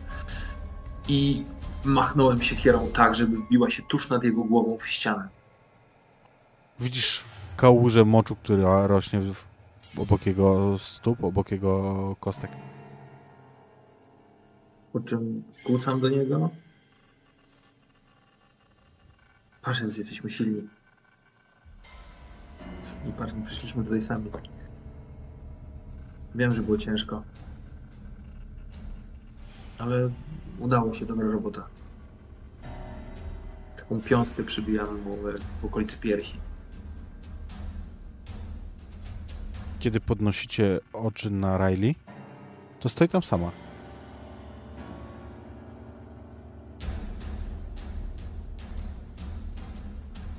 I 1.07 1.43
machnąłem 1.83 2.41
siekierą 2.41 2.89
tak, 2.93 3.15
żeby 3.15 3.37
wbiła 3.37 3.69
się 3.69 3.83
tuż 3.83 4.09
nad 4.09 4.23
jego 4.23 4.43
głową 4.43 4.77
w 4.77 4.87
ścianę. 4.87 5.29
Widzisz 6.79 7.23
kałużę 7.57 8.05
moczu, 8.05 8.35
która 8.35 8.87
rośnie 8.87 9.21
obok 9.97 10.25
jego 10.25 10.79
stóp, 10.79 11.23
obok 11.23 11.51
jego 11.51 12.15
kostek. 12.19 12.51
Po 14.93 14.99
czym 14.99 15.43
kłócam 15.63 15.99
do 15.99 16.09
niego. 16.09 16.49
Patrz, 19.61 19.81
jesteśmy 19.81 20.31
silni. 20.31 20.67
I 23.05 23.11
patrz, 23.11 23.33
my 23.33 23.45
przyszliśmy 23.45 23.83
tutaj 23.83 24.01
sami. 24.01 24.29
Wiem, 26.35 26.55
że 26.55 26.61
było 26.61 26.77
ciężko. 26.77 27.23
Ale 29.77 30.09
udało 30.59 30.93
się, 30.93 31.05
dobra 31.05 31.27
robota. 31.27 31.67
Taką 33.77 34.01
piąstkę 34.01 34.43
przybijamy 34.43 34.91
mu 34.91 35.17
w 35.61 35.65
okolicy 35.65 35.97
piersi. 35.97 36.37
Kiedy 39.79 39.99
podnosicie 39.99 40.79
oczy 40.93 41.31
na 41.31 41.57
Riley, 41.57 41.95
to 42.79 42.89
stoi 42.89 43.09
tam 43.09 43.23
sama. 43.23 43.51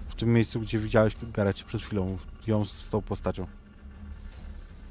W 0.08 0.14
tym 0.14 0.32
miejscu, 0.32 0.60
gdzie 0.60 0.78
widziałeś 0.78 1.16
Garecie 1.22 1.64
przed 1.64 1.82
chwilą, 1.82 2.18
ją 2.46 2.64
z 2.64 2.88
tą 2.88 3.02
postacią. 3.02 3.46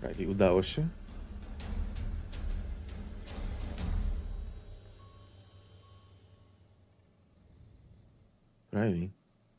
Riley, 0.03 0.27
udało 0.27 0.63
się? 0.63 0.87
Riley, 8.73 9.09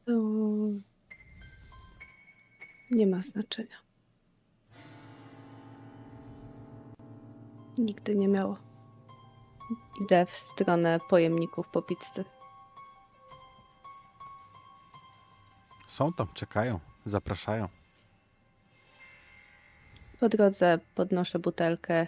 To 0.07 0.13
nie 2.91 3.07
ma 3.07 3.23
znaczenia. 3.23 3.77
Nigdy 7.79 8.17
nie 8.17 8.29
miało. 8.29 8.57
Idę 10.03 10.27
w 10.27 10.37
stronę 10.37 10.99
pojemników 11.11 11.69
po 11.69 11.83
pizzy. 11.83 12.25
Są 15.87 16.13
tam, 16.13 16.27
czekają, 16.35 16.81
zapraszają. 17.05 17.69
Po 20.21 20.29
drodze 20.29 20.79
podnoszę 20.95 21.39
butelkę 21.39 22.07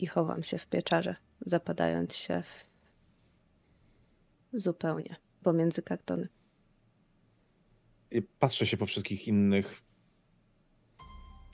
i 0.00 0.06
chowam 0.06 0.42
się 0.42 0.58
w 0.58 0.66
pieczarze. 0.66 1.16
zapadając 1.40 2.14
się 2.14 2.42
w... 2.42 2.64
zupełnie 4.52 5.16
pomiędzy 5.42 5.82
kartony. 5.82 6.28
I 8.10 8.22
patrzę 8.22 8.66
się 8.66 8.76
po 8.76 8.86
wszystkich 8.86 9.28
innych. 9.28 9.82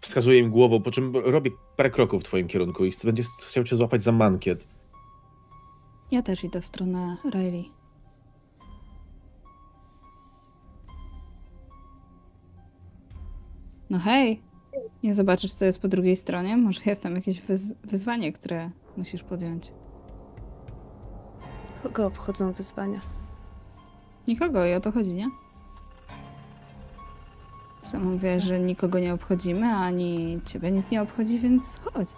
Wskazuję 0.01 0.39
im 0.39 0.51
głową, 0.51 0.83
po 0.83 0.91
czym 0.91 1.17
robię 1.17 1.51
parę 1.77 1.91
kroków 1.91 2.23
w 2.23 2.25
twoim 2.25 2.49
kierunku 2.49 2.85
i 2.85 2.93
będzie 3.05 3.23
chciał 3.47 3.65
cię 3.65 3.77
złapać 3.77 4.03
za 4.03 4.13
mankiet. 4.13 4.69
Ja 6.11 6.23
też 6.23 6.45
idę 6.45 6.61
w 6.61 6.67
stronę 6.67 7.17
Riley. 7.35 7.71
No 13.91 13.99
hej, 13.99 14.48
nie 15.03 15.15
zobaczysz, 15.15 15.53
co 15.53 15.65
jest 15.65 15.81
po 15.83 15.89
drugiej 15.89 16.17
stronie? 16.17 16.57
Może 16.57 16.81
jest 16.87 17.03
tam 17.03 17.15
jakieś 17.15 17.43
wyz- 17.43 17.75
wyzwanie, 17.85 18.33
które 18.33 18.71
musisz 18.97 19.23
podjąć. 19.23 19.73
Kogo 21.83 22.07
obchodzą 22.07 22.53
wyzwania? 22.53 23.01
Nikogo 24.29 24.67
i 24.67 24.75
o 24.75 24.81
to 24.81 24.93
chodzi, 24.93 25.15
nie? 25.15 25.29
Sam 27.83 28.05
mówię, 28.13 28.41
że 28.41 28.61
nikogo 28.61 28.99
nie 28.99 29.15
obchodzimy, 29.15 29.67
ani 29.67 30.41
ciebie 30.45 30.71
nic 30.71 30.91
nie 30.91 31.03
obchodzi, 31.03 31.39
więc 31.39 31.81
chodź. 31.85 32.09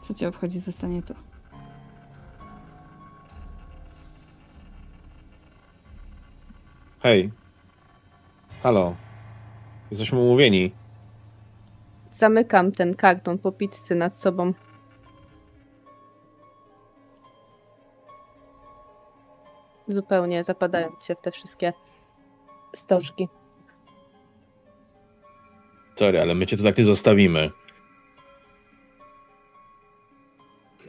Co 0.00 0.14
cię 0.14 0.28
obchodzi, 0.28 0.60
zostanie 0.60 1.02
tu. 1.02 1.14
Hej. 7.02 7.30
Halo. 8.62 8.94
Jesteśmy 9.90 10.18
umówieni. 10.18 10.72
Zamykam 12.20 12.72
ten 12.72 12.94
karton 12.94 13.38
po 13.38 13.52
pizzy 13.52 13.94
nad 13.94 14.16
sobą. 14.16 14.52
Zupełnie 19.88 20.44
zapadając 20.44 21.04
się 21.04 21.14
w 21.14 21.20
te 21.20 21.30
wszystkie 21.30 21.72
stożki. 22.74 23.28
Sorry, 25.94 26.20
ale 26.20 26.34
my 26.34 26.46
cię 26.46 26.56
tu 26.56 26.62
tak 26.62 26.78
nie 26.78 26.84
zostawimy. 26.84 27.50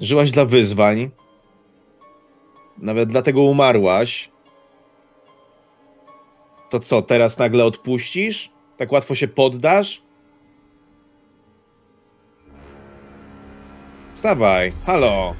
Żyłaś 0.02 0.32
dla 0.32 0.46
wyzwań. 0.46 1.12
Nawet 2.78 3.10
dlatego 3.10 3.42
umarłaś. 3.42 4.32
To 6.70 6.80
co, 6.80 7.02
teraz 7.02 7.38
nagle 7.38 7.66
odpuścisz? 7.66 8.52
Tak 8.78 8.92
łatwo 8.92 9.16
się 9.16 9.28
poddasz? 9.28 10.11
Wstawaj, 14.22 14.72
halo. 14.86 15.34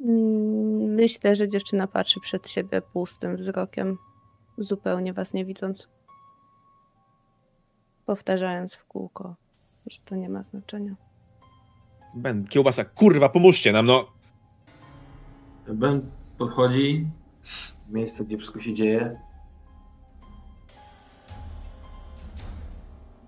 Mm, 0.00 0.94
Myślę, 0.94 1.34
że 1.34 1.48
dziewczyna 1.48 1.86
patrzy 1.86 2.20
przed 2.20 2.48
siebie 2.48 2.82
pustym 2.82 3.36
wzrokiem, 3.36 3.98
zupełnie 4.58 5.12
was 5.12 5.34
nie 5.34 5.44
widząc. 5.44 5.88
Powtarzając 8.06 8.74
w 8.74 8.84
kółko, 8.84 9.34
że 9.86 9.98
to 10.04 10.16
nie 10.16 10.28
ma 10.28 10.42
znaczenia. 10.42 10.94
Ben, 12.14 12.44
kiełbasa, 12.46 12.84
kurwa, 12.84 13.28
pomóżcie 13.28 13.72
nam, 13.72 13.86
no. 13.86 14.06
Ben 15.68 16.10
podchodzi 16.38 17.06
w 17.42 17.92
miejsce, 17.92 18.24
gdzie 18.24 18.36
wszystko 18.36 18.60
się 18.60 18.74
dzieje. 18.74 19.20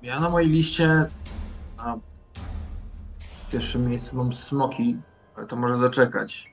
Ja 0.02 0.20
na 0.20 0.30
mojej 0.30 0.48
liście 0.48 1.06
na 1.76 1.98
pierwszym 3.52 3.88
miejscu 3.88 4.16
mam 4.16 4.32
smoki, 4.32 4.96
ale 5.36 5.46
to 5.46 5.56
może 5.56 5.76
zaczekać. 5.76 6.52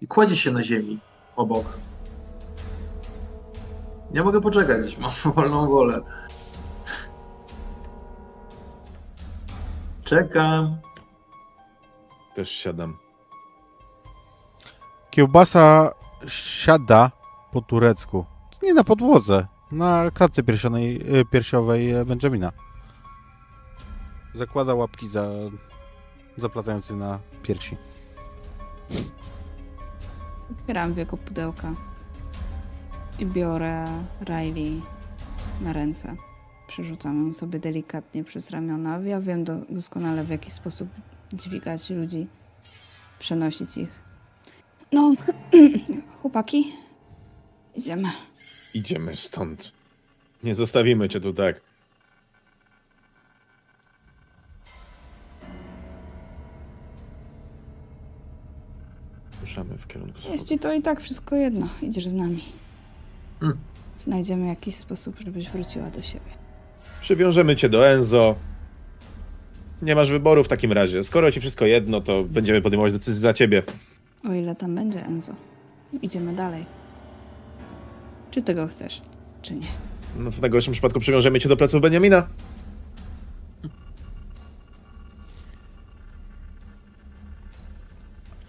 I 0.00 0.06
kładzie 0.06 0.36
się 0.36 0.50
na 0.50 0.62
ziemi 0.62 1.00
obok. 1.36 1.66
Ja 4.12 4.24
mogę 4.24 4.40
poczekać, 4.40 4.98
mam 4.98 5.10
wolną 5.34 5.66
wolę. 5.66 6.00
Czekam. 10.04 10.76
Też 12.34 12.50
siadam. 12.50 12.96
Kiełbasa 15.10 15.94
siada 16.26 17.10
po 17.52 17.60
turecku. 17.60 18.24
Nie 18.62 18.74
na 18.74 18.84
podłodze, 18.84 19.46
na 19.72 20.10
klatce 20.10 20.42
piersionej, 20.42 21.16
y, 21.20 21.24
piersiowej 21.24 21.90
e, 21.90 22.04
Benjamina. 22.04 22.52
Zakłada 24.34 24.74
łapki 24.74 25.08
za, 25.08 25.28
zaplatający 26.36 26.96
na 26.96 27.18
piersi. 27.42 27.76
Otwieram 30.50 30.94
wieko 30.94 31.16
pudełka 31.16 31.74
i 33.18 33.26
biorę 33.26 33.86
Riley 34.20 34.82
na 35.60 35.72
ręce. 35.72 36.16
Przerzucam 36.66 37.26
ją 37.26 37.32
sobie 37.32 37.58
delikatnie 37.58 38.24
przez 38.24 38.50
ramiona. 38.50 38.98
Ja 38.98 39.20
wiem 39.20 39.44
do, 39.44 39.54
doskonale, 39.70 40.24
w 40.24 40.28
jaki 40.30 40.50
sposób 40.50 40.88
dźwigać 41.32 41.90
ludzi, 41.90 42.26
przenosić 43.18 43.76
ich. 43.76 43.88
No, 44.92 45.12
chłopaki, 46.22 46.72
idziemy. 47.76 48.08
Idziemy 48.76 49.16
stąd. 49.16 49.72
Nie 50.42 50.54
zostawimy 50.54 51.08
cię 51.08 51.20
tu 51.20 51.32
tak. 51.32 51.60
Ruszamy 59.40 59.78
w 59.78 59.86
kierunku 59.86 60.18
Jest 60.32 60.48
ci 60.48 60.58
to 60.58 60.72
i 60.72 60.82
tak 60.82 61.00
wszystko 61.00 61.36
jedno. 61.36 61.68
Idziesz 61.82 62.08
z 62.08 62.12
nami. 62.12 62.44
Hmm. 63.40 63.58
Znajdziemy 63.98 64.46
jakiś 64.46 64.74
sposób, 64.74 65.16
żebyś 65.24 65.50
wróciła 65.50 65.90
do 65.90 66.02
siebie. 66.02 66.30
Przywiążemy 67.00 67.56
cię 67.56 67.68
do 67.68 67.88
Enzo. 67.88 68.34
Nie 69.82 69.94
masz 69.94 70.10
wyboru 70.10 70.44
w 70.44 70.48
takim 70.48 70.72
razie. 70.72 71.04
Skoro 71.04 71.32
ci 71.32 71.40
wszystko 71.40 71.66
jedno, 71.66 72.00
to 72.00 72.24
będziemy 72.24 72.62
podejmować 72.62 72.92
decyzję 72.92 73.20
za 73.20 73.34
ciebie. 73.34 73.62
O 74.24 74.32
ile 74.32 74.54
tam 74.56 74.74
będzie 74.74 75.06
Enzo. 75.06 75.32
Idziemy 76.02 76.32
dalej. 76.32 76.85
Czy 78.36 78.42
tego 78.42 78.66
chcesz, 78.68 79.02
czy 79.42 79.54
nie? 79.54 79.66
No 80.16 80.30
w 80.30 80.40
najgorszym 80.40 80.72
przypadku 80.72 81.00
przywiążemy 81.00 81.40
cię 81.40 81.48
do 81.48 81.56
pleców 81.56 81.80
Beniamina. 81.82 82.28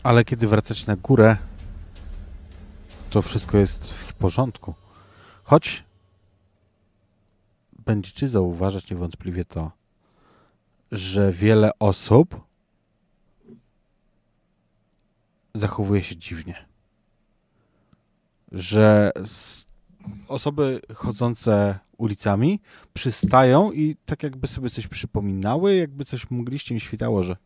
Ale 0.04 0.26
kiedy 0.26 0.48
wracacie 0.48 0.84
na 0.88 0.96
górę, 0.96 1.38
to 3.10 3.22
wszystko 3.22 3.58
jest 3.58 3.92
w 3.94 4.14
porządku. 4.14 4.74
Choć 5.44 5.84
będziecie 7.86 8.28
zauważać 8.28 8.92
niewątpliwie 8.92 9.46
to, 9.46 9.72
że 10.92 11.32
wiele 11.32 11.72
osób 11.80 12.42
zachowuje 15.54 16.04
się 16.04 16.16
dziwnie. 16.16 16.66
Że 18.52 19.12
s- 19.16 19.67
osoby 20.28 20.82
chodzące 20.94 21.80
ulicami 21.98 22.62
przystają 22.94 23.72
i 23.72 23.96
tak 24.06 24.24
jakby 24.24 24.48
sobie 24.48 24.70
coś 24.70 24.88
przypominały, 24.88 25.76
jakby 25.76 26.06
coś 26.06 26.32
mgliście 26.32 26.74
im 26.74 26.80
świtało, 26.80 27.24
że 27.24 27.38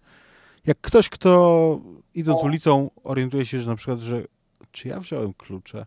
jak 0.65 0.81
ktoś, 0.81 1.09
kto 1.09 1.81
idąc 2.14 2.43
ulicą 2.43 2.90
orientuje 3.03 3.45
się, 3.45 3.59
że 3.59 3.69
na 3.69 3.75
przykład, 3.75 3.99
że 3.99 4.23
czy 4.72 4.88
ja 4.88 4.99
wziąłem 4.99 5.33
klucze, 5.33 5.85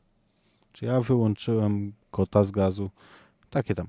czy 0.72 0.84
ja 0.84 1.00
wyłączyłem 1.00 1.92
kota 2.10 2.44
z 2.44 2.50
gazu, 2.50 2.90
takie 3.50 3.74
tam. 3.74 3.86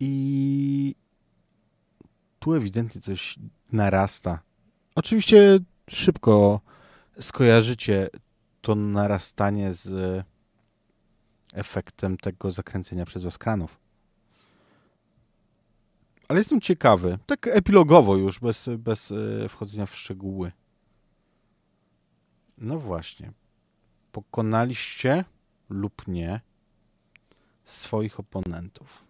I 0.00 0.94
tu 2.38 2.54
ewidentnie 2.54 3.00
coś 3.00 3.38
narasta. 3.72 4.40
Oczywiście 4.94 5.58
szybko 5.90 6.60
skojarzycie 7.20 8.08
to 8.62 8.74
narastanie 8.74 9.72
z 9.72 10.24
efektem 11.52 12.16
tego 12.16 12.50
zakręcenia 12.50 13.04
przez 13.04 13.24
was 13.24 13.38
kranów. 13.38 13.80
Ale 16.28 16.40
jestem 16.40 16.60
ciekawy, 16.60 17.18
tak 17.26 17.46
epilogowo 17.46 18.16
już, 18.16 18.40
bez, 18.40 18.68
bez 18.78 19.12
e, 19.12 19.48
wchodzenia 19.48 19.86
w 19.86 19.96
szczegóły. 19.96 20.52
No 22.58 22.78
właśnie. 22.78 23.32
Pokonaliście 24.12 25.24
lub 25.68 26.08
nie 26.08 26.40
swoich 27.64 28.20
oponentów. 28.20 29.04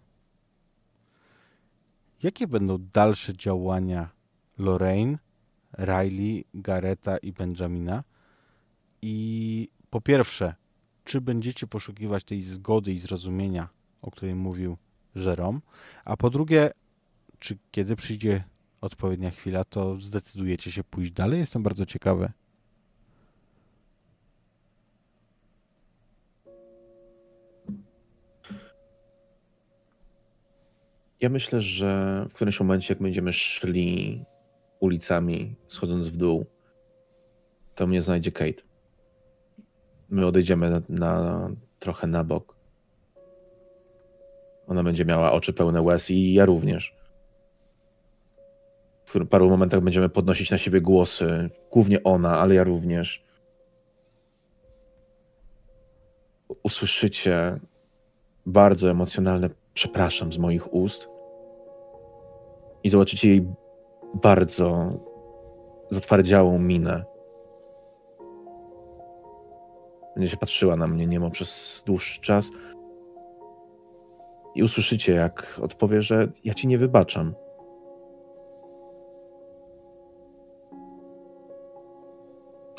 Jakie 2.22 2.46
będą 2.46 2.78
dalsze 2.92 3.36
działania 3.36 4.08
Lorraine, 4.58 5.18
Riley, 5.78 6.44
Gareta 6.54 7.18
i 7.18 7.32
Benjamina? 7.32 8.04
I 9.02 9.68
po 9.90 10.00
pierwsze, 10.00 10.54
czy 11.04 11.20
będziecie 11.20 11.66
poszukiwać 11.66 12.24
tej 12.24 12.42
zgody 12.42 12.92
i 12.92 12.98
zrozumienia, 12.98 13.68
o 14.02 14.10
której 14.10 14.34
mówił 14.34 14.76
Żerom, 15.14 15.60
a 16.04 16.16
po 16.16 16.30
drugie, 16.30 16.70
czy 17.38 17.58
kiedy 17.70 17.96
przyjdzie 17.96 18.44
odpowiednia 18.80 19.30
chwila, 19.30 19.64
to 19.64 20.00
zdecydujecie 20.00 20.72
się 20.72 20.84
pójść 20.84 21.12
dalej? 21.12 21.38
Jestem 21.40 21.62
bardzo 21.62 21.86
ciekawy. 21.86 22.32
Ja 31.20 31.28
myślę, 31.28 31.60
że 31.60 32.24
w 32.30 32.34
którymś 32.34 32.60
momencie, 32.60 32.94
jak 32.94 33.02
będziemy 33.02 33.32
szli 33.32 34.24
ulicami, 34.80 35.54
schodząc 35.68 36.08
w 36.08 36.16
dół, 36.16 36.46
to 37.74 37.86
mnie 37.86 38.02
znajdzie 38.02 38.32
Kate. 38.32 38.71
My 40.12 40.26
odejdziemy 40.26 40.70
na, 40.70 40.80
na 40.88 41.48
trochę 41.78 42.06
na 42.06 42.24
bok. 42.24 42.56
Ona 44.66 44.82
będzie 44.82 45.04
miała 45.04 45.32
oczy 45.32 45.52
pełne 45.52 45.82
łez 45.82 46.10
i 46.10 46.32
ja 46.32 46.44
również. 46.44 46.94
W 49.04 49.26
paru 49.26 49.50
momentach 49.50 49.80
będziemy 49.80 50.08
podnosić 50.08 50.50
na 50.50 50.58
siebie 50.58 50.80
głosy. 50.80 51.50
Głównie 51.70 52.02
ona, 52.02 52.38
ale 52.38 52.54
ja 52.54 52.64
również. 52.64 53.24
Usłyszycie 56.62 57.60
bardzo 58.46 58.90
emocjonalne 58.90 59.50
przepraszam 59.74 60.32
z 60.32 60.38
moich 60.38 60.74
ust 60.74 61.08
i 62.84 62.90
zobaczycie 62.90 63.28
jej 63.28 63.46
bardzo 64.14 64.92
zatwardziałą 65.90 66.58
minę. 66.58 67.11
Będzie 70.14 70.28
się 70.28 70.36
patrzyła 70.36 70.76
na 70.76 70.86
mnie 70.86 71.06
niemo 71.06 71.30
przez 71.30 71.82
dłuższy 71.86 72.20
czas 72.20 72.50
i 74.54 74.62
usłyszycie, 74.62 75.12
jak 75.12 75.60
odpowie, 75.62 76.02
że 76.02 76.28
ja 76.44 76.54
ci 76.54 76.68
nie 76.68 76.78
wybaczam. 76.78 77.34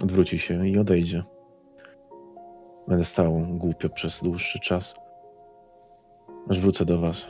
Odwróci 0.03 0.39
się 0.39 0.67
i 0.67 0.77
odejdzie. 0.77 1.23
Będę 2.87 3.05
stał 3.05 3.41
głupio 3.49 3.89
przez 3.89 4.23
dłuższy 4.23 4.59
czas, 4.59 4.93
aż 6.49 6.59
wrócę 6.59 6.85
do 6.85 6.99
was. 6.99 7.27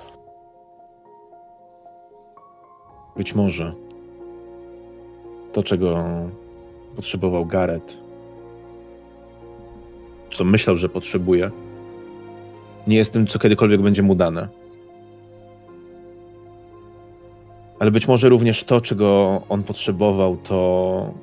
Być 3.16 3.36
może 3.36 3.74
to, 5.54 5.64
czego 5.64 6.06
potrzebował 6.96 7.46
Gareth, 7.46 7.98
co 10.34 10.44
myślał, 10.44 10.78
że 10.78 10.90
potrzebuje, 10.90 11.52
nie 12.88 12.96
jest 12.96 13.14
tym, 13.14 13.28
co 13.28 13.40
kiedykolwiek 13.40 13.82
będzie 13.82 14.04
mu 14.04 14.16
dane. 14.16 14.48
Ale 17.80 17.92
być 17.92 18.08
może 18.08 18.30
również 18.30 18.64
to, 18.64 18.82
czego 18.82 19.42
on 19.50 19.64
potrzebował, 19.64 20.38
to 20.38 21.14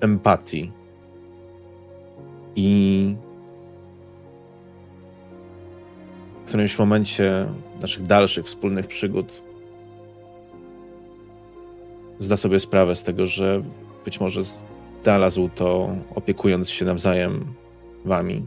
empatii. 0.00 0.72
I 2.56 3.14
w 6.44 6.48
którymś 6.48 6.78
momencie 6.78 7.46
naszych 7.80 8.06
dalszych 8.06 8.46
wspólnych 8.46 8.86
przygód 8.86 9.42
zda 12.18 12.36
sobie 12.36 12.60
sprawę 12.60 12.94
z 12.94 13.02
tego, 13.02 13.26
że 13.26 13.62
być 14.04 14.20
może 14.20 14.40
znalazł 15.02 15.48
to 15.54 15.96
opiekując 16.14 16.70
się 16.70 16.84
nawzajem 16.84 17.54
wami. 18.04 18.42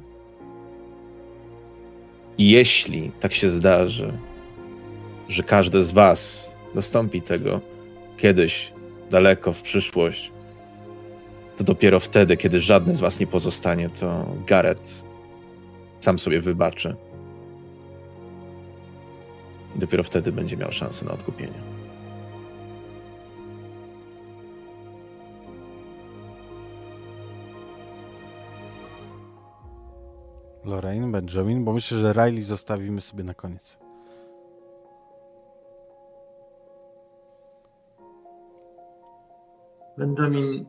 I 2.37 2.49
jeśli 2.49 3.11
tak 3.19 3.33
się 3.33 3.49
zdarzy, 3.49 4.13
że 5.27 5.43
każdy 5.43 5.83
z 5.83 5.91
was 5.91 6.49
dostąpi 6.75 7.21
tego 7.21 7.61
kiedyś, 8.17 8.73
daleko 9.09 9.53
w 9.53 9.61
przyszłość, 9.61 10.31
to 11.57 11.63
dopiero 11.63 11.99
wtedy, 11.99 12.37
kiedy 12.37 12.59
żadne 12.59 12.95
z 12.95 12.99
was 12.99 13.19
nie 13.19 13.27
pozostanie, 13.27 13.89
to 13.89 14.25
Gareth 14.47 15.03
sam 15.99 16.19
sobie 16.19 16.41
wybaczy. 16.41 16.95
I 19.75 19.79
dopiero 19.79 20.03
wtedy 20.03 20.31
będzie 20.31 20.57
miał 20.57 20.71
szansę 20.71 21.05
na 21.05 21.11
odkupienie. 21.11 21.80
Lorraine, 30.65 31.11
Benjamin, 31.11 31.65
bo 31.65 31.73
myślę, 31.73 31.97
że 31.97 32.13
Riley 32.13 32.41
zostawimy 32.43 33.01
sobie 33.01 33.23
na 33.23 33.33
koniec. 33.33 33.77
Benjamin 39.97 40.65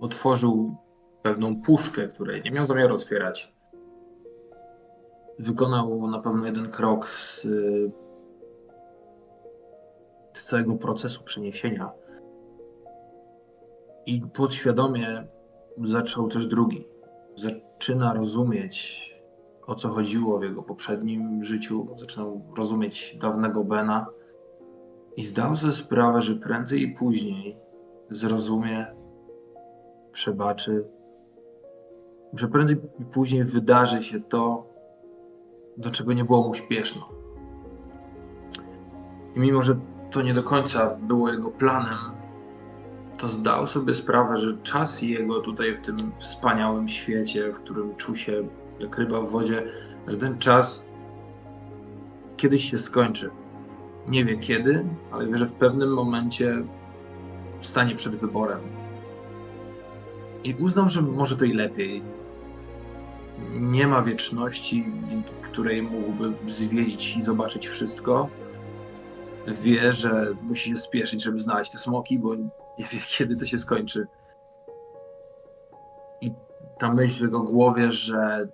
otworzył 0.00 0.76
pewną 1.22 1.62
puszkę, 1.62 2.08
której 2.08 2.42
nie 2.42 2.50
miał 2.50 2.64
zamiaru 2.64 2.94
otwierać. 2.94 3.54
Wykonał 5.38 6.06
na 6.06 6.18
pewno 6.18 6.46
jeden 6.46 6.70
krok 6.70 7.08
z, 7.08 7.46
z 10.32 10.44
całego 10.44 10.74
procesu 10.74 11.24
przeniesienia. 11.24 11.90
I 14.06 14.22
podświadomie 14.32 15.26
zaczął 15.78 16.28
też 16.28 16.46
drugi 16.46 16.84
zaczyna 17.80 18.14
rozumieć, 18.14 19.10
o 19.66 19.74
co 19.74 19.88
chodziło 19.88 20.38
w 20.38 20.42
jego 20.42 20.62
poprzednim 20.62 21.44
życiu, 21.44 21.88
zaczynał 21.96 22.42
rozumieć 22.56 23.16
dawnego 23.20 23.64
Bena 23.64 24.06
i 25.16 25.22
zdał 25.22 25.56
sobie 25.56 25.72
sprawę, 25.72 26.20
że 26.20 26.34
prędzej 26.34 26.82
i 26.82 26.94
później 26.94 27.56
zrozumie, 28.10 28.86
przebaczy, 30.12 30.84
że 32.32 32.48
prędzej 32.48 32.76
i 32.98 33.04
później 33.04 33.44
wydarzy 33.44 34.02
się 34.02 34.20
to, 34.20 34.66
do 35.76 35.90
czego 35.90 36.12
nie 36.12 36.24
było 36.24 36.42
mu 36.42 36.54
śpieszno. 36.54 37.08
I 39.36 39.40
mimo, 39.40 39.62
że 39.62 39.80
to 40.10 40.22
nie 40.22 40.34
do 40.34 40.42
końca 40.42 40.96
było 40.96 41.32
jego 41.32 41.50
planem, 41.50 42.19
to 43.20 43.28
zdał 43.28 43.66
sobie 43.66 43.94
sprawę, 43.94 44.36
że 44.36 44.58
czas 44.62 45.02
jego 45.02 45.40
tutaj 45.40 45.76
w 45.76 45.80
tym 45.80 46.12
wspaniałym 46.18 46.88
świecie, 46.88 47.52
w 47.52 47.56
którym 47.56 47.96
czuł 47.96 48.16
się 48.16 48.48
jak 48.78 48.98
ryba 48.98 49.20
w 49.20 49.30
wodzie, 49.30 49.62
że 50.06 50.16
ten 50.16 50.38
czas 50.38 50.86
kiedyś 52.36 52.70
się 52.70 52.78
skończy. 52.78 53.30
Nie 54.08 54.24
wie 54.24 54.38
kiedy, 54.38 54.84
ale 55.12 55.26
wie, 55.26 55.36
że 55.36 55.46
w 55.46 55.52
pewnym 55.52 55.94
momencie 55.94 56.64
stanie 57.60 57.94
przed 57.94 58.16
wyborem. 58.16 58.60
I 60.44 60.54
uznał, 60.54 60.88
że 60.88 61.02
może 61.02 61.36
to 61.36 61.44
i 61.44 61.52
lepiej. 61.52 62.02
Nie 63.52 63.86
ma 63.86 64.02
wieczności, 64.02 64.92
dzięki 65.08 65.32
której 65.42 65.82
mógłby 65.82 66.32
zwiedzić 66.46 67.16
i 67.16 67.22
zobaczyć 67.22 67.68
wszystko. 67.68 68.28
Wie, 69.62 69.92
że 69.92 70.34
musi 70.42 70.70
się 70.70 70.76
spieszyć, 70.76 71.22
żeby 71.22 71.40
znaleźć 71.40 71.72
te 71.72 71.78
smoki, 71.78 72.18
bo 72.18 72.36
nie 72.78 72.84
wie, 72.84 72.98
kiedy 73.18 73.36
to 73.36 73.46
się 73.46 73.58
skończy. 73.58 74.06
I 76.20 76.32
ta 76.78 76.94
myśl 76.94 77.18
w 77.18 77.22
jego 77.22 77.40
głowie, 77.40 77.92
że 77.92 78.48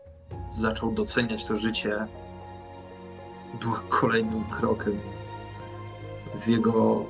zaczął 0.59 0.93
doceniać 0.93 1.45
to 1.45 1.57
życie, 1.57 2.07
była 3.61 3.83
kolejnym 3.89 4.45
krokiem 4.45 5.01
w 6.41 6.49
jego, 6.49 7.05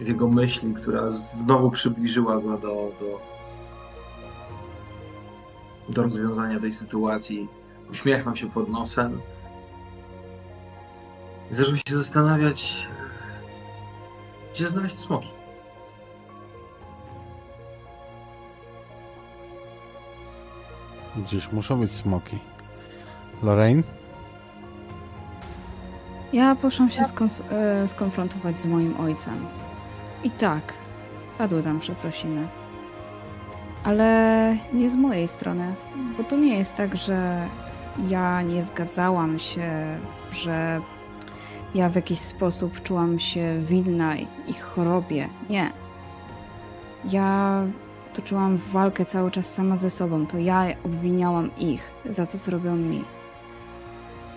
w 0.00 0.08
jego 0.08 0.28
myśli, 0.28 0.74
która 0.74 1.10
znowu 1.10 1.70
przybliżyła 1.70 2.40
go 2.40 2.58
do, 2.58 2.92
do, 3.00 3.20
do 5.88 6.02
rozwiązania 6.02 6.60
tej 6.60 6.72
sytuacji. 6.72 7.48
Uśmiechnął 7.90 8.36
się 8.36 8.50
pod 8.50 8.68
nosem. 8.68 9.20
Zaczął 11.50 11.76
się 11.76 11.82
zastanawiać, 11.96 12.88
gdzie 14.52 14.68
znaleźć 14.68 14.98
smoki. 14.98 15.41
Gdzieś 21.16 21.52
muszą 21.52 21.80
być 21.80 21.92
smoki. 21.92 22.38
Lorraine? 23.42 23.82
Ja 26.32 26.54
poszłam 26.54 26.90
się 26.90 27.02
e, 27.50 27.88
skonfrontować 27.88 28.60
z 28.60 28.66
moim 28.66 29.00
ojcem. 29.00 29.46
I 30.24 30.30
tak, 30.30 30.72
padły 31.38 31.62
tam 31.62 31.80
przeprosiny. 31.80 32.46
Ale 33.84 34.56
nie 34.72 34.90
z 34.90 34.96
mojej 34.96 35.28
strony, 35.28 35.74
bo 36.18 36.24
to 36.24 36.36
nie 36.36 36.58
jest 36.58 36.74
tak, 36.74 36.96
że 36.96 37.48
ja 38.08 38.42
nie 38.42 38.62
zgadzałam 38.62 39.38
się, 39.38 39.98
że 40.32 40.80
ja 41.74 41.88
w 41.88 41.94
jakiś 41.94 42.18
sposób 42.18 42.82
czułam 42.82 43.18
się 43.18 43.60
winna 43.60 44.16
ich 44.46 44.62
chorobie. 44.62 45.28
Nie. 45.50 45.72
Ja 47.04 47.62
toczyłam 48.14 48.58
walkę 48.72 49.06
cały 49.06 49.30
czas 49.30 49.54
sama 49.54 49.76
ze 49.76 49.90
sobą. 49.90 50.26
To 50.26 50.38
ja 50.38 50.64
obwiniałam 50.84 51.50
ich 51.58 51.90
za 52.06 52.26
to, 52.26 52.38
co 52.38 52.50
robią 52.50 52.76
mi. 52.76 53.04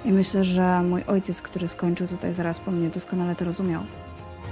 I 0.06 0.12
myślę, 0.12 0.44
że 0.44 0.84
mój 0.84 1.04
ojciec, 1.04 1.42
który 1.42 1.68
skończył 1.68 2.08
tutaj 2.08 2.34
zaraz 2.34 2.60
po 2.60 2.72
mnie, 2.72 2.90
doskonale 2.90 3.36
to 3.36 3.46
rozumiał. 3.46 3.82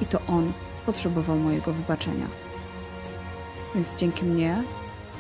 I 0.02 0.06
to 0.06 0.20
on 0.28 0.54
potrzebował 0.86 1.38
mojego 1.38 1.74
wybaczenia. 1.74 2.28
Więc 3.76 3.96
dzięki 3.96 4.26
mnie 4.26 4.64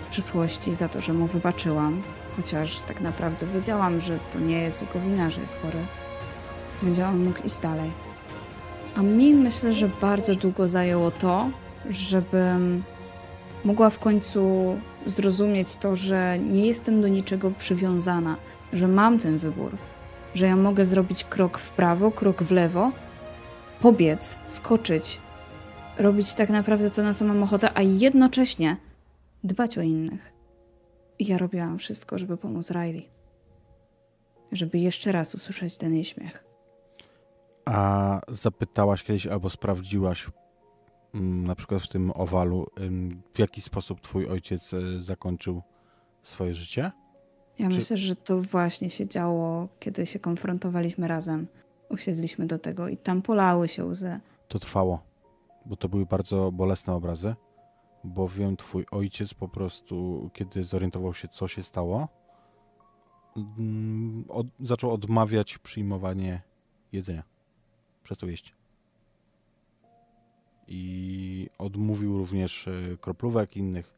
w 0.02 0.08
przyszłości 0.08 0.76
za 0.76 0.90
to, 0.90 1.02
że 1.02 1.14
mu 1.14 1.28
wybaczyłam, 1.28 2.02
chociaż 2.38 2.80
tak 2.80 3.02
naprawdę 3.02 3.48
wiedziałam, 3.48 4.02
że 4.02 4.20
to 4.34 4.40
nie 4.40 4.60
jest 4.60 4.82
jego 4.82 5.00
wina, 5.00 5.30
że 5.30 5.42
jest 5.42 5.62
chory, 5.62 5.80
będzie 6.82 7.08
on 7.08 7.24
mógł 7.24 7.44
iść 7.44 7.60
dalej. 7.60 7.92
A 8.96 9.02
mi 9.02 9.34
myślę, 9.34 9.74
że 9.74 9.90
bardzo 10.02 10.36
długo 10.36 10.68
zajęło 10.68 11.12
to, 11.12 11.50
żebym 11.90 12.84
mogła 13.66 13.90
w 13.90 14.00
końcu 14.00 14.75
zrozumieć 15.06 15.75
to, 15.75 15.95
że 15.95 16.40
nie 16.40 16.67
jestem 16.67 17.01
do 17.01 17.08
niczego 17.08 17.51
przywiązana, 17.51 18.35
że 18.74 18.88
mam 18.88 19.19
ten 19.19 19.38
wybór, 19.38 19.72
że 20.35 20.45
ja 20.45 20.56
mogę 20.56 20.85
zrobić 20.85 21.24
krok 21.24 21.58
w 21.58 21.69
prawo, 21.69 22.11
krok 22.11 22.43
w 22.43 22.51
lewo, 22.51 22.92
pobiec, 23.82 24.40
skoczyć, 24.48 25.22
robić 25.98 26.33
tak 26.33 26.50
naprawdę 26.50 26.92
to, 26.92 27.03
na 27.03 27.14
co 27.14 27.25
mam 27.25 27.43
ochotę, 27.43 27.69
a 27.74 27.82
jednocześnie 27.82 28.77
dbać 29.43 29.77
o 29.77 29.82
innych. 29.82 30.33
I 31.19 31.27
ja 31.27 31.38
robiłam 31.38 31.77
wszystko, 31.77 32.17
żeby 32.17 32.38
pomóc 32.38 32.72
Riley. 32.72 33.09
Żeby 34.51 34.80
jeszcze 34.80 35.11
raz 35.11 35.35
usłyszeć 35.35 35.77
ten 35.77 35.93
jej 35.93 36.06
śmiech. 36.06 36.43
A 37.66 38.19
zapytałaś 38.27 39.03
kiedyś 39.03 39.27
albo 39.27 39.50
sprawdziłaś, 39.50 40.27
na 41.22 41.56
przykład 41.56 41.83
w 41.83 41.88
tym 41.88 42.11
owalu, 42.16 42.67
w 43.33 43.40
jaki 43.40 43.61
sposób 43.61 44.01
twój 44.01 44.27
ojciec 44.27 44.74
y, 44.74 45.03
zakończył 45.03 45.61
swoje 46.24 46.53
życie? 46.53 46.92
Ja 47.59 47.69
Czy- 47.69 47.75
myślę, 47.75 47.98
że 47.98 48.16
to 48.16 48.42
właśnie 48.42 48.90
się 48.90 49.08
działo, 49.08 49.67
kiedy 49.80 50.06
się 50.06 50.19
konfrontowaliśmy 50.19 51.08
razem. 51.08 51.48
Usiedliśmy 51.90 52.45
do 52.48 52.59
tego 52.59 52.88
i 52.88 52.98
tam 52.98 53.22
polały 53.22 53.67
się 53.67 53.85
łzy. 53.85 54.19
To 54.48 54.59
trwało, 54.59 55.03
bo 55.66 55.75
to 55.75 55.90
były 55.90 56.06
bardzo 56.06 56.51
bolesne 56.51 56.93
obrazy, 56.93 57.35
bowiem 58.03 58.58
twój 58.58 58.85
ojciec 58.92 59.33
po 59.33 59.48
prostu, 59.48 60.30
kiedy 60.33 60.64
zorientował 60.64 61.14
się, 61.14 61.27
co 61.27 61.48
się 61.48 61.64
stało, 61.64 62.08
mm, 63.38 64.25
od, 64.30 64.48
zaczął 64.59 64.92
odmawiać 64.92 65.58
przyjmowanie 65.58 66.42
jedzenia. 66.92 67.24
Przestał 68.03 68.30
jeść. 68.30 68.56
I 70.67 71.50
odmówił 71.58 72.17
również 72.17 72.67
e, 72.67 72.98
kroplówek, 72.98 73.58
innych, 73.58 73.93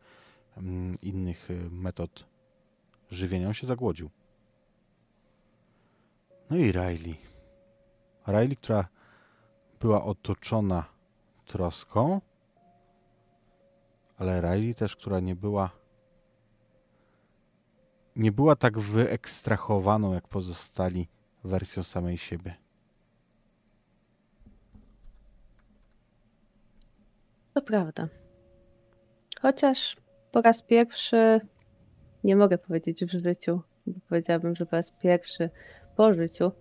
mm, 0.57 0.97
innych 1.01 1.51
e, 1.51 1.53
metod 1.69 2.25
żywienia. 3.11 3.47
On 3.47 3.53
się 3.53 3.67
zagłodził. 3.67 4.09
No 6.49 6.57
i 6.57 6.71
Riley. 6.71 7.15
Riley, 8.27 8.55
która 8.55 8.87
była 9.79 10.03
otoczona 10.03 10.85
troską, 11.45 12.21
ale 14.17 14.41
Riley 14.41 14.75
też, 14.75 14.95
która 14.95 15.19
nie 15.19 15.35
była 15.35 15.69
nie 18.15 18.31
była 18.31 18.55
tak 18.55 18.79
wyekstrahowaną 18.79 20.13
jak 20.13 20.27
pozostali 20.27 21.07
wersją 21.43 21.83
samej 21.83 22.17
siebie. 22.17 22.64
To 27.56 27.61
prawda. 27.61 28.08
Chociaż 29.42 29.98
po 30.32 30.42
raz 30.42 30.61
pierwszy, 30.61 31.42
nie 32.24 32.35
mogę 32.35 32.58
powiedzieć 32.58 33.06
w 33.06 33.11
życiu, 33.11 33.61
bo 33.88 34.00
powiedziałabym, 34.09 34.56
że 34.56 34.66
po 34.66 34.75
raz 34.75 34.92
pierwszy 34.92 35.50
po 35.95 36.14
życiu, 36.14 36.51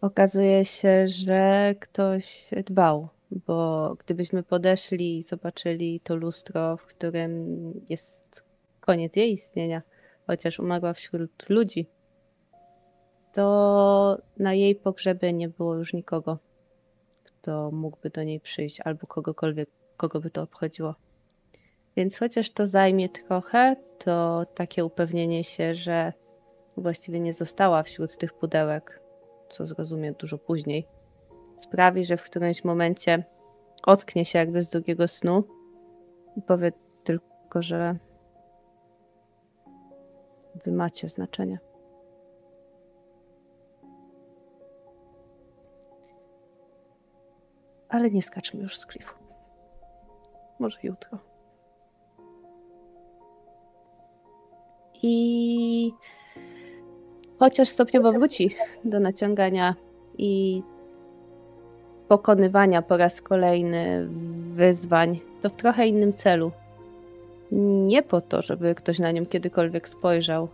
okazuje 0.00 0.64
się, 0.64 1.08
że 1.08 1.74
ktoś 1.80 2.50
dbał, 2.66 3.08
bo 3.30 3.94
gdybyśmy 3.98 4.42
podeszli 4.42 5.18
i 5.18 5.22
zobaczyli 5.22 6.00
to 6.00 6.16
lustro, 6.16 6.76
w 6.76 6.86
którym 6.86 7.34
jest 7.90 8.44
koniec 8.80 9.16
jej 9.16 9.32
istnienia, 9.32 9.82
chociaż 10.26 10.58
umarła 10.58 10.92
wśród 10.92 11.48
ludzi, 11.48 11.86
to 13.32 14.18
na 14.38 14.54
jej 14.54 14.74
pogrzebie 14.74 15.32
nie 15.32 15.48
było 15.48 15.74
już 15.74 15.92
nikogo, 15.92 16.38
kto 17.42 17.70
mógłby 17.70 18.10
do 18.10 18.22
niej 18.22 18.40
przyjść, 18.40 18.80
albo 18.80 19.06
kogokolwiek, 19.06 19.70
kogo 19.96 20.20
by 20.20 20.30
to 20.30 20.42
obchodziło. 20.42 20.94
Więc 21.96 22.18
chociaż 22.18 22.50
to 22.50 22.66
zajmie 22.66 23.08
trochę, 23.08 23.76
to 23.98 24.46
takie 24.54 24.84
upewnienie 24.84 25.44
się, 25.44 25.74
że 25.74 26.12
właściwie 26.76 27.20
nie 27.20 27.32
została 27.32 27.82
wśród 27.82 28.18
tych 28.18 28.32
pudełek, 28.32 29.00
co 29.48 29.66
zrozumie 29.66 30.12
dużo 30.12 30.38
później, 30.38 30.86
sprawi, 31.56 32.04
że 32.04 32.16
w 32.16 32.22
którymś 32.22 32.64
momencie 32.64 33.24
ocknie 33.82 34.24
się 34.24 34.38
jakby 34.38 34.62
z 34.62 34.68
drugiego 34.68 35.08
snu 35.08 35.44
i 36.36 36.42
powie 36.42 36.72
tylko, 37.04 37.62
że 37.62 37.96
wy 40.64 40.72
macie 40.72 41.08
znaczenie. 41.08 41.58
Ale 47.92 48.10
nie 48.10 48.22
skaczmy 48.22 48.62
już 48.62 48.78
z 48.78 48.86
klifu. 48.86 49.14
Może 50.58 50.78
jutro. 50.82 51.18
I 55.02 55.92
chociaż 57.38 57.68
stopniowo 57.68 58.12
wróci 58.12 58.50
do 58.84 59.00
naciągania 59.00 59.74
i 60.18 60.62
pokonywania 62.08 62.82
po 62.82 62.96
raz 62.96 63.22
kolejny 63.22 64.08
wyzwań, 64.54 65.20
to 65.42 65.50
w 65.50 65.52
trochę 65.52 65.86
innym 65.86 66.12
celu. 66.12 66.52
Nie 67.86 68.02
po 68.02 68.20
to, 68.20 68.42
żeby 68.42 68.74
ktoś 68.74 68.98
na 68.98 69.10
nią 69.10 69.26
kiedykolwiek 69.26 69.88
spojrzał, 69.88 70.48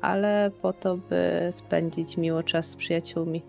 ale 0.00 0.50
po 0.62 0.72
to, 0.72 0.96
by 0.96 1.48
spędzić 1.50 2.16
miło 2.16 2.42
czas 2.42 2.66
z 2.66 2.76
przyjaciółmi. 2.76 3.42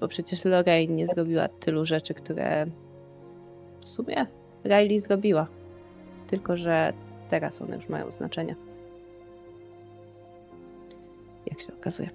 Bo 0.00 0.08
przecież 0.08 0.44
Lorraine 0.44 0.96
nie 0.96 1.06
zrobiła 1.06 1.48
tylu 1.48 1.86
rzeczy, 1.86 2.14
które 2.14 2.66
w 3.80 3.88
sumie 3.88 4.26
Riley 4.64 5.00
zrobiła. 5.00 5.46
Tylko, 6.26 6.56
że 6.56 6.92
teraz 7.30 7.62
one 7.62 7.76
już 7.76 7.88
mają 7.88 8.10
znaczenie. 8.10 8.56
Jak 11.46 11.60
się 11.60 11.72
okazuje. 11.74 12.10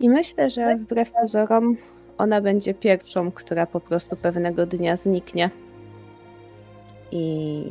I 0.00 0.08
myślę, 0.08 0.50
że 0.50 0.76
wbrew 0.76 1.12
pozorom 1.12 1.76
ona 2.18 2.40
będzie 2.40 2.74
pierwszą, 2.74 3.30
która 3.30 3.66
po 3.66 3.80
prostu 3.80 4.16
pewnego 4.16 4.66
dnia 4.66 4.96
zniknie 4.96 5.50
i 7.12 7.64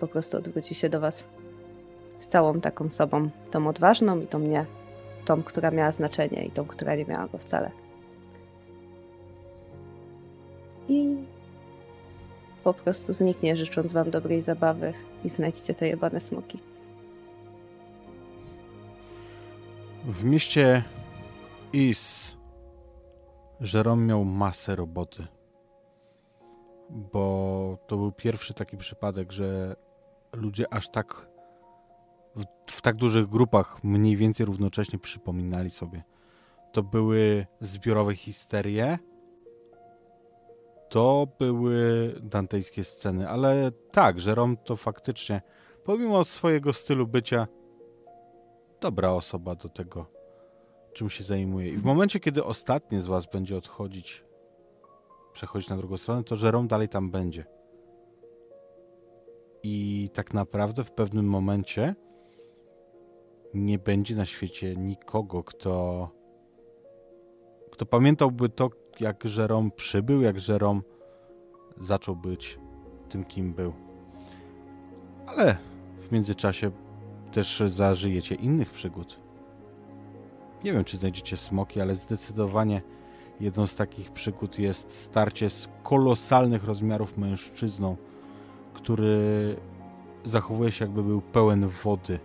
po 0.00 0.08
prostu 0.08 0.36
odwróci 0.36 0.74
się 0.74 0.88
do 0.88 1.00
Was 1.00 1.28
z 2.22 2.28
całą 2.28 2.60
taką 2.60 2.90
sobą, 2.90 3.30
tą 3.50 3.68
odważną 3.68 4.20
i 4.20 4.26
tą 4.26 4.38
nie, 4.38 4.66
tą, 5.24 5.42
która 5.42 5.70
miała 5.70 5.90
znaczenie 5.90 6.44
i 6.44 6.50
tą, 6.50 6.64
która 6.64 6.94
nie 6.94 7.04
miała 7.04 7.28
go 7.28 7.38
wcale. 7.38 7.70
I 10.88 11.16
po 12.64 12.74
prostu 12.74 13.12
zniknie, 13.12 13.56
życząc 13.56 13.92
Wam 13.92 14.10
dobrej 14.10 14.42
zabawy 14.42 14.92
i 15.24 15.28
znajdźcie 15.28 15.74
te 15.74 15.88
jebane 15.88 16.20
smoki. 16.20 16.58
W 20.04 20.24
mieście 20.24 20.82
Is 21.72 22.36
Jerome 23.74 24.06
miał 24.06 24.24
masę 24.24 24.76
roboty, 24.76 25.26
bo 26.90 27.78
to 27.86 27.96
był 27.96 28.12
pierwszy 28.12 28.54
taki 28.54 28.76
przypadek, 28.76 29.32
że 29.32 29.76
ludzie 30.32 30.74
aż 30.74 30.88
tak 30.88 31.31
w, 32.36 32.44
w 32.70 32.82
tak 32.82 32.96
dużych 32.96 33.26
grupach 33.26 33.84
mniej 33.84 34.16
więcej 34.16 34.46
równocześnie 34.46 34.98
przypominali 34.98 35.70
sobie. 35.70 36.02
To 36.72 36.82
były 36.82 37.46
zbiorowe 37.60 38.14
histerie, 38.14 38.98
to 40.88 41.28
były 41.38 42.12
dantejskie 42.22 42.84
sceny, 42.84 43.28
ale 43.28 43.70
tak, 43.90 44.26
Jerome 44.26 44.56
to 44.56 44.76
faktycznie, 44.76 45.42
pomimo 45.84 46.24
swojego 46.24 46.72
stylu 46.72 47.06
bycia, 47.06 47.46
dobra 48.80 49.10
osoba 49.10 49.54
do 49.54 49.68
tego, 49.68 50.06
czym 50.92 51.10
się 51.10 51.24
zajmuje. 51.24 51.68
I 51.68 51.76
w 51.76 51.84
momencie, 51.84 52.20
kiedy 52.20 52.44
ostatni 52.44 53.00
z 53.00 53.06
was 53.06 53.26
będzie 53.26 53.56
odchodzić, 53.56 54.24
przechodzić 55.32 55.68
na 55.68 55.76
drugą 55.76 55.96
stronę, 55.96 56.24
to 56.24 56.36
Jerome 56.44 56.68
dalej 56.68 56.88
tam 56.88 57.10
będzie. 57.10 57.44
I 59.62 60.10
tak 60.14 60.34
naprawdę 60.34 60.84
w 60.84 60.92
pewnym 60.92 61.26
momencie 61.26 61.94
nie 63.54 63.78
będzie 63.78 64.16
na 64.16 64.26
świecie 64.26 64.76
nikogo, 64.76 65.44
kto, 65.44 66.08
kto 67.70 67.86
pamiętałby 67.86 68.48
to, 68.48 68.70
jak 69.00 69.24
Żerom 69.24 69.70
przybył, 69.70 70.22
jak 70.22 70.40
Żerom 70.40 70.82
zaczął 71.76 72.16
być 72.16 72.58
tym, 73.08 73.24
kim 73.24 73.52
był. 73.54 73.72
Ale 75.26 75.56
w 76.00 76.12
międzyczasie 76.12 76.70
też 77.32 77.62
zażyjecie 77.66 78.34
innych 78.34 78.70
przygód. 78.70 79.20
Nie 80.64 80.72
wiem, 80.72 80.84
czy 80.84 80.96
znajdziecie 80.96 81.36
smoki, 81.36 81.80
ale 81.80 81.96
zdecydowanie 81.96 82.82
jedną 83.40 83.66
z 83.66 83.76
takich 83.76 84.12
przygód 84.12 84.58
jest 84.58 84.94
starcie 84.94 85.50
z 85.50 85.68
kolosalnych 85.82 86.64
rozmiarów 86.64 87.18
mężczyzną, 87.18 87.96
który 88.74 89.56
zachowuje 90.24 90.72
się 90.72 90.84
jakby 90.84 91.02
był 91.02 91.20
pełen 91.20 91.68
wody 91.68 92.18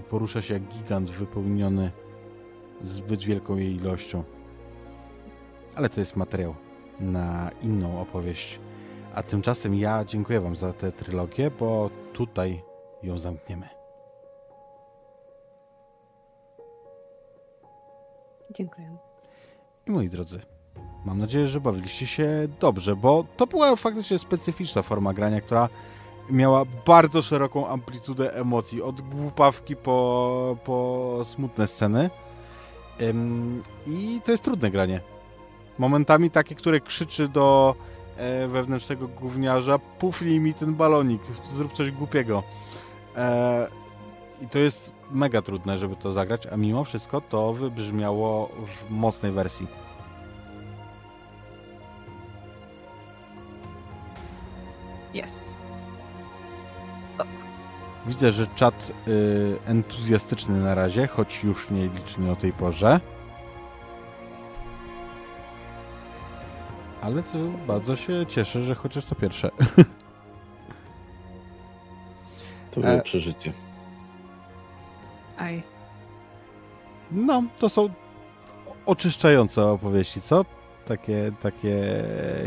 i 0.00 0.02
porusza 0.02 0.42
się 0.42 0.54
jak 0.54 0.62
gigant 0.62 1.10
wypełniony 1.10 1.90
zbyt 2.82 3.24
wielką 3.24 3.56
jej 3.56 3.76
ilością. 3.76 4.24
Ale 5.74 5.88
to 5.88 6.00
jest 6.00 6.16
materiał 6.16 6.54
na 7.00 7.50
inną 7.62 8.00
opowieść. 8.00 8.60
A 9.14 9.22
tymczasem 9.22 9.74
ja 9.74 10.04
dziękuję 10.04 10.40
Wam 10.40 10.56
za 10.56 10.72
tę 10.72 10.92
trylogię, 10.92 11.50
bo 11.50 11.90
tutaj 12.12 12.62
ją 13.02 13.18
zamkniemy. 13.18 13.68
Dziękuję. 18.50 18.96
I 19.86 19.90
moi 19.90 20.08
drodzy, 20.08 20.40
mam 21.04 21.18
nadzieję, 21.18 21.46
że 21.46 21.60
bawiliście 21.60 22.06
się 22.06 22.48
dobrze, 22.60 22.96
bo 22.96 23.24
to 23.36 23.46
była 23.46 23.76
faktycznie 23.76 24.18
specyficzna 24.18 24.82
forma 24.82 25.12
grania, 25.12 25.40
która 25.40 25.68
miała 26.30 26.64
bardzo 26.86 27.22
szeroką 27.22 27.68
amplitudę 27.68 28.34
emocji, 28.34 28.82
od 28.82 29.00
głupawki 29.00 29.76
po, 29.76 30.56
po 30.64 31.18
smutne 31.24 31.66
sceny. 31.66 32.10
Ym, 33.00 33.62
I 33.86 34.20
to 34.24 34.32
jest 34.32 34.44
trudne 34.44 34.70
granie. 34.70 35.00
Momentami 35.78 36.30
takie, 36.30 36.54
które 36.54 36.80
krzyczy 36.80 37.28
do 37.28 37.74
e, 38.16 38.48
wewnętrznego 38.48 39.08
gówniarza, 39.08 39.78
puflij 39.78 40.40
mi 40.40 40.54
ten 40.54 40.74
balonik, 40.74 41.22
zrób 41.44 41.72
coś 41.72 41.90
głupiego. 41.90 42.42
E, 43.16 43.68
I 44.42 44.48
to 44.48 44.58
jest 44.58 44.92
mega 45.10 45.42
trudne, 45.42 45.78
żeby 45.78 45.96
to 45.96 46.12
zagrać, 46.12 46.46
a 46.46 46.56
mimo 46.56 46.84
wszystko 46.84 47.20
to 47.20 47.52
wybrzmiało 47.52 48.48
w 48.66 48.90
mocnej 48.90 49.32
wersji. 49.32 49.66
Yes. 55.14 55.61
Widzę, 58.06 58.32
że 58.32 58.46
czat 58.46 58.92
y, 59.08 59.56
entuzjastyczny 59.66 60.60
na 60.60 60.74
razie, 60.74 61.06
choć 61.06 61.44
już 61.44 61.70
nie 61.70 61.88
liczny 61.88 62.30
o 62.30 62.36
tej 62.36 62.52
porze. 62.52 63.00
Ale 67.02 67.22
to 67.22 67.38
bardzo 67.66 67.96
się 67.96 68.26
cieszę, 68.28 68.62
że 68.62 68.74
chociaż 68.74 69.04
to 69.04 69.14
pierwsze. 69.14 69.50
To 72.70 72.80
było 72.80 72.92
E. 72.92 73.02
przeżycie. 73.02 73.52
Aj. 75.38 75.62
No, 77.10 77.42
to 77.58 77.68
są 77.68 77.88
oczyszczające 78.86 79.66
opowieści, 79.66 80.20
co? 80.20 80.44
Takie, 80.86 81.32
takie 81.42 81.76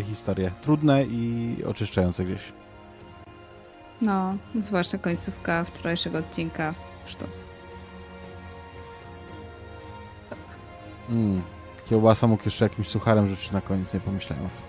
historie. 0.08 0.52
Trudne 0.62 1.04
i 1.04 1.56
oczyszczające 1.68 2.26
gdzieś. 2.26 2.42
No, 4.02 4.36
zwłaszcza 4.56 4.98
końcówka 4.98 5.64
wczorajszego 5.64 6.18
odcinka. 6.18 6.74
Sztos. 7.06 7.44
Mm. 11.10 11.42
Kiełbasa 11.90 12.28
mógł 12.28 12.44
jeszcze 12.46 12.66
jakimś 12.66 12.88
sucharem 12.88 13.28
rzucić 13.28 13.52
na 13.52 13.62
koniec, 13.62 13.94
nie 13.94 14.00
pomyślałem 14.00 14.46
o 14.46 14.50
tym. 14.50 14.62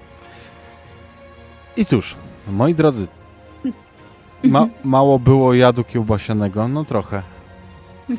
I 1.77 1.87
cóż, 1.87 2.17
moi 2.49 2.75
drodzy, 2.75 3.07
ma, 4.45 4.67
mało 4.85 5.19
było 5.19 5.55
jadu 5.55 5.85
kiełbasianego, 5.85 6.69
no 6.69 6.85
trochę, 6.85 7.23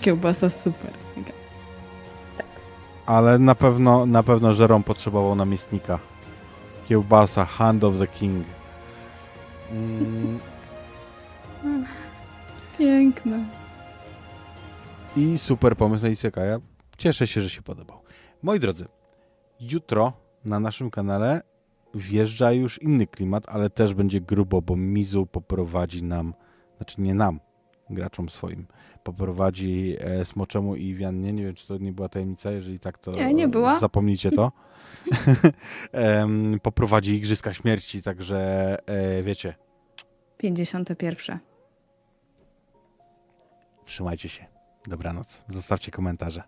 Kiełbasa 0.01 0.49
super. 0.49 0.91
ale 3.05 3.39
na 3.39 3.55
pewno, 3.55 4.05
na 4.05 4.23
pewno 4.23 4.53
Żerom 4.53 4.83
potrzebował 4.83 5.35
namiestnika. 5.35 5.99
Kiełbasa, 6.87 7.45
Hand 7.45 7.83
of 7.83 7.97
the 7.97 8.07
King. 8.07 8.45
Mm, 9.71 10.39
Piękne. 12.77 13.45
I 15.17 15.37
super 15.37 15.77
pomysł 15.77 16.03
na 16.03 16.09
Isekaja. 16.09 16.59
Cieszę 16.97 17.27
się, 17.27 17.41
że 17.41 17.49
się 17.49 17.61
podobał. 17.61 17.99
Moi 18.43 18.59
drodzy, 18.59 18.85
jutro 19.59 20.13
na 20.45 20.59
naszym 20.59 20.89
kanale 20.89 21.41
wjeżdża 21.95 22.51
już 22.51 22.81
inny 22.81 23.07
klimat, 23.07 23.49
ale 23.49 23.69
też 23.69 23.93
będzie 23.93 24.21
grubo, 24.21 24.61
bo 24.61 24.75
Mizu 24.75 25.25
poprowadzi 25.25 26.03
nam, 26.03 26.33
znaczy 26.77 27.01
nie 27.01 27.13
nam, 27.13 27.39
graczom 27.89 28.29
swoim, 28.29 28.67
poprowadzi 29.03 29.95
e, 29.99 30.25
Smoczemu 30.25 30.75
i 30.75 30.95
Wiannie. 30.95 31.33
Nie 31.33 31.43
wiem, 31.43 31.55
czy 31.55 31.67
to 31.67 31.77
nie 31.77 31.93
była 31.93 32.09
tajemnica, 32.09 32.51
jeżeli 32.51 32.79
tak, 32.79 32.97
to 32.97 33.11
Nie, 33.11 33.33
nie 33.33 33.47
była. 33.47 33.79
zapomnijcie 33.79 34.31
to. 34.31 34.51
Poprowadzi 36.61 37.13
Igrzyska 37.13 37.53
Śmierci, 37.53 38.01
także 38.01 38.37
e, 38.85 39.23
wiecie, 39.23 39.53
51. 40.37 41.39
trzymajcie 43.87 44.29
się. 44.29 44.45
Dobranoc. 44.87 45.43
Zostawcie 45.47 45.91
komentarze. 45.91 46.43